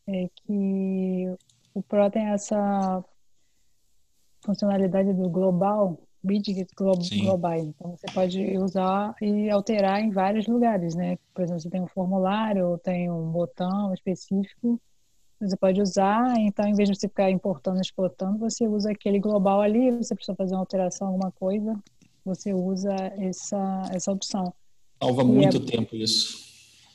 é 0.06 0.30
que 0.36 1.34
o 1.74 1.82
Pro 1.82 2.10
tem 2.12 2.26
essa 2.26 3.04
funcionalidade 4.42 5.14
do 5.14 5.30
global, 5.30 5.98
widgets 6.24 6.74
glo 6.76 6.94
globais. 7.22 7.66
Então, 7.66 7.96
você 7.96 8.08
pode 8.14 8.58
usar 8.58 9.16
e 9.22 9.50
alterar 9.50 10.02
em 10.02 10.12
vários 10.12 10.48
lugares, 10.48 10.96
né? 10.96 11.18
Por 11.34 11.44
exemplo, 11.44 11.62
você 11.62 11.70
tem 11.70 11.82
um 11.82 11.88
formulário 11.88 12.68
ou 12.68 12.78
tem 12.78 13.10
um 13.10 13.32
botão 13.32 13.94
específico, 13.94 14.80
você 15.40 15.58
pode 15.58 15.82
usar. 15.82 16.38
Então, 16.40 16.68
em 16.68 16.74
vez 16.74 16.90
de 16.90 16.96
você 16.96 17.08
ficar 17.08 17.32
importando 17.32 17.78
e 17.78 17.82
exportando, 17.82 18.38
você 18.38 18.68
usa 18.68 18.92
aquele 18.92 19.20
global 19.20 19.62
ali. 19.62 19.92
Você 19.92 20.16
precisa 20.16 20.36
fazer 20.36 20.54
uma 20.54 20.62
alteração, 20.62 21.08
alguma 21.08 21.32
coisa, 21.32 21.76
você 22.24 22.54
usa 22.54 22.94
essa, 23.18 23.90
essa 23.92 24.12
opção. 24.12 24.54
Salva 25.02 25.24
muito 25.24 25.58
é, 25.58 25.60
tempo 25.60 25.96
isso. 25.96 26.38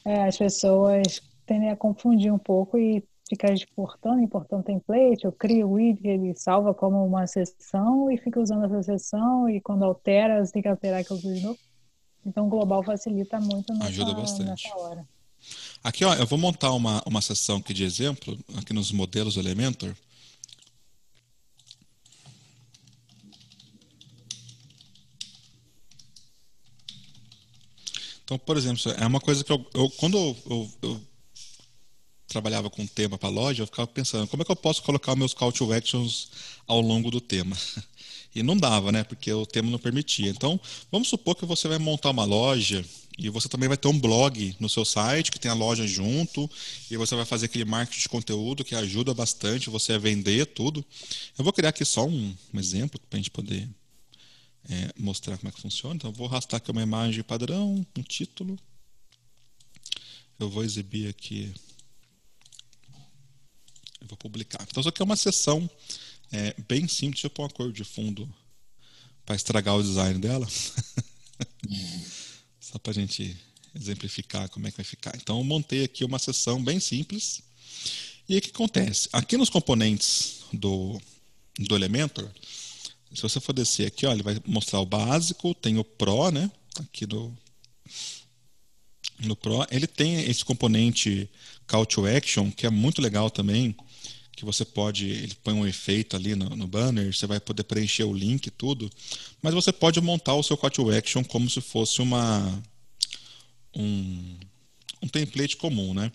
É, 0.05 0.25
as 0.25 0.39
pessoas 0.39 1.21
tendem 1.45 1.71
a 1.71 1.77
confundir 1.77 2.33
um 2.33 2.39
pouco 2.39 2.79
e 2.79 3.03
ficar 3.29 3.53
exportando, 3.53 4.23
importando 4.23 4.63
template, 4.63 5.25
eu 5.25 5.33
crio 5.33 5.69
o 5.69 5.73
widget, 5.73 6.07
ele 6.07 6.35
salva 6.37 6.73
como 6.73 7.05
uma 7.05 7.27
sessão 7.27 8.11
e 8.11 8.17
fica 8.17 8.41
usando 8.41 8.65
essa 8.67 8.83
sessão 8.83 9.49
e 9.49 9.61
quando 9.61 9.85
altera, 9.85 10.45
você 10.45 10.53
tem 10.53 10.63
que 10.63 10.69
alterar 10.69 11.01
aquilo 11.01 11.19
de 11.19 11.41
novo. 11.41 11.59
Então, 12.25 12.47
o 12.47 12.49
global 12.49 12.83
facilita 12.83 13.39
muito 13.41 13.73
nessa, 13.73 13.89
Ajuda 13.89 14.15
bastante. 14.15 14.69
nessa 14.69 14.79
hora. 14.79 15.09
Aqui, 15.83 16.05
ó, 16.05 16.15
eu 16.15 16.27
vou 16.27 16.39
montar 16.39 16.73
uma, 16.73 17.03
uma 17.07 17.21
sessão 17.21 17.59
aqui 17.59 17.73
de 17.73 17.85
exemplo, 17.85 18.37
aqui 18.59 18.73
nos 18.73 18.91
modelos 18.91 19.37
Elementor. 19.37 19.95
Então, 28.25 28.37
por 28.39 28.57
exemplo, 28.57 28.91
é 28.99 29.07
uma 29.07 29.21
coisa 29.21 29.45
que 29.45 29.53
eu, 29.53 29.65
eu 29.73 29.89
quando 29.91 30.19
eu, 30.19 30.37
eu, 30.51 30.71
eu 30.83 31.01
trabalhava 32.27 32.69
com 32.69 32.87
tema 32.87 33.17
para 33.17 33.29
loja, 33.29 33.63
eu 33.63 33.67
ficava 33.67 33.87
pensando 33.87 34.27
como 34.27 34.43
é 34.43 34.45
que 34.45 34.51
eu 34.51 34.57
posso 34.57 34.83
colocar 34.83 35.15
meus 35.15 35.33
call 35.33 35.53
to 35.53 35.73
actions 35.73 36.29
ao 36.67 36.81
longo 36.81 37.11
do 37.11 37.21
tema. 37.21 37.57
E 38.35 38.43
não 38.43 38.55
dava, 38.55 38.93
né? 38.93 39.03
Porque 39.03 39.33
o 39.33 39.47
tema 39.47 39.71
não 39.71 39.79
permitia. 39.79 40.29
Então, 40.29 40.61
vamos 40.93 41.09
supor 41.09 41.35
que 41.35 41.47
você 41.47 41.69
vai 41.69 41.79
montar 41.79 42.11
uma 42.11 42.27
loja 42.27 42.85
e 43.17 43.31
você 43.31 43.49
também 43.49 43.67
vai 43.67 43.79
ter 43.79 43.89
um 43.89 43.99
blog 43.99 44.55
no 44.61 44.69
seu 44.69 44.85
site 44.85 45.33
que 45.33 45.39
tem 45.39 45.51
a 45.51 45.55
loja 45.55 45.87
junto 45.87 46.51
e 46.91 46.99
você 46.99 47.17
vai 47.17 47.25
fazer 47.25 47.47
aquele 47.47 47.65
marketing 47.65 48.03
de 48.03 48.09
conteúdo 48.11 48.63
que 48.63 48.75
ajuda 48.75 49.15
bastante 49.15 49.71
você 49.71 49.95
a 49.95 49.99
vender 49.99 50.45
tudo. 50.49 50.85
Eu 51.39 51.45
vou 51.45 51.53
criar 51.53 51.71
aqui 51.71 51.83
só 51.83 52.07
um, 52.07 52.37
um 52.53 52.61
exemplo 52.61 53.01
para 53.09 53.17
a 53.17 53.21
gente 53.21 53.31
poder 53.31 53.67
é, 54.69 54.93
mostrar 54.99 55.39
como 55.39 55.49
é 55.49 55.53
que 55.53 55.63
funciona. 55.63 55.95
Então, 55.95 56.11
eu 56.11 56.15
vou 56.15 56.27
arrastar 56.27 56.59
aqui 56.59 56.71
uma 56.71 56.83
imagem 56.83 57.23
padrão, 57.23 57.87
um 57.97 58.03
título. 58.03 58.59
Eu 60.39 60.51
vou 60.51 60.63
exibir 60.63 61.09
aqui. 61.09 61.55
Eu 64.07 64.09
vou 64.09 64.17
publicar. 64.17 64.65
Então, 64.69 64.81
isso 64.81 64.89
aqui 64.89 65.03
é 65.03 65.05
uma 65.05 65.17
sessão 65.17 65.69
é, 66.31 66.55
bem 66.69 66.87
simples. 66.87 67.17
Deixa 67.17 67.27
eu 67.27 67.31
pôr 67.31 67.43
uma 67.43 67.51
cor 67.51 67.73
de 67.73 67.83
fundo 67.83 68.33
para 69.25 69.35
estragar 69.35 69.75
o 69.75 69.83
design 69.83 70.21
dela. 70.21 70.47
Só 72.61 72.79
para 72.79 72.93
a 72.93 72.95
gente 72.95 73.37
exemplificar 73.75 74.49
como 74.51 74.69
é 74.69 74.71
que 74.71 74.77
vai 74.77 74.85
ficar. 74.85 75.13
Então, 75.17 75.39
eu 75.39 75.45
montei 75.45 75.83
aqui 75.83 76.05
uma 76.05 76.21
sessão 76.21 76.63
bem 76.63 76.79
simples. 76.79 77.43
E 78.29 78.39
o 78.39 78.41
que 78.41 78.51
acontece? 78.51 79.09
Aqui 79.13 79.37
nos 79.37 79.51
componentes 79.51 80.45
do, 80.53 81.01
do 81.59 81.75
Elementor, 81.75 82.31
se 83.13 83.23
você 83.23 83.41
for 83.41 83.53
descer 83.53 83.89
aqui, 83.89 84.07
ó, 84.07 84.13
ele 84.13 84.23
vai 84.23 84.41
mostrar 84.47 84.81
o 84.81 84.87
básico, 84.87 85.53
tem 85.55 85.79
o 85.79 85.85
Pro, 85.85 86.31
né? 86.31 86.49
Aqui 86.79 87.07
do 87.07 87.37
no 89.19 89.35
Pro, 89.35 89.67
ele 89.71 89.87
tem 89.87 90.21
esse 90.31 90.45
componente 90.45 91.29
Call 91.67 91.87
to 91.87 92.07
Action, 92.07 92.51
que 92.51 92.67
é 92.67 92.71
muito 92.71 93.01
legal 93.01 93.31
também, 93.31 93.75
que 94.37 94.45
você 94.45 94.65
pode, 94.65 95.09
ele 95.09 95.35
põe 95.43 95.55
um 95.55 95.67
efeito 95.67 96.15
ali 96.15 96.37
no, 96.37 96.51
no, 96.51 96.67
banner, 96.67 97.13
você 97.13 97.27
vai 97.27 97.41
poder 97.41 97.65
preencher 97.65 98.05
o 98.05 98.13
link 98.13 98.47
e 98.47 98.51
tudo, 98.51 98.91
mas 99.43 99.55
você 99.55 99.73
pode 99.73 100.01
montar 100.01 100.35
o 100.35 100.43
seu 100.43 100.57
call 100.57 100.71
to 100.71 100.91
action 100.91 101.25
como 101.25 101.49
se 101.49 101.61
fosse 101.63 102.03
uma 102.03 102.63
um, 103.75 104.37
um 105.03 105.09
template 105.09 105.57
comum, 105.57 105.95
né? 105.95 106.13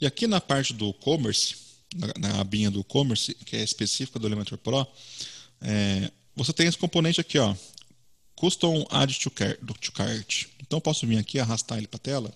E 0.00 0.06
aqui 0.06 0.26
na 0.26 0.40
parte 0.40 0.72
do 0.72 0.92
commerce, 0.94 1.56
na, 1.94 2.12
na 2.18 2.40
abinha 2.40 2.70
do 2.70 2.82
commerce, 2.82 3.34
que 3.34 3.56
é 3.56 3.62
específica 3.62 4.18
do 4.18 4.26
Elementor 4.26 4.58
Pro, 4.58 4.86
é, 5.60 6.10
você 6.34 6.52
tem 6.52 6.66
esse 6.66 6.78
componente 6.78 7.20
aqui, 7.20 7.38
ó, 7.38 7.54
Custom 8.34 8.86
Add 8.90 9.20
to 9.20 9.30
Cart. 9.30 9.58
To 9.80 9.92
cart. 9.92 10.46
Então 10.60 10.78
eu 10.78 10.80
posso 10.80 11.06
vir 11.06 11.18
aqui 11.18 11.38
arrastar 11.38 11.76
ele 11.76 11.86
para 11.86 11.98
a 11.98 12.00
tela. 12.00 12.34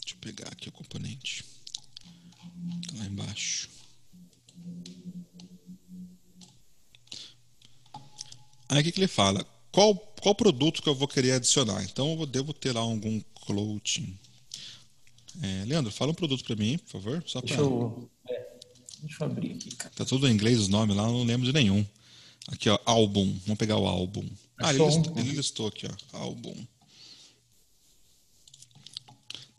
Deixa 0.00 0.06
eu 0.06 0.10
pegar 0.22 0.48
aqui 0.48 0.68
o 0.68 0.72
componente. 0.72 1.44
Tá 2.88 2.98
lá 2.98 3.06
embaixo. 3.06 3.68
Aí 8.68 8.80
o 8.80 8.84
que, 8.84 8.92
que 8.92 9.00
ele 9.00 9.08
fala? 9.08 9.44
Qual, 9.70 9.94
qual 10.22 10.34
produto 10.34 10.80
que 10.80 10.88
eu 10.88 10.94
vou 10.94 11.08
querer 11.08 11.32
adicionar? 11.32 11.82
Então 11.82 12.18
eu 12.18 12.26
devo 12.26 12.54
ter 12.54 12.72
lá 12.72 12.80
algum 12.80 13.20
clothing. 13.44 14.18
É, 15.42 15.64
Leandro, 15.66 15.90
fala 15.90 16.12
um 16.12 16.14
produto 16.14 16.44
para 16.44 16.56
mim, 16.56 16.78
por 16.78 16.90
favor. 16.90 17.22
Só 17.26 17.40
Deixa 17.40 17.60
eu 17.60 18.08
Deixa 19.02 19.24
eu 19.24 19.26
abrir 19.26 19.52
aqui, 19.52 19.74
cara. 19.74 19.92
Tá 19.96 20.04
tudo 20.04 20.28
em 20.28 20.32
inglês 20.32 20.60
os 20.60 20.68
nomes 20.68 20.96
lá, 20.96 21.02
não 21.02 21.24
lembro 21.24 21.44
de 21.44 21.52
nenhum. 21.52 21.84
Aqui, 22.48 22.68
ó, 22.68 22.78
álbum. 22.84 23.36
Vamos 23.44 23.58
pegar 23.58 23.76
o 23.76 23.86
álbum. 23.86 24.24
Ah, 24.58 24.72
ele 24.72 24.84
listou, 24.84 25.18
ele 25.18 25.30
listou, 25.32 25.66
aqui, 25.66 25.86
ó, 25.86 26.18
álbum. 26.18 26.54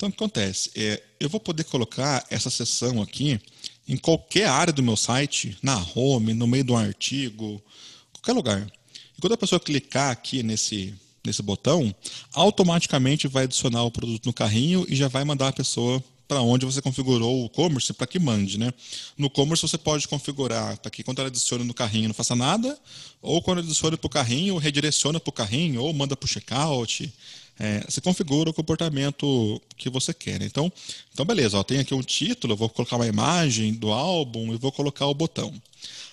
Então, 0.03 0.09
o 0.09 0.11
que 0.11 0.17
acontece? 0.17 0.69
É, 0.75 1.01
eu 1.17 1.29
vou 1.29 1.39
poder 1.39 1.63
colocar 1.63 2.25
essa 2.29 2.49
seção 2.49 3.01
aqui 3.01 3.39
em 3.87 3.95
qualquer 3.95 4.49
área 4.49 4.73
do 4.73 4.83
meu 4.83 4.97
site, 4.97 5.57
na 5.63 5.81
home, 5.95 6.33
no 6.33 6.45
meio 6.45 6.65
de 6.65 6.73
um 6.73 6.77
artigo, 6.77 7.63
qualquer 8.11 8.33
lugar. 8.33 8.69
E 9.17 9.21
quando 9.21 9.31
a 9.31 9.37
pessoa 9.37 9.61
clicar 9.61 10.11
aqui 10.11 10.43
nesse, 10.43 10.93
nesse 11.25 11.41
botão, 11.41 11.95
automaticamente 12.33 13.29
vai 13.29 13.45
adicionar 13.45 13.83
o 13.83 13.91
produto 13.91 14.25
no 14.25 14.33
carrinho 14.33 14.85
e 14.89 14.95
já 14.95 15.07
vai 15.07 15.23
mandar 15.23 15.47
a 15.47 15.53
pessoa 15.53 16.03
para 16.27 16.41
onde 16.41 16.65
você 16.65 16.81
configurou 16.81 17.45
o 17.45 17.49
commerce 17.49 17.93
para 17.93 18.07
que 18.07 18.19
mande, 18.19 18.57
né? 18.57 18.73
No 19.17 19.29
commerce 19.29 19.61
você 19.61 19.77
pode 19.77 20.07
configurar 20.07 20.77
para 20.77 20.89
que 20.89 21.03
quando 21.03 21.19
ela 21.19 21.27
adicione 21.27 21.63
no 21.63 21.73
carrinho 21.73 22.07
não 22.07 22.15
faça 22.15 22.35
nada, 22.35 22.77
ou 23.21 23.41
quando 23.41 23.59
adicione 23.59 23.97
para 23.97 24.07
o 24.07 24.09
carrinho, 24.09 24.57
redireciona 24.57 25.19
para 25.19 25.29
o 25.29 25.33
carrinho, 25.33 25.81
ou 25.81 25.93
manda 25.93 26.15
para 26.15 26.25
o 26.25 26.29
checkout. 26.29 27.13
É, 27.59 27.83
você 27.87 28.01
configura 28.01 28.49
o 28.49 28.53
comportamento 28.53 29.61
que 29.77 29.89
você 29.89 30.13
quer. 30.13 30.39
Né? 30.39 30.45
Então, 30.47 30.71
então, 31.13 31.23
beleza, 31.25 31.57
ó, 31.57 31.63
tem 31.63 31.79
aqui 31.79 31.93
um 31.93 32.01
título, 32.01 32.53
eu 32.53 32.57
vou 32.57 32.69
colocar 32.69 32.95
uma 32.95 33.05
imagem 33.05 33.73
do 33.73 33.91
álbum 33.91 34.53
e 34.53 34.57
vou 34.57 34.71
colocar 34.71 35.05
o 35.05 35.13
botão. 35.13 35.53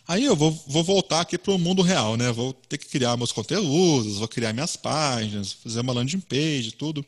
Aí 0.06 0.24
eu 0.24 0.34
vou, 0.34 0.50
vou 0.66 0.82
voltar 0.82 1.20
aqui 1.20 1.38
para 1.38 1.54
o 1.54 1.58
mundo 1.58 1.82
real, 1.82 2.16
né? 2.16 2.32
Vou 2.32 2.52
ter 2.52 2.78
que 2.78 2.86
criar 2.86 3.16
meus 3.16 3.32
conteúdos, 3.32 4.18
vou 4.18 4.28
criar 4.28 4.52
minhas 4.52 4.76
páginas, 4.76 5.52
fazer 5.52 5.80
uma 5.80 5.92
landing 5.92 6.20
page, 6.20 6.72
tudo. 6.72 7.04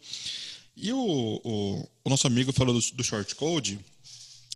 E 0.76 0.92
o, 0.92 1.40
o, 1.44 1.88
o 2.04 2.10
nosso 2.10 2.26
amigo 2.26 2.52
falou 2.52 2.78
do, 2.78 2.92
do 2.94 3.04
short 3.04 3.34
code. 3.34 3.78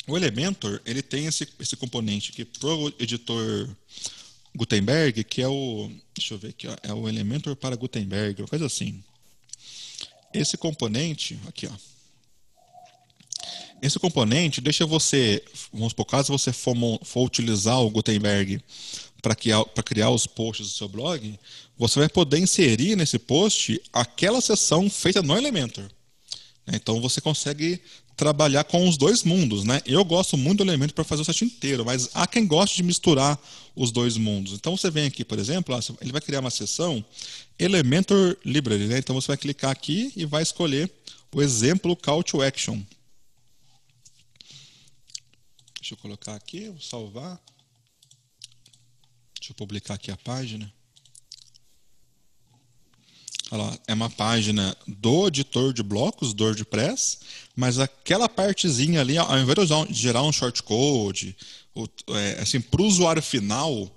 O 0.09 0.17
Elementor 0.17 0.81
ele 0.85 1.03
tem 1.03 1.27
esse, 1.27 1.49
esse 1.59 1.77
componente 1.77 2.33
que 2.33 2.45
para 2.45 2.69
o 2.69 2.89
editor 2.99 3.69
Gutenberg, 4.57 5.23
que 5.25 5.43
é 5.43 5.49
o. 5.49 5.91
Deixa 6.15 6.35
eu 6.35 6.39
ver 6.39 6.49
aqui, 6.49 6.67
ó, 6.67 6.77
é 6.83 6.93
o 6.93 7.09
Elementor 7.09 7.55
para 7.55 7.77
Gutenberg, 7.77 8.41
uma 8.43 8.49
coisa 8.49 8.67
assim. 8.67 9.03
Esse 10.33 10.57
componente, 10.57 11.39
aqui, 11.47 11.67
ó. 11.67 11.73
Esse 13.83 13.99
componente 13.99 14.61
deixa 14.61 14.87
você, 14.87 15.45
vamos 15.73 15.93
por 15.93 16.07
caso 16.07 16.33
você 16.33 16.53
for, 16.53 16.75
for 17.05 17.27
utilizar 17.27 17.79
o 17.81 17.91
Gutenberg 17.91 18.61
para 19.21 19.35
criar, 19.35 19.65
criar 19.85 20.11
os 20.11 20.27
posts 20.27 20.69
do 20.69 20.73
seu 20.73 20.89
blog, 20.89 21.39
você 21.77 21.99
vai 21.99 22.09
poder 22.09 22.39
inserir 22.39 22.97
nesse 22.97 23.19
post 23.19 23.81
aquela 23.93 24.41
seção 24.41 24.89
feita 24.89 25.23
no 25.23 25.37
Elementor. 25.37 25.85
Então 26.67 27.01
você 27.01 27.21
consegue 27.21 27.81
trabalhar 28.17 28.65
com 28.65 28.89
os 28.89 28.97
dois 28.97 29.23
mundos, 29.23 29.65
né? 29.65 29.81
Eu 29.85 30.05
gosto 30.05 30.37
muito 30.37 30.59
do 30.59 30.65
elemento 30.65 30.95
para 30.95 31.05
fazer 31.05 31.23
o 31.23 31.25
site 31.25 31.45
inteiro, 31.45 31.85
mas 31.85 32.09
há 32.15 32.27
quem 32.27 32.47
goste 32.47 32.77
de 32.77 32.83
misturar 32.83 33.39
os 33.75 33.93
dois 33.93 34.17
mundos. 34.17 34.55
Então 34.55 34.77
você 34.77 34.91
vem 34.91 35.07
aqui, 35.07 35.25
por 35.25 35.39
exemplo, 35.39 35.79
ele 36.01 36.13
vai 36.13 36.21
criar 36.21 36.41
uma 36.41 36.51
seção 36.51 37.05
Elementor 37.59 38.37
Library, 38.45 38.87
né? 38.87 38.99
Então 38.99 39.15
você 39.15 39.29
vai 39.29 39.37
clicar 39.37 39.71
aqui 39.71 40.13
e 40.17 40.25
vai 40.25 40.43
escolher 40.43 40.91
o 41.33 41.43
exemplo 41.43 41.95
Call 41.95 42.23
to 42.23 42.43
Action. 42.43 42.83
Deixa 45.79 45.95
eu 45.95 45.99
colocar 45.99 46.35
aqui, 46.35 46.69
vou 46.69 46.81
salvar. 46.81 47.41
Deixa 49.39 49.53
eu 49.53 49.55
publicar 49.55 49.95
aqui 49.95 50.11
a 50.11 50.17
página. 50.17 50.73
Olha 53.51 53.79
é 53.87 53.95
uma 53.95 54.11
página 54.11 54.77
do 54.87 55.29
editor 55.29 55.73
de 55.73 55.83
blocos, 55.83 56.35
do 56.35 56.45
WordPress, 56.45 57.19
mas 57.55 57.79
aquela 57.79 58.29
partezinha 58.29 59.01
ali, 59.01 59.17
ao 59.17 59.39
invés 59.39 59.69
de 59.89 59.95
gerar 59.95 60.23
um 60.23 60.33
shortcode, 60.33 61.37
é, 62.09 62.41
assim, 62.41 62.61
para 62.61 62.83
o 62.83 62.87
usuário 62.87 63.23
final, 63.23 63.91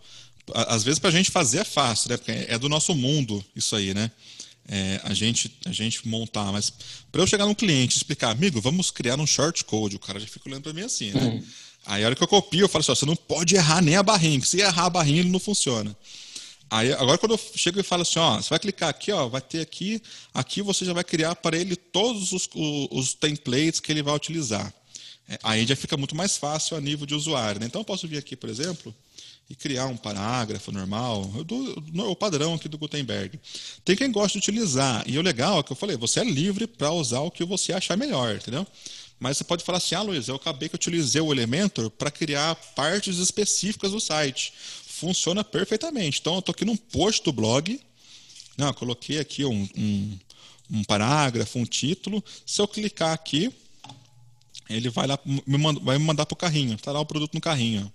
às 0.53 0.83
vezes 0.83 0.99
para 0.99 1.09
a 1.09 1.13
gente 1.13 1.31
fazer 1.31 1.59
é 1.59 1.63
fácil, 1.63 2.09
né? 2.09 2.17
Porque 2.17 2.31
é 2.31 2.57
do 2.59 2.69
nosso 2.69 2.93
mundo 2.93 3.43
isso 3.55 3.75
aí, 3.75 3.93
né? 3.93 4.11
É, 4.71 5.01
a, 5.03 5.15
gente, 5.15 5.51
a 5.65 5.71
gente 5.71 6.07
montar, 6.07 6.51
mas 6.51 6.71
para 7.11 7.21
eu 7.21 7.25
chegar 7.27 7.47
num 7.47 7.55
cliente 7.55 7.95
e 7.95 7.97
explicar, 7.97 8.29
amigo, 8.29 8.61
vamos 8.61 8.91
criar 8.91 9.19
um 9.19 9.25
shortcode, 9.25 9.95
o 9.95 9.99
cara 9.99 10.19
já 10.19 10.27
fica 10.27 10.47
olhando 10.47 10.61
para 10.61 10.73
mim 10.73 10.81
assim, 10.81 11.11
né? 11.11 11.23
Uhum. 11.23 11.43
Aí 11.87 12.03
a 12.03 12.05
hora 12.05 12.15
que 12.15 12.21
eu 12.21 12.27
copio, 12.27 12.65
eu 12.65 12.69
falo 12.69 12.81
assim, 12.81 12.91
ó, 12.91 12.95
você 12.95 13.05
não 13.05 13.15
pode 13.15 13.55
errar 13.55 13.81
nem 13.81 13.95
a 13.95 14.03
barrinha, 14.03 14.39
se 14.45 14.59
errar 14.59 14.85
a 14.85 14.89
barrinha 14.91 15.21
ele 15.21 15.29
não 15.29 15.39
funciona. 15.39 15.95
Aí, 16.71 16.93
agora 16.93 17.17
quando 17.17 17.31
eu 17.31 17.39
chego 17.55 17.79
e 17.79 17.83
falo 17.83 18.03
assim, 18.03 18.19
ó, 18.19 18.37
você 18.37 18.49
vai 18.49 18.59
clicar 18.59 18.89
aqui, 18.89 19.11
ó, 19.11 19.27
vai 19.27 19.41
ter 19.41 19.59
aqui, 19.59 20.01
aqui 20.33 20.61
você 20.61 20.85
já 20.85 20.93
vai 20.93 21.03
criar 21.03 21.35
para 21.35 21.57
ele 21.57 21.75
todos 21.75 22.31
os, 22.31 22.47
os, 22.53 23.13
templates 23.15 23.79
que 23.79 23.91
ele 23.91 24.03
vai 24.03 24.15
utilizar. 24.15 24.71
é, 25.27 25.39
aí 25.41 25.65
já 25.65 25.75
fica 25.75 25.97
muito 25.97 26.15
mais 26.15 26.37
fácil 26.37 26.77
a 26.77 26.81
nível 26.81 27.07
de 27.07 27.15
usuário. 27.15 27.59
Né? 27.59 27.65
Então 27.65 27.81
eu 27.81 27.85
posso 27.85 28.07
vir 28.07 28.17
aqui, 28.17 28.35
por 28.35 28.49
exemplo, 28.49 28.93
e 29.49 29.55
criar 29.55 29.87
um 29.87 29.97
parágrafo 29.97 30.71
normal, 30.71 31.27
o 32.07 32.15
padrão 32.15 32.53
aqui 32.53 32.69
do 32.69 32.77
Gutenberg. 32.77 33.39
Tem 33.83 33.95
quem 33.95 34.11
gosta 34.11 34.33
de 34.33 34.37
utilizar, 34.37 35.03
e 35.07 35.17
o 35.17 35.23
legal 35.23 35.59
é 35.59 35.63
que 35.63 35.71
eu 35.71 35.75
falei, 35.75 35.97
você 35.97 36.19
é 36.19 36.23
livre 36.23 36.67
para 36.67 36.91
usar 36.91 37.21
o 37.21 37.31
que 37.31 37.43
você 37.43 37.73
achar 37.73 37.97
melhor, 37.97 38.35
entendeu? 38.35 38.65
Mas 39.19 39.37
você 39.37 39.43
pode 39.43 39.63
falar 39.63 39.79
assim, 39.79 39.95
ah, 39.95 40.01
Luiz, 40.01 40.27
eu 40.27 40.35
acabei 40.35 40.69
que 40.69 40.75
utilizei 40.75 41.19
o 41.19 41.33
Elementor 41.33 41.89
para 41.89 42.09
criar 42.09 42.55
partes 42.75 43.17
específicas 43.17 43.91
do 43.91 43.99
site. 43.99 44.53
Funciona 44.99 45.45
perfeitamente. 45.45 46.19
Então, 46.19 46.33
eu 46.33 46.39
estou 46.39 46.51
aqui 46.51 46.65
num 46.65 46.75
post 46.75 47.23
do 47.23 47.31
blog, 47.31 47.79
né, 48.57 48.73
coloquei 48.73 49.17
aqui 49.17 49.45
um, 49.45 49.67
um, 49.77 50.19
um 50.71 50.83
parágrafo, 50.83 51.57
um 51.57 51.65
título. 51.65 52.21
Se 52.45 52.61
eu 52.61 52.67
clicar 52.67 53.13
aqui, 53.13 53.49
ele 54.69 54.89
vai 54.89 55.07
lá, 55.07 55.17
me 55.25 55.57
manda, 55.57 55.79
vai 55.79 55.97
me 55.97 56.03
mandar 56.03 56.25
para 56.25 56.33
o 56.33 56.37
carrinho. 56.37 56.75
Está 56.75 56.91
lá 56.91 56.99
o 56.99 57.05
produto 57.05 57.33
no 57.33 57.39
carrinho. 57.39 57.91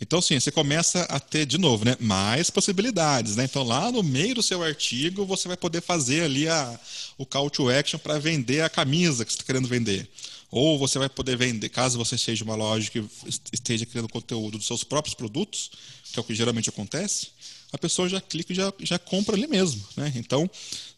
Então, 0.00 0.20
sim, 0.22 0.40
você 0.40 0.50
começa 0.50 1.02
a 1.02 1.20
ter, 1.20 1.44
de 1.44 1.58
novo, 1.58 1.84
né, 1.84 1.96
mais 2.00 2.48
possibilidades. 2.48 3.36
Né? 3.36 3.44
Então, 3.44 3.62
lá 3.62 3.92
no 3.92 4.02
meio 4.02 4.34
do 4.34 4.42
seu 4.42 4.62
artigo, 4.62 5.26
você 5.26 5.48
vai 5.48 5.56
poder 5.56 5.82
fazer 5.82 6.22
ali 6.22 6.48
a, 6.48 6.80
o 7.18 7.26
call 7.26 7.50
to 7.50 7.68
action 7.68 7.98
para 7.98 8.18
vender 8.18 8.62
a 8.62 8.70
camisa 8.70 9.22
que 9.22 9.32
você 9.32 9.36
está 9.36 9.44
querendo 9.44 9.68
vender. 9.68 10.08
Ou 10.50 10.78
você 10.78 10.98
vai 10.98 11.08
poder 11.08 11.36
vender, 11.36 11.68
caso 11.68 11.98
você 11.98 12.16
seja 12.16 12.44
uma 12.44 12.54
loja 12.54 12.90
que 12.90 13.04
esteja 13.52 13.84
criando 13.84 14.08
conteúdo 14.08 14.58
dos 14.58 14.66
seus 14.66 14.84
próprios 14.84 15.14
produtos, 15.14 15.70
que 16.12 16.18
é 16.18 16.20
o 16.20 16.24
que 16.24 16.34
geralmente 16.34 16.68
acontece, 16.68 17.28
a 17.72 17.78
pessoa 17.78 18.08
já 18.08 18.20
clica 18.20 18.52
e 18.52 18.56
já, 18.56 18.72
já 18.80 18.98
compra 18.98 19.36
ali 19.36 19.46
mesmo. 19.46 19.84
Né? 19.96 20.12
Então, 20.16 20.48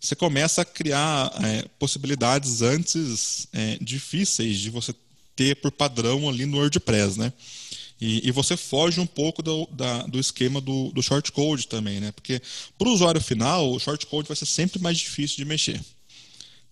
você 0.01 0.15
começa 0.15 0.63
a 0.63 0.65
criar 0.65 1.33
é, 1.43 1.65
possibilidades 1.79 2.63
antes 2.63 3.49
é, 3.53 3.79
difíceis 3.81 4.59
de 4.59 4.71
você 4.71 4.95
ter 5.35 5.57
por 5.57 5.73
padrão 5.73 6.29
ali 6.29 6.47
no 6.47 6.59
WordPress. 6.59 7.19
Né? 7.19 7.33
E, 8.01 8.29
e, 8.29 8.31
você 8.31 8.57
foge 8.57 9.01
um 9.01 9.07
pouco 9.07 9.43
do, 9.43 9.67
da, 9.73 10.03
do 10.03 10.21
esquema 10.21 10.61
do, 10.61 10.93
do 10.93 11.03
shortcode 11.03 11.67
também, 11.67 11.99
né? 11.99 12.13
Porque 12.13 12.41
para 12.79 12.89
o 12.89 12.93
usuário 12.93 13.21
final, 13.21 13.73
o 13.73 13.81
shortcode 13.81 14.29
vai 14.29 14.37
ser 14.37 14.47
sempre 14.47 14.81
mais 14.81 14.99
difícil 14.99 15.39
de 15.39 15.45
mexer. 15.45 15.81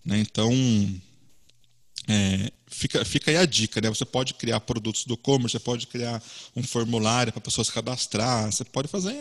Né? 0.05 0.19
Então, 0.19 0.53
é, 2.07 2.51
fica, 2.77 3.03
fica 3.03 3.31
aí 3.31 3.37
a 3.37 3.45
dica, 3.45 3.81
né? 3.81 3.89
Você 3.89 4.05
pode 4.05 4.35
criar 4.35 4.59
produtos 4.59 5.03
do 5.05 5.15
e-commerce, 5.15 5.53
você 5.53 5.59
pode 5.59 5.87
criar 5.87 6.21
um 6.55 6.61
formulário 6.61 7.33
para 7.33 7.41
pessoas 7.41 7.71
cadastrar, 7.71 8.51
você 8.51 8.63
pode 8.63 8.87
fazer 8.87 9.15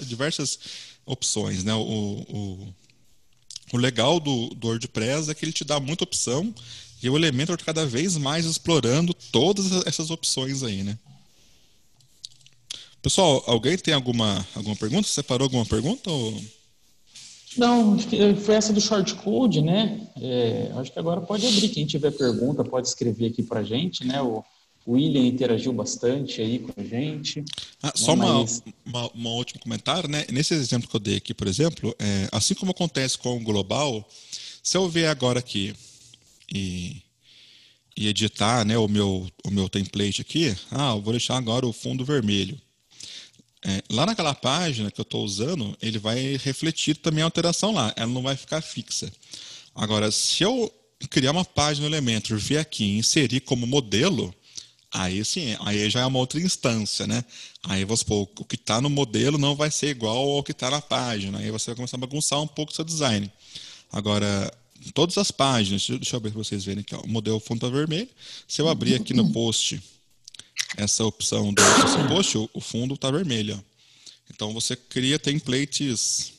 diversas 0.00 0.58
opções, 1.06 1.64
né? 1.64 1.72
O, 1.74 1.80
o, 1.80 2.74
o 3.72 3.76
legal 3.78 4.20
do, 4.20 4.50
do 4.50 4.68
WordPress 4.68 5.30
é 5.30 5.34
que 5.34 5.46
ele 5.46 5.52
te 5.52 5.64
dá 5.64 5.80
muita 5.80 6.04
opção 6.04 6.54
e 7.02 7.08
o 7.08 7.16
Elementor 7.16 7.54
está 7.54 7.64
cada 7.64 7.86
vez 7.86 8.18
mais 8.18 8.44
explorando 8.44 9.14
todas 9.32 9.86
essas 9.86 10.10
opções 10.10 10.62
aí, 10.62 10.82
né? 10.82 10.98
Pessoal, 13.00 13.42
alguém 13.46 13.78
tem 13.78 13.94
alguma, 13.94 14.46
alguma 14.54 14.76
pergunta? 14.76 15.08
Separou 15.08 15.46
alguma 15.46 15.64
pergunta? 15.64 16.10
Ou... 16.10 16.44
Não, 17.56 17.96
foi 18.36 18.54
essa 18.54 18.72
do 18.72 18.80
short 18.80 19.14
code, 19.14 19.60
né? 19.60 20.06
É, 20.20 20.72
acho 20.76 20.92
que 20.92 20.98
agora 20.98 21.20
pode 21.20 21.46
abrir. 21.46 21.68
Quem 21.68 21.86
tiver 21.86 22.10
pergunta 22.10 22.64
pode 22.64 22.88
escrever 22.88 23.26
aqui 23.26 23.42
para 23.42 23.62
gente, 23.62 24.04
né? 24.04 24.20
O 24.20 24.44
William 24.86 25.24
interagiu 25.24 25.72
bastante 25.72 26.40
aí 26.40 26.58
com 26.58 26.72
a 26.78 26.84
gente. 26.84 27.44
Ah, 27.82 27.92
só 27.94 28.12
uma, 28.12 28.44
uma, 28.84 29.10
uma, 29.14 29.30
último 29.30 29.60
comentário, 29.60 30.08
né? 30.08 30.26
Nesse 30.30 30.54
exemplo 30.54 30.88
que 30.88 30.96
eu 30.96 31.00
dei 31.00 31.16
aqui, 31.16 31.32
por 31.32 31.46
exemplo, 31.46 31.94
é, 31.98 32.28
assim 32.32 32.54
como 32.54 32.72
acontece 32.72 33.16
com 33.16 33.36
o 33.36 33.42
global, 33.42 34.06
se 34.62 34.76
eu 34.76 34.88
ver 34.88 35.06
agora 35.06 35.38
aqui 35.38 35.74
e, 36.52 37.02
e 37.96 38.08
editar, 38.08 38.64
né, 38.64 38.76
o 38.76 38.88
meu 38.88 39.26
o 39.44 39.50
meu 39.50 39.68
template 39.68 40.20
aqui, 40.20 40.54
ah, 40.70 40.92
eu 40.94 41.00
vou 41.00 41.12
deixar 41.12 41.36
agora 41.36 41.66
o 41.66 41.72
fundo 41.72 42.04
vermelho. 42.04 42.60
É, 43.66 43.82
lá 43.90 44.04
naquela 44.04 44.34
página 44.34 44.90
que 44.90 45.00
eu 45.00 45.04
estou 45.04 45.24
usando, 45.24 45.74
ele 45.80 45.98
vai 45.98 46.36
refletir 46.36 46.96
também 46.96 47.22
a 47.22 47.24
alteração 47.24 47.72
lá, 47.72 47.94
ela 47.96 48.10
não 48.10 48.22
vai 48.22 48.36
ficar 48.36 48.60
fixa. 48.60 49.10
Agora, 49.74 50.10
se 50.10 50.42
eu 50.42 50.70
criar 51.08 51.32
uma 51.32 51.46
página 51.46 51.88
no 51.88 51.94
Elementor, 51.94 52.36
vir 52.38 52.58
aqui 52.58 52.84
e 52.84 52.98
inserir 52.98 53.40
como 53.40 53.66
modelo, 53.66 54.34
aí 54.92 55.24
sim, 55.24 55.56
aí 55.60 55.88
já 55.88 56.00
é 56.00 56.06
uma 56.06 56.18
outra 56.18 56.38
instância, 56.38 57.06
né? 57.06 57.24
Aí 57.64 57.86
você, 57.86 58.04
pô, 58.04 58.28
o 58.38 58.44
que 58.44 58.54
está 58.54 58.82
no 58.82 58.90
modelo 58.90 59.38
não 59.38 59.56
vai 59.56 59.70
ser 59.70 59.88
igual 59.88 60.32
ao 60.32 60.42
que 60.42 60.52
está 60.52 60.70
na 60.70 60.82
página, 60.82 61.38
aí 61.38 61.50
você 61.50 61.70
vai 61.70 61.76
começar 61.76 61.96
a 61.96 62.00
bagunçar 62.00 62.42
um 62.42 62.46
pouco 62.46 62.70
o 62.70 62.74
seu 62.74 62.84
design. 62.84 63.30
Agora, 63.90 64.52
todas 64.92 65.16
as 65.16 65.30
páginas, 65.30 65.86
deixa 65.86 66.16
eu 66.16 66.20
ver 66.20 66.32
para 66.32 66.44
vocês 66.44 66.66
verem 66.66 66.82
aqui, 66.82 66.94
ó, 66.94 67.00
o 67.00 67.08
modelo 67.08 67.40
tá 67.40 67.68
vermelho, 67.68 68.08
se 68.46 68.60
eu 68.60 68.68
abrir 68.68 68.94
aqui 68.94 69.14
no 69.14 69.32
post 69.32 69.82
essa 70.76 71.04
opção 71.04 71.52
do 71.52 71.62
esse 71.62 72.08
post, 72.08 72.50
o 72.52 72.60
fundo 72.60 72.94
está 72.94 73.10
vermelho. 73.10 73.62
Então 74.30 74.52
você 74.52 74.74
cria 74.74 75.18
templates 75.18 76.32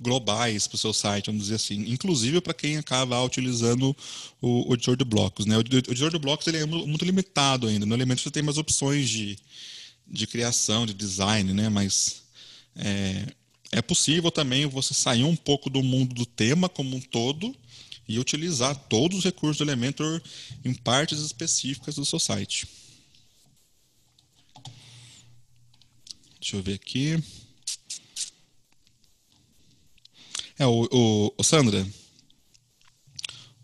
globais 0.00 0.66
para 0.66 0.76
o 0.76 0.78
seu 0.78 0.92
site, 0.92 1.26
vamos 1.26 1.42
dizer 1.42 1.56
assim, 1.56 1.90
inclusive 1.90 2.40
para 2.40 2.54
quem 2.54 2.76
acaba 2.76 3.22
utilizando 3.22 3.96
o, 4.40 4.70
o 4.70 4.74
editor 4.74 4.96
de 4.96 5.04
blocos. 5.04 5.44
Né? 5.46 5.56
O, 5.56 5.60
editor 5.60 6.10
de 6.10 6.18
blocos 6.18 6.46
ele 6.46 6.58
é 6.58 6.66
muito 6.66 7.04
limitado 7.04 7.66
ainda. 7.66 7.84
No 7.84 7.94
Elementor 7.94 8.22
você 8.22 8.30
tem 8.30 8.42
mais 8.42 8.58
opções 8.58 9.08
de, 9.08 9.36
de 10.06 10.26
criação, 10.26 10.86
de 10.86 10.94
design, 10.94 11.52
né? 11.52 11.68
mas 11.68 12.22
é, 12.76 13.26
é 13.72 13.82
possível 13.82 14.30
também 14.30 14.66
você 14.66 14.94
sair 14.94 15.24
um 15.24 15.36
pouco 15.36 15.68
do 15.68 15.82
mundo 15.82 16.14
do 16.14 16.24
tema 16.24 16.68
como 16.68 16.96
um 16.96 17.00
todo 17.00 17.54
e 18.06 18.18
utilizar 18.18 18.74
todos 18.88 19.18
os 19.18 19.24
recursos 19.24 19.58
do 19.58 19.64
Elementor 19.64 20.22
em 20.64 20.72
partes 20.72 21.18
específicas 21.18 21.96
do 21.96 22.04
seu 22.04 22.18
site. 22.18 22.66
Deixa 26.48 26.56
eu 26.56 26.62
ver 26.62 26.74
aqui. 26.76 27.22
É, 30.58 30.66
o, 30.66 30.88
o, 30.90 31.34
o 31.36 31.44
Sandra, 31.44 31.86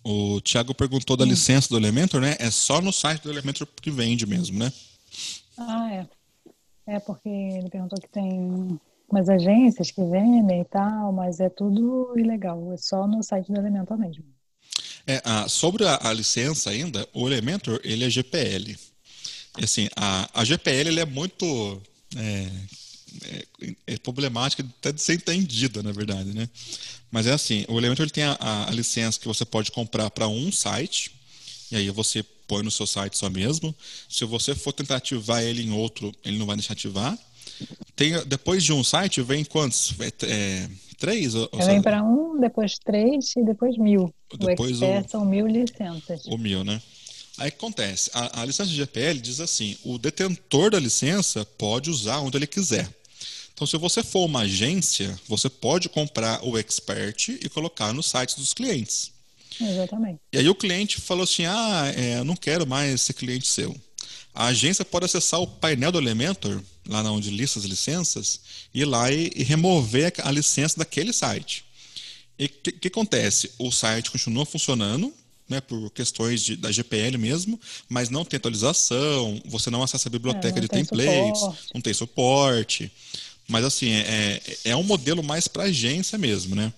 o 0.04 0.38
Thiago 0.42 0.74
perguntou 0.74 1.16
da 1.16 1.24
licença 1.24 1.70
do 1.70 1.78
Elementor, 1.78 2.20
né? 2.20 2.36
É 2.38 2.50
só 2.50 2.82
no 2.82 2.92
site 2.92 3.22
do 3.22 3.30
Elementor 3.30 3.66
que 3.80 3.90
vende 3.90 4.26
mesmo, 4.26 4.58
né? 4.58 4.70
Ah, 5.56 5.94
é. 5.94 6.06
É 6.86 7.00
porque 7.00 7.26
ele 7.26 7.70
perguntou 7.70 7.98
que 7.98 8.08
tem 8.08 8.78
umas 9.10 9.30
agências 9.30 9.90
que 9.90 10.04
vendem 10.04 10.60
e 10.60 10.64
tal, 10.66 11.10
mas 11.10 11.40
é 11.40 11.48
tudo 11.48 12.12
ilegal. 12.18 12.70
É 12.70 12.76
só 12.76 13.06
no 13.06 13.22
site 13.22 13.50
do 13.50 13.58
Elementor 13.58 13.96
mesmo. 13.96 14.24
É, 15.06 15.22
ah, 15.24 15.48
sobre 15.48 15.88
a, 15.88 16.00
a, 16.02 16.12
licença 16.12 16.68
ainda, 16.68 17.08
o 17.14 17.26
Elementor 17.26 17.80
ele 17.82 18.04
é 18.04 18.10
GPL. 18.10 18.76
Assim, 19.54 19.88
a, 19.96 20.28
a 20.38 20.44
GPL 20.44 20.88
ele 20.88 21.00
é 21.00 21.06
muito 21.06 21.80
é, 22.16 22.50
é, 23.30 23.74
é 23.86 23.96
problemática 23.98 24.64
até 24.78 24.92
de 24.92 25.00
ser 25.00 25.14
entendida, 25.14 25.82
na 25.82 25.92
verdade, 25.92 26.32
né? 26.32 26.48
Mas 27.10 27.26
é 27.26 27.32
assim, 27.32 27.64
o 27.68 27.78
Elementor 27.78 28.04
ele 28.04 28.10
tem 28.10 28.24
a, 28.24 28.36
a, 28.68 28.70
licença 28.70 29.20
que 29.20 29.28
você 29.28 29.44
pode 29.44 29.70
comprar 29.70 30.10
para 30.10 30.26
um 30.26 30.50
site, 30.50 31.12
e 31.70 31.76
aí 31.76 31.90
você 31.90 32.24
põe 32.46 32.62
no 32.62 32.70
seu 32.70 32.86
site 32.86 33.16
só 33.16 33.30
mesmo. 33.30 33.74
Se 34.08 34.24
você 34.24 34.54
for 34.54 34.72
tentar 34.72 34.96
ativar 34.96 35.42
ele 35.42 35.62
em 35.62 35.72
outro, 35.72 36.12
ele 36.24 36.38
não 36.38 36.46
vai 36.46 36.56
deixar 36.56 36.72
ativar. 36.72 37.16
Tem, 37.94 38.12
depois 38.26 38.64
de 38.64 38.72
um 38.72 38.82
site, 38.82 39.22
vem 39.22 39.44
quantos? 39.44 39.94
É, 40.00 40.08
é 40.24 40.68
três? 40.98 41.34
Ou, 41.34 41.48
vem 41.64 41.80
para 41.80 42.02
um, 42.02 42.40
depois 42.40 42.78
três 42.78 43.36
e 43.36 43.44
depois 43.44 43.78
mil. 43.78 44.12
Depois 44.36 44.80
o 44.80 44.84
Expert 44.84 45.06
o, 45.06 45.10
são 45.10 45.24
mil 45.24 45.46
licenças. 45.46 46.26
O 46.26 46.36
mil, 46.36 46.64
né? 46.64 46.80
Aí 47.36 47.48
acontece, 47.48 48.10
a, 48.14 48.42
a, 48.42 48.44
licença 48.44 48.70
de 48.70 48.76
GPL 48.76 49.18
diz 49.18 49.40
assim: 49.40 49.76
o 49.84 49.98
detentor 49.98 50.70
da 50.70 50.78
licença 50.78 51.44
pode 51.44 51.90
usar 51.90 52.20
onde 52.20 52.36
ele 52.36 52.46
quiser. 52.46 52.88
Então, 53.52 53.66
se 53.66 53.76
você 53.76 54.02
for 54.02 54.24
uma 54.24 54.40
agência, 54.40 55.18
você 55.28 55.48
pode 55.48 55.88
comprar 55.88 56.44
o 56.44 56.58
expert 56.58 57.28
e 57.28 57.48
colocar 57.48 57.92
no 57.92 58.02
site 58.02 58.36
dos 58.36 58.52
clientes. 58.52 59.12
Exatamente. 59.60 60.20
E 60.32 60.38
aí 60.38 60.48
o 60.48 60.54
cliente 60.54 61.00
falou 61.00 61.24
assim: 61.24 61.44
ah, 61.44 61.92
é, 61.96 62.18
eu 62.18 62.24
não 62.24 62.36
quero 62.36 62.66
mais 62.66 63.02
ser 63.02 63.14
cliente 63.14 63.46
seu. 63.46 63.74
A 64.34 64.46
agência 64.46 64.84
pode 64.84 65.04
acessar 65.04 65.40
o 65.40 65.46
painel 65.46 65.92
do 65.92 65.98
Elementor, 65.98 66.60
lá 66.88 67.02
onde 67.10 67.30
lista 67.30 67.58
as 67.58 67.64
licenças, 67.64 68.40
e 68.72 68.80
ir 68.80 68.84
lá 68.84 69.10
e, 69.10 69.30
e 69.34 69.44
remover 69.44 70.12
a 70.18 70.30
licença 70.30 70.76
daquele 70.76 71.12
site. 71.12 71.64
E 72.36 72.46
o 72.46 72.48
que, 72.48 72.72
que 72.72 72.88
acontece? 72.88 73.52
O 73.58 73.70
site 73.70 74.10
continua 74.10 74.44
funcionando, 74.44 75.14
né, 75.48 75.60
por 75.60 75.90
questões 75.90 76.42
de, 76.42 76.56
da 76.56 76.70
GPL 76.70 77.18
mesmo, 77.18 77.60
mas 77.88 78.08
não 78.10 78.24
tem 78.24 78.38
atualização, 78.38 79.40
você 79.44 79.70
não 79.70 79.82
acessa 79.82 80.08
a 80.08 80.12
biblioteca 80.12 80.58
é, 80.58 80.60
de 80.60 80.68
templates, 80.68 81.40
suporte. 81.40 81.70
não 81.74 81.80
tem 81.80 81.94
suporte. 81.94 82.92
Mas 83.46 83.64
assim, 83.64 83.90
é, 83.90 84.40
é, 84.64 84.70
é 84.70 84.76
um 84.76 84.82
modelo 84.82 85.22
mais 85.22 85.46
para 85.46 85.64
agência 85.64 86.16
mesmo, 86.16 86.54
né? 86.54 86.72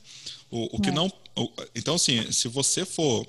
O, 0.51 0.77
o 0.77 0.81
que 0.81 0.89
é. 0.89 0.93
não. 0.93 1.11
O, 1.37 1.51
então, 1.75 1.95
assim, 1.95 2.31
se 2.33 2.49
você 2.49 2.85
for 2.85 3.27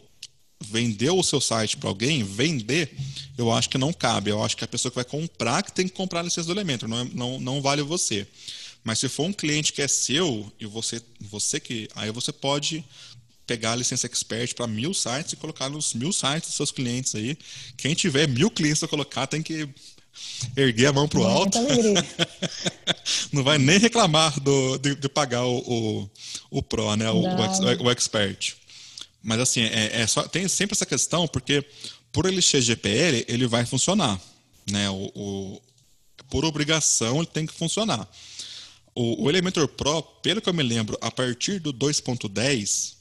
vender 0.59 1.11
o 1.11 1.22
seu 1.22 1.39
site 1.39 1.77
para 1.77 1.89
alguém, 1.89 2.23
vender, 2.23 2.95
eu 3.38 3.51
acho 3.51 3.69
que 3.69 3.77
não 3.77 3.93
cabe. 3.93 4.31
Eu 4.31 4.43
acho 4.43 4.57
que 4.57 4.64
a 4.64 4.68
pessoa 4.68 4.91
que 4.91 4.95
vai 4.95 5.05
comprar 5.05 5.61
que 5.61 5.72
tem 5.72 5.88
que 5.88 5.93
comprar 5.93 6.22
a 6.22 6.23
licença 6.23 6.47
do 6.47 6.53
elemento, 6.53 6.88
não, 6.88 6.99
é, 6.99 7.07
não, 7.14 7.39
não 7.39 7.61
vale 7.61 7.81
você. 7.84 8.27
Mas 8.84 8.99
se 8.99 9.09
for 9.09 9.26
um 9.26 9.34
cliente 9.34 9.73
que 9.73 9.81
é 9.81 9.88
seu 9.88 10.51
e 10.59 10.65
você, 10.65 11.01
você 11.19 11.59
que. 11.59 11.89
Aí 11.93 12.09
você 12.11 12.31
pode 12.31 12.84
pegar 13.47 13.71
a 13.71 13.75
licença 13.77 14.05
expert 14.05 14.53
para 14.53 14.67
mil 14.67 14.93
sites 14.93 15.31
e 15.31 15.37
colocar 15.37 15.69
nos 15.69 15.93
mil 15.93 16.11
sites 16.11 16.49
dos 16.49 16.55
seus 16.55 16.71
clientes 16.71 17.15
aí. 17.15 17.37
Quem 17.77 17.95
tiver 17.95 18.27
mil 18.27 18.51
clientes 18.51 18.79
para 18.79 18.89
colocar 18.89 19.25
tem 19.25 19.41
que 19.41 19.67
erguer 20.55 20.87
a 20.87 20.93
mão 20.93 21.07
para 21.07 21.19
o 21.19 21.25
alto. 21.25 21.57
Não 23.31 23.43
vai 23.43 23.57
nem 23.57 23.79
reclamar 23.79 24.37
do, 24.41 24.77
de, 24.77 24.95
de 24.95 25.09
pagar 25.09 25.45
o, 25.45 25.57
o, 25.59 26.09
o, 26.51 26.61
Pro, 26.61 26.95
né? 26.95 27.09
O, 27.09 27.21
o, 27.21 27.83
o, 27.85 27.91
Expert. 27.91 28.55
Mas 29.23 29.39
assim, 29.39 29.61
é, 29.61 30.01
é, 30.01 30.07
só, 30.07 30.23
tem 30.23 30.47
sempre 30.47 30.75
essa 30.75 30.85
questão, 30.85 31.27
porque 31.27 31.63
por 32.11 32.25
ele 32.25 32.41
ser 32.41 32.61
GPL, 32.61 33.25
ele 33.27 33.47
vai 33.47 33.65
funcionar. 33.65 34.19
Né? 34.69 34.89
O, 34.89 35.11
o, 35.15 35.61
por 36.29 36.43
obrigação, 36.43 37.17
ele 37.17 37.27
tem 37.27 37.45
que 37.45 37.53
funcionar. 37.53 38.07
O, 38.93 39.23
o 39.23 39.29
Elementor 39.29 39.67
Pro, 39.67 40.01
pelo 40.01 40.41
que 40.41 40.49
eu 40.49 40.53
me 40.53 40.63
lembro, 40.63 40.97
a 40.99 41.11
partir 41.11 41.59
do 41.59 41.73
2.10, 41.73 42.96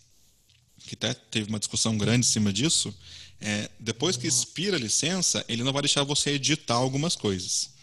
que 0.87 0.95
até 0.95 1.15
teve 1.15 1.49
uma 1.49 1.59
discussão 1.59 1.97
grande 1.97 2.27
em 2.27 2.31
cima 2.31 2.53
disso, 2.53 2.95
é, 3.41 3.69
depois 3.79 4.17
que 4.17 4.27
expira 4.27 4.77
a 4.77 4.81
licença, 4.81 5.45
ele 5.49 5.63
não 5.63 5.73
vai 5.73 5.83
deixar 5.83 6.03
você 6.05 6.31
editar 6.31 6.75
algumas 6.75 7.15
coisas. 7.15 7.77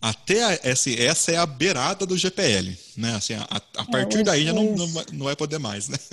Até 0.00 0.44
a, 0.44 0.52
essa, 0.62 0.90
essa 0.90 1.32
é 1.32 1.36
a 1.36 1.46
beirada 1.46 2.04
do 2.04 2.16
GPL, 2.16 2.76
né? 2.96 3.14
Assim, 3.14 3.34
a, 3.34 3.42
a 3.42 3.82
é, 3.82 3.90
partir 3.90 4.20
é, 4.20 4.22
daí 4.22 4.44
já 4.44 4.52
não, 4.52 4.64
não, 4.76 4.86
não, 5.12 5.24
vai 5.24 5.34
poder 5.34 5.58
mais, 5.58 5.88
né? 5.88 5.96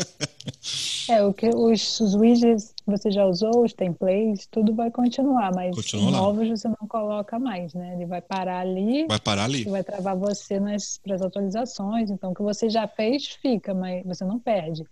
É, 1.09 1.21
o 1.21 1.33
que 1.33 1.49
os, 1.49 1.99
os 1.99 2.15
widgets 2.15 2.73
que 2.77 2.89
você 2.89 3.11
já 3.11 3.25
usou, 3.25 3.65
os 3.65 3.73
templates, 3.73 4.47
tudo 4.49 4.73
vai 4.73 4.89
continuar, 4.89 5.53
mas 5.53 5.75
Continua 5.75 6.11
novos 6.11 6.47
você 6.47 6.67
não 6.69 6.87
coloca 6.87 7.37
mais, 7.37 7.73
né? 7.73 7.95
Ele 7.95 8.05
vai 8.05 8.21
parar 8.21 8.61
ali. 8.61 9.05
Vai 9.05 9.19
parar 9.19 9.43
ali. 9.43 9.63
E 9.63 9.69
vai 9.69 9.83
travar 9.83 10.15
você 10.15 10.61
nas 10.61 10.97
para 10.97 11.15
as 11.15 11.21
atualizações. 11.21 12.09
Então, 12.09 12.31
o 12.31 12.33
que 12.33 12.41
você 12.41 12.69
já 12.69 12.87
fez 12.87 13.27
fica, 13.41 13.73
mas 13.73 14.05
você 14.05 14.23
não 14.23 14.39
perde. 14.39 14.85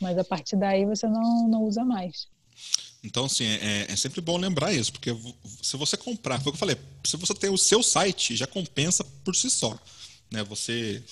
Mas 0.00 0.16
a 0.16 0.24
partir 0.24 0.56
daí 0.56 0.84
você 0.84 1.06
não, 1.06 1.48
não 1.48 1.62
usa 1.64 1.84
mais. 1.84 2.26
Então, 3.02 3.24
assim, 3.24 3.44
é, 3.44 3.86
é, 3.88 3.96
sempre 3.96 4.20
bom 4.20 4.36
lembrar 4.36 4.72
isso, 4.72 4.92
porque 4.92 5.16
se 5.62 5.76
você 5.76 5.96
comprar, 5.96 6.38
foi 6.40 6.50
o 6.50 6.52
que 6.52 6.56
eu 6.56 6.60
falei, 6.60 6.76
se 7.04 7.16
você 7.16 7.34
tem 7.34 7.50
o 7.50 7.56
seu 7.56 7.82
site, 7.82 8.36
já 8.36 8.46
compensa 8.46 9.02
por 9.24 9.34
si 9.34 9.48
só. 9.50 9.78
Né? 10.30 10.44
Você 10.44 11.02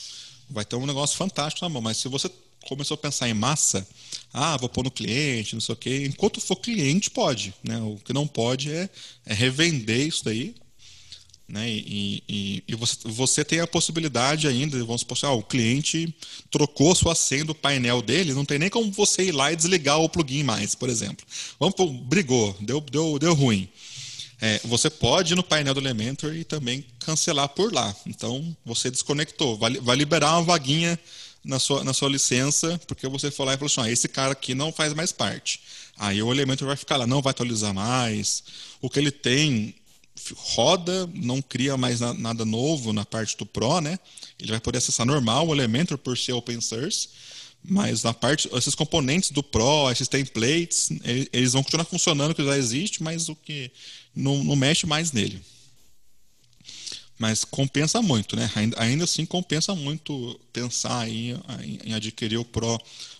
vai 0.51 0.65
ter 0.65 0.77
um 0.77 0.86
negócio 0.86 1.16
fantástico 1.16 1.65
na 1.65 1.69
mão, 1.70 1.81
mas 1.81 1.97
se 1.97 2.09
você 2.09 2.31
começou 2.66 2.94
a 2.94 2.98
pensar 2.98 3.28
em 3.28 3.35
massa, 3.35 3.86
ah, 4.32 4.56
vou 4.59 4.69
pôr 4.69 4.85
no 4.85 4.90
cliente, 4.90 5.55
não 5.55 5.60
sei 5.60 5.73
o 5.73 5.77
quê, 5.77 6.05
enquanto 6.06 6.40
for 6.40 6.56
cliente, 6.56 7.10
pode. 7.10 7.55
Né? 7.62 7.78
O 7.78 7.97
que 7.97 8.12
não 8.12 8.27
pode 8.27 8.70
é, 8.70 8.90
é 9.24 9.32
revender 9.32 10.06
isso 10.06 10.24
daí 10.24 10.55
né? 11.49 11.69
E, 11.69 12.23
e, 12.29 12.65
e 12.69 12.75
você, 12.75 12.97
você, 13.05 13.45
tem 13.45 13.61
a 13.61 13.66
possibilidade 13.66 14.47
ainda, 14.47 14.77
vamos 14.85 15.01
supor, 15.01 15.19
ah, 15.23 15.33
o 15.33 15.43
cliente 15.43 16.15
trocou 16.51 16.95
sua 16.95 17.15
senha 17.15 17.45
do 17.45 17.55
painel 17.55 18.03
dele, 18.03 18.35
não 18.35 18.45
tem 18.45 18.59
nem 18.59 18.69
como 18.69 18.93
você 18.93 19.25
ir 19.25 19.33
lá 19.33 19.51
e 19.51 19.57
desligar 19.57 19.99
o 19.99 20.09
plugin 20.09 20.43
mais, 20.43 20.75
por 20.75 20.91
exemplo. 20.91 21.27
Vamos 21.59 21.75
por, 21.75 21.91
brigou, 21.91 22.55
deu, 22.61 22.81
deu, 22.81 23.19
deu 23.19 23.33
ruim. 23.33 23.69
É, 24.41 24.61
você 24.65 24.89
pode 24.89 25.33
ir 25.33 25.37
no 25.37 25.43
painel 25.43 25.75
do 25.75 25.81
Elementor 25.81 26.35
e 26.35 26.45
também 26.45 26.85
cancelar 27.01 27.49
por 27.49 27.73
lá. 27.73 27.95
Então, 28.07 28.57
você 28.65 28.91
desconectou. 28.91 29.57
Vai, 29.57 29.73
vai 29.73 29.97
liberar 29.97 30.35
uma 30.35 30.43
vaguinha 30.43 30.99
na 31.45 31.59
sua, 31.59 31.83
na 31.83 31.93
sua 31.93 32.09
licença, 32.09 32.79
porque 32.87 33.09
você 33.09 33.31
foi 33.31 33.47
lá 33.47 33.55
e 33.55 33.57
falou 33.57 33.66
assim: 33.66 33.81
ah, 33.81 33.91
esse 33.91 34.07
cara 34.07 34.33
aqui 34.33 34.55
não 34.55 34.70
faz 34.70 34.95
mais 34.95 35.11
parte. 35.11 35.61
Aí 35.99 36.23
o 36.23 36.33
Elementor 36.33 36.69
vai 36.69 36.77
ficar 36.77 36.97
lá, 36.97 37.07
não 37.07 37.20
vai 37.20 37.33
atualizar 37.33 37.75
mais. 37.75 38.45
O 38.81 38.89
que 38.89 39.01
ele 39.01 39.11
tem 39.11 39.75
roda, 40.37 41.09
não 41.15 41.41
cria 41.41 41.77
mais 41.77 42.01
na, 42.01 42.13
nada 42.15 42.45
novo 42.45 42.93
na 42.93 43.05
parte 43.05 43.37
do 43.37 43.47
Pro, 43.47 43.81
né? 43.81 43.99
Ele 44.39 44.51
vai 44.51 44.61
poder 44.61 44.79
acessar 44.79 45.07
normal 45.07 45.47
o 45.47 45.55
Elementor 45.55 45.99
por 45.99 46.17
ser 46.17 46.33
open 46.33 46.61
source, 46.61 47.09
mas 47.63 48.03
na 48.03 48.15
parte, 48.15 48.49
esses 48.53 48.75
componentes 48.75 49.31
do 49.31 49.43
Pro, 49.43 49.91
esses 49.91 50.09
templates, 50.09 50.91
eles 51.33 51.53
vão 51.53 51.63
continuar 51.63 51.85
funcionando, 51.85 52.35
que 52.35 52.45
já 52.45 52.57
existe, 52.57 53.03
mas 53.03 53.29
o 53.29 53.35
que 53.35 53.71
não, 54.15 54.43
não 54.45 54.57
mexe 54.57 54.87
mais 54.87 55.13
nele. 55.13 55.43
Mas 57.19 57.45
compensa 57.45 58.01
muito, 58.01 58.37
né? 58.37 58.51
Ainda, 58.55 58.81
ainda 58.81 59.05
assim 59.05 59.27
compensa 59.27 59.75
muito 59.75 60.39
pensar 60.53 61.09
em, 61.09 61.35
em 61.85 61.93
adquirir 61.93 62.39
o 62.39 62.45
Pro 62.45 62.79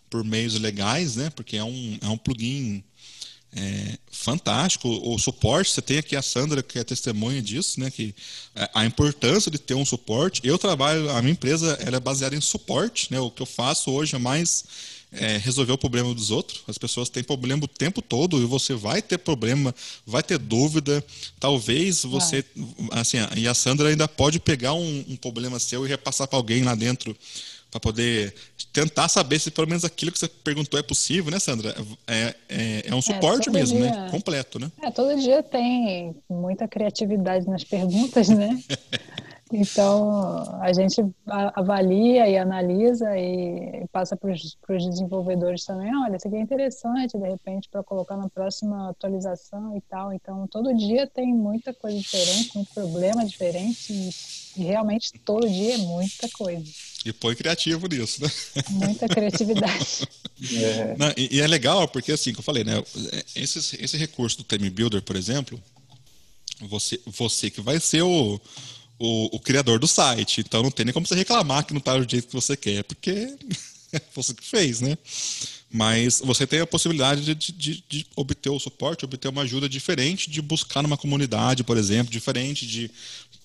por 0.09 0.25
meios 0.25 0.55
legais, 0.55 1.17
né? 1.17 1.31
Porque 1.31 1.57
é 1.57 1.65
um, 1.65 1.99
é 2.01 2.09
um 2.09 2.17
plugin 2.17 2.83
é, 3.57 3.99
fantástico 4.11 4.89
o 4.89 5.19
suporte. 5.19 5.71
Você 5.71 5.83
tem 5.83 5.99
aqui 5.99 6.15
a 6.17 6.23
Sandra, 6.23 6.63
que 6.63 6.79
é 6.79 6.85
testemunha 6.85 7.41
disso, 7.41 7.81
né? 7.81 7.91
Que 7.91 8.15
a 8.75 8.85
importância 8.85 9.51
de 9.51 9.59
ter 9.59 9.75
um 9.75 9.85
suporte. 9.85 10.41
Eu 10.45 10.59
trabalho, 10.59 11.11
a 11.11 11.23
minha 11.23 11.33
empresa 11.33 11.79
ela 11.81 11.97
é 11.97 12.01
baseada 12.01 12.37
em 12.37 12.41
suporte, 12.41 13.11
né? 13.11 13.19
O 13.21 13.31
que 13.31 13.43
eu 13.43 13.47
faço 13.47 13.91
hoje 13.91 14.15
é 14.17 14.19
mais 14.19 14.65
é, 15.13 15.39
resolver 15.39 15.73
o 15.73 15.79
problema 15.79 16.15
dos 16.15 16.31
outros. 16.31 16.63
As 16.69 16.77
pessoas 16.77 17.09
têm 17.09 17.25
problema 17.25 17.65
o 17.65 17.69
tempo 17.69 18.03
todo 18.03 18.41
e 18.43 18.45
você 18.45 18.75
vai 18.75 19.01
ter 19.01 19.19
problema, 19.19 19.75
vai 20.07 20.23
ter 20.23 20.39
dúvida. 20.39 21.05
Talvez 21.41 22.03
você, 22.03 22.45
assim, 22.93 23.19
e 23.37 23.49
a 23.49 23.55
Sandra 23.55 23.89
ainda 23.89 24.07
pode 24.07 24.39
pegar 24.39 24.75
um, 24.75 25.05
um 25.09 25.17
problema 25.17 25.59
seu 25.59 25.87
e 25.87 25.89
repassar 25.89 26.29
para 26.29 26.39
alguém 26.39 26.63
lá 26.63 26.75
dentro 26.75 27.17
para 27.71 27.81
poder 27.81 28.35
tentar 28.73 29.09
saber 29.09 29.39
se 29.39 29.51
pelo 29.51 29.69
menos 29.69 29.85
aquilo 29.85 30.13
que 30.13 30.19
você 30.19 30.29
perguntou 30.29 30.79
é 30.79 30.83
possível, 30.83 31.31
né, 31.31 31.39
Sandra? 31.39 31.75
É, 32.07 32.35
é, 32.49 32.89
é 32.89 32.95
um 32.95 32.99
é, 32.99 33.03
suporte 33.03 33.49
é, 33.49 33.53
mesmo, 33.53 33.79
né? 33.79 33.91
dia, 33.91 34.01
né? 34.05 34.11
Completo, 34.11 34.59
né? 34.59 34.71
É, 34.83 34.91
todo 34.91 35.19
dia 35.21 35.43
tem 35.43 36.17
muita 36.29 36.67
criatividade 36.67 37.47
nas 37.47 37.65
perguntas, 37.65 38.29
né? 38.29 38.59
então, 39.53 40.59
a 40.61 40.73
gente 40.73 41.05
avalia 41.27 42.29
e 42.29 42.39
analisa 42.39 43.19
e 43.19 43.87
passa 43.93 44.17
para 44.17 44.31
os 44.31 44.87
desenvolvedores 44.87 45.65
também, 45.65 45.95
olha, 45.95 46.17
isso 46.17 46.27
aqui 46.27 46.37
é 46.37 46.41
interessante, 46.41 47.19
de 47.19 47.29
repente, 47.29 47.69
para 47.69 47.83
colocar 47.83 48.17
na 48.17 48.29
próxima 48.29 48.91
atualização 48.91 49.77
e 49.77 49.81
tal. 49.83 50.13
Então, 50.13 50.47
todo 50.47 50.75
dia 50.75 51.07
tem 51.07 51.35
muita 51.35 51.75
coisa 51.75 51.99
diferente, 51.99 52.55
muito 52.55 52.73
problema 52.73 53.25
diferente 53.25 54.38
e, 54.59 54.65
realmente 54.65 55.13
todo 55.25 55.49
dia 55.49 55.75
é 55.75 55.79
muita 55.79 56.29
coisa. 56.31 56.65
E 57.05 57.13
põe 57.13 57.35
criativo 57.35 57.87
nisso, 57.87 58.23
né? 58.23 58.31
Muita 58.71 59.09
criatividade. 59.09 60.09
é. 60.53 60.97
Não, 60.99 61.13
e, 61.17 61.37
e, 61.37 61.41
é 61.41 61.47
legal 61.47 61.87
porque, 61.89 62.13
assim, 62.13 62.33
que 62.33 62.41
eu 62.41 62.45
falei, 62.45 62.65
né? 62.65 62.83
Esse, 63.35 63.77
esse 63.83 63.97
recurso 63.97 64.39
do 64.39 64.45
Time 64.45 64.69
Builder, 64.69 65.01
por 65.03 65.17
exemplo, 65.17 65.63
você, 66.61 67.01
você 67.07 67.51
que 67.51 67.61
vai 67.61 67.79
ser 67.79 68.03
o, 68.03 68.41
o, 68.99 69.37
o, 69.37 69.41
criador 69.41 69.79
do 69.79 69.87
site. 69.87 70.41
Então 70.41 70.63
não 70.63 70.71
tem 70.71 70.85
nem 70.85 70.93
como 70.93 71.07
você 71.07 71.15
reclamar 71.15 71.65
que 71.65 71.73
não 71.73 71.79
está 71.79 71.97
do 71.97 72.11
jeito 72.11 72.29
que 72.29 72.35
você 72.35 72.57
quer, 72.57 72.83
porque 72.85 73.11
é 73.93 74.01
você 74.15 74.35
que 74.35 74.45
fez, 74.45 74.81
né? 74.81 74.99
Mas 75.71 76.23
você 76.25 76.47
tem 76.47 76.61
a 76.61 76.67
possibilidade 76.67 77.35
de, 77.35 77.53
de, 77.53 77.85
de, 77.87 78.07
obter 78.17 78.49
o 78.49 78.59
suporte, 78.59 79.05
obter 79.05 79.29
uma 79.29 79.43
ajuda 79.43 79.69
diferente 79.69 80.31
de 80.31 80.41
buscar 80.41 80.83
numa 80.83 80.97
comunidade, 80.97 81.63
por 81.63 81.77
exemplo, 81.77 82.11
diferente 82.11 82.67
de 82.67 82.91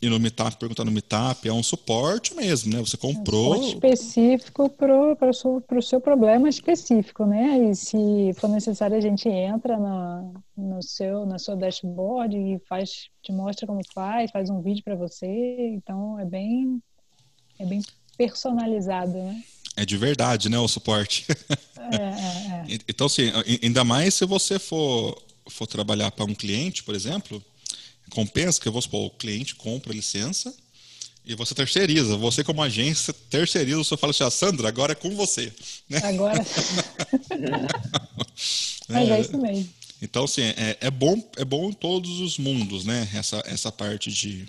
ir 0.01 0.09
no 0.09 0.19
Meetup, 0.19 0.55
perguntar 0.57 0.85
no 0.85 0.91
Meetup, 0.91 1.47
é 1.47 1.51
um 1.51 1.61
suporte 1.61 2.33
mesmo, 2.33 2.73
né? 2.73 2.79
Você 2.79 2.95
comprou. 2.95 3.55
É 3.55 3.57
um 3.57 3.67
específico 3.67 4.69
para 4.69 5.29
o 5.29 5.33
seu, 5.33 5.63
seu 5.81 5.99
problema 5.99 6.47
específico, 6.47 7.25
né? 7.25 7.69
E 7.69 7.75
se 7.75 8.33
for 8.35 8.49
necessário, 8.49 8.95
a 8.95 9.01
gente 9.01 9.27
entra 9.27 9.77
na, 9.77 10.23
no 10.55 10.81
seu, 10.81 11.25
na 11.25 11.37
sua 11.37 11.55
dashboard 11.55 12.37
e 12.37 12.59
faz, 12.69 13.09
te 13.21 13.33
mostra 13.33 13.67
como 13.67 13.81
faz, 13.93 14.31
faz 14.31 14.49
um 14.49 14.61
vídeo 14.61 14.83
para 14.83 14.95
você. 14.95 15.27
Então 15.73 16.17
é 16.17 16.25
bem, 16.25 16.81
é 17.59 17.65
bem 17.65 17.81
personalizado, 18.17 19.11
né? 19.11 19.43
É 19.75 19.85
de 19.85 19.97
verdade, 19.97 20.49
né? 20.49 20.59
O 20.59 20.67
suporte. 20.67 21.25
É, 21.91 21.97
é, 21.97 22.73
é. 22.73 22.79
Então, 22.87 23.07
assim, 23.07 23.23
ainda 23.61 23.83
mais 23.83 24.13
se 24.13 24.25
você 24.25 24.57
for, 24.57 25.21
for 25.49 25.67
trabalhar 25.67 26.09
para 26.11 26.23
um 26.23 26.33
cliente, 26.33 26.81
por 26.81 26.95
exemplo 26.95 27.43
compensa 28.13 28.61
que 28.61 28.67
eu 28.67 28.71
vou 28.71 28.81
supor, 28.81 29.07
o 29.07 29.09
cliente 29.09 29.55
compra 29.55 29.91
a 29.91 29.95
licença 29.95 30.53
e 31.25 31.35
você 31.35 31.55
terceiriza. 31.55 32.15
Você, 32.17 32.43
como 32.43 32.61
agência, 32.61 33.13
terceiriza, 33.29 33.77
você 33.77 33.97
fala 33.97 34.11
assim, 34.11 34.23
ah, 34.23 34.31
Sandra, 34.31 34.67
agora 34.67 34.91
é 34.93 34.95
com 34.95 35.15
você. 35.15 35.51
Né? 35.89 35.99
Agora. 36.03 36.39
Mas 38.87 39.09
é, 39.09 39.11
é 39.11 39.21
isso 39.21 39.37
mesmo. 39.37 39.69
Então, 40.01 40.25
assim, 40.25 40.41
é, 40.41 40.77
é, 40.81 40.91
bom, 40.91 41.21
é 41.37 41.45
bom 41.45 41.69
em 41.69 41.73
todos 41.73 42.19
os 42.19 42.37
mundos, 42.37 42.83
né? 42.83 43.09
Essa, 43.13 43.41
essa 43.45 43.71
parte 43.71 44.11
de, 44.11 44.45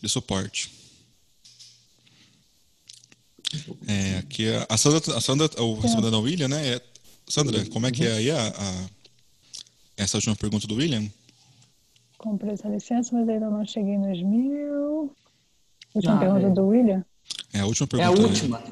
de 0.00 0.08
suporte. 0.08 0.70
É, 3.86 4.18
aqui 4.18 4.46
a 4.68 4.76
Sandra, 4.76 5.16
a 5.16 5.20
Sandra, 5.20 5.50
o 5.62 5.88
Sandra 5.88 6.10
não, 6.10 6.22
William, 6.22 6.48
né? 6.48 6.74
É, 6.74 6.80
Sandra, 7.28 7.64
como 7.70 7.86
é 7.86 7.90
que 7.90 8.04
é 8.04 8.12
aí 8.12 8.30
a, 8.30 8.48
a, 8.48 8.88
essa 9.96 10.16
última 10.16 10.36
pergunta 10.36 10.66
do 10.66 10.76
William? 10.76 11.10
comprei 12.20 12.52
essa 12.52 12.68
licença, 12.68 13.16
mas 13.16 13.28
ainda 13.28 13.48
não 13.48 13.64
cheguei 13.64 13.96
nos 13.96 14.22
mil. 14.22 15.14
Última 15.94 16.16
ah, 16.16 16.18
pergunta 16.18 16.46
é. 16.46 16.50
do 16.50 16.66
William? 16.66 17.04
É 17.52 17.60
a 17.60 17.66
última 17.66 17.88
pergunta. 17.88 18.20
É 18.20 18.22
a 18.22 18.26
última. 18.26 18.62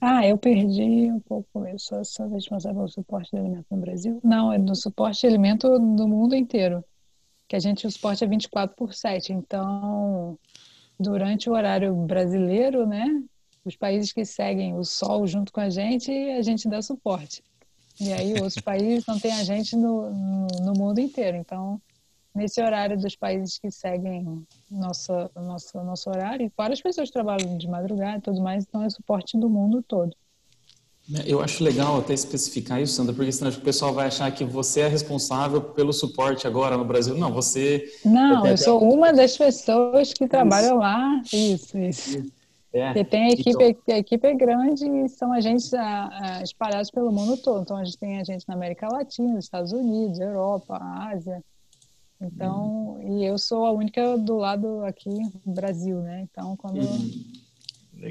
Ah, 0.00 0.26
eu 0.26 0.38
perdi 0.38 1.10
um 1.10 1.20
pouco. 1.20 1.66
Eu 1.66 1.78
sou, 1.78 2.04
sou 2.04 2.28
responsável 2.28 2.76
pelo 2.78 2.88
suporte 2.88 3.30
de 3.32 3.38
alimento 3.38 3.66
no 3.70 3.78
Brasil? 3.78 4.20
Não, 4.22 4.52
é 4.52 4.58
no 4.58 4.74
suporte 4.74 5.20
de 5.20 5.26
alimento 5.26 5.68
do 5.78 6.08
mundo 6.08 6.34
inteiro. 6.34 6.84
Que 7.48 7.56
a 7.56 7.58
gente, 7.58 7.86
o 7.86 7.90
suporte 7.90 8.24
é 8.24 8.26
24 8.26 8.74
por 8.76 8.94
7. 8.94 9.32
Então, 9.32 10.38
durante 10.98 11.50
o 11.50 11.52
horário 11.52 11.94
brasileiro, 11.94 12.86
né? 12.86 13.22
Os 13.64 13.76
países 13.76 14.12
que 14.12 14.24
seguem 14.24 14.76
o 14.76 14.84
Sol 14.84 15.26
junto 15.26 15.52
com 15.52 15.60
a 15.60 15.70
gente, 15.70 16.10
a 16.10 16.42
gente 16.42 16.68
dá 16.68 16.82
suporte. 16.82 17.42
E 18.00 18.12
aí 18.12 18.34
outros 18.34 18.56
países 18.62 19.04
não 19.06 19.18
têm 19.18 19.32
a 19.32 19.44
gente 19.44 19.76
no, 19.76 20.10
no, 20.10 20.46
no, 20.62 20.72
mundo 20.72 20.98
inteiro. 20.98 21.36
Então, 21.36 21.80
nesse 22.34 22.60
horário 22.60 22.98
dos 22.98 23.14
países 23.14 23.58
que 23.58 23.70
seguem 23.70 24.44
nossa, 24.70 25.30
nossa, 25.36 25.82
nosso 25.82 26.10
horário, 26.10 26.46
e 26.46 26.52
várias 26.56 26.80
pessoas 26.80 27.10
trabalham 27.10 27.56
de 27.56 27.68
madrugada 27.68 28.18
e 28.18 28.22
tudo 28.22 28.40
mais, 28.40 28.64
então 28.64 28.82
é 28.82 28.90
suporte 28.90 29.38
do 29.38 29.48
mundo 29.48 29.82
todo. 29.82 30.14
Eu 31.26 31.42
acho 31.42 31.64
legal 31.64 31.98
até 31.98 32.14
especificar 32.14 32.80
isso, 32.80 32.94
Sandra, 32.94 33.12
porque 33.12 33.32
senão 33.32 33.50
o 33.50 33.60
pessoal 33.60 33.92
vai 33.92 34.06
achar 34.06 34.30
que 34.30 34.44
você 34.44 34.82
é 34.82 34.88
responsável 34.88 35.60
pelo 35.60 35.92
suporte 35.92 36.46
agora 36.46 36.76
no 36.76 36.84
Brasil. 36.84 37.16
Não, 37.16 37.32
você. 37.32 37.84
Não, 38.04 38.46
eu 38.46 38.56
sou 38.56 38.80
uma 38.80 39.12
das 39.12 39.36
pessoas 39.36 40.12
que 40.12 40.28
trabalham 40.28 40.78
lá. 40.78 41.20
Isso, 41.32 41.76
isso. 41.76 42.22
É. 42.72 43.04
tem 43.04 43.24
a 43.24 43.28
equipe, 43.30 43.50
então... 43.50 43.94
a 43.94 43.98
equipe 43.98 44.26
é 44.26 44.34
grande 44.34 44.88
e 44.88 45.08
são 45.08 45.30
agentes 45.32 45.74
a, 45.74 46.08
a, 46.10 46.42
espalhados 46.42 46.90
pelo 46.90 47.12
mundo 47.12 47.36
todo. 47.36 47.62
Então 47.62 47.76
a 47.76 47.84
gente 47.84 47.98
tem 47.98 48.18
agente 48.18 48.48
na 48.48 48.54
América 48.54 48.88
Latina, 48.90 49.38
Estados 49.38 49.72
Unidos, 49.72 50.18
Europa, 50.18 50.78
Ásia. 50.80 51.42
Então, 52.20 52.98
hum. 53.00 53.18
e 53.18 53.26
eu 53.26 53.36
sou 53.36 53.66
a 53.66 53.72
única 53.72 54.16
do 54.16 54.36
lado 54.36 54.84
aqui, 54.84 55.10
Brasil, 55.44 56.00
né? 56.00 56.26
Então, 56.30 56.56
quando. 56.56 56.80
Hum. 56.80 57.42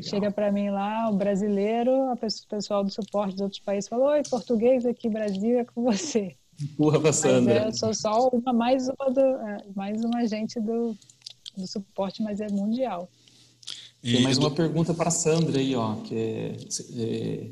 Chega 0.02 0.32
para 0.32 0.52
mim 0.52 0.70
lá, 0.70 1.10
o 1.10 1.18
brasileiro, 1.18 1.92
o 2.14 2.18
pessoal 2.48 2.82
do 2.82 2.90
suporte 2.90 3.34
dos 3.34 3.42
outros 3.42 3.60
países 3.60 3.90
falou: 3.90 4.08
Oi, 4.08 4.22
português 4.30 4.86
aqui, 4.86 5.10
Brasil, 5.10 5.60
é 5.60 5.66
com 5.66 5.84
você. 5.84 6.36
Empurra 6.62 7.00
para 7.00 7.12
Sandra. 7.12 7.54
É, 7.54 7.68
eu 7.68 7.74
sou 7.74 7.94
só 7.94 8.30
uma, 8.30 8.54
mais 8.54 8.88
uma, 8.88 9.10
do, 9.10 9.20
é, 9.20 9.58
mais 9.76 10.04
uma 10.04 10.20
agente 10.20 10.60
do, 10.62 10.96
do 11.58 11.68
suporte, 11.68 12.22
mas 12.22 12.40
é 12.40 12.48
mundial. 12.50 13.10
Tem 14.02 14.24
mais 14.24 14.38
uma 14.40 14.50
pergunta 14.50 14.94
para 14.94 15.10
a 15.10 15.12
Sandra 15.12 15.60
aí, 15.60 15.76
ó, 15.76 15.96
que 15.98 16.16
é, 16.16 16.56
é, 16.98 17.48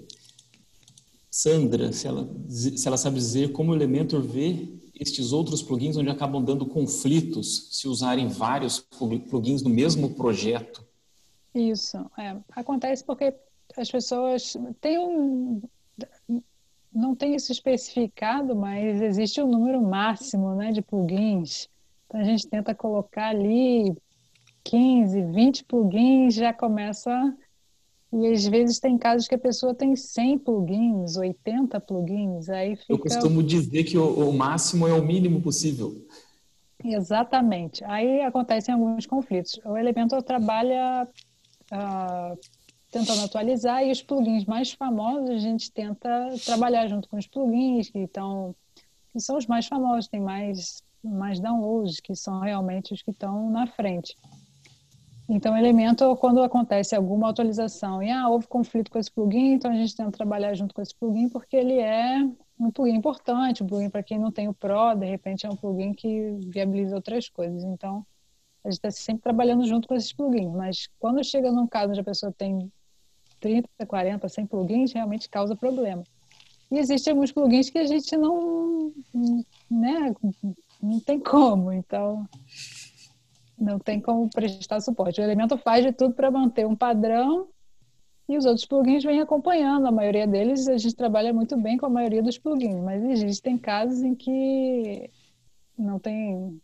Sandra, 1.30 1.94
se 1.94 2.08
ela, 2.08 2.28
se 2.50 2.88
ela 2.88 2.98
sabe 2.98 3.18
dizer 3.18 3.52
como 3.52 3.72
o 3.72 3.76
Elementor 3.76 4.22
vê 4.22 4.68
estes 5.00 5.32
outros 5.32 5.62
plugins 5.62 5.96
onde 5.96 6.10
acabam 6.10 6.44
dando 6.44 6.66
conflitos 6.66 7.70
se 7.72 7.88
usarem 7.88 8.28
vários 8.28 8.80
plugins 9.30 9.62
no 9.62 9.70
mesmo 9.70 10.16
projeto. 10.16 10.84
Isso, 11.54 11.98
é. 12.18 12.36
acontece 12.52 13.04
porque 13.04 13.34
as 13.78 13.90
pessoas 13.90 14.58
têm 14.82 14.98
um. 15.00 15.62
Não 16.92 17.16
tem 17.16 17.36
isso 17.36 17.52
especificado, 17.52 18.56
mas 18.56 19.00
existe 19.02 19.42
um 19.42 19.48
número 19.48 19.82
máximo 19.82 20.56
né, 20.56 20.72
de 20.72 20.82
plugins. 20.82 21.70
Então 22.08 22.20
a 22.20 22.24
gente 22.24 22.48
tenta 22.48 22.74
colocar 22.74 23.30
ali 23.30 23.96
15, 24.70 25.22
20 25.24 25.64
plugins, 25.66 26.36
já 26.36 26.54
começa. 26.54 27.12
E 28.14 28.28
às 28.28 28.46
vezes 28.46 28.80
tem 28.80 28.98
casos 28.98 29.28
que 29.28 29.36
a 29.36 29.40
pessoa 29.40 29.74
tem 29.74 29.96
100 29.96 30.40
plugins, 30.40 31.18
80 31.18 31.80
plugins, 31.80 32.50
aí 32.50 32.76
fica... 32.76 32.94
Eu 32.94 33.00
costumo 33.00 33.42
dizer 33.44 33.84
que 33.84 33.98
o, 33.98 34.30
o 34.30 34.34
máximo 34.34 34.88
é 34.88 34.94
o 34.94 35.04
mínimo 35.04 35.42
possível. 35.42 35.96
Exatamente. 36.84 37.84
Aí 37.84 38.22
acontecem 38.22 38.74
alguns 38.74 39.06
conflitos. 39.06 39.60
O 39.66 39.76
Elementor 39.76 40.24
trabalha 40.24 41.08
uh, 41.72 42.40
tentando 42.92 43.24
atualizar 43.24 43.84
e 43.84 43.92
os 43.92 44.02
plugins 44.02 44.46
mais 44.46 44.72
famosos 44.72 45.30
a 45.30 45.38
gente 45.38 45.72
tenta 45.72 46.10
trabalhar 46.46 46.88
junto 46.88 47.10
com 47.10 47.18
os 47.18 47.28
plugins 47.28 47.90
que 47.90 48.00
estão 48.00 48.56
que 49.12 49.20
são 49.20 49.38
os 49.38 49.48
mais 49.48 49.66
famosos, 49.66 50.08
tem 50.08 50.22
mais 50.22 50.84
mais 51.04 51.40
downloads, 51.40 52.00
que 52.00 52.16
são 52.16 52.40
realmente 52.40 52.94
os 52.94 53.02
que 53.02 53.12
estão 53.12 53.50
na 53.50 53.66
frente. 53.66 54.16
Então, 55.32 55.56
elemento, 55.56 56.16
quando 56.16 56.42
acontece 56.42 56.96
alguma 56.96 57.30
atualização 57.30 58.02
e 58.02 58.10
ah, 58.10 58.28
houve 58.28 58.48
conflito 58.48 58.90
com 58.90 58.98
esse 58.98 59.12
plugin, 59.12 59.54
então 59.54 59.70
a 59.70 59.76
gente 59.76 59.96
tenta 59.96 60.10
trabalhar 60.10 60.56
junto 60.56 60.74
com 60.74 60.82
esse 60.82 60.96
plugin 60.96 61.30
porque 61.30 61.56
ele 61.56 61.78
é 61.78 62.28
um 62.60 62.72
plugin 62.72 62.96
importante, 62.96 63.62
um 63.62 63.68
plugin 63.68 63.92
para 63.92 64.02
quem 64.02 64.18
não 64.18 64.32
tem 64.32 64.48
o 64.48 64.56
Pro, 64.56 64.96
de 64.96 65.06
repente 65.06 65.46
é 65.46 65.50
um 65.50 65.56
plugin 65.56 65.94
que 65.94 66.32
viabiliza 66.48 66.96
outras 66.96 67.30
coisas. 67.30 67.64
Então, 67.64 68.04
a 68.64 68.72
gente 68.72 68.80
está 68.80 68.90
sempre 68.90 69.22
trabalhando 69.22 69.68
junto 69.68 69.88
com 69.88 69.94
esses 69.94 70.12
plugins, 70.12 70.52
mas 70.52 70.90
quando 70.98 71.24
chega 71.24 71.52
num 71.52 71.68
caso 71.68 71.92
onde 71.92 72.00
a 72.00 72.04
pessoa 72.04 72.34
tem 72.36 72.72
30, 73.40 73.70
40, 73.86 74.28
100 74.28 74.48
plugins, 74.48 74.94
realmente 74.94 75.30
causa 75.30 75.56
problema. 75.56 76.04
E 76.72 76.80
existem 76.80 77.12
alguns 77.12 77.32
plugins 77.32 77.70
que 77.70 77.78
a 77.78 77.86
gente 77.86 78.18
não, 78.18 78.92
né, 79.70 80.12
não 80.82 81.00
tem 81.00 81.20
como, 81.20 81.72
então 81.72 82.28
não 83.60 83.80
tem 83.80 84.00
como 84.00 84.30
prestar 84.30 84.80
suporte. 84.80 85.20
O 85.20 85.24
elemento 85.24 85.58
faz 85.58 85.84
de 85.86 85.92
tudo 85.92 86.14
para 86.14 86.32
manter 86.32 86.66
um 86.66 86.76
padrão 86.76 87.48
e 88.28 88.38
os 88.38 88.46
outros 88.46 88.66
plugins 88.66 89.04
vêm 89.04 89.22
acompanhando. 89.22 89.88
A 89.88 89.92
maioria 89.92 90.28
deles 90.28 90.68
a 90.68 90.78
gente 90.78 90.96
trabalha 90.96 91.34
muito 91.34 91.58
bem 91.58 91.78
com 91.78 91.86
a 91.86 91.90
maioria 91.90 92.22
dos 92.22 92.38
plugins, 92.38 92.80
mas 92.82 93.04
existem 93.04 93.58
casos 93.58 94.02
em 94.02 94.16
que 94.16 95.10
não 95.78 96.00
tem 96.00 96.62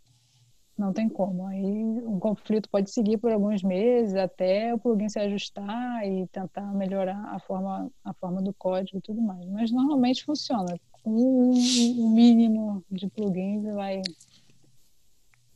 não 0.77 0.91
tem 0.91 1.07
como. 1.07 1.47
Aí 1.47 1.63
um 1.63 2.19
conflito 2.19 2.69
pode 2.69 2.91
seguir 2.91 3.17
por 3.17 3.31
alguns 3.31 3.63
meses 3.63 4.15
até 4.15 4.73
o 4.73 4.77
plugin 4.77 5.09
se 5.09 5.19
ajustar 5.19 6.05
e 6.05 6.27
tentar 6.27 6.73
melhorar 6.73 7.33
a 7.33 7.39
forma, 7.39 7.89
a 8.03 8.13
forma 8.13 8.41
do 8.41 8.53
código 8.53 8.97
e 8.97 9.01
tudo 9.01 9.21
mais. 9.21 9.45
Mas 9.47 9.71
normalmente 9.71 10.23
funciona. 10.23 10.77
O 11.03 11.51
um, 11.51 12.09
mínimo 12.13 12.83
de 12.91 13.07
plugins 13.07 13.63
vai 13.73 14.01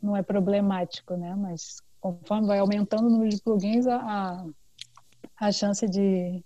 não 0.01 0.15
é 0.15 0.21
problemático, 0.21 1.15
né? 1.15 1.35
Mas 1.35 1.81
conforme 1.99 2.47
vai 2.47 2.59
aumentando 2.59 3.07
o 3.07 3.09
número 3.09 3.30
de 3.30 3.41
plugins, 3.41 3.85
a, 3.88 4.45
a 5.39 5.51
chance 5.51 5.88
de, 5.88 6.43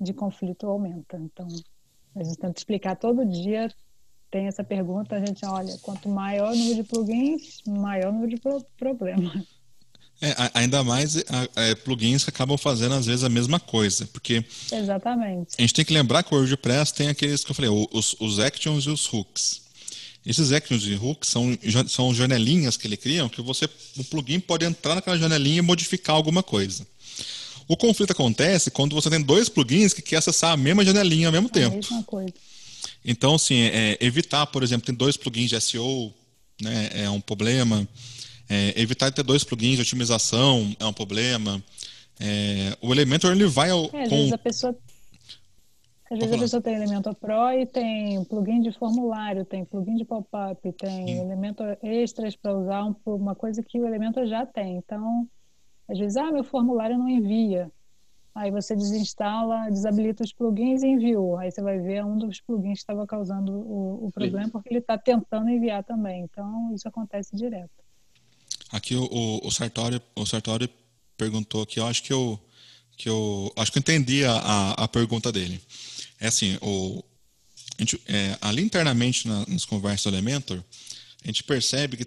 de 0.00 0.12
conflito 0.12 0.66
aumenta. 0.66 1.16
Então, 1.16 1.46
a 2.14 2.24
gente 2.24 2.38
tenta 2.38 2.58
explicar 2.58 2.96
todo 2.96 3.24
dia 3.24 3.70
tem 4.30 4.46
essa 4.46 4.64
pergunta, 4.64 5.16
a 5.16 5.20
gente 5.20 5.44
olha, 5.46 5.76
quanto 5.78 6.08
maior 6.08 6.52
o 6.52 6.56
número 6.56 6.74
de 6.76 6.82
plugins, 6.82 7.62
maior 7.66 8.10
o 8.10 8.12
número 8.12 8.34
de 8.34 8.40
pro 8.40 8.64
problema. 8.76 9.32
É, 10.20 10.34
ainda 10.54 10.82
mais 10.82 11.16
é, 11.54 11.74
plugins 11.74 12.24
que 12.24 12.30
acabam 12.30 12.56
fazendo 12.56 12.94
às 12.94 13.04
vezes 13.04 13.22
a 13.22 13.28
mesma 13.28 13.60
coisa, 13.60 14.06
porque 14.06 14.44
Exatamente. 14.72 15.54
a 15.58 15.60
gente 15.60 15.74
tem 15.74 15.84
que 15.84 15.92
lembrar 15.92 16.22
que 16.22 16.34
o 16.34 16.38
WordPress 16.38 16.92
tem 16.92 17.08
aqueles 17.08 17.44
que 17.44 17.50
eu 17.50 17.54
falei, 17.54 17.70
os, 17.70 18.16
os 18.18 18.38
actions 18.38 18.84
e 18.84 18.90
os 18.90 19.12
hooks. 19.12 19.65
Esses 20.26 20.50
actions 20.50 20.82
e 20.84 20.94
hooks 20.94 21.30
são, 21.30 21.56
são 21.86 22.12
janelinhas 22.12 22.76
que 22.76 22.86
ele 22.86 22.96
cria, 22.96 23.28
que 23.28 23.40
você, 23.40 23.68
o 23.96 24.02
plugin 24.02 24.40
pode 24.40 24.64
entrar 24.64 24.96
naquela 24.96 25.16
janelinha 25.16 25.58
e 25.58 25.62
modificar 25.62 26.16
alguma 26.16 26.42
coisa. 26.42 26.84
O 27.68 27.76
conflito 27.76 28.10
acontece 28.10 28.70
quando 28.70 28.94
você 28.94 29.08
tem 29.08 29.22
dois 29.22 29.48
plugins 29.48 29.92
que 29.92 30.02
querem 30.02 30.18
acessar 30.18 30.52
a 30.52 30.56
mesma 30.56 30.84
janelinha 30.84 31.28
ao 31.28 31.32
mesmo 31.32 31.46
a 31.46 31.50
tempo. 31.50 31.76
Mesma 31.76 32.02
coisa. 32.02 32.34
Então, 33.04 33.36
assim, 33.36 33.60
é, 33.60 33.96
evitar, 34.00 34.46
por 34.46 34.64
exemplo, 34.64 34.86
tem 34.86 34.94
dois 34.94 35.16
plugins 35.16 35.48
de 35.48 35.60
SEO, 35.60 36.12
né, 36.60 36.90
é 36.92 37.10
um 37.10 37.20
problema. 37.20 37.86
É, 38.48 38.74
evitar 38.76 39.12
ter 39.12 39.22
dois 39.22 39.44
plugins 39.44 39.76
de 39.76 39.82
otimização 39.82 40.74
é 40.80 40.86
um 40.86 40.92
problema. 40.92 41.62
É, 42.18 42.76
o 42.80 42.92
Elementor 42.92 43.30
ele 43.32 43.46
vai 43.46 43.70
ao, 43.70 43.90
é, 43.92 44.02
às 44.02 44.08
com... 44.08 44.16
vezes 44.16 44.32
a 44.32 44.38
pessoa 44.38 44.76
às 46.10 46.18
vezes 46.18 46.34
a 46.34 46.38
pessoa 46.38 46.62
tem 46.62 46.74
Elementor 46.74 47.14
Pro 47.16 47.50
e 47.52 47.66
tem 47.66 48.24
plugin 48.24 48.60
de 48.60 48.70
formulário, 48.72 49.44
tem 49.44 49.64
plugin 49.64 49.96
de 49.96 50.04
pop-up, 50.04 50.72
tem 50.72 51.06
Sim. 51.06 51.20
Elementor 51.20 51.76
extras 51.82 52.36
para 52.36 52.56
usar 52.56 52.94
uma 53.04 53.34
coisa 53.34 53.62
que 53.62 53.80
o 53.80 53.86
Elementor 53.86 54.26
já 54.26 54.46
tem. 54.46 54.76
Então, 54.76 55.28
às 55.88 55.98
vezes, 55.98 56.16
ah, 56.16 56.30
meu 56.30 56.44
formulário 56.44 56.96
não 56.96 57.08
envia. 57.08 57.70
Aí 58.36 58.50
você 58.50 58.76
desinstala, 58.76 59.70
desabilita 59.70 60.22
os 60.22 60.32
plugins 60.32 60.82
e 60.82 60.88
enviou. 60.88 61.38
Aí 61.38 61.50
você 61.50 61.62
vai 61.62 61.80
ver 61.80 62.04
um 62.04 62.18
dos 62.18 62.40
plugins 62.40 62.74
que 62.74 62.78
estava 62.80 63.06
causando 63.06 63.50
o, 63.50 64.06
o 64.06 64.12
problema, 64.12 64.48
porque 64.50 64.68
ele 64.68 64.78
está 64.78 64.96
tentando 64.96 65.48
enviar 65.48 65.82
também. 65.82 66.22
Então, 66.22 66.72
isso 66.74 66.86
acontece 66.86 67.34
direto. 67.34 67.70
Aqui 68.70 68.94
o, 68.94 69.04
o, 69.04 69.46
o, 69.46 69.50
Sartori, 69.50 70.00
o 70.14 70.26
Sartori 70.26 70.70
perguntou 71.16 71.62
aqui, 71.62 71.80
eu 71.80 71.86
acho 71.86 72.02
que 72.02 72.12
eu, 72.12 72.38
que 72.96 73.08
eu 73.08 73.50
acho 73.56 73.72
que 73.72 73.78
eu 73.78 73.80
entendi 73.80 74.24
a, 74.24 74.72
a 74.72 74.86
pergunta 74.86 75.32
dele. 75.32 75.60
É 76.20 76.28
assim, 76.28 76.58
o, 76.60 77.02
gente, 77.78 78.00
é, 78.06 78.36
ali 78.40 78.62
internamente 78.62 79.28
na, 79.28 79.44
nas 79.46 79.64
conversas 79.64 80.10
do 80.10 80.16
Elementor, 80.16 80.62
a 81.22 81.26
gente 81.26 81.42
percebe 81.42 81.96
que 81.96 82.06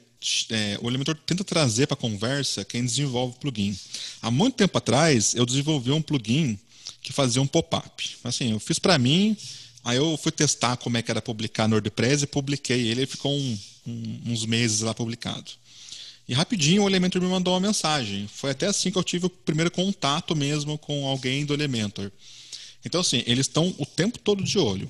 é, 0.49 0.79
o 0.81 0.89
Elementor 0.89 1.15
tenta 1.25 1.43
trazer 1.43 1.87
para 1.87 1.93
a 1.93 1.97
conversa 1.97 2.65
quem 2.65 2.83
desenvolve 2.83 3.35
o 3.35 3.39
plugin. 3.39 3.77
Há 4.21 4.31
muito 4.31 4.55
tempo 4.55 4.77
atrás, 4.77 5.33
eu 5.35 5.45
desenvolvi 5.45 5.91
um 5.91 6.01
plugin 6.01 6.57
que 7.01 7.13
fazia 7.13 7.41
um 7.41 7.47
pop-up. 7.47 8.17
Assim, 8.23 8.51
eu 8.51 8.59
fiz 8.59 8.79
para 8.79 8.97
mim, 8.97 9.35
aí 9.83 9.97
eu 9.97 10.17
fui 10.17 10.31
testar 10.31 10.77
como 10.77 10.97
é 10.97 11.01
que 11.01 11.11
era 11.11 11.21
publicar 11.21 11.67
no 11.67 11.75
WordPress 11.75 12.23
e 12.23 12.27
publiquei 12.27 12.87
ele, 12.87 13.01
ele 13.01 13.05
ficou 13.05 13.33
um, 13.33 13.59
um, 13.85 14.21
uns 14.27 14.45
meses 14.45 14.81
lá 14.81 14.93
publicado. 14.93 15.51
E 16.27 16.33
rapidinho 16.33 16.83
o 16.83 16.89
Elementor 16.89 17.21
me 17.21 17.27
mandou 17.27 17.53
uma 17.53 17.59
mensagem. 17.59 18.29
Foi 18.31 18.51
até 18.51 18.67
assim 18.67 18.91
que 18.91 18.97
eu 18.97 19.03
tive 19.03 19.25
o 19.25 19.29
primeiro 19.29 19.71
contato 19.71 20.35
mesmo 20.35 20.77
com 20.77 21.07
alguém 21.07 21.43
do 21.43 21.53
Elementor. 21.53 22.11
Então, 22.85 23.01
assim, 23.01 23.23
eles 23.25 23.47
estão 23.47 23.73
o 23.77 23.85
tempo 23.85 24.17
todo 24.19 24.43
de 24.43 24.57
olho. 24.57 24.89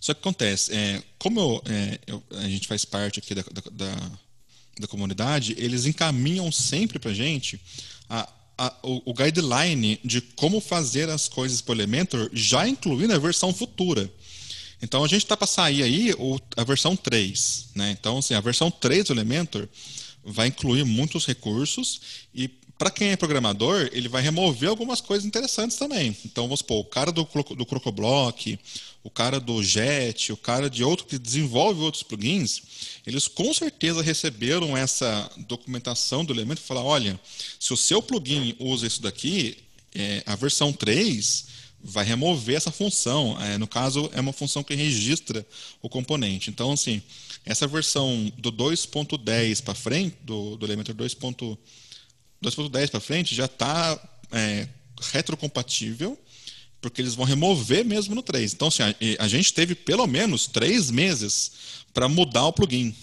Só 0.00 0.12
que 0.12 0.20
acontece, 0.20 0.74
é, 0.74 1.02
como 1.18 1.40
eu, 1.40 1.62
é, 1.66 1.98
eu, 2.06 2.22
a 2.32 2.48
gente 2.48 2.68
faz 2.68 2.84
parte 2.84 3.18
aqui 3.18 3.34
da, 3.34 3.42
da, 3.42 3.62
da, 3.70 4.10
da, 4.80 4.86
comunidade, 4.86 5.54
eles 5.56 5.86
encaminham 5.86 6.52
sempre 6.52 6.98
para 6.98 7.10
a 7.10 7.14
gente 7.14 7.58
a, 8.10 8.30
o, 8.82 9.10
o, 9.10 9.14
guideline 9.14 9.98
de 10.04 10.20
como 10.20 10.60
fazer 10.60 11.08
as 11.08 11.28
coisas 11.28 11.60
para 11.60 11.72
o 11.72 11.74
Elementor 11.74 12.30
já 12.32 12.68
incluindo 12.68 13.14
a 13.14 13.18
versão 13.18 13.52
futura. 13.52 14.12
Então 14.80 15.02
a 15.02 15.08
gente 15.08 15.22
está 15.22 15.36
para 15.36 15.46
sair 15.46 15.82
aí 15.82 16.12
o, 16.18 16.38
a 16.56 16.64
versão 16.64 16.94
3. 16.94 17.68
Né? 17.74 17.90
Então, 17.98 18.18
assim, 18.18 18.34
a 18.34 18.40
versão 18.40 18.70
3 18.70 19.04
do 19.04 19.14
Elementor 19.14 19.68
vai 20.22 20.48
incluir 20.48 20.84
muitos 20.84 21.26
recursos 21.26 22.00
e 22.34 22.50
para 22.76 22.90
quem 22.90 23.10
é 23.10 23.16
programador, 23.16 23.88
ele 23.92 24.08
vai 24.08 24.20
remover 24.20 24.68
algumas 24.68 25.00
coisas 25.00 25.24
interessantes 25.24 25.76
também. 25.76 26.16
Então, 26.24 26.44
vamos 26.44 26.58
supor, 26.58 26.80
o 26.80 26.84
cara 26.84 27.12
do, 27.12 27.22
do 27.56 27.64
Crocoblock, 27.64 28.58
o 29.02 29.10
cara 29.10 29.38
do 29.38 29.62
Jet, 29.62 30.32
o 30.32 30.36
cara 30.36 30.68
de 30.68 30.82
outro 30.82 31.06
que 31.06 31.18
desenvolve 31.18 31.80
outros 31.82 32.02
plugins, 32.02 32.62
eles 33.06 33.28
com 33.28 33.52
certeza 33.54 34.02
receberam 34.02 34.76
essa 34.76 35.30
documentação 35.46 36.24
do 36.24 36.32
elemento 36.32 36.58
e 36.58 36.66
falaram, 36.66 36.88
olha, 36.88 37.20
se 37.60 37.72
o 37.72 37.76
seu 37.76 38.02
plugin 38.02 38.56
usa 38.58 38.86
isso 38.86 39.02
daqui, 39.02 39.58
é, 39.94 40.22
a 40.26 40.34
versão 40.34 40.72
3 40.72 41.54
vai 41.84 42.04
remover 42.04 42.56
essa 42.56 42.72
função. 42.72 43.40
É, 43.40 43.58
no 43.58 43.68
caso, 43.68 44.10
é 44.14 44.20
uma 44.20 44.32
função 44.32 44.64
que 44.64 44.74
registra 44.74 45.46
o 45.82 45.88
componente. 45.88 46.50
Então, 46.50 46.72
assim, 46.72 47.02
essa 47.44 47.66
versão 47.66 48.32
do 48.38 48.50
2.10 48.50 49.62
para 49.62 49.74
frente, 49.74 50.16
do, 50.22 50.56
do 50.56 50.66
Elementor 50.66 50.94
2.10 50.94 51.58
2.10 52.44 52.90
para 52.90 53.00
frente 53.00 53.34
já 53.34 53.46
está 53.46 53.98
é, 54.32 54.68
retrocompatível, 55.12 56.18
porque 56.80 57.00
eles 57.00 57.14
vão 57.14 57.24
remover 57.24 57.84
mesmo 57.84 58.14
no 58.14 58.22
3. 58.22 58.52
Então, 58.52 58.68
assim, 58.68 58.82
a, 58.82 58.94
a 59.20 59.28
gente 59.28 59.52
teve 59.52 59.74
pelo 59.74 60.06
menos 60.06 60.46
três 60.46 60.90
meses 60.90 61.52
para 61.92 62.08
mudar 62.08 62.46
o 62.46 62.52
plugin. 62.52 62.94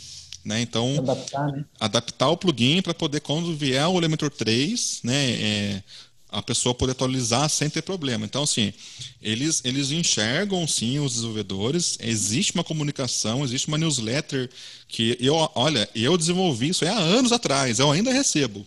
Né? 0.43 0.61
Então, 0.61 0.97
adaptar, 0.97 1.51
né? 1.51 1.65
adaptar 1.79 2.29
o 2.29 2.37
plugin 2.37 2.81
para 2.81 2.93
poder, 2.93 3.19
quando 3.21 3.55
vier 3.55 3.87
o 3.87 3.97
Elementor 3.97 4.31
3, 4.31 5.01
né, 5.03 5.31
é, 5.31 5.83
a 6.31 6.41
pessoa 6.41 6.73
poder 6.73 6.93
atualizar 6.93 7.49
sem 7.49 7.69
ter 7.69 7.81
problema. 7.81 8.25
Então, 8.25 8.43
assim, 8.43 8.73
eles, 9.21 9.61
eles 9.65 9.91
enxergam, 9.91 10.65
sim, 10.65 10.97
os 10.99 11.13
desenvolvedores, 11.13 11.97
existe 11.99 12.53
uma 12.53 12.63
comunicação, 12.63 13.43
existe 13.43 13.67
uma 13.67 13.77
newsletter 13.77 14.49
que 14.87 15.17
eu, 15.19 15.35
olha, 15.53 15.87
eu 15.93 16.17
desenvolvi 16.17 16.69
isso 16.69 16.85
há 16.85 16.97
anos 16.97 17.31
atrás, 17.31 17.79
eu 17.79 17.91
ainda 17.91 18.11
recebo. 18.11 18.65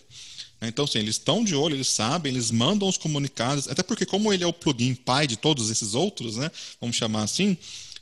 Então, 0.69 0.85
assim, 0.85 0.99
eles 0.99 1.17
estão 1.17 1.45
de 1.45 1.55
olho, 1.55 1.75
eles 1.75 1.89
sabem, 1.89 2.33
eles 2.33 2.51
mandam 2.51 2.89
os 2.89 2.97
comunicados, 2.97 3.69
até 3.69 3.83
porque, 3.83 4.07
como 4.07 4.33
ele 4.33 4.45
é 4.45 4.47
o 4.47 4.53
plugin 4.53 4.95
pai 4.95 5.27
de 5.27 5.37
todos 5.37 5.71
esses 5.71 5.95
outros, 5.95 6.37
né, 6.37 6.51
vamos 6.81 6.97
chamar 6.97 7.23
assim, 7.23 7.57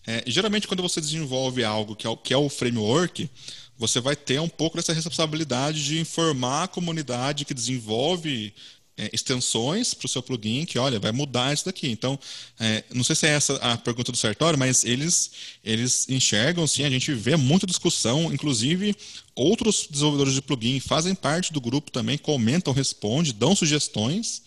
é, 0.06 0.24
geralmente 0.26 0.66
quando 0.66 0.82
você 0.82 1.00
desenvolve 1.00 1.62
algo 1.64 1.94
que 1.94 2.06
é, 2.06 2.10
o, 2.10 2.16
que 2.16 2.34
é 2.34 2.36
o 2.36 2.48
framework, 2.48 3.30
você 3.78 4.00
vai 4.00 4.14
ter 4.14 4.40
um 4.40 4.48
pouco 4.48 4.76
dessa 4.76 4.92
responsabilidade 4.92 5.84
de 5.84 5.98
informar 5.98 6.64
a 6.64 6.68
comunidade 6.68 7.44
que 7.44 7.54
desenvolve 7.54 8.52
é, 8.96 9.10
extensões 9.12 9.94
para 9.94 10.06
o 10.06 10.08
seu 10.08 10.22
plugin 10.22 10.64
que, 10.64 10.78
olha, 10.78 11.00
vai 11.00 11.12
mudar 11.12 11.52
isso 11.52 11.64
daqui. 11.64 11.88
Então, 11.88 12.18
é, 12.60 12.84
não 12.92 13.02
sei 13.02 13.16
se 13.16 13.26
é 13.26 13.30
essa 13.30 13.56
a 13.56 13.76
pergunta 13.76 14.12
do 14.12 14.18
Sartori, 14.18 14.56
mas 14.56 14.84
eles, 14.84 15.30
eles 15.64 16.08
enxergam, 16.08 16.66
sim, 16.66 16.84
a 16.84 16.90
gente 16.90 17.12
vê 17.14 17.36
muita 17.36 17.66
discussão, 17.66 18.32
inclusive 18.32 18.94
outros 19.34 19.86
desenvolvedores 19.90 20.34
de 20.34 20.42
plugin 20.42 20.78
fazem 20.78 21.14
parte 21.14 21.52
do 21.52 21.60
grupo 21.60 21.90
também, 21.90 22.18
comentam, 22.18 22.72
respondem, 22.72 23.32
dão 23.32 23.56
sugestões. 23.56 24.42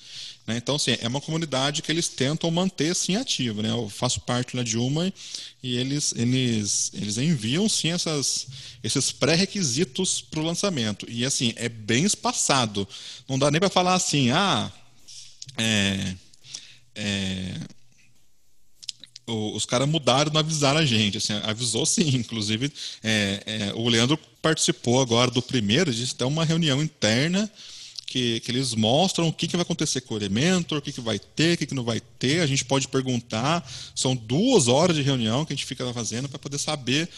Né? 0.45 0.57
Então, 0.57 0.75
assim, 0.75 0.97
é 1.01 1.07
uma 1.07 1.21
comunidade 1.21 1.81
que 1.81 1.91
eles 1.91 2.07
tentam 2.07 2.51
manter 2.51 2.95
sim 2.95 3.15
ativa. 3.15 3.61
Né? 3.61 3.71
Eu 3.71 3.89
faço 3.89 4.21
parte 4.21 4.55
né, 4.55 4.63
de 4.63 4.77
uma 4.77 5.11
e 5.61 5.75
eles, 5.77 6.13
eles, 6.15 6.91
eles 6.93 7.17
enviam 7.17 7.67
sim 7.67 7.91
essas, 7.91 8.47
esses 8.83 9.11
pré-requisitos 9.11 10.21
para 10.21 10.39
o 10.39 10.43
lançamento. 10.43 11.05
E 11.09 11.25
assim, 11.25 11.53
é 11.55 11.67
bem 11.67 12.03
espaçado. 12.03 12.87
Não 13.27 13.39
dá 13.39 13.49
nem 13.49 13.59
para 13.59 13.69
falar 13.69 13.95
assim, 13.95 14.29
ah, 14.29 14.71
é, 15.57 16.15
é, 16.95 17.53
os 19.27 19.65
caras 19.65 19.89
mudaram, 19.89 20.31
não 20.31 20.39
avisaram 20.39 20.79
a 20.79 20.85
gente. 20.85 21.17
Assim, 21.17 21.33
avisou 21.43 21.85
sim, 21.85 22.15
inclusive 22.15 22.71
é, 23.03 23.43
é, 23.45 23.73
o 23.73 23.89
Leandro 23.89 24.17
participou 24.41 25.01
agora 25.01 25.31
do 25.31 25.41
primeiro, 25.41 25.91
disse 25.91 26.11
que 26.11 26.19
tem 26.19 26.27
uma 26.27 26.45
reunião 26.45 26.83
interna 26.83 27.51
que, 28.15 28.39
que 28.39 28.49
eles 28.49 28.73
mostram 28.73 29.27
o 29.27 29.33
que, 29.33 29.45
que 29.45 29.57
vai 29.57 29.63
acontecer 29.63 29.99
com 29.99 30.13
o 30.13 30.17
Elementor, 30.17 30.77
o 30.77 30.81
que, 30.81 30.93
que 30.93 31.01
vai 31.01 31.19
ter, 31.19 31.55
o 31.55 31.57
que, 31.57 31.65
que 31.65 31.75
não 31.75 31.83
vai 31.83 31.99
ter. 31.99 32.39
A 32.39 32.47
gente 32.47 32.63
pode 32.63 32.87
perguntar. 32.87 33.69
São 33.93 34.15
duas 34.15 34.69
horas 34.69 34.95
de 34.95 35.01
reunião 35.01 35.43
que 35.43 35.51
a 35.51 35.55
gente 35.55 35.65
fica 35.65 35.91
fazendo 35.91 36.29
para 36.29 36.39
poder 36.39 36.57
saber 36.57 37.09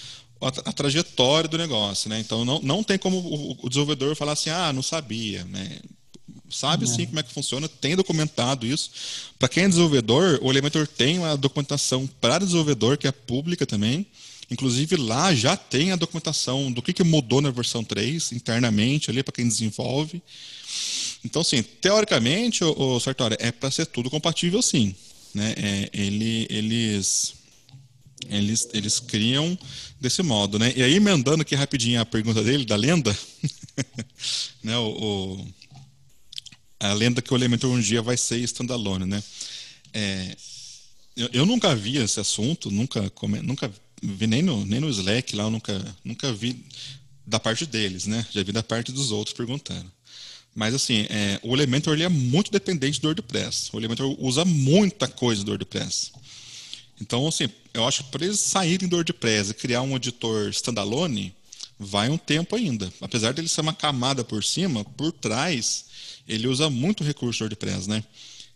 a, 0.41 0.47
a, 0.47 0.73
trajetória 0.73 1.47
do 1.47 1.55
negócio. 1.55 2.09
Né? 2.09 2.19
Então, 2.19 2.43
não, 2.43 2.59
não 2.63 2.83
tem 2.83 2.97
como 2.97 3.19
o, 3.19 3.57
o 3.61 3.69
desenvolvedor 3.69 4.15
falar 4.15 4.31
assim, 4.31 4.49
ah, 4.49 4.73
não 4.73 4.81
sabia. 4.81 5.43
Né? 5.45 5.77
sabe 6.49 6.87
sim 6.87 7.05
como 7.05 7.19
é 7.19 7.23
que 7.23 7.33
funciona, 7.33 7.67
tem 7.67 7.95
documentado 7.95 8.65
isso. 8.65 8.89
Para 9.37 9.49
quem 9.49 9.65
é 9.65 9.67
desenvolvedor, 9.67 10.39
o 10.41 10.49
Elementor 10.49 10.87
tem 10.87 11.19
uma 11.19 11.37
documentação 11.37 12.07
para 12.19 12.39
desenvolvedor 12.39 12.97
que 12.97 13.07
é 13.07 13.11
pública 13.11 13.67
também. 13.67 14.07
Inclusive 14.49 14.95
lá 14.95 15.35
já 15.35 15.57
tem 15.57 15.91
a 15.91 15.95
documentação 15.95 16.71
do 16.71 16.81
que, 16.81 16.93
que 16.93 17.03
mudou 17.03 17.41
na 17.41 17.51
versão 17.51 17.83
3 17.83 18.31
internamente 18.31 19.11
ali 19.11 19.21
para 19.21 19.33
quem 19.33 19.47
desenvolve. 19.47 20.23
Então, 21.23 21.41
assim, 21.41 21.61
teoricamente, 21.61 22.63
o, 22.63 22.95
o 22.95 22.99
Sartori, 22.99 23.35
é 23.39 23.51
para 23.51 23.71
ser 23.71 23.85
tudo 23.85 24.09
compatível, 24.09 24.61
sim. 24.61 24.95
Né? 25.33 25.53
É, 25.57 25.89
ele, 25.93 26.47
eles, 26.49 27.33
eles, 28.29 28.67
eles 28.73 28.99
criam 28.99 29.57
desse 29.99 30.21
modo, 30.23 30.57
né? 30.57 30.73
E 30.75 30.83
aí, 30.83 30.95
emendando 30.95 31.41
aqui 31.41 31.55
rapidinho 31.55 31.99
a 31.99 32.05
pergunta 32.05 32.43
dele, 32.43 32.65
da 32.65 32.75
lenda, 32.75 33.17
né? 34.63 34.77
O, 34.77 34.87
o, 34.89 35.47
a 36.79 36.93
lenda 36.93 37.21
que 37.21 37.33
o 37.33 37.37
Elementor 37.37 37.71
um 37.71 37.79
dia 37.79 38.01
vai 38.01 38.17
ser 38.17 38.39
standalone, 38.39 39.05
né? 39.05 39.23
É, 39.93 40.35
eu, 41.15 41.29
eu, 41.33 41.45
nunca 41.45 41.75
vi 41.75 41.97
esse 41.97 42.19
assunto, 42.19 42.69
nunca, 42.69 43.11
nunca 43.41 43.71
vi 44.01 44.27
nem 44.27 44.41
no, 44.43 44.65
nem 44.65 44.79
no 44.79 44.89
Slack 44.89 45.35
lá, 45.35 45.45
eu 45.45 45.51
nunca, 45.51 45.95
nunca 46.03 46.31
vi 46.31 46.63
da 47.25 47.39
parte 47.39 47.65
deles, 47.65 48.05
né? 48.05 48.25
Já 48.31 48.43
vi 48.43 48.51
da 48.51 48.63
parte 48.63 48.91
dos 48.91 49.11
outros 49.11 49.35
perguntando. 49.35 49.91
Mas 50.57 50.73
assim, 50.73 51.05
é, 51.11 51.39
o 51.43 51.53
Elementor 51.53 51.93
ele 51.93 52.03
é 52.03 52.09
muito 52.09 52.51
dependente 52.51 52.99
do 52.99 53.05
WordPress. 53.05 53.69
O 53.71 53.77
Elementor 53.77 54.15
usa 54.17 54.43
muita 54.43 55.07
coisa 55.07 55.43
do 55.43 55.51
WordPress. 55.51 56.11
Então, 56.99 57.27
assim, 57.27 57.47
eu 57.75 57.87
acho 57.87 58.03
que 58.03 58.09
para 58.09 58.25
eles 58.25 58.39
saírem 58.39 58.89
do 58.89 58.95
WordPress 58.95 59.51
e 59.51 59.53
criar 59.53 59.83
um 59.83 59.95
editor 59.95 60.49
standalone, 60.49 61.31
vai 61.77 62.09
um 62.09 62.17
tempo 62.17 62.55
ainda. 62.55 62.91
Apesar 62.99 63.35
dele 63.35 63.47
ser 63.47 63.61
uma 63.61 63.71
camada 63.71 64.23
por 64.23 64.43
cima, 64.43 64.83
por 64.83 65.11
trás, 65.11 65.85
ele 66.27 66.47
usa 66.47 66.71
muito 66.71 67.03
recurso 67.03 67.37
do 67.37 67.43
WordPress, 67.43 67.87
né? 67.87 68.03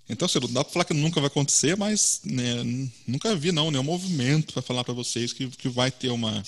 Então, 0.10 0.26
assim, 0.26 0.40
não 0.40 0.52
dá 0.52 0.64
para 0.64 0.74
falar 0.74 0.86
que 0.86 0.96
nunca 0.96 1.22
vai 1.22 1.28
acontecer, 1.28 1.78
mas 1.78 2.20
né, 2.26 2.90
nunca 3.06 3.36
vi 3.36 3.52
não 3.52 3.70
nenhum 3.70 3.84
movimento 3.84 4.54
para 4.54 4.64
falar 4.64 4.84
para 4.84 4.96
vocês 4.96 5.34
que, 5.34 5.48
que 5.50 5.70
vai 5.70 5.92
ter 5.92 6.10
uma. 6.10 6.44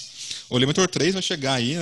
O 0.49 0.57
Elementor 0.57 0.87
3 0.89 1.13
vai 1.13 1.21
chegar 1.21 1.53
aí, 1.53 1.75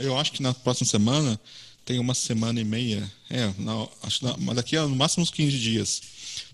eu 0.00 0.18
acho 0.18 0.32
que 0.32 0.42
na 0.42 0.52
próxima 0.52 0.90
semana, 0.90 1.40
tem 1.84 1.98
uma 1.98 2.14
semana 2.14 2.60
e 2.60 2.64
meia, 2.64 3.10
é, 3.30 3.52
não, 3.58 3.90
acho 4.02 4.20
mas 4.38 4.56
daqui 4.56 4.76
a 4.76 4.86
no 4.86 4.96
máximo 4.96 5.22
uns 5.22 5.30
15 5.30 5.58
dias. 5.58 6.02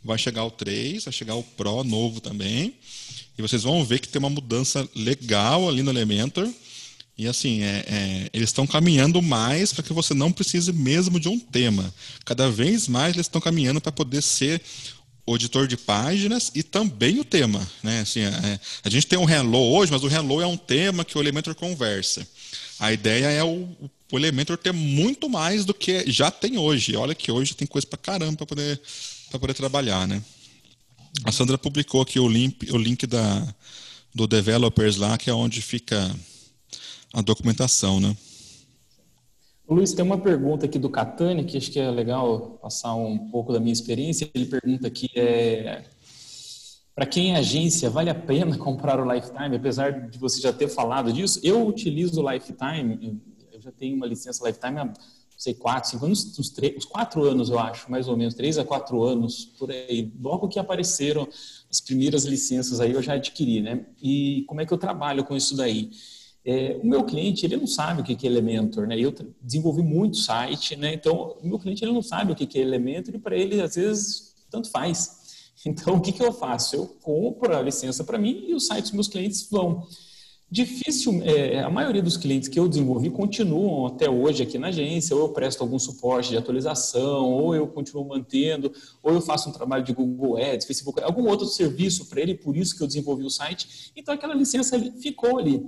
Vai 0.03 0.19
chegar 0.19 0.45
o 0.45 0.51
3, 0.51 1.05
vai 1.05 1.13
chegar 1.13 1.35
o 1.35 1.43
Pro 1.43 1.85
novo 1.85 2.21
também. 2.21 2.75
E 3.39 3.43
vocês 3.43 3.63
vão 3.63 3.85
ver 3.85 4.01
que 4.01 4.09
tem 4.09 4.19
uma 4.19 4.31
mudança 4.31 4.89
legal 4.95 5.69
ali 5.69 5.83
no 5.83 5.91
Elementor. 5.91 6.49
E 7.17 7.27
assim, 7.27 7.63
é, 7.63 7.85
é, 7.87 8.31
eles 8.33 8.49
estão 8.49 8.67
caminhando 8.67 9.21
mais 9.21 9.73
para 9.73 9.83
que 9.83 9.93
você 9.93 10.15
não 10.15 10.33
precise 10.33 10.73
mesmo 10.73 11.21
de 11.21 11.29
um 11.29 11.39
tema. 11.39 11.93
Cada 12.25 12.51
vez 12.51 12.89
mais 12.89 13.15
eles 13.15 13.27
estão 13.27 13.41
caminhando 13.41 13.81
para 13.81 13.93
poder 13.93 14.23
ser 14.23 14.61
o 15.27 15.37
editor 15.37 15.67
de 15.67 15.77
páginas 15.77 16.51
e 16.55 16.63
também 16.63 17.21
o 17.21 17.25
tema. 17.25 17.67
Né? 17.83 18.01
Assim, 18.01 18.21
é, 18.21 18.61
a 18.83 18.91
gente 18.91 19.07
tem 19.07 19.19
um 19.19 19.29
Hello 19.29 19.75
hoje, 19.75 19.93
mas 19.93 20.03
o 20.03 20.09
Hello 20.09 20.41
é 20.41 20.47
um 20.47 20.57
tema 20.57 21.05
que 21.05 21.17
o 21.17 21.21
Elementor 21.21 21.55
conversa. 21.55 22.27
A 22.79 22.93
ideia 22.93 23.27
é 23.27 23.45
o, 23.45 23.69
o 24.13 24.19
Elementor 24.19 24.57
ter 24.57 24.73
muito 24.73 25.29
mais 25.29 25.65
do 25.65 25.75
que 25.75 26.11
já 26.11 26.31
tem 26.31 26.59
hoje. 26.59 26.97
Olha 26.97 27.15
que 27.15 27.31
hoje 27.31 27.55
tem 27.55 27.67
coisa 27.67 27.87
para 27.87 27.99
caramba 27.99 28.37
para 28.37 28.47
poder, 28.47 28.81
poder 29.31 29.55
trabalhar, 29.55 30.07
né? 30.09 30.23
A 31.25 31.33
Sandra 31.33 31.59
publicou 31.59 32.01
aqui 32.01 32.19
o 32.19 32.29
link, 32.29 32.71
o 32.73 32.79
link 32.79 33.07
da, 33.07 33.55
do 34.15 34.27
developers 34.27 34.97
lá, 34.97 35.19
que 35.19 35.29
é 35.29 35.35
onde 35.35 35.61
fica 35.61 36.15
a 37.13 37.21
documentação, 37.21 38.01
né? 38.01 38.17
Luiz, 39.69 39.93
tem 39.93 40.05
uma 40.05 40.19
pergunta 40.19 40.67
aqui 40.67 40.81
do 40.81 40.91
Catani, 40.91 41.45
que 41.45 41.57
acho 41.57 41.71
que 41.71 41.79
é 41.79 41.89
legal 41.91 42.59
passar 42.61 42.95
um 42.95 43.17
pouco 43.31 43.53
da 43.53 43.61
minha 43.61 43.73
experiência. 43.73 44.29
Ele 44.35 44.47
pergunta 44.47 44.89
aqui, 44.89 45.09
é, 45.15 45.85
para 47.01 47.07
quem 47.07 47.35
é 47.35 47.39
agência, 47.39 47.89
vale 47.89 48.11
a 48.11 48.15
pena 48.15 48.55
comprar 48.61 49.01
o 49.01 49.11
Lifetime? 49.11 49.57
Apesar 49.57 50.11
de 50.11 50.19
você 50.19 50.39
já 50.39 50.53
ter 50.53 50.69
falado 50.69 51.11
disso, 51.11 51.41
eu 51.43 51.67
utilizo 51.67 52.23
o 52.23 52.31
Lifetime, 52.31 53.19
eu 53.51 53.59
já 53.59 53.73
tenho 53.73 53.97
uma 53.97 54.05
licença 54.05 54.47
Lifetime 54.47 54.81
há, 54.81 54.85
não 54.85 54.95
sei, 55.35 55.55
quatro, 55.55 55.89
cinco 55.89 56.05
anos, 56.05 56.39
uns, 56.39 56.51
três, 56.51 56.77
uns 56.77 56.85
quatro 56.85 57.25
anos, 57.25 57.49
eu 57.49 57.59
acho, 57.59 57.91
mais 57.91 58.07
ou 58.07 58.19
menos, 58.19 58.35
três 58.35 58.59
a 58.59 58.65
quatro 58.67 59.03
anos, 59.03 59.47
por 59.59 59.71
aí. 59.71 60.13
Logo 60.21 60.47
que 60.47 60.59
apareceram 60.59 61.27
as 61.71 61.81
primeiras 61.81 62.25
licenças 62.25 62.81
aí, 62.81 62.93
eu 62.93 63.01
já 63.01 63.15
adquiri, 63.15 63.63
né? 63.63 63.87
E 64.03 64.45
como 64.47 64.61
é 64.61 64.67
que 64.67 64.75
eu 64.75 64.77
trabalho 64.77 65.25
com 65.25 65.35
isso 65.35 65.57
daí? 65.57 65.93
É, 66.45 66.79
o 66.83 66.87
meu 66.87 67.03
cliente, 67.05 67.47
ele 67.47 67.57
não 67.57 67.67
sabe 67.67 68.03
o 68.03 68.05
que 68.05 68.27
é 68.27 68.31
Elementor, 68.31 68.87
né? 68.87 69.01
Eu 69.01 69.15
desenvolvi 69.41 69.83
muito 69.83 70.19
site, 70.19 70.77
né? 70.77 70.93
Então, 70.93 71.35
o 71.43 71.49
meu 71.49 71.59
cliente, 71.59 71.83
ele 71.83 71.93
não 71.93 72.03
sabe 72.03 72.31
o 72.33 72.37
que 72.37 72.59
é 72.59 72.61
Elementor 72.61 73.15
e 73.15 73.19
para 73.19 73.35
ele, 73.35 73.59
às 73.63 73.77
vezes, 73.77 74.35
tanto 74.51 74.71
faz. 74.71 75.20
Então, 75.67 75.97
o 75.97 76.01
que, 76.01 76.13
que 76.13 76.23
eu 76.23 76.33
faço? 76.33 76.77
Eu 76.77 76.87
compro 76.87 77.55
a 77.55 77.61
licença 77.61 78.03
para 78.03 78.19
mim 78.19 78.45
e 78.49 78.55
os 78.55 78.67
sites 78.67 78.85
dos 78.85 78.93
meus 78.93 79.09
clientes 79.09 79.49
vão. 79.51 79.87
Difícil, 80.53 81.23
é, 81.23 81.61
a 81.61 81.71
maioria 81.71 82.03
dos 82.03 82.17
clientes 82.17 82.49
que 82.49 82.59
eu 82.59 82.69
desenvolvi 82.69 83.09
continuam 83.09 83.87
até 83.87 84.11
hoje 84.11 84.43
aqui 84.43 84.59
na 84.59 84.67
agência, 84.67 85.15
ou 85.15 85.23
eu 85.23 85.29
presto 85.29 85.61
algum 85.61 85.79
suporte 85.79 86.31
de 86.31 86.37
atualização, 86.37 87.31
ou 87.31 87.55
eu 87.55 87.69
continuo 87.69 88.05
mantendo, 88.05 88.73
ou 89.01 89.13
eu 89.13 89.21
faço 89.21 89.49
um 89.49 89.53
trabalho 89.53 89.85
de 89.85 89.93
Google 89.93 90.37
Ads, 90.39 90.67
Facebook, 90.67 91.01
algum 91.05 91.29
outro 91.29 91.47
serviço 91.47 92.07
para 92.07 92.21
ele, 92.21 92.35
por 92.35 92.57
isso 92.57 92.77
que 92.77 92.83
eu 92.83 92.87
desenvolvi 92.89 93.25
o 93.25 93.31
site. 93.31 93.93
Então 93.95 94.13
aquela 94.13 94.35
licença 94.35 94.77
ficou 95.01 95.39
ali. 95.39 95.65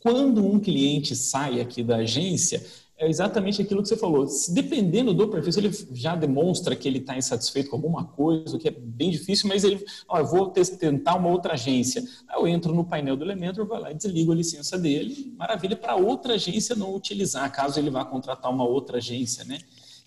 Quando 0.00 0.42
um 0.42 0.58
cliente 0.58 1.14
sai 1.14 1.60
aqui 1.60 1.82
da 1.82 1.96
agência, 1.96 2.64
é 3.04 3.10
exatamente 3.10 3.60
aquilo 3.60 3.82
que 3.82 3.88
você 3.88 3.96
falou. 3.96 4.26
Se, 4.26 4.52
dependendo 4.52 5.12
do 5.12 5.28
perfil, 5.28 5.52
se 5.52 5.60
ele 5.60 5.70
já 5.92 6.16
demonstra 6.16 6.74
que 6.74 6.88
ele 6.88 6.98
está 6.98 7.16
insatisfeito 7.16 7.70
com 7.70 7.76
alguma 7.76 8.04
coisa, 8.04 8.56
o 8.56 8.58
que 8.58 8.68
é 8.68 8.70
bem 8.70 9.10
difícil, 9.10 9.48
mas 9.48 9.62
ele, 9.62 9.84
ó, 10.08 10.18
eu 10.18 10.26
vou 10.26 10.50
tentar 10.50 11.14
uma 11.16 11.28
outra 11.28 11.52
agência. 11.52 12.02
Aí 12.28 12.40
eu 12.40 12.48
entro 12.48 12.74
no 12.74 12.84
painel 12.84 13.16
do 13.16 13.24
Elementor, 13.24 13.66
vou 13.66 13.78
lá 13.78 13.90
e 13.90 13.94
desligo 13.94 14.32
a 14.32 14.34
licença 14.34 14.78
dele, 14.78 15.34
maravilha, 15.36 15.76
para 15.76 15.96
outra 15.96 16.34
agência 16.34 16.74
não 16.74 16.94
utilizar, 16.94 17.50
caso 17.52 17.78
ele 17.78 17.90
vá 17.90 18.04
contratar 18.04 18.50
uma 18.50 18.64
outra 18.66 18.98
agência, 18.98 19.44
né? 19.44 19.58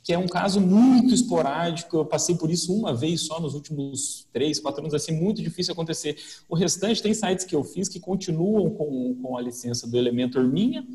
Que 0.04 0.14
é 0.14 0.18
um 0.18 0.28
caso 0.28 0.60
muito 0.62 1.14
esporádico, 1.14 1.98
eu 1.98 2.06
passei 2.06 2.36
por 2.36 2.50
isso 2.50 2.74
uma 2.74 2.94
vez 2.94 3.22
só 3.22 3.40
nos 3.40 3.54
últimos 3.54 4.26
três, 4.32 4.60
quatro 4.60 4.82
anos, 4.82 4.94
assim, 4.94 5.12
muito 5.12 5.42
difícil 5.42 5.74
acontecer. 5.74 6.18
O 6.48 6.56
restante 6.56 7.04
tem 7.04 7.14
sites 7.14 7.46
que 7.46 7.54
eu 7.54 7.64
fiz 7.64 7.90
que 7.90 8.00
continuam 8.00 8.70
com, 8.70 9.16
com 9.22 9.38
a 9.38 9.42
licença 9.42 9.86
do 9.86 9.98
Elementor 9.98 10.46
minha, 10.46 10.88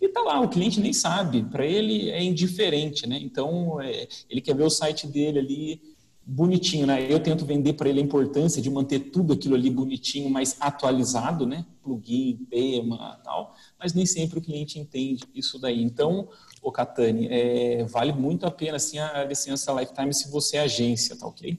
e 0.00 0.08
tá 0.08 0.20
lá, 0.22 0.40
o 0.40 0.48
cliente 0.48 0.80
nem 0.80 0.92
sabe, 0.92 1.42
para 1.42 1.66
ele 1.66 2.10
é 2.10 2.22
indiferente, 2.22 3.06
né? 3.06 3.18
Então, 3.20 3.80
é, 3.80 4.08
ele 4.28 4.40
quer 4.40 4.56
ver 4.56 4.64
o 4.64 4.70
site 4.70 5.06
dele 5.06 5.38
ali 5.38 5.82
bonitinho, 6.24 6.86
né? 6.86 7.12
Eu 7.12 7.20
tento 7.20 7.44
vender 7.44 7.74
para 7.74 7.88
ele 7.88 8.00
a 8.00 8.02
importância 8.02 8.62
de 8.62 8.70
manter 8.70 9.10
tudo 9.10 9.32
aquilo 9.32 9.54
ali 9.54 9.68
bonitinho, 9.68 10.30
mais 10.30 10.56
atualizado, 10.60 11.46
né? 11.46 11.66
Plugin, 11.82 12.46
tema, 12.48 13.20
tal, 13.24 13.54
mas 13.78 13.92
nem 13.92 14.06
sempre 14.06 14.38
o 14.38 14.42
cliente 14.42 14.78
entende 14.78 15.24
isso 15.34 15.58
daí. 15.58 15.82
Então, 15.82 16.28
o 16.62 16.70
Catani, 16.70 17.26
é, 17.28 17.84
vale 17.84 18.12
muito 18.12 18.46
a 18.46 18.50
pena 18.50 18.76
assim 18.76 18.98
a 18.98 19.24
licença 19.24 19.72
lifetime 19.72 20.14
se 20.14 20.30
você 20.30 20.56
é 20.56 20.60
agência, 20.60 21.16
tá 21.16 21.26
ok? 21.26 21.58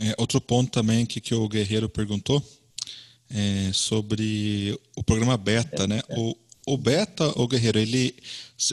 É, 0.00 0.14
outro 0.18 0.40
ponto 0.40 0.70
também 0.70 1.04
que, 1.04 1.20
que 1.20 1.34
o 1.34 1.48
Guerreiro 1.48 1.88
perguntou 1.88 2.42
é 3.30 3.72
sobre 3.72 4.78
o 4.96 5.02
programa 5.02 5.36
beta, 5.36 5.86
né? 5.86 6.00
O, 6.16 6.34
o 6.72 6.76
beta, 6.76 7.32
o 7.36 7.48
guerreiro, 7.48 7.78
ele 7.78 8.14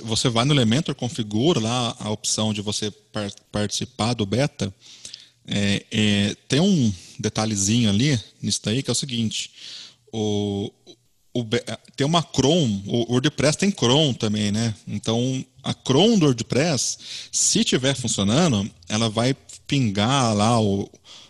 você 0.03 0.30
vai 0.30 0.45
no 0.45 0.53
Elementor, 0.53 0.95
configura 0.95 1.59
lá 1.59 1.95
a 1.99 2.09
opção 2.09 2.53
de 2.53 2.61
você 2.61 2.89
par 2.89 3.31
participar 3.51 4.13
do 4.13 4.26
beta. 4.26 4.73
É, 5.47 5.85
é, 5.91 6.35
tem 6.47 6.59
um 6.59 6.91
detalhezinho 7.19 7.89
ali 7.89 8.19
nisso 8.41 8.61
daí 8.63 8.81
que 8.81 8.89
é 8.89 8.93
o 8.93 8.95
seguinte: 8.95 9.51
o, 10.11 10.72
o, 11.34 11.45
tem 11.95 12.05
uma 12.05 12.23
Chrome, 12.23 12.84
o 12.88 13.13
WordPress 13.13 13.57
tem 13.57 13.72
Chrome 13.72 14.15
também, 14.15 14.51
né? 14.51 14.73
Então 14.88 15.45
a 15.63 15.73
Chrome 15.73 16.17
do 16.17 16.26
WordPress, 16.26 16.97
se 17.31 17.59
estiver 17.59 17.95
funcionando, 17.95 18.69
ela 18.89 19.09
vai 19.09 19.35
pingar 19.67 20.35
lá 20.35 20.59
o, 20.59 20.89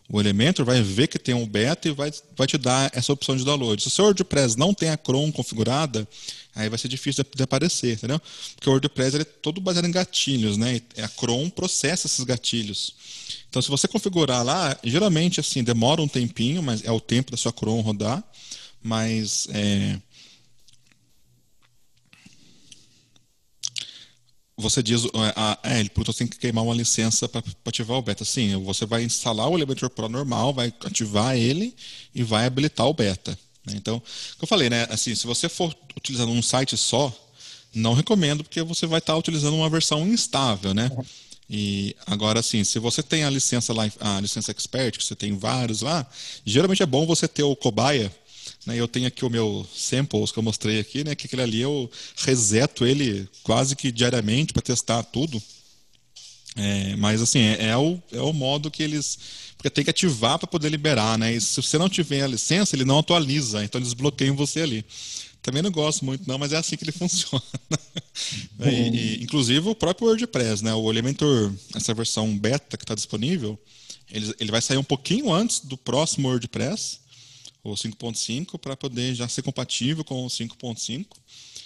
o 0.09 0.19
Elementor, 0.19 0.65
vai 0.65 0.81
ver 0.81 1.07
que 1.07 1.19
tem 1.19 1.33
um 1.35 1.47
beta 1.47 1.87
e 1.87 1.91
vai, 1.91 2.11
vai 2.37 2.47
te 2.47 2.57
dar 2.57 2.89
essa 2.93 3.11
opção 3.11 3.35
de 3.35 3.43
download. 3.43 3.81
Se 3.81 3.87
o 3.87 3.91
seu 3.91 4.05
WordPress 4.05 4.57
não 4.57 4.73
tem 4.73 4.89
a 4.89 4.97
Chrome 4.97 5.31
configurada, 5.31 6.07
aí 6.55 6.69
vai 6.69 6.79
ser 6.79 6.87
difícil 6.87 7.23
de, 7.35 7.43
aparecer, 7.43 7.93
entendeu? 7.93 8.19
Porque 8.55 8.69
o 8.69 8.71
WordPress 8.71 9.17
é 9.17 9.23
todo 9.23 9.59
baseado 9.59 9.85
em 9.85 9.91
gatilhos, 9.91 10.57
né? 10.57 10.81
A 10.97 11.07
Chrome 11.07 11.51
processa 11.51 12.07
esses 12.07 12.23
gatilhos. 12.23 12.95
Então, 13.49 13.61
se 13.61 13.69
você 13.69 13.87
configurar 13.87 14.43
lá, 14.43 14.77
geralmente 14.83 15.39
assim 15.39 15.63
demora 15.63 16.01
um 16.01 16.07
tempinho, 16.07 16.63
mas 16.63 16.83
é 16.83 16.91
o 16.91 16.99
tempo 16.99 17.31
da 17.31 17.37
sua 17.37 17.51
Chrome 17.51 17.81
rodar, 17.81 18.23
mas 18.81 19.47
é, 19.51 19.99
você 24.57 24.81
diz, 24.81 25.03
é, 25.63 25.79
ele 25.79 25.89
perguntou 25.89 26.13
tem 26.13 26.27
que 26.27 26.37
queimar 26.37 26.63
uma 26.63 26.73
licença 26.73 27.27
para 27.27 27.43
ativar 27.65 27.97
o 27.97 28.01
beta. 28.01 28.23
Sim, 28.23 28.55
você 28.63 28.85
vai 28.85 29.03
instalar 29.03 29.49
o 29.49 29.57
Elementor 29.57 29.89
Pro 29.89 30.07
normal, 30.07 30.53
vai 30.53 30.73
ativar 30.85 31.35
ele 31.35 31.75
e 32.13 32.23
vai 32.23 32.45
habilitar 32.45 32.87
o 32.87 32.93
beta. 32.93 33.37
Né? 33.65 33.73
Então, 33.75 33.97
o 33.97 34.01
que 34.37 34.43
eu 34.43 34.47
falei, 34.47 34.69
né? 34.69 34.87
Assim, 34.89 35.15
se 35.15 35.25
você 35.25 35.49
for 35.49 35.75
utilizando 35.95 36.31
um 36.31 36.41
site 36.41 36.77
só, 36.77 37.13
não 37.73 37.93
recomendo, 37.93 38.43
porque 38.43 38.61
você 38.61 38.85
vai 38.85 38.99
estar 38.99 39.17
utilizando 39.17 39.55
uma 39.55 39.69
versão 39.69 40.07
instável, 40.07 40.73
né? 40.73 40.89
E 41.49 41.95
agora, 42.07 42.39
assim, 42.39 42.63
se 42.63 42.79
você 42.79 43.03
tem 43.03 43.23
a 43.23 43.29
licença 43.29 43.71
lá, 43.73 43.83
a 43.99 44.19
licença 44.19 44.51
expert, 44.51 44.97
que 44.97 45.03
você 45.03 45.15
tem 45.15 45.37
vários 45.37 45.81
lá, 45.81 46.05
geralmente 46.45 46.81
é 46.81 46.85
bom 46.85 47.05
você 47.05 47.27
ter 47.27 47.43
o 47.43 47.55
cobaia. 47.55 48.11
Né? 48.65 48.77
Eu 48.77 48.87
tenho 48.87 49.07
aqui 49.07 49.23
o 49.23 49.29
meu 49.29 49.67
samples 49.75 50.31
que 50.31 50.39
eu 50.39 50.43
mostrei 50.43 50.79
aqui, 50.79 51.03
né? 51.03 51.13
Que 51.13 51.27
aquele 51.27 51.43
ali 51.43 51.61
eu 51.61 51.89
reseto 52.17 52.85
ele 52.85 53.29
quase 53.43 53.75
que 53.75 53.91
diariamente 53.91 54.53
para 54.53 54.61
testar 54.61 55.03
tudo. 55.03 55.41
É, 56.55 56.95
mas 56.95 57.21
assim, 57.21 57.39
é, 57.41 57.67
é, 57.67 57.77
o, 57.77 58.01
é 58.11 58.21
o 58.21 58.33
modo 58.33 58.71
que 58.71 58.81
eles 58.81 59.19
porque 59.65 59.69
tem 59.71 59.83
que 59.83 59.89
ativar 59.89 60.37
para 60.37 60.47
poder 60.47 60.69
liberar, 60.69 61.17
né? 61.17 61.33
E 61.33 61.41
se 61.41 61.55
você 61.59 61.77
não 61.77 61.89
tiver 61.89 62.21
a 62.21 62.27
licença, 62.27 62.75
ele 62.75 62.85
não 62.85 62.99
atualiza, 62.99 63.63
então 63.63 63.81
eles 63.81 63.93
bloqueiam 63.93 64.35
você 64.35 64.61
ali. 64.61 64.85
Também 65.41 65.63
não 65.63 65.71
gosto 65.71 66.05
muito, 66.05 66.27
não, 66.27 66.37
mas 66.37 66.53
é 66.53 66.57
assim 66.57 66.77
que 66.77 66.83
ele 66.83 66.91
funciona. 66.93 67.43
e, 68.63 68.69
e, 68.69 69.23
inclusive 69.23 69.67
o 69.67 69.73
próprio 69.73 70.07
WordPress, 70.07 70.63
né? 70.63 70.73
O 70.75 70.91
Elementor, 70.91 71.51
essa 71.73 71.95
versão 71.95 72.37
beta 72.37 72.77
que 72.77 72.83
está 72.83 72.93
disponível, 72.93 73.57
ele, 74.11 74.35
ele 74.39 74.51
vai 74.51 74.61
sair 74.61 74.77
um 74.77 74.83
pouquinho 74.83 75.33
antes 75.33 75.61
do 75.61 75.75
próximo 75.75 76.27
WordPress, 76.27 76.99
o 77.63 77.73
5.5, 77.73 78.59
para 78.59 78.77
poder 78.77 79.15
já 79.15 79.27
ser 79.27 79.41
compatível 79.41 80.03
com 80.03 80.25
o 80.25 80.27
5.5 80.27 81.05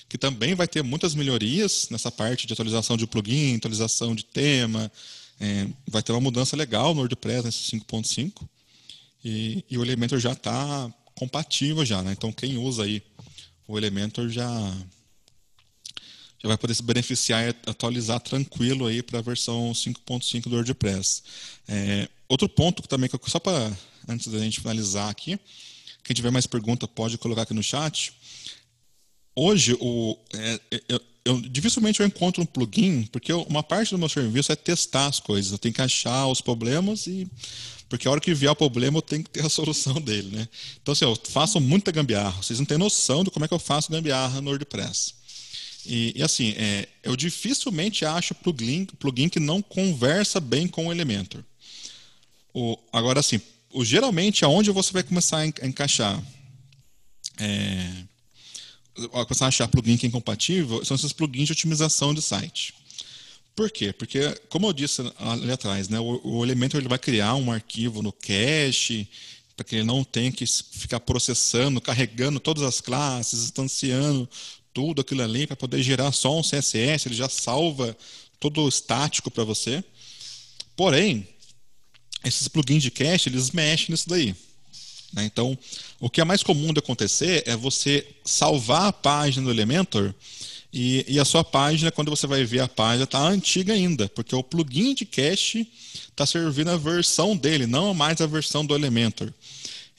que 0.07 0.17
também 0.17 0.55
vai 0.55 0.67
ter 0.67 0.81
muitas 0.81 1.13
melhorias 1.13 1.88
nessa 1.91 2.11
parte 2.11 2.47
de 2.47 2.53
atualização 2.53 2.97
de 2.97 3.05
plugin, 3.05 3.57
atualização 3.57 4.15
de 4.15 4.26
tema, 4.26 4.91
é, 5.40 5.68
vai 5.88 6.03
ter 6.03 6.11
uma 6.11 6.22
mudança 6.22 6.56
legal 6.56 6.94
no 6.94 7.02
WordPress 7.02 7.45
nesse 7.45 7.72
5.5 7.78 8.48
e, 9.24 9.64
e, 9.70 9.78
o 9.78 9.84
Elementor 9.84 10.20
já 10.20 10.34
está 10.34 10.94
compatível 11.16 11.86
já, 11.86 12.02
né? 12.02 12.11
Então 12.11 12.32
quem 12.32 12.57
usa 12.57 12.84
aí 12.84 13.02
o 13.68 13.78
Elementor 13.78 14.30
já 14.30 14.48
já 16.41 16.48
vai 16.48 16.57
poder 16.57 16.74
se 16.74 16.84
beneficiar 16.84 17.44
e 17.44 17.70
atualizar 17.70 18.20
tranquilo 18.22 18.88
aí 18.88 19.03
para 19.03 19.20
a 19.20 19.22
versão 19.22 19.74
5.5 19.74 20.44
do 20.44 20.56
WordPress. 20.56 21.24
É, 21.68 22.07
outro 22.30 22.48
ponto 22.48 22.82
que 22.82 22.88
também 22.88 23.10
só 23.28 23.40
para 23.40 23.72
antes 24.07 24.28
da 24.28 24.40
gente 24.40 24.61
finalizar 24.61 25.10
aqui, 25.10 25.38
quem 26.03 26.16
tiver 26.16 26.32
mais 26.32 26.48
pergunta 26.48 26.88
pode 26.88 27.18
colocar 27.18 27.41
aqui 27.41 27.53
no 27.53 27.61
chat. 27.61 28.14
Hoje 29.36 29.78
o 29.80 30.18
é, 30.34 30.60
é 30.72 31.02
eu 31.30 31.41
dificilmente 31.41 31.99
eu 31.99 32.07
encontro 32.07 32.41
um 32.41 32.45
plugin, 32.45 33.03
porque 33.11 33.31
eu, 33.31 33.43
uma 33.43 33.61
parte 33.61 33.91
do 33.91 33.99
meu 33.99 34.10
serviço 34.10 34.51
é 34.51 34.56
testar 34.56 35.06
as 35.06 35.19
coisas. 35.19 35.51
Eu 35.51 35.57
tenho 35.57 35.73
que 35.73 35.81
achar 35.81 36.27
os 36.27 36.41
problemas 36.41 37.06
e 37.06 37.27
porque 37.88 38.07
a 38.07 38.11
hora 38.11 38.22
que 38.22 38.34
vier 38.34 38.51
o 38.51 38.56
problema 38.56 38.97
eu 38.97 39.01
tenho 39.01 39.23
que 39.23 39.30
ter 39.30 39.45
a 39.45 39.49
solução 39.49 40.01
dele, 40.01 40.35
né? 40.35 40.47
Então 40.81 40.91
assim, 40.91 41.06
eu 41.06 41.15
faço 41.30 41.60
muita 41.60 41.91
gambiarra. 41.91 42.41
Vocês 42.41 42.57
não 42.57 42.65
têm 42.65 42.77
noção 42.77 43.23
de 43.23 43.30
como 43.30 43.45
é 43.45 43.47
que 43.47 43.53
eu 43.53 43.60
faço 43.60 43.91
gambiarra 43.91 44.41
no 44.41 44.49
WordPress. 44.49 45.14
E, 45.85 46.14
e 46.15 46.23
assim, 46.23 46.53
é, 46.57 46.88
eu 47.03 47.15
dificilmente 47.15 48.06
acho 48.06 48.34
plugin, 48.35 48.85
plugin 48.85 49.30
que 49.30 49.39
não 49.39 49.61
conversa 49.61 50.39
bem 50.39 50.68
com 50.68 50.88
o 50.88 50.91
Elementor. 50.91 51.43
O, 52.53 52.77
agora, 52.91 53.19
assim, 53.19 53.39
o, 53.72 53.85
geralmente 53.85 54.43
aonde 54.43 54.72
você 54.72 54.91
vai 54.91 55.03
começar 55.03 55.38
a 55.38 55.47
encaixar 55.68 56.22
é, 57.39 58.03
começar 59.07 59.45
a 59.45 59.47
achar 59.47 59.67
plugin 59.67 59.97
que 59.97 60.05
é 60.05 60.09
incompatível 60.09 60.84
são 60.84 60.95
esses 60.95 61.13
plugins 61.13 61.45
de 61.45 61.53
otimização 61.53 62.13
de 62.13 62.21
site. 62.21 62.73
Por 63.55 63.69
quê? 63.69 63.91
Porque, 63.91 64.19
como 64.49 64.67
eu 64.67 64.73
disse 64.73 65.01
ali 65.17 65.51
atrás, 65.51 65.89
né, 65.89 65.99
o, 65.99 66.21
o 66.23 66.45
Elementor 66.45 66.80
ele 66.80 66.89
vai 66.89 66.99
criar 66.99 67.35
um 67.35 67.51
arquivo 67.51 68.01
no 68.01 68.11
cache 68.11 69.07
para 69.55 69.65
que 69.65 69.76
ele 69.76 69.84
não 69.84 70.03
tenha 70.03 70.31
que 70.31 70.45
ficar 70.45 71.01
processando, 71.01 71.81
carregando 71.81 72.39
todas 72.39 72.63
as 72.63 72.80
classes, 72.80 73.43
instanciando 73.43 74.30
tudo 74.73 75.01
aquilo 75.01 75.21
ali 75.21 75.45
para 75.45 75.57
poder 75.57 75.84
gerar 75.84 76.11
só 76.13 76.38
um 76.38 76.41
CSS, 76.41 77.07
ele 77.07 77.15
já 77.15 77.27
salva 77.27 77.97
todo 78.39 78.61
o 78.61 78.69
estático 78.69 79.30
para 79.30 79.43
você. 79.43 79.84
Porém, 80.77 81.27
esses 82.23 82.47
plugins 82.47 82.84
de 82.84 82.91
cache, 82.91 83.27
eles 83.27 83.51
mexem 83.51 83.88
nisso 83.89 84.07
daí. 84.07 84.34
Né? 85.14 85.26
Então, 85.26 85.57
o 85.99 86.10
que 86.10 86.22
é 86.22 86.23
mais 86.23 86.44
comum 86.44 86.73
de 86.73 86.80
acontecer 86.80 87.44
é 87.45 87.56
você 87.56 88.06
salvar 88.23 88.88
a 88.88 88.94
página 88.94 89.45
do 89.45 89.52
Elementor 89.52 90.14
e, 90.72 91.03
e 91.07 91.19
a 91.19 91.26
sua 91.26 91.44
página, 91.44 91.91
quando 91.91 92.10
você 92.10 92.27
vai 92.27 92.44
ver 92.44 92.60
a 92.60 92.68
página, 92.68 93.03
está 93.03 93.27
antiga 93.27 93.73
ainda, 93.73 94.07
porque 94.10 94.36
o 94.36 94.44
plugin 94.44 94.94
de 94.94 95.03
cache 95.03 95.68
está 96.10 96.26
servindo 96.26 96.69
a 96.69 96.77
versão 96.77 97.36
dele, 97.36 97.65
não 97.65 97.94
mais 97.94 98.22
a 98.22 98.27
versão 98.27 98.64
do 98.64 98.76
Elementor. 98.76 99.34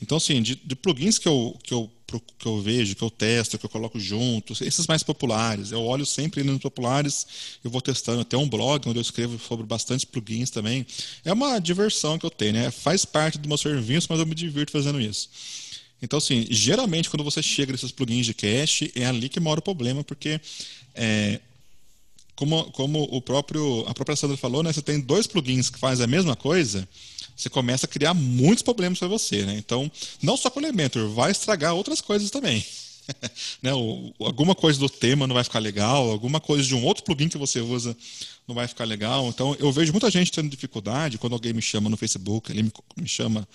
Então, 0.00 0.16
assim, 0.16 0.40
de, 0.40 0.54
de 0.54 0.76
plugins 0.76 1.18
que 1.18 1.28
eu, 1.28 1.58
que, 1.62 1.74
eu, 1.74 1.90
que 2.18 2.46
eu 2.46 2.60
vejo, 2.60 2.96
que 2.96 3.02
eu 3.02 3.10
testo, 3.10 3.58
que 3.58 3.66
eu 3.66 3.70
coloco 3.70 4.00
junto, 4.00 4.52
esses 4.64 4.86
mais 4.86 5.02
populares, 5.02 5.70
eu 5.70 5.82
olho 5.82 6.06
sempre 6.06 6.42
nos 6.42 6.58
populares, 6.58 7.26
eu 7.62 7.70
vou 7.70 7.80
testando. 7.80 8.24
Tem 8.24 8.38
um 8.38 8.48
blog 8.48 8.88
onde 8.88 8.98
eu 8.98 9.02
escrevo 9.02 9.38
sobre 9.38 9.66
bastante 9.66 10.06
plugins 10.06 10.50
também. 10.50 10.86
É 11.24 11.32
uma 11.32 11.58
diversão 11.58 12.18
que 12.18 12.26
eu 12.26 12.30
tenho, 12.30 12.54
né? 12.54 12.70
Faz 12.70 13.04
parte 13.04 13.38
do 13.38 13.46
meu 13.46 13.58
serviço, 13.58 14.08
mas 14.10 14.18
eu 14.18 14.26
me 14.26 14.34
divirto 14.34 14.72
fazendo 14.72 15.00
isso. 15.00 15.28
Então, 16.02 16.16
assim, 16.16 16.46
geralmente 16.50 17.10
quando 17.10 17.22
você 17.22 17.42
chega 17.42 17.72
nesses 17.72 17.92
plugins 17.92 18.26
de 18.26 18.34
cache, 18.34 18.90
é 18.94 19.04
ali 19.04 19.28
que 19.28 19.38
mora 19.38 19.60
o 19.60 19.62
problema, 19.62 20.02
porque 20.02 20.40
é, 20.94 21.40
como, 22.34 22.64
como 22.72 23.02
o 23.10 23.20
próprio, 23.20 23.84
a 23.86 23.92
própria 23.92 24.16
Sandra 24.16 24.36
falou, 24.36 24.62
né, 24.62 24.72
você 24.72 24.80
tem 24.80 24.98
dois 24.98 25.26
plugins 25.26 25.68
que 25.68 25.78
fazem 25.78 26.04
a 26.04 26.06
mesma 26.06 26.34
coisa, 26.34 26.88
você 27.40 27.50
começa 27.50 27.86
a 27.86 27.88
criar 27.88 28.14
muitos 28.14 28.62
problemas 28.62 28.98
para 28.98 29.08
você. 29.08 29.44
Né? 29.44 29.54
Então, 29.56 29.90
não 30.22 30.36
só 30.36 30.50
com 30.50 30.60
o 30.60 30.62
Elementor, 30.62 31.08
vai 31.10 31.30
estragar 31.30 31.74
outras 31.74 32.00
coisas 32.00 32.30
também. 32.30 32.64
né, 33.62 33.74
o, 33.74 34.12
alguma 34.20 34.54
coisa 34.54 34.78
do 34.78 34.88
tema 34.88 35.26
não 35.26 35.34
vai 35.34 35.44
ficar 35.44 35.58
legal, 35.58 36.10
alguma 36.10 36.40
coisa 36.40 36.66
de 36.66 36.74
um 36.74 36.84
outro 36.84 37.04
plugin 37.04 37.28
que 37.28 37.38
você 37.38 37.60
usa 37.60 37.96
não 38.46 38.54
vai 38.54 38.66
ficar 38.66 38.84
legal. 38.84 39.28
Então, 39.28 39.56
eu 39.58 39.70
vejo 39.72 39.92
muita 39.92 40.10
gente 40.10 40.32
tendo 40.32 40.48
dificuldade 40.48 41.18
quando 41.18 41.34
alguém 41.34 41.52
me 41.52 41.62
chama 41.62 41.88
no 41.88 41.96
Facebook, 41.96 42.50
ele 42.50 42.64
me, 42.64 42.72
me 42.96 43.08
chama 43.08 43.46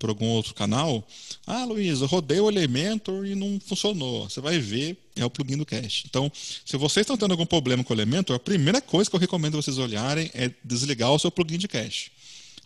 por 0.00 0.08
algum 0.08 0.26
outro 0.26 0.54
canal. 0.54 1.06
Ah, 1.46 1.64
Luiz, 1.64 2.00
eu 2.00 2.06
rodei 2.06 2.40
o 2.40 2.48
Elementor 2.48 3.26
e 3.26 3.34
não 3.34 3.60
funcionou. 3.60 4.28
Você 4.28 4.40
vai 4.40 4.58
ver, 4.58 4.96
é 5.14 5.24
o 5.24 5.30
plugin 5.30 5.58
do 5.58 5.66
cache. 5.66 6.04
Então, 6.08 6.32
se 6.64 6.76
vocês 6.78 7.04
estão 7.04 7.18
tendo 7.18 7.32
algum 7.32 7.44
problema 7.44 7.84
com 7.84 7.92
o 7.92 7.96
Elementor, 7.96 8.34
a 8.34 8.40
primeira 8.40 8.80
coisa 8.80 9.10
que 9.10 9.14
eu 9.14 9.20
recomendo 9.20 9.60
vocês 9.60 9.76
olharem 9.76 10.30
é 10.32 10.50
desligar 10.64 11.12
o 11.12 11.18
seu 11.18 11.30
plugin 11.30 11.58
de 11.58 11.68
cache. 11.68 12.10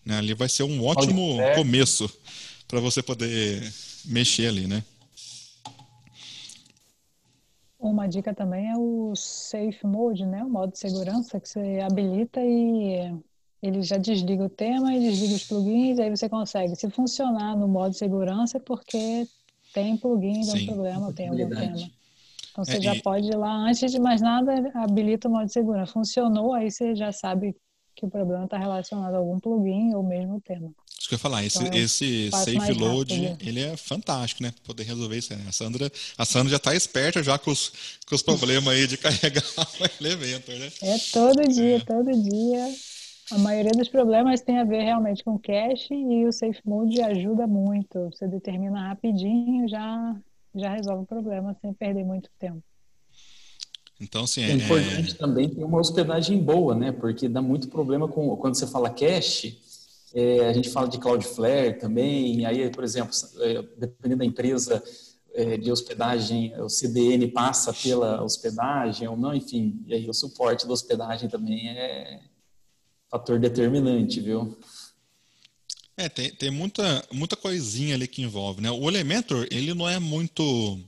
Né? 0.05 0.19
Ali 0.19 0.35
vai 0.35 0.49
ser 0.49 0.63
um 0.65 0.85
ótimo 0.85 1.39
começo 1.55 2.11
para 2.69 2.81
você 2.81 3.03
poder 3.03 3.73
mexer 4.05 4.49
ali, 4.49 4.67
né? 4.67 4.83
Uma 7.79 8.07
dica 8.07 8.33
também 8.35 8.71
é 8.71 8.77
o 8.77 9.15
Safe 9.15 9.87
Mode, 9.87 10.25
né? 10.25 10.43
O 10.43 10.49
modo 10.49 10.73
de 10.73 10.79
segurança 10.79 11.39
que 11.39 11.49
você 11.49 11.81
habilita 11.83 12.41
e 12.41 13.15
ele 13.63 13.83
já 13.83 13.99
desliga 13.99 14.45
o 14.45 14.49
tema 14.49 14.95
e 14.95 15.01
desliga 15.01 15.35
os 15.35 15.45
plugins, 15.45 15.99
aí 15.99 16.11
você 16.11 16.29
consegue. 16.29 16.77
Se 16.77 16.89
funcionar 16.91 17.57
no 17.57 17.69
modo 17.69 17.95
segurança, 17.95 18.57
é 18.57 18.61
porque 18.61 19.27
tem 19.73 19.97
plugin, 19.97 20.41
tem 20.43 20.63
um 20.63 20.67
problema, 20.67 21.13
tem 21.13 21.29
algum 21.29 21.49
tema. 21.49 21.77
Então 22.53 22.65
você 22.65 22.77
é, 22.77 22.81
já 22.81 22.95
e... 22.95 23.03
pode 23.03 23.27
ir 23.27 23.37
lá, 23.37 23.55
antes 23.55 23.91
de 23.91 23.99
mais 23.99 24.21
nada, 24.21 24.71
habilita 24.75 25.29
o 25.29 25.31
modo 25.31 25.49
segurança. 25.51 25.93
Funcionou, 25.93 26.55
aí 26.55 26.71
você 26.71 26.95
já 26.95 27.11
sabe 27.13 27.55
que 27.95 28.05
o 28.05 28.11
problema 28.11 28.45
está 28.45 28.59
relacionado 28.59 29.15
a 29.15 29.19
algum 29.19 29.39
plugin 29.39 29.95
ou 29.95 30.03
mesmo 30.03 30.37
o 30.37 30.41
tema. 30.41 30.73
Isso 30.99 31.09
que 31.09 31.15
eu 31.15 31.17
ia 31.17 31.21
falar, 31.21 31.45
esse, 31.45 31.63
então, 31.63 31.79
esse 31.79 32.31
safe 32.31 32.73
load, 32.73 33.27
rápido. 33.27 33.49
ele 33.49 33.61
é 33.61 33.77
fantástico, 33.77 34.43
né? 34.43 34.55
Poder 34.65 34.85
resolver 34.85 35.19
isso. 35.19 35.37
Né? 35.37 35.45
A 35.47 35.53
Sandra, 35.53 35.93
a 36.17 36.25
Sandra 36.25 36.51
já 36.51 36.57
está 36.57 36.75
esperta 36.75 37.23
já 37.23 37.39
com 37.39 37.51
os, 37.51 37.99
com 38.09 38.15
os 38.15 38.23
problemas 38.23 38.75
aí 38.75 38.87
de 38.87 38.97
carregar 38.99 39.45
o 39.45 40.05
elemento, 40.05 40.51
né? 40.53 40.73
É 40.83 40.97
todo 41.13 41.47
dia, 41.47 41.77
é. 41.77 41.81
todo 41.81 42.11
dia. 42.11 42.75
A 43.33 43.39
maioria 43.39 43.73
dos 43.73 43.89
problemas 43.89 44.41
tem 44.41 44.59
a 44.59 44.65
ver 44.65 44.83
realmente 44.83 45.23
com 45.23 45.39
cache 45.39 45.95
e 45.95 46.27
o 46.27 46.33
Safe 46.33 46.61
Mode 46.65 47.01
ajuda 47.01 47.47
muito. 47.47 48.11
Você 48.11 48.27
determina 48.27 48.89
rapidinho, 48.89 49.69
já, 49.69 50.17
já 50.55 50.75
resolve 50.75 51.05
o 51.05 51.07
problema 51.07 51.55
sem 51.61 51.73
perder 51.73 52.05
muito 52.05 52.31
tempo. 52.39 52.63
Então, 54.05 54.25
assim, 54.25 54.43
é, 54.43 54.51
é 54.51 54.55
importante 54.55 55.15
também 55.15 55.49
ter 55.49 55.65
uma 55.65 55.79
hospedagem 55.79 56.39
boa, 56.39 56.75
né? 56.75 56.93
Porque 56.93 57.29
dá 57.29 57.41
muito 57.41 57.69
problema 57.69 58.07
com 58.07 58.37
quando 58.37 58.55
você 58.55 58.67
fala 58.67 58.91
cache, 58.91 59.59
é, 60.15 60.47
a 60.49 60.53
gente 60.53 60.69
fala 60.69 60.87
de 60.89 60.99
Cloudflare 60.99 61.79
também, 61.79 62.47
aí, 62.47 62.71
por 62.71 62.85
exemplo, 62.85 63.13
é, 63.41 63.63
dependendo 63.79 64.19
da 64.19 64.25
empresa 64.25 64.83
é, 65.35 65.57
de 65.57 65.73
hospedagem, 65.73 66.55
o 66.61 66.69
CDN 66.69 67.27
passa 67.29 67.73
pela 67.73 68.23
hospedagem 68.23 69.09
ou 69.09 69.17
não, 69.17 69.35
enfim, 69.35 69.83
e 69.87 69.95
aí 69.95 70.09
o 70.09 70.15
suporte 70.15 70.67
da 70.67 70.73
hospedagem 70.73 71.29
também 71.29 71.69
é, 71.71 72.21
fator 73.11 73.41
determinante, 73.41 74.21
viu? 74.21 74.57
É, 75.97 76.09
tem, 76.09 76.31
tem 76.31 76.51
muita, 76.51 77.05
muita 77.13 77.37
coisinha 77.37 77.95
ali 77.95 78.07
que 78.07 78.23
envolve, 78.23 78.61
né? 78.61 78.71
O 78.71 78.89
Elementor, 78.89 79.47
ele 79.51 79.75
não 79.75 79.89
é 79.89 79.99
muito, 79.99 80.79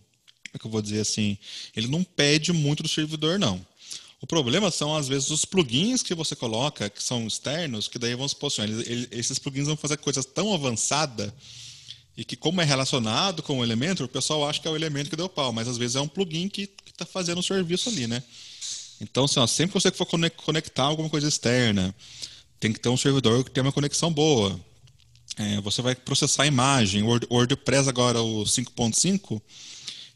como 0.57 0.59
é 0.59 0.59
que 0.59 0.67
eu 0.67 0.71
vou 0.71 0.83
dizer 0.83 1.01
assim, 1.01 1.37
ele 1.75 1.89
não 1.89 2.03
pede 2.03 2.53
muito 2.53 2.83
do 2.83 2.89
servidor, 2.89 3.39
não. 3.39 3.65
O 4.21 4.27
problema 4.27 4.71
são, 4.71 4.97
às 4.97 5.07
vezes, 5.07 5.31
os 5.31 5.45
plugins 5.45 6.03
que 6.03 6.15
você 6.15 6.35
coloca, 6.35 6.89
que 6.89 7.03
são 7.03 7.27
externos, 7.27 7.87
que 7.87 7.99
daí 7.99 8.15
vão 8.15 8.27
se 8.27 8.35
posicionar. 8.35 8.75
Esses 9.11 9.39
plugins 9.39 9.67
vão 9.67 9.77
fazer 9.77 9.99
coisas 9.99 10.25
tão 10.25 10.55
avançadas 10.55 11.31
e 12.17 12.25
que, 12.25 12.35
como 12.35 12.63
é 12.63 12.65
relacionado 12.65 13.43
com 13.43 13.59
o 13.59 13.63
Elementor, 13.63 14.07
o 14.07 14.09
pessoal 14.09 14.49
acha 14.49 14.59
que 14.61 14.67
é 14.67 14.71
o 14.71 14.77
elemento 14.77 15.11
que 15.11 15.17
deu 15.17 15.29
pau, 15.29 15.53
mas 15.53 15.69
às 15.69 15.77
vezes 15.77 15.97
é 15.97 16.01
um 16.01 16.09
plugin 16.09 16.49
que 16.49 16.71
está 16.87 17.05
fazendo 17.05 17.39
o 17.39 17.43
serviço 17.43 17.91
ali, 17.91 18.07
né? 18.07 18.23
Então, 19.01 19.25
assim, 19.25 19.39
ó, 19.39 19.47
sempre 19.47 19.75
que 19.75 19.83
você 19.83 19.91
for 19.91 20.07
conectar 20.07 20.85
alguma 20.85 21.11
coisa 21.11 21.29
externa, 21.29 21.95
tem 22.59 22.73
que 22.73 22.81
ter 22.81 22.89
um 22.89 22.97
servidor 22.97 23.45
que 23.45 23.51
tenha 23.51 23.65
uma 23.65 23.73
conexão 23.73 24.11
boa. 24.11 24.59
É, 25.37 25.61
você 25.61 25.83
vai 25.83 25.95
processar 25.95 26.45
a 26.45 26.47
imagem. 26.47 27.03
O 27.03 27.21
WordPress 27.31 27.89
agora, 27.89 28.23
o 28.23 28.45
5.5, 28.45 29.41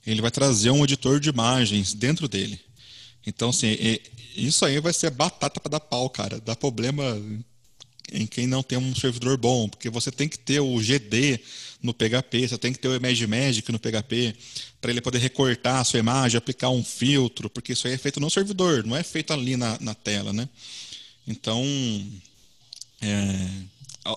ele 0.06 0.20
vai 0.20 0.30
trazer 0.30 0.70
um 0.70 0.84
editor 0.84 1.20
de 1.20 1.28
imagens 1.28 1.94
dentro 1.94 2.28
dele. 2.28 2.60
Então, 3.26 3.50
assim, 3.50 3.76
isso 4.34 4.64
aí 4.64 4.80
vai 4.80 4.92
ser 4.92 5.10
batata 5.10 5.60
para 5.60 5.70
dar 5.70 5.80
pau, 5.80 6.08
cara. 6.08 6.40
Dá 6.40 6.56
problema 6.56 7.20
em 8.12 8.26
quem 8.26 8.46
não 8.46 8.62
tem 8.62 8.78
um 8.78 8.94
servidor 8.94 9.36
bom, 9.36 9.68
porque 9.68 9.88
você 9.88 10.10
tem 10.10 10.28
que 10.28 10.38
ter 10.38 10.60
o 10.60 10.80
GD 10.80 11.40
no 11.82 11.94
PHP, 11.94 12.48
você 12.48 12.58
tem 12.58 12.72
que 12.72 12.78
ter 12.78 12.88
o 12.88 12.94
Image 12.94 13.26
Magic 13.26 13.70
no 13.70 13.78
PHP, 13.78 14.34
para 14.80 14.90
ele 14.90 15.00
poder 15.00 15.18
recortar 15.18 15.76
a 15.76 15.84
sua 15.84 15.98
imagem, 15.98 16.36
aplicar 16.36 16.70
um 16.70 16.84
filtro, 16.84 17.48
porque 17.48 17.72
isso 17.72 17.86
aí 17.86 17.94
é 17.94 17.98
feito 17.98 18.20
no 18.20 18.30
servidor, 18.30 18.84
não 18.84 18.96
é 18.96 19.02
feito 19.02 19.32
ali 19.32 19.56
na, 19.56 19.78
na 19.80 19.94
tela, 19.94 20.32
né? 20.32 20.48
Então, 21.26 21.64
é, 23.00 23.48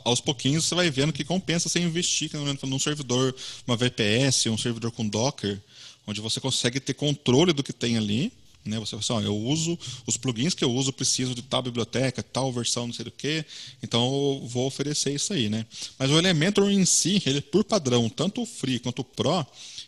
aos 0.04 0.20
pouquinhos 0.20 0.66
você 0.66 0.76
vai 0.76 0.90
vendo 0.90 1.14
que 1.14 1.24
compensa 1.24 1.70
você 1.70 1.80
investir 1.80 2.32
num 2.64 2.80
servidor, 2.80 3.36
uma 3.68 3.78
VPS, 3.78 4.48
um 4.48 4.58
servidor 4.58 4.92
com 4.92 5.08
Docker, 5.08 5.62
onde 6.08 6.22
você 6.22 6.40
consegue 6.40 6.80
ter 6.80 6.94
controle 6.94 7.54
do 7.54 7.64
que 7.64 7.74
tem 7.74 7.98
ali, 7.98 8.32
né? 8.66 8.80
Você 8.80 8.92
fala 8.92 9.02
assim, 9.02 9.14
ó, 9.14 9.22
eu 9.22 9.38
uso 9.38 9.78
os 10.06 10.18
plugins 10.18 10.54
que 10.54 10.64
eu 10.64 10.72
uso, 10.72 10.94
preciso 10.94 11.36
de 11.36 11.42
tal 11.42 11.62
biblioteca, 11.62 12.24
tal 12.24 12.52
versão, 12.52 12.88
não 12.88 12.94
sei 12.94 13.06
do 13.06 13.12
que, 13.12 13.46
então 13.82 14.06
eu 14.06 14.48
vou 14.48 14.66
oferecer 14.66 15.14
isso 15.14 15.34
aí, 15.34 15.50
né? 15.50 15.66
Mas 16.00 16.10
o 16.10 16.18
Elementor 16.18 16.70
em 16.70 16.86
si, 16.86 17.22
ele 17.26 17.42
por 17.42 17.64
padrão, 17.64 18.10
tanto 18.10 18.42
o 18.42 18.46
Free 18.46 18.80
quanto 18.80 19.00
o 19.00 19.04
Pro, 19.04 19.46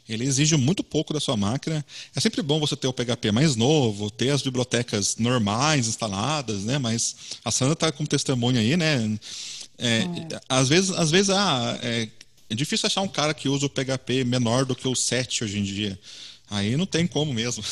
ele 0.08 0.24
exige 0.24 0.56
muito 0.56 0.84
pouco 0.84 1.14
da 1.14 1.20
sua 1.20 1.36
máquina. 1.36 1.84
É 2.16 2.20
sempre 2.20 2.42
bom 2.44 2.60
você 2.60 2.76
ter 2.76 2.88
o 2.88 2.94
PHP 2.94 3.32
mais 3.32 3.56
novo, 3.56 4.12
ter 4.12 4.30
as 4.30 4.44
bibliotecas 4.44 5.16
normais 5.18 5.88
instaladas, 5.88 6.64
né? 6.64 6.78
Mas 6.78 7.16
a 7.44 7.50
Sandra 7.50 7.74
está 7.74 7.92
como 7.92 8.08
testemunha 8.08 8.62
aí, 8.62 8.78
né? 8.78 9.18
É, 9.78 9.98
é. 9.98 10.42
Às 10.48 10.70
vezes, 10.70 10.92
às 10.92 11.10
vezes 11.10 11.32
ah, 11.32 11.80
é, 11.82 12.08
é 12.50 12.56
difícil 12.56 12.88
achar 12.88 13.02
um 13.02 13.08
cara 13.08 13.34
que 13.34 13.50
usa 13.50 13.66
o 13.66 13.70
PHP 13.70 14.24
menor 14.24 14.66
do 14.66 14.76
que 14.76 14.88
o 14.88 14.96
7 14.96 15.44
hoje 15.44 15.60
em 15.60 15.64
dia. 15.64 16.00
Aí 16.50 16.78
não 16.78 16.86
tem 16.86 17.08
como 17.08 17.34
mesmo. 17.34 17.64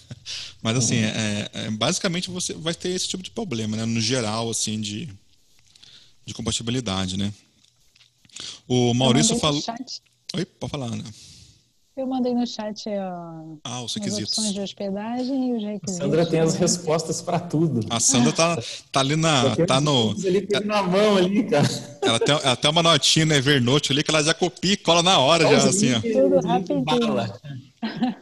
Mas 0.62 0.76
assim, 0.76 0.98
uhum. 0.98 1.08
é, 1.08 1.50
é, 1.54 1.70
basicamente 1.70 2.30
você 2.30 2.52
vai 2.52 2.74
ter 2.74 2.90
esse 2.90 3.08
tipo 3.08 3.22
de 3.22 3.30
problema, 3.30 3.76
né? 3.76 3.86
No 3.86 4.00
geral, 4.00 4.50
assim, 4.50 4.80
de, 4.80 5.08
de 6.26 6.34
compatibilidade, 6.34 7.16
né? 7.16 7.32
O 8.68 8.92
Maurício 8.92 9.38
falou. 9.38 9.62
Oi, 10.34 10.44
pode 10.44 10.70
falar, 10.70 10.86
Ana. 10.86 11.04
Eu 12.00 12.06
mandei 12.06 12.32
no 12.32 12.46
chat 12.46 12.88
ah, 13.62 13.82
os 13.82 13.94
requisitos. 13.94 14.32
as 14.32 14.38
opções 14.38 14.54
de 14.54 14.60
hospedagem 14.62 15.50
e 15.50 15.52
os 15.52 15.62
requisitos. 15.62 16.00
A 16.00 16.04
Sandra 16.04 16.24
tem 16.24 16.40
as 16.40 16.54
respostas 16.54 17.20
para 17.20 17.38
tudo. 17.38 17.80
A 17.90 18.00
Sandra 18.00 18.32
tá, 18.32 18.58
tá 18.90 19.00
ali 19.00 19.16
na. 19.16 19.54
Tá 19.66 19.82
no, 19.82 20.12
ali, 20.12 20.48
na 20.64 20.82
mão 20.82 21.18
ali, 21.18 21.44
cara. 21.44 21.68
Ela 22.00 22.18
tem 22.18 22.34
até 22.34 22.70
uma 22.70 22.82
notinha 22.82 23.26
no 23.26 23.34
Evernote 23.34 23.92
ali 23.92 24.02
que 24.02 24.10
ela 24.10 24.24
já 24.24 24.32
copia 24.32 24.72
e 24.72 24.76
cola 24.78 25.02
na 25.02 25.18
hora, 25.18 25.46
já, 25.46 25.68
assim, 25.68 25.92
ó. 25.92 26.00
Tudo 26.00 26.40
rapidinho. 26.40 26.84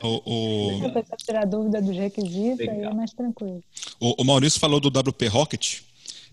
O, 0.02 0.82
o... 0.84 0.90
Para 0.90 1.16
tirar 1.16 1.44
dúvida 1.44 1.80
dos 1.80 1.96
requisitos, 1.96 2.68
aí 2.68 2.82
é 2.82 2.92
mais 2.92 3.12
tranquilo. 3.12 3.62
O, 4.00 4.22
o 4.22 4.24
Maurício 4.24 4.59
falou 4.59 4.80
do 4.80 4.88
WP 4.88 5.28
Rocket. 5.28 5.82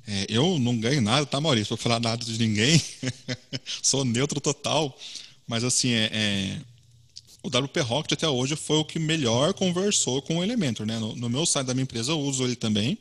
É, 0.07 0.25
eu 0.29 0.57
não 0.57 0.75
ganho 0.79 1.01
nada, 1.01 1.27
tá, 1.27 1.39
Maurício? 1.39 1.75
Vou 1.75 1.77
falar 1.77 1.99
nada 1.99 2.25
de 2.25 2.39
ninguém. 2.39 2.81
Sou 3.83 4.03
neutro 4.03 4.41
total. 4.41 4.95
Mas, 5.47 5.63
assim, 5.63 5.91
é, 5.91 6.09
é, 6.11 6.57
o 7.45 7.47
WP 7.47 7.79
Rocket 7.81 8.13
até 8.13 8.27
hoje 8.27 8.55
foi 8.55 8.77
o 8.77 8.85
que 8.85 8.97
melhor 8.97 9.53
conversou 9.53 10.21
com 10.21 10.37
o 10.37 10.43
Elementor. 10.43 10.85
Né? 10.85 10.97
No, 10.97 11.15
no 11.15 11.29
meu 11.29 11.45
site 11.45 11.67
da 11.67 11.73
minha 11.73 11.83
empresa 11.83 12.11
eu 12.11 12.19
uso 12.19 12.43
ele 12.43 12.55
também. 12.55 12.97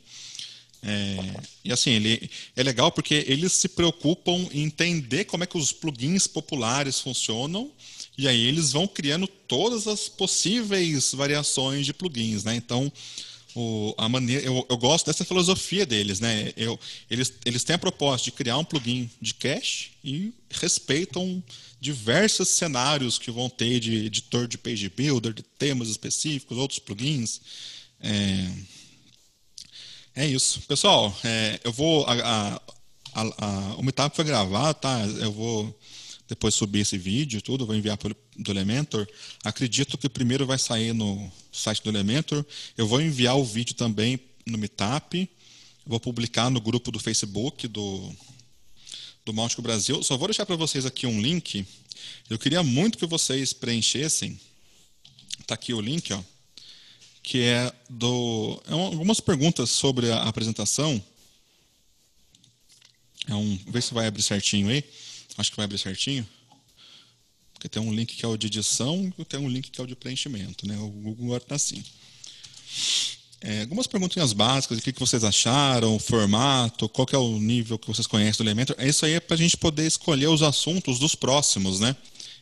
É, 0.82 1.16
e 1.64 1.72
assim, 1.72 1.92
ele 1.92 2.30
é 2.54 2.62
legal 2.62 2.92
porque 2.92 3.24
eles 3.26 3.52
se 3.52 3.68
preocupam 3.68 4.46
em 4.52 4.64
entender 4.64 5.24
como 5.24 5.42
é 5.42 5.46
que 5.46 5.56
os 5.56 5.72
plugins 5.72 6.26
populares 6.26 7.00
funcionam 7.00 7.70
e 8.18 8.28
aí 8.28 8.44
eles 8.44 8.70
vão 8.70 8.86
criando 8.86 9.26
todas 9.26 9.88
as 9.88 10.08
possíveis 10.08 11.12
variações 11.14 11.86
de 11.86 11.94
plugins, 11.94 12.44
né? 12.44 12.54
Então, 12.54 12.92
o, 13.54 13.94
a 13.96 14.08
maneira, 14.08 14.44
eu, 14.44 14.66
eu, 14.68 14.76
gosto 14.76 15.06
dessa 15.06 15.24
filosofia 15.24 15.86
deles, 15.86 16.20
né? 16.20 16.52
Eu, 16.54 16.78
eles, 17.10 17.32
eles 17.46 17.64
têm 17.64 17.76
a 17.76 17.78
proposta 17.78 18.26
de 18.26 18.32
criar 18.32 18.58
um 18.58 18.64
plugin 18.64 19.08
de 19.20 19.32
cache 19.32 19.92
e 20.04 20.34
respeitam 20.50 21.42
diversos 21.84 22.48
cenários 22.48 23.18
que 23.18 23.30
vão 23.30 23.50
ter 23.50 23.78
de 23.78 24.06
editor 24.06 24.48
de 24.48 24.56
page 24.56 24.88
builder, 24.88 25.34
de 25.34 25.42
temas 25.42 25.88
específicos, 25.88 26.56
outros 26.56 26.78
plugins. 26.78 27.42
É, 28.00 28.50
é 30.16 30.26
isso. 30.26 30.62
Pessoal, 30.62 31.14
é, 31.22 31.60
eu 31.62 31.70
vou. 31.70 32.06
A, 32.06 32.58
a, 33.14 33.22
a, 33.22 33.74
o 33.76 33.82
Meetup 33.82 34.16
foi 34.16 34.24
gravado, 34.24 34.80
tá? 34.80 34.98
Eu 35.20 35.30
vou 35.30 35.78
depois 36.26 36.54
subir 36.54 36.80
esse 36.80 36.96
vídeo 36.96 37.42
tudo, 37.42 37.66
vou 37.66 37.76
enviar 37.76 37.98
pro, 37.98 38.16
do 38.34 38.50
Elementor. 38.50 39.06
Acredito 39.44 39.98
que 39.98 40.08
primeiro 40.08 40.46
vai 40.46 40.58
sair 40.58 40.94
no 40.94 41.30
site 41.52 41.82
do 41.82 41.90
Elementor. 41.90 42.46
Eu 42.78 42.86
vou 42.86 43.02
enviar 43.02 43.36
o 43.36 43.44
vídeo 43.44 43.74
também 43.74 44.18
no 44.46 44.56
Meetup. 44.56 45.28
Vou 45.86 46.00
publicar 46.00 46.48
no 46.48 46.62
grupo 46.62 46.90
do 46.90 46.98
Facebook 46.98 47.68
do, 47.68 48.10
do 49.24 49.32
Máutico 49.32 49.62
Brasil. 49.62 50.02
Só 50.02 50.16
vou 50.16 50.28
deixar 50.28 50.44
para 50.44 50.56
vocês 50.56 50.84
aqui 50.84 51.06
um 51.06 51.20
link. 51.20 51.66
Eu 52.28 52.38
queria 52.38 52.62
muito 52.62 52.98
que 52.98 53.06
vocês 53.06 53.52
preenchessem. 53.52 54.38
Está 55.40 55.54
aqui 55.54 55.72
o 55.72 55.80
link, 55.80 56.12
ó, 56.12 56.22
que 57.22 57.40
é 57.40 57.72
do 57.88 58.62
é 58.66 58.74
um, 58.74 58.80
algumas 58.80 59.20
perguntas 59.20 59.70
sobre 59.70 60.10
a 60.10 60.22
apresentação. 60.24 61.02
É 63.26 63.34
um, 63.34 63.56
ver 63.66 63.82
se 63.82 63.94
vai 63.94 64.06
abrir 64.06 64.22
certinho 64.22 64.68
aí. 64.68 64.84
Acho 65.38 65.50
que 65.50 65.56
vai 65.56 65.64
abrir 65.64 65.78
certinho. 65.78 66.28
Porque 67.54 67.68
tem 67.68 67.82
um 67.82 67.92
link 67.92 68.14
que 68.14 68.24
é 68.24 68.28
o 68.28 68.36
de 68.36 68.46
edição 68.46 69.12
e 69.18 69.24
tem 69.24 69.40
um 69.40 69.48
link 69.48 69.70
que 69.70 69.80
é 69.80 69.84
o 69.84 69.86
de 69.86 69.96
preenchimento. 69.96 70.66
Né? 70.68 70.76
O 70.76 70.88
Google 70.88 71.26
agora 71.26 71.42
está 71.42 71.54
assim. 71.54 71.82
É, 73.46 73.60
algumas 73.60 73.86
perguntinhas 73.86 74.32
básicas, 74.32 74.78
o 74.78 74.80
que, 74.80 74.90
que 74.90 74.98
vocês 74.98 75.22
acharam, 75.22 75.96
o 75.96 75.98
formato, 75.98 76.88
qual 76.88 77.06
é 77.12 77.18
o 77.18 77.38
nível 77.38 77.78
que 77.78 77.86
vocês 77.86 78.06
conhecem 78.06 78.42
do 78.42 78.48
Elementor. 78.48 78.74
É 78.78 78.88
isso 78.88 79.04
aí 79.04 79.12
é 79.12 79.20
para 79.20 79.34
a 79.34 79.38
gente 79.38 79.54
poder 79.54 79.86
escolher 79.86 80.28
os 80.28 80.42
assuntos 80.42 80.98
dos 80.98 81.14
próximos, 81.14 81.78
né? 81.78 81.94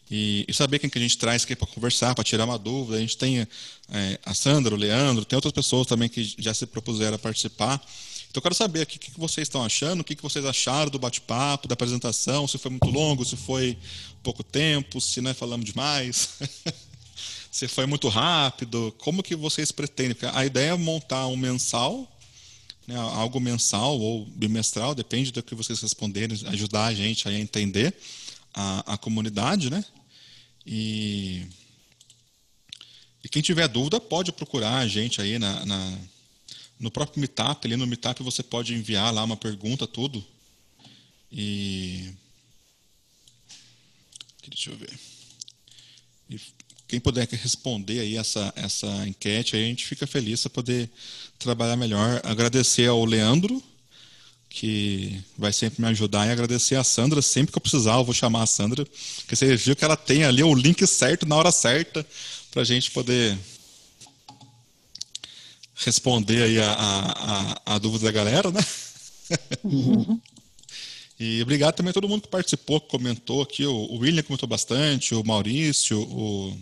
E, 0.08 0.44
e 0.46 0.54
saber 0.54 0.78
quem 0.78 0.88
que 0.88 0.98
a 0.98 1.02
gente 1.02 1.18
traz 1.18 1.42
aqui 1.42 1.56
para 1.56 1.66
conversar, 1.66 2.14
para 2.14 2.22
tirar 2.22 2.44
uma 2.44 2.56
dúvida. 2.56 2.98
A 2.98 3.00
gente 3.00 3.16
tem 3.16 3.40
é, 3.40 4.20
a 4.24 4.32
Sandra, 4.32 4.76
o 4.76 4.78
Leandro, 4.78 5.24
tem 5.24 5.36
outras 5.36 5.52
pessoas 5.52 5.88
também 5.88 6.08
que 6.08 6.36
já 6.38 6.54
se 6.54 6.66
propuseram 6.66 7.16
a 7.16 7.18
participar. 7.18 7.84
Então 8.30 8.38
eu 8.38 8.42
quero 8.42 8.54
saber 8.54 8.82
o 8.82 8.86
que 8.86 9.10
vocês 9.18 9.48
estão 9.48 9.64
achando, 9.64 10.02
o 10.02 10.04
que 10.04 10.14
vocês 10.22 10.44
acharam 10.44 10.88
do 10.88 11.00
bate-papo, 11.00 11.66
da 11.66 11.72
apresentação, 11.72 12.46
se 12.46 12.58
foi 12.58 12.70
muito 12.70 12.88
longo, 12.88 13.24
se 13.24 13.36
foi 13.36 13.76
pouco 14.22 14.44
tempo, 14.44 15.00
se 15.00 15.20
nós 15.20 15.36
falamos 15.36 15.66
demais, 15.66 16.28
se 17.52 17.68
foi 17.68 17.84
muito 17.84 18.08
rápido, 18.08 18.94
como 18.96 19.22
que 19.22 19.36
vocês 19.36 19.70
pretendem? 19.70 20.14
Porque 20.14 20.34
a 20.34 20.46
ideia 20.46 20.70
é 20.70 20.76
montar 20.76 21.26
um 21.26 21.36
mensal, 21.36 22.10
né, 22.86 22.96
algo 22.96 23.38
mensal 23.38 24.00
ou 24.00 24.24
bimestral, 24.24 24.94
depende 24.94 25.30
do 25.30 25.42
que 25.42 25.54
vocês 25.54 25.78
responderem, 25.78 26.34
ajudar 26.46 26.86
a 26.86 26.94
gente 26.94 27.28
a 27.28 27.38
entender 27.38 27.94
a, 28.54 28.94
a 28.94 28.96
comunidade, 28.96 29.68
né? 29.68 29.84
E, 30.66 31.46
e 33.22 33.28
quem 33.28 33.42
tiver 33.42 33.68
dúvida 33.68 34.00
pode 34.00 34.32
procurar 34.32 34.78
a 34.78 34.88
gente 34.88 35.20
aí 35.20 35.38
na, 35.38 35.66
na 35.66 35.98
no 36.80 36.90
próprio 36.90 37.20
Meetup, 37.20 37.66
ali 37.66 37.76
no 37.76 37.86
Meetup 37.86 38.22
você 38.22 38.42
pode 38.42 38.72
enviar 38.72 39.12
lá 39.12 39.22
uma 39.24 39.36
pergunta, 39.36 39.86
tudo. 39.86 40.24
E. 41.30 42.14
Deixa 44.48 44.70
eu 44.70 44.76
ver. 44.76 44.98
E 46.30 46.40
quem 46.93 47.01
puder 47.01 47.27
responder 47.27 48.01
aí 48.01 48.19
essa, 48.19 48.52
essa 48.55 48.86
enquete, 49.09 49.56
aí 49.56 49.64
a 49.64 49.66
gente 49.66 49.86
fica 49.86 50.06
feliz 50.06 50.43
para 50.43 50.51
poder 50.51 50.90
trabalhar 51.39 51.74
melhor. 51.74 52.20
Agradecer 52.23 52.86
ao 52.86 53.02
Leandro, 53.02 53.62
que 54.51 55.19
vai 55.39 55.55
sempre 55.55 55.81
me 55.81 55.89
ajudar, 55.89 56.27
e 56.27 56.31
agradecer 56.31 56.74
a 56.74 56.85
Sandra. 56.85 57.23
Sempre 57.23 57.51
que 57.51 57.56
eu 57.56 57.62
precisar, 57.62 57.94
eu 57.94 58.05
vou 58.05 58.12
chamar 58.12 58.43
a 58.43 58.47
Sandra, 58.47 58.85
porque 59.16 59.35
você 59.35 59.56
viu 59.56 59.74
que 59.74 59.82
ela 59.82 59.97
tem 59.97 60.24
ali 60.24 60.43
o 60.43 60.55
link 60.55 60.86
certo 60.86 61.24
na 61.24 61.35
hora 61.35 61.51
certa 61.51 62.06
para 62.51 62.60
a 62.60 62.64
gente 62.64 62.90
poder 62.90 63.39
responder 65.77 66.43
aí 66.43 66.59
a, 66.60 66.73
a, 66.73 67.74
a, 67.74 67.78
dúvida 67.78 68.05
da 68.05 68.12
galera, 68.12 68.51
né? 68.51 68.60
Uhum. 69.64 70.20
e 71.19 71.40
obrigado 71.40 71.74
também 71.74 71.89
a 71.89 71.94
todo 71.94 72.06
mundo 72.06 72.20
que 72.20 72.28
participou, 72.28 72.82
que 72.82 72.90
comentou 72.90 73.40
aqui. 73.40 73.64
O, 73.64 73.74
o 73.74 73.97
William 74.01 74.23
comentou 74.23 74.47
bastante, 74.47 75.14
o 75.14 75.24
Maurício, 75.24 75.98
o, 75.98 76.55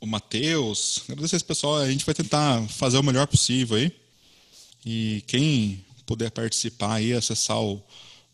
o 0.00 0.06
Matheus. 0.06 1.02
Agradecer 1.08 1.36
esse 1.36 1.44
pessoal. 1.44 1.76
A 1.78 1.90
gente 1.90 2.04
vai 2.04 2.14
tentar 2.14 2.66
fazer 2.68 2.98
o 2.98 3.02
melhor 3.02 3.26
possível 3.26 3.76
aí. 3.76 3.92
E 4.84 5.22
quem 5.26 5.84
puder 6.06 6.30
participar 6.30 6.94
aí, 6.94 7.12
acessar 7.12 7.60
o, 7.60 7.82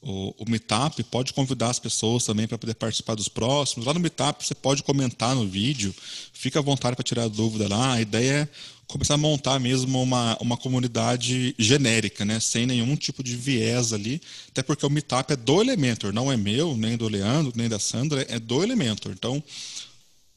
o, 0.00 0.34
o 0.38 0.48
Meetup, 0.48 1.02
pode 1.04 1.32
convidar 1.32 1.70
as 1.70 1.78
pessoas 1.78 2.24
também 2.24 2.46
para 2.46 2.58
poder 2.58 2.74
participar 2.74 3.14
dos 3.14 3.28
próximos. 3.28 3.86
Lá 3.86 3.94
no 3.94 4.00
Meetup 4.00 4.44
você 4.46 4.54
pode 4.54 4.82
comentar 4.82 5.34
no 5.34 5.46
vídeo, 5.46 5.94
fica 6.32 6.58
à 6.58 6.62
vontade 6.62 6.94
para 6.94 7.02
tirar 7.02 7.28
dúvida 7.28 7.66
lá. 7.68 7.94
A 7.94 8.00
ideia 8.00 8.32
é 8.32 8.48
começar 8.86 9.14
a 9.14 9.18
montar 9.18 9.58
mesmo 9.58 10.00
uma, 10.00 10.36
uma 10.40 10.56
comunidade 10.56 11.54
genérica, 11.58 12.24
né? 12.24 12.38
sem 12.38 12.66
nenhum 12.66 12.94
tipo 12.94 13.24
de 13.24 13.34
viés 13.34 13.92
ali, 13.92 14.20
até 14.50 14.62
porque 14.62 14.84
o 14.84 14.90
Meetup 14.90 15.32
é 15.32 15.36
do 15.36 15.60
Elementor, 15.60 16.12
não 16.12 16.30
é 16.30 16.36
meu, 16.36 16.76
nem 16.76 16.96
do 16.96 17.08
Leandro, 17.08 17.52
nem 17.56 17.68
da 17.68 17.78
Sandra, 17.78 18.24
é 18.28 18.38
do 18.38 18.62
Elementor. 18.62 19.12
Então, 19.12 19.42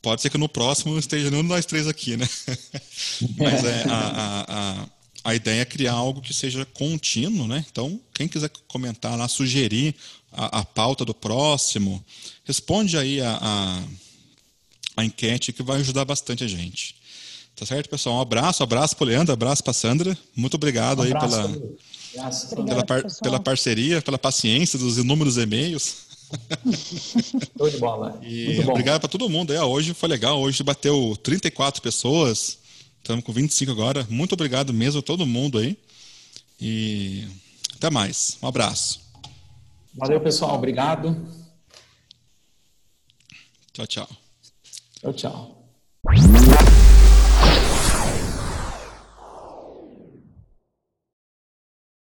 pode 0.07 0.21
ser 0.21 0.29
que 0.29 0.37
no 0.37 0.47
próximo 0.47 0.97
esteja 0.97 1.29
nenhum 1.29 1.43
de 1.43 1.49
nós 1.49 1.65
três 1.65 1.85
aqui, 1.85 2.15
né? 2.15 2.25
Mas 3.37 3.61
é, 3.65 3.83
a, 3.89 3.97
a, 3.97 4.81
a 4.83 4.87
a 5.21 5.35
ideia 5.35 5.63
é 5.63 5.65
criar 5.65 5.91
algo 5.91 6.21
que 6.21 6.33
seja 6.33 6.65
contínuo, 6.65 7.45
né? 7.45 7.65
Então, 7.69 7.99
quem 8.13 8.29
quiser 8.29 8.49
comentar 8.69 9.17
lá, 9.17 9.27
sugerir 9.27 9.93
a, 10.31 10.59
a 10.59 10.63
pauta 10.65 11.03
do 11.03 11.13
próximo, 11.13 12.01
responde 12.45 12.97
aí 12.97 13.19
a, 13.19 13.37
a, 13.41 13.83
a, 14.95 15.03
enquete 15.03 15.51
que 15.51 15.61
vai 15.61 15.81
ajudar 15.81 16.05
bastante 16.05 16.45
a 16.45 16.47
gente. 16.47 16.95
Tá 17.57 17.65
certo, 17.65 17.89
pessoal? 17.89 18.15
Um 18.15 18.21
abraço, 18.21 18.63
abraço 18.63 18.95
para 18.95 19.03
o 19.03 19.07
Leandro, 19.09 19.33
abraço 19.33 19.61
para 19.61 19.71
a 19.71 19.73
Sandra. 19.73 20.17
Muito 20.33 20.53
obrigado 20.53 20.99
um 20.99 21.01
aí 21.01 21.11
pela, 21.11 22.65
pela, 22.65 22.85
par, 22.85 23.03
pela 23.21 23.39
parceria, 23.41 24.01
pela 24.01 24.17
paciência 24.17 24.79
dos 24.79 24.97
inúmeros 24.97 25.35
e-mails. 25.35 26.06
Show 27.57 27.69
de 27.69 27.77
bola. 27.77 28.19
E 28.21 28.59
obrigado 28.67 28.99
para 28.99 29.09
todo 29.09 29.29
mundo. 29.29 29.53
É, 29.53 29.63
hoje 29.63 29.93
foi 29.93 30.09
legal, 30.09 30.39
hoje 30.39 30.63
bateu 30.63 31.17
34 31.23 31.81
pessoas. 31.81 32.59
Estamos 33.01 33.23
com 33.23 33.31
25 33.31 33.71
agora. 33.71 34.05
Muito 34.09 34.33
obrigado 34.33 34.73
mesmo 34.73 34.99
a 34.99 35.03
todo 35.03 35.25
mundo 35.25 35.57
aí. 35.57 35.77
E 36.59 37.25
até 37.75 37.89
mais. 37.89 38.37
Um 38.41 38.47
abraço. 38.47 38.99
Valeu, 39.93 40.19
pessoal. 40.19 40.55
Obrigado. 40.55 41.15
Tchau, 43.73 43.87
tchau. 43.87 44.09
Tchau, 44.99 45.13
tchau. 45.13 45.57